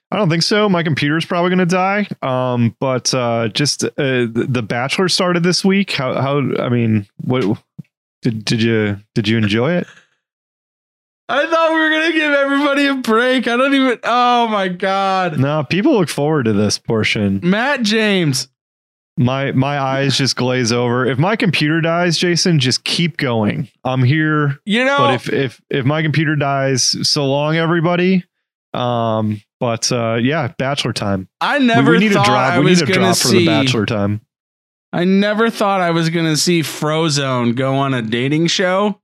I 0.09 0.15
don't 0.15 0.29
think 0.29 0.43
so. 0.43 0.69
My 0.69 0.83
computer's 0.83 1.25
probably 1.25 1.49
going 1.49 1.59
to 1.59 1.65
die. 1.65 2.07
Um, 2.21 2.75
but 2.79 3.13
uh, 3.13 3.49
just 3.49 3.83
uh, 3.83 3.89
the, 3.97 4.45
the 4.47 4.61
Bachelor 4.63 5.09
started 5.09 5.43
this 5.43 5.65
week. 5.65 5.91
How? 5.91 6.13
How? 6.13 6.37
I 6.61 6.69
mean, 6.69 7.05
what 7.25 7.57
did 8.29 8.45
did 8.45 8.61
you 8.61 8.99
did 9.15 9.27
you 9.27 9.37
enjoy 9.37 9.73
it? 9.73 9.87
I 11.29 11.45
thought 11.45 11.71
we 11.71 11.79
were 11.79 11.89
gonna 11.89 12.11
give 12.11 12.31
everybody 12.33 12.87
a 12.87 12.95
break. 12.95 13.47
I 13.47 13.55
don't 13.57 13.73
even. 13.73 13.99
Oh 14.03 14.47
my 14.47 14.67
god, 14.67 15.39
No, 15.39 15.63
people 15.63 15.93
look 15.93 16.09
forward 16.09 16.43
to 16.45 16.53
this 16.53 16.77
portion. 16.77 17.39
Matt 17.43 17.83
James. 17.83 18.49
My 19.19 19.51
my 19.53 19.79
eyes 19.79 20.17
just 20.17 20.35
glaze 20.35 20.71
over. 20.71 21.05
If 21.05 21.17
my 21.17 21.35
computer 21.35 21.81
dies, 21.81 22.17
Jason, 22.17 22.59
just 22.59 22.83
keep 22.83 23.17
going. 23.17 23.67
I'm 23.83 24.03
here. 24.03 24.59
You 24.65 24.85
know, 24.85 24.97
But 24.97 25.13
if 25.15 25.29
if 25.33 25.61
if 25.69 25.85
my 25.85 26.03
computer 26.03 26.35
dies, 26.35 26.95
so 27.07 27.25
long, 27.25 27.55
everybody. 27.55 28.23
Um, 28.73 29.41
but 29.59 29.91
uh, 29.91 30.19
yeah, 30.21 30.53
Bachelor 30.59 30.93
time. 30.93 31.29
I 31.41 31.57
never 31.57 31.91
we, 31.91 31.97
need 31.97 32.13
thought 32.13 32.27
a 32.27 32.29
drop. 32.29 32.53
I 32.53 32.59
we 32.59 32.65
was 32.65 32.81
need 32.81 32.89
a 32.89 32.93
drop 32.93 33.17
for 33.17 33.29
the. 33.29 33.45
Bachelor 33.45 33.85
time. 33.87 34.21
I 34.93 35.03
never 35.03 35.49
thought 35.49 35.81
I 35.81 35.91
was 35.91 36.09
gonna 36.09 36.37
see 36.37 36.61
Frozone 36.61 37.55
go 37.55 37.75
on 37.75 37.93
a 37.93 38.01
dating 38.01 38.47
show. 38.47 38.99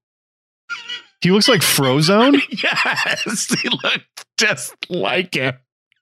He 1.21 1.31
looks 1.31 1.47
like 1.47 1.61
Frozone. 1.61 2.41
yes, 2.63 3.53
he 3.61 3.69
looked 3.69 4.25
just 4.37 4.75
like 4.89 5.35
him. 5.35 5.53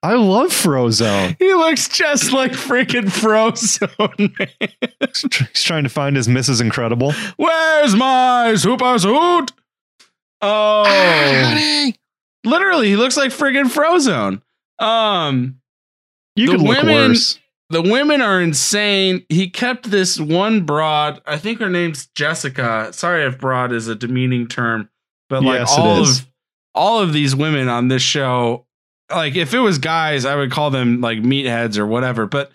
I 0.04 0.14
love 0.16 0.50
Frozone. 0.50 1.36
He 1.38 1.54
looks 1.54 1.88
just 1.88 2.32
like 2.34 2.54
freaking 2.54 3.06
Frozone. 3.06 4.34
man. 4.40 4.90
He's 5.54 5.64
trying 5.64 5.84
to 5.84 5.90
find 5.90 6.16
his 6.16 6.28
Mrs. 6.28 6.60
Incredible. 6.60 7.14
Where's 7.38 7.96
my 7.96 8.56
super 8.56 8.98
suit? 8.98 9.52
Oh, 10.42 11.92
literally, 12.44 12.88
he 12.88 12.96
looks 12.96 13.16
like 13.16 13.30
freaking 13.32 13.66
Frozone. 13.72 14.42
Um, 14.84 15.62
You 16.36 16.48
The 16.48 16.52
could 16.54 16.62
look 16.62 16.78
women- 16.80 17.10
worse. 17.12 17.38
The 17.72 17.82
women 17.82 18.22
are 18.22 18.42
insane. 18.42 19.26
He 19.30 19.50
kept 19.50 19.90
this 19.90 20.20
one 20.20 20.66
broad. 20.66 21.22
I 21.26 21.38
think 21.38 21.60
her 21.60 21.70
name's 21.70 22.08
Jessica. 22.08 22.90
Sorry 22.92 23.26
if 23.26 23.40
broad 23.40 23.72
is 23.72 23.88
a 23.88 23.96
demeaning 23.96 24.48
term, 24.48 24.90
but 25.30 25.44
like 25.44 25.60
Yes, 25.60 25.78
all 25.78 26.02
of 26.02 26.28
all 26.74 27.00
of 27.00 27.14
these 27.14 27.36
women 27.36 27.68
on 27.68 27.88
this 27.88 28.02
show, 28.02 28.66
like 29.10 29.36
if 29.36 29.54
it 29.54 29.60
was 29.60 29.78
guys, 29.78 30.26
I 30.26 30.36
would 30.36 30.52
call 30.52 30.70
them 30.70 31.02
like 31.02 31.20
meatheads 31.20 31.78
or 31.78 31.86
whatever. 31.86 32.26
But 32.26 32.52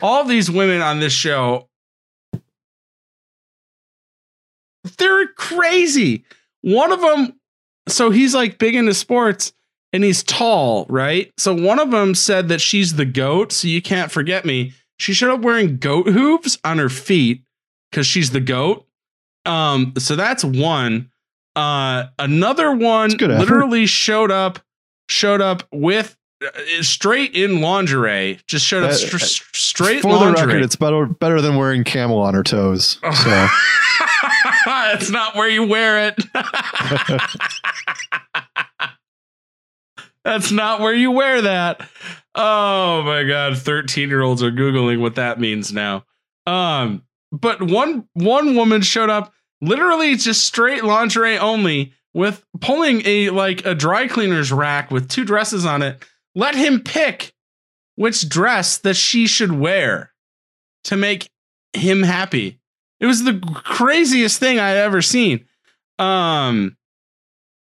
all 0.00 0.20
of 0.20 0.28
these 0.28 0.50
women 0.50 0.80
on 0.82 1.00
this 1.00 1.12
show, 1.12 1.68
they're 4.98 5.28
crazy. 5.28 6.24
One 6.62 6.92
of 6.92 7.00
them, 7.00 7.38
so 7.88 8.10
he's 8.10 8.34
like 8.34 8.58
big 8.58 8.74
into 8.74 8.94
sports 8.94 9.52
and 9.92 10.04
he's 10.04 10.22
tall, 10.22 10.86
right? 10.88 11.32
So 11.38 11.54
one 11.54 11.78
of 11.78 11.90
them 11.90 12.14
said 12.14 12.48
that 12.48 12.60
she's 12.60 12.94
the 12.96 13.04
goat, 13.06 13.52
so 13.52 13.68
you 13.68 13.82
can't 13.82 14.10
forget 14.10 14.44
me. 14.44 14.72
She 14.98 15.12
showed 15.12 15.32
up 15.32 15.40
wearing 15.40 15.78
goat 15.78 16.08
hooves 16.08 16.58
on 16.64 16.78
her 16.78 16.88
feet 16.88 17.42
because 17.90 18.06
she's 18.06 18.30
the 18.30 18.40
goat. 18.40 18.86
Um, 19.46 19.94
so 19.98 20.16
that's 20.16 20.44
one. 20.44 21.10
Uh, 21.56 22.06
another 22.18 22.72
one 22.72 23.10
That's 23.16 23.40
literally 23.40 23.86
showed 23.86 24.30
up, 24.30 24.58
showed 25.08 25.40
up 25.40 25.62
with 25.72 26.16
uh, 26.44 26.48
straight 26.82 27.34
in 27.34 27.60
lingerie, 27.60 28.38
just 28.46 28.64
showed 28.66 28.84
up 28.84 28.90
Uh, 28.90 28.94
str- 28.94 29.18
straight 29.54 30.02
For 30.02 30.12
lingerie. 30.12 30.40
the 30.40 30.46
record, 30.46 30.62
it's 30.62 30.76
better 30.76 31.06
better 31.06 31.40
than 31.40 31.56
wearing 31.56 31.82
camel 31.84 32.18
on 32.20 32.34
her 32.34 32.42
toes. 32.44 32.98
So 34.64 34.70
it's 34.94 35.10
not 35.10 35.34
where 35.34 35.48
you 35.48 35.66
wear 35.66 36.08
it. 36.08 36.14
That's 40.28 40.52
not 40.52 40.80
where 40.80 40.92
you 40.92 41.10
wear 41.10 41.40
that. 41.40 41.80
Oh 42.34 43.02
my 43.02 43.24
god, 43.24 43.56
13 43.56 44.10
year 44.10 44.20
olds 44.20 44.42
are 44.42 44.50
Googling 44.50 45.00
what 45.00 45.14
that 45.14 45.40
means 45.40 45.72
now. 45.72 46.04
Um, 46.46 47.02
but 47.32 47.62
one 47.62 48.06
one 48.12 48.54
woman 48.54 48.82
showed 48.82 49.08
up 49.08 49.32
literally 49.62 50.16
just 50.16 50.44
straight 50.44 50.84
lingerie 50.84 51.38
only 51.38 51.94
with 52.12 52.44
pulling 52.60 53.00
a 53.06 53.30
like 53.30 53.64
a 53.64 53.74
dry 53.74 54.06
cleaner's 54.06 54.52
rack 54.52 54.90
with 54.90 55.08
two 55.08 55.24
dresses 55.24 55.64
on 55.64 55.80
it. 55.80 56.04
Let 56.34 56.54
him 56.54 56.82
pick 56.82 57.32
which 57.96 58.28
dress 58.28 58.76
that 58.76 58.96
she 58.96 59.26
should 59.26 59.52
wear 59.52 60.12
to 60.84 60.96
make 60.96 61.30
him 61.72 62.02
happy. 62.02 62.60
It 63.00 63.06
was 63.06 63.24
the 63.24 63.40
craziest 63.64 64.38
thing 64.38 64.58
I 64.58 64.76
ever 64.76 65.00
seen. 65.00 65.46
Um, 65.98 66.76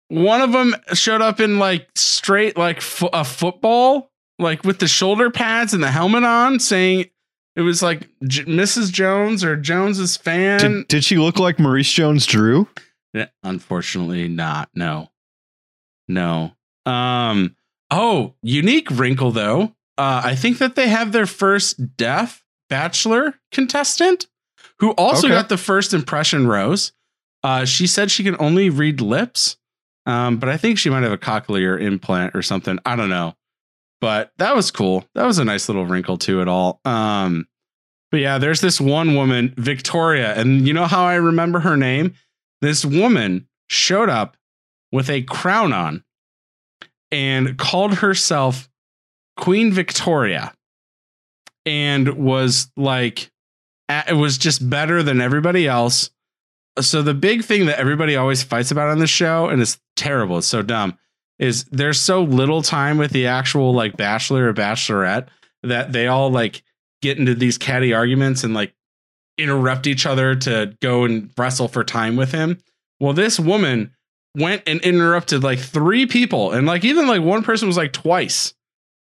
one 0.09 0.41
of 0.41 0.53
them 0.53 0.75
showed 0.95 1.23
up 1.23 1.41
in 1.41 1.59
like 1.59 1.89
straight 1.95 2.57
like 2.57 2.81
fo- 2.81 3.11
a 3.13 3.25
football, 3.25 4.11
like 4.39 4.65
with 4.65 4.79
the 4.79 4.89
shoulder 4.89 5.31
pads 5.31 5.75
and 5.75 5.83
the 5.83 5.91
helmet 5.91 6.25
on, 6.25 6.61
saying 6.61 7.07
it 7.57 7.63
was 7.63 7.83
like 7.83 8.09
J- 8.27 8.45
Mrs. 8.45 8.93
Jones 8.93 9.43
or 9.43 9.57
Jones's 9.57 10.17
fan. 10.17 10.61
did, 10.61 10.89
did 10.89 11.05
she 11.05 11.17
look 11.17 11.39
like 11.39 11.59
Maurice 11.59 11.91
Jones-Drew? 11.91 12.69
Unfortunately, 13.43 14.29
not. 14.29 14.69
No, 14.75 15.11
no. 16.09 16.53
Um. 16.85 17.57
Oh, 17.91 18.35
unique 18.43 18.91
wrinkle 18.91 19.31
though. 19.31 19.73
Uh, 19.99 20.21
I 20.25 20.35
think 20.35 20.59
that 20.59 20.75
they 20.75 20.89
have 20.89 21.13
their 21.13 21.27
first 21.27 21.97
deaf 21.97 22.45
bachelor 22.69 23.35
contestant, 23.53 24.27
who 24.81 24.91
also 24.93 25.27
Okay. 25.29 25.35
got 25.35 25.49
the 25.49 25.57
first 25.57 25.95
impression 25.95 26.47
rose. 26.47 26.93
Uh, 27.43 27.65
she 27.65 27.87
said 27.87 28.11
she 28.11 28.23
can 28.25 28.37
only 28.39 28.69
read 28.69 29.01
lips, 29.01 29.57
um, 30.07 30.39
but 30.39 30.49
I 30.49 30.57
think 30.57 30.79
she 30.79 30.91
might 30.91 31.03
have 31.03 31.13
a 31.13 31.19
cochlear 31.19 31.81
implant 31.81 32.35
or 32.35 32.43
something. 32.43 32.79
I 32.87 32.97
don't 32.97 33.11
know, 33.11 33.35
but 34.01 34.33
that 34.39 34.55
was 34.55 34.71
cool. 34.71 35.05
That 35.15 35.27
was 35.27 35.39
a 35.39 35.45
nice 35.45 35.69
little 35.69 35.87
wrinkle 35.87 36.17
to 36.19 36.41
it 36.41 36.49
all. 36.49 36.81
Um, 36.85 37.47
but 38.11 38.21
yeah, 38.21 38.39
there's 38.39 38.61
this 38.61 38.81
one 38.81 39.15
woman, 39.15 39.53
Victoria, 39.57 40.35
and 40.35 40.67
you 40.67 40.73
know 40.73 40.87
how 40.87 41.05
I 41.05 41.17
remember 41.17 41.61
her 41.61 41.77
name? 41.77 42.15
This 42.63 42.85
woman 42.85 43.49
showed 43.69 44.09
up 44.09 44.37
with 44.93 45.11
a 45.11 45.23
crown 45.23 45.73
on 45.73 46.05
and 47.11 47.59
called 47.59 47.97
herself 47.97 48.69
Queen 49.37 49.73
Victoria 49.73 50.53
and 51.65 52.09
was 52.17 52.71
like, 52.77 53.31
it 53.89 54.17
was 54.17 54.39
just 54.39 54.69
better 54.69 55.03
than 55.03 55.21
everybody 55.21 55.67
else. 55.67 56.11
So 56.81 57.03
the 57.03 57.15
big 57.15 57.45
thing 57.45 57.67
that 57.67 57.79
everybody 57.79 58.17
always 58.17 58.43
fights 58.43 58.71
about 58.71 58.89
on 58.89 58.99
the 58.99 59.07
show, 59.07 59.49
and 59.49 59.63
it's 59.63 59.79
terrible, 59.97 60.39
it's 60.39 60.47
so 60.47 60.63
dumb, 60.63 60.99
is 61.39 61.65
there's 61.65 62.01
so 62.01 62.23
little 62.23 62.63
time 62.63 62.99
with 62.99 63.13
the 63.13 63.27
actual 63.27 63.73
like 63.73 63.97
bachelor 63.97 64.49
or 64.49 64.55
bachelorette 64.55 65.29
that 65.63 65.93
they 65.93 66.07
all 66.07 66.31
like 66.31 66.63
get 67.03 67.19
into 67.19 67.35
these 67.35 67.59
catty 67.59 67.93
arguments 67.93 68.45
and 68.45 68.55
like 68.55 68.75
interrupt 69.39 69.87
each 69.87 70.07
other 70.07 70.35
to 70.35 70.75
go 70.81 71.05
and 71.05 71.31
wrestle 71.37 71.69
for 71.69 71.85
time 71.85 72.17
with 72.17 72.33
him. 72.33 72.59
Well, 73.01 73.13
this 73.13 73.39
woman 73.39 73.95
went 74.35 74.63
and 74.67 74.81
interrupted 74.81 75.43
like 75.43 75.59
three 75.59 76.07
people, 76.07 76.53
and 76.53 76.67
like 76.67 76.85
even 76.85 77.07
like 77.07 77.23
one 77.23 77.43
person 77.43 77.69
was 77.69 77.77
like 77.77 77.93
twice, 77.93 78.55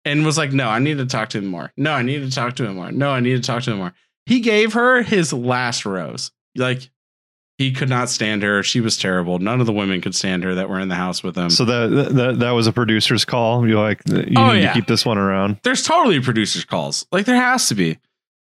and 0.05 0.25
was 0.25 0.39
like, 0.39 0.53
"No, 0.53 0.69
I 0.69 0.79
need 0.79 0.99
to 0.99 1.07
talk 1.07 1.31
to 1.31 1.39
him 1.39 1.47
more. 1.47 1.73
No, 1.77 1.93
I 1.93 2.03
need 2.03 2.21
to 2.21 2.31
talk 2.31 2.57
to 2.57 2.67
him 2.67 2.77
more. 2.77 2.93
No, 2.93 3.11
I 3.11 3.21
need 3.21 3.37
to 3.37 3.47
talk 3.47 3.63
to 3.65 3.73
him 3.73 3.79
more." 3.79 3.95
He 4.27 4.41
gave 4.41 4.75
her 4.75 5.03
his 5.03 5.33
last 5.33 5.87
rose. 5.87 6.31
Like 6.57 6.91
he 7.61 7.73
could 7.73 7.91
not 7.91 8.09
stand 8.09 8.43
her. 8.43 8.63
She 8.63 8.81
was 8.81 8.97
terrible. 8.97 9.39
None 9.39 9.61
of 9.61 9.67
the 9.67 9.73
women 9.73 10.01
could 10.01 10.15
stand 10.15 10.45
her 10.45 10.55
that 10.55 10.71
were 10.71 10.81
in 10.81 10.89
the 10.89 10.95
house 10.95 11.23
with 11.23 11.37
him. 11.37 11.51
So 11.51 11.67
that 11.67 12.15
that 12.15 12.39
that 12.39 12.51
was 12.53 12.67
a 12.67 12.73
producer's 12.73 13.27
call. 13.27 13.69
You're 13.69 13.79
like, 13.79 14.01
you 14.09 14.33
Oh, 14.37 14.53
need 14.55 14.63
yeah. 14.63 14.69
to 14.69 14.75
keep 14.75 14.87
this 14.87 15.05
one 15.05 15.19
around. 15.19 15.59
there's 15.63 15.83
totally 15.85 16.21
producers 16.21 16.65
calls. 16.65 17.07
Like 17.13 17.27
there 17.27 17.37
has 17.37 17.69
to 17.69 17.75
be. 17.75 17.99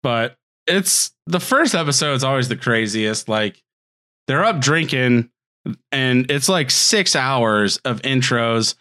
But 0.03 0.37
it's 0.67 1.11
the 1.25 1.39
first 1.39 1.73
episode 1.73 2.13
is 2.13 2.23
always 2.23 2.47
the 2.47 2.55
craziest. 2.55 3.27
Like 3.27 3.61
they're 4.27 4.45
up 4.45 4.59
drinking 4.61 5.31
and 5.91 6.29
it's 6.29 6.47
like 6.47 6.69
6 6.71 7.15
hours 7.15 7.77
of 7.77 8.01
intros. 8.03 8.75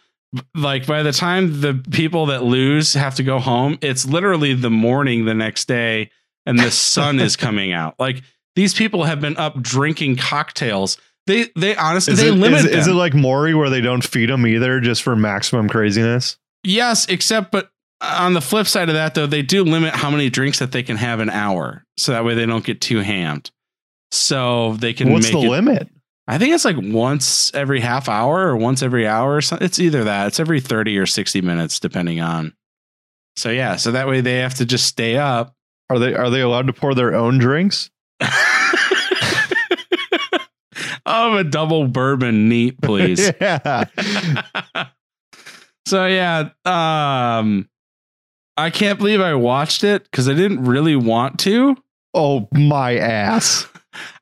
Like 0.55 0.85
by 0.85 1.01
the 1.03 1.11
time 1.11 1.61
the 1.61 1.73
people 1.91 2.27
that 2.27 2.43
lose 2.43 2.93
have 2.93 3.15
to 3.15 3.23
go 3.23 3.39
home, 3.39 3.77
it's 3.81 4.05
literally 4.05 4.53
the 4.53 4.69
morning 4.69 5.25
the 5.25 5.33
next 5.33 5.67
day 5.67 6.11
and 6.45 6.59
the 6.59 6.69
sun 6.71 7.19
is 7.19 7.35
coming 7.47 7.73
out. 7.73 7.95
Like 7.99 8.21
these 8.55 8.73
people 8.73 9.03
have 9.03 9.21
been 9.21 9.37
up 9.37 9.61
drinking 9.61 10.17
cocktails. 10.17 10.97
They 11.27 11.49
they 11.55 11.75
honestly 11.75 12.13
Is 12.13 12.19
they 12.21 12.29
it, 12.29 12.33
limit 12.33 12.59
is, 12.61 12.65
it- 12.65 12.73
is 12.73 12.87
it 12.87 12.93
like 12.93 13.13
Maury 13.13 13.53
where 13.53 13.69
they 13.69 13.81
don't 13.81 14.03
feed 14.03 14.29
them 14.29 14.45
either 14.47 14.79
just 14.79 15.03
for 15.03 15.15
maximum 15.15 15.69
craziness? 15.69 16.37
Yes, 16.63 17.07
except 17.07 17.51
but 17.51 17.71
on 18.01 18.33
the 18.33 18.41
flip 18.41 18.65
side 18.67 18.89
of 18.89 18.95
that, 18.95 19.13
though, 19.13 19.27
they 19.27 19.43
do 19.43 19.63
limit 19.63 19.93
how 19.93 20.09
many 20.09 20.29
drinks 20.31 20.57
that 20.59 20.71
they 20.71 20.81
can 20.83 20.97
have 20.97 21.19
an 21.19 21.29
hour, 21.29 21.85
so 21.97 22.11
that 22.13 22.25
way 22.25 22.33
they 22.33 22.47
don't 22.47 22.63
get 22.65 22.81
too 22.81 22.99
hammed. 23.01 23.51
So 24.11 24.73
they 24.73 24.93
can. 24.93 25.11
What's 25.11 25.31
make 25.31 25.41
the 25.41 25.47
it, 25.47 25.49
limit? 25.49 25.89
I 26.27 26.37
think 26.37 26.53
it's 26.53 26.65
like 26.65 26.77
once 26.79 27.53
every 27.53 27.79
half 27.79 28.09
hour 28.09 28.47
or 28.47 28.57
once 28.57 28.81
every 28.83 29.07
hour. 29.07 29.35
Or 29.35 29.41
something. 29.41 29.65
It's 29.65 29.79
either 29.79 30.03
that. 30.05 30.27
It's 30.27 30.39
every 30.39 30.59
thirty 30.59 30.97
or 30.97 31.05
sixty 31.05 31.41
minutes, 31.41 31.79
depending 31.79 32.19
on. 32.19 32.53
So 33.37 33.49
yeah, 33.49 33.75
so 33.77 33.91
that 33.91 34.07
way 34.07 34.21
they 34.21 34.37
have 34.37 34.55
to 34.55 34.65
just 34.65 34.85
stay 34.87 35.17
up. 35.17 35.55
Are 35.89 35.99
they 35.99 36.13
are 36.13 36.29
they 36.29 36.41
allowed 36.41 36.67
to 36.67 36.73
pour 36.73 36.93
their 36.93 37.15
own 37.15 37.37
drinks? 37.37 37.89
oh, 41.05 41.37
a 41.37 41.43
double 41.43 41.87
bourbon 41.87 42.49
neat, 42.49 42.81
please. 42.81 43.31
yeah. 43.41 43.85
so 45.85 46.05
yeah, 46.05 46.49
um 46.65 47.67
I 48.57 48.69
can't 48.69 48.99
believe 48.99 49.21
I 49.21 49.33
watched 49.33 49.83
it 49.83 50.03
because 50.03 50.29
I 50.29 50.33
didn't 50.33 50.65
really 50.65 50.95
want 50.95 51.39
to. 51.41 51.75
Oh 52.13 52.47
my 52.51 52.97
ass. 52.97 53.67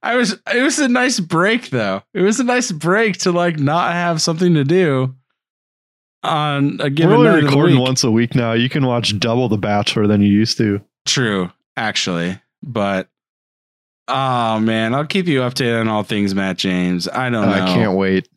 I 0.02 0.16
was 0.16 0.40
it 0.54 0.62
was 0.62 0.80
a 0.80 0.88
nice 0.88 1.20
break 1.20 1.70
though. 1.70 2.04
It 2.14 2.22
was 2.22 2.40
a 2.40 2.44
nice 2.44 2.72
break 2.72 3.18
to 3.20 3.32
like 3.32 3.60
not 3.60 3.94
have 3.94 4.22
something 4.22 4.54
to 4.54 4.64
do 4.64 5.16
on 6.24 6.80
a 6.80 6.86
We're 6.86 6.90
given 6.90 7.18
only 7.18 7.30
of 7.30 7.36
the 7.36 7.48
recording 7.48 7.80
once 7.80 8.04
a 8.04 8.12
week 8.12 8.36
now. 8.36 8.54
You 8.54 8.70
can 8.70 8.86
watch 8.86 9.18
double 9.20 9.50
The 9.50 9.58
Bachelor 9.58 10.08
than 10.08 10.22
you 10.22 10.30
used 10.30 10.58
to. 10.58 10.82
True, 11.06 11.52
actually, 11.78 12.40
but 12.62 13.10
oh 14.10 14.60
man, 14.60 14.94
I'll 14.94 15.06
keep 15.06 15.28
you 15.28 15.42
updated 15.42 15.80
on 15.82 15.88
all 15.88 16.04
things 16.04 16.36
Matt 16.36 16.58
James. 16.58 17.08
I 17.08 17.30
don't 17.30 17.46
know. 17.46 17.54
I 17.54 17.66
can't 17.68 17.98
wait. 17.98 18.28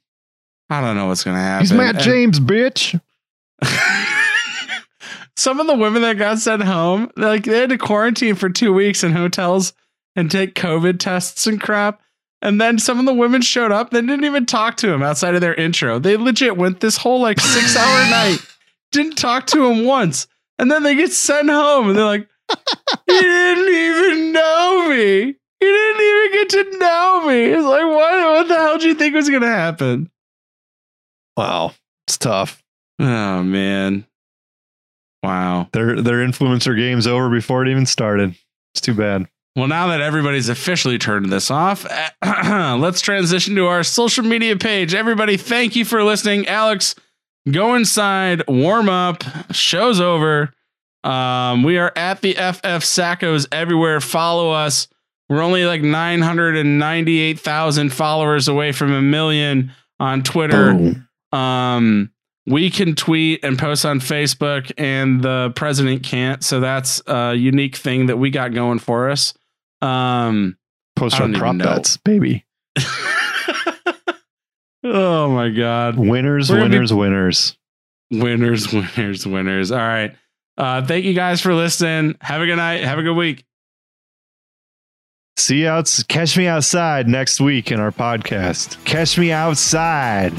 I 0.70 0.80
don't 0.80 0.96
know 0.96 1.06
what's 1.06 1.24
gonna 1.24 1.38
happen. 1.38 1.62
He's 1.66 1.72
Matt 1.72 1.96
And- 1.96 2.04
James, 2.04 2.38
bitch. 2.40 3.00
Some 5.36 5.60
of 5.60 5.66
the 5.66 5.74
women 5.74 6.02
that 6.02 6.18
got 6.18 6.38
sent 6.38 6.62
home, 6.62 7.10
like 7.16 7.44
they 7.44 7.58
had 7.58 7.70
to 7.70 7.78
quarantine 7.78 8.34
for 8.34 8.48
two 8.50 8.72
weeks 8.72 9.02
in 9.02 9.12
hotels 9.12 9.72
and 10.14 10.30
take 10.30 10.54
COVID 10.54 10.98
tests 11.00 11.46
and 11.46 11.60
crap. 11.60 12.00
And 12.42 12.60
then 12.60 12.78
some 12.78 12.98
of 13.00 13.06
the 13.06 13.14
women 13.14 13.40
showed 13.40 13.72
up. 13.72 13.90
They 13.90 14.00
didn't 14.00 14.24
even 14.24 14.46
talk 14.46 14.76
to 14.78 14.92
him 14.92 15.02
outside 15.02 15.34
of 15.34 15.40
their 15.40 15.54
intro. 15.54 15.98
They 15.98 16.16
legit 16.16 16.56
went 16.56 16.80
this 16.80 16.96
whole 16.96 17.20
like 17.20 17.40
six 17.40 17.76
hour 17.76 18.10
night, 18.10 18.38
didn't 18.92 19.16
talk 19.16 19.46
to 19.48 19.66
him 19.66 19.84
once. 19.84 20.26
And 20.58 20.70
then 20.70 20.82
they 20.82 20.94
get 20.94 21.12
sent 21.12 21.48
home 21.48 21.88
and 21.88 21.96
they're 21.98 22.04
like, 22.04 22.28
he 23.06 23.18
didn't 23.20 23.68
even 23.74 24.32
know 24.32 24.88
me. 24.90 25.34
He 25.62 25.68
didn't 25.68 26.00
even 26.00 26.32
get 26.32 26.48
to 26.48 26.78
know 26.78 27.24
me. 27.28 27.44
It's 27.44 27.64
like, 27.64 27.84
what, 27.84 28.32
what 28.32 28.48
the 28.48 28.54
hell 28.56 28.78
do 28.78 28.88
you 28.88 28.94
think 28.96 29.14
was 29.14 29.30
going 29.30 29.42
to 29.42 29.46
happen? 29.46 30.10
Wow. 31.36 31.74
It's 32.08 32.18
tough. 32.18 32.60
Oh, 32.98 33.44
man. 33.44 34.04
Wow. 35.22 35.68
Their 35.72 36.02
their 36.02 36.26
influencer 36.26 36.76
game's 36.76 37.06
over 37.06 37.30
before 37.30 37.64
it 37.64 37.70
even 37.70 37.86
started. 37.86 38.34
It's 38.74 38.80
too 38.80 38.94
bad. 38.94 39.28
Well, 39.54 39.68
now 39.68 39.86
that 39.86 40.00
everybody's 40.00 40.48
officially 40.48 40.98
turned 40.98 41.30
this 41.30 41.48
off, 41.48 41.86
let's 42.24 43.00
transition 43.00 43.54
to 43.54 43.66
our 43.66 43.84
social 43.84 44.24
media 44.24 44.56
page. 44.56 44.94
Everybody, 44.94 45.36
thank 45.36 45.76
you 45.76 45.84
for 45.84 46.02
listening. 46.02 46.48
Alex, 46.48 46.96
go 47.48 47.76
inside, 47.76 48.42
warm 48.48 48.88
up. 48.88 49.22
Show's 49.52 50.00
over. 50.00 50.52
Um, 51.04 51.62
we 51.62 51.78
are 51.78 51.92
at 51.94 52.20
the 52.20 52.32
FF 52.32 52.82
Sackos 52.82 53.46
everywhere. 53.52 54.00
Follow 54.00 54.50
us. 54.50 54.88
We're 55.32 55.40
only 55.40 55.64
like 55.64 55.80
998,000 55.80 57.90
followers 57.90 58.48
away 58.48 58.72
from 58.72 58.92
a 58.92 59.00
million 59.00 59.72
on 59.98 60.22
Twitter. 60.22 60.94
Um, 61.32 62.10
we 62.44 62.68
can 62.68 62.94
tweet 62.94 63.42
and 63.42 63.58
post 63.58 63.86
on 63.86 64.00
Facebook, 64.00 64.70
and 64.76 65.22
the 65.22 65.50
president 65.56 66.02
can't. 66.02 66.44
So 66.44 66.60
that's 66.60 67.00
a 67.06 67.34
unique 67.34 67.76
thing 67.76 68.08
that 68.08 68.18
we 68.18 68.28
got 68.28 68.52
going 68.52 68.78
for 68.78 69.08
us. 69.08 69.32
Um, 69.80 70.58
Post 70.96 71.18
on 71.18 71.32
prop 71.32 71.56
bets, 71.56 71.96
baby. 71.96 72.44
oh 74.84 75.30
my 75.30 75.48
God. 75.48 75.96
Winners, 75.96 76.50
We're 76.50 76.56
gonna 76.56 76.68
be- 76.68 76.74
winners, 76.76 76.92
winners. 76.92 77.56
Winners, 78.10 78.70
winners, 78.74 79.26
winners. 79.26 79.72
All 79.72 79.78
right. 79.78 80.14
Uh, 80.58 80.84
thank 80.84 81.06
you 81.06 81.14
guys 81.14 81.40
for 81.40 81.54
listening. 81.54 82.16
Have 82.20 82.42
a 82.42 82.46
good 82.46 82.56
night. 82.56 82.84
Have 82.84 82.98
a 82.98 83.02
good 83.02 83.16
week. 83.16 83.46
See 85.36 85.62
you 85.62 85.68
out. 85.68 85.90
Catch 86.08 86.36
me 86.36 86.46
outside 86.46 87.08
next 87.08 87.40
week 87.40 87.72
in 87.72 87.80
our 87.80 87.90
podcast. 87.90 88.82
Catch 88.84 89.18
me 89.18 89.32
outside. 89.32 90.32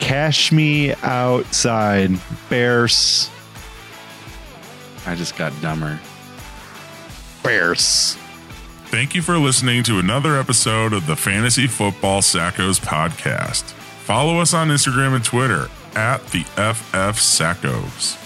Catch 0.00 0.52
me 0.52 0.94
outside. 1.02 2.10
Bears. 2.48 3.30
I 5.06 5.14
just 5.14 5.36
got 5.36 5.52
dumber. 5.60 5.98
Bears. 7.42 8.16
Thank 8.86 9.14
you 9.14 9.22
for 9.22 9.38
listening 9.38 9.82
to 9.84 9.98
another 9.98 10.36
episode 10.38 10.92
of 10.92 11.06
the 11.06 11.16
Fantasy 11.16 11.66
Football 11.66 12.20
Sackos 12.20 12.80
podcast. 12.80 13.72
Follow 13.72 14.40
us 14.40 14.54
on 14.54 14.68
Instagram 14.68 15.14
and 15.14 15.24
Twitter 15.24 15.68
at 15.94 16.24
the 16.28 16.42
FF 16.42 17.18
Sackos. 17.18 18.17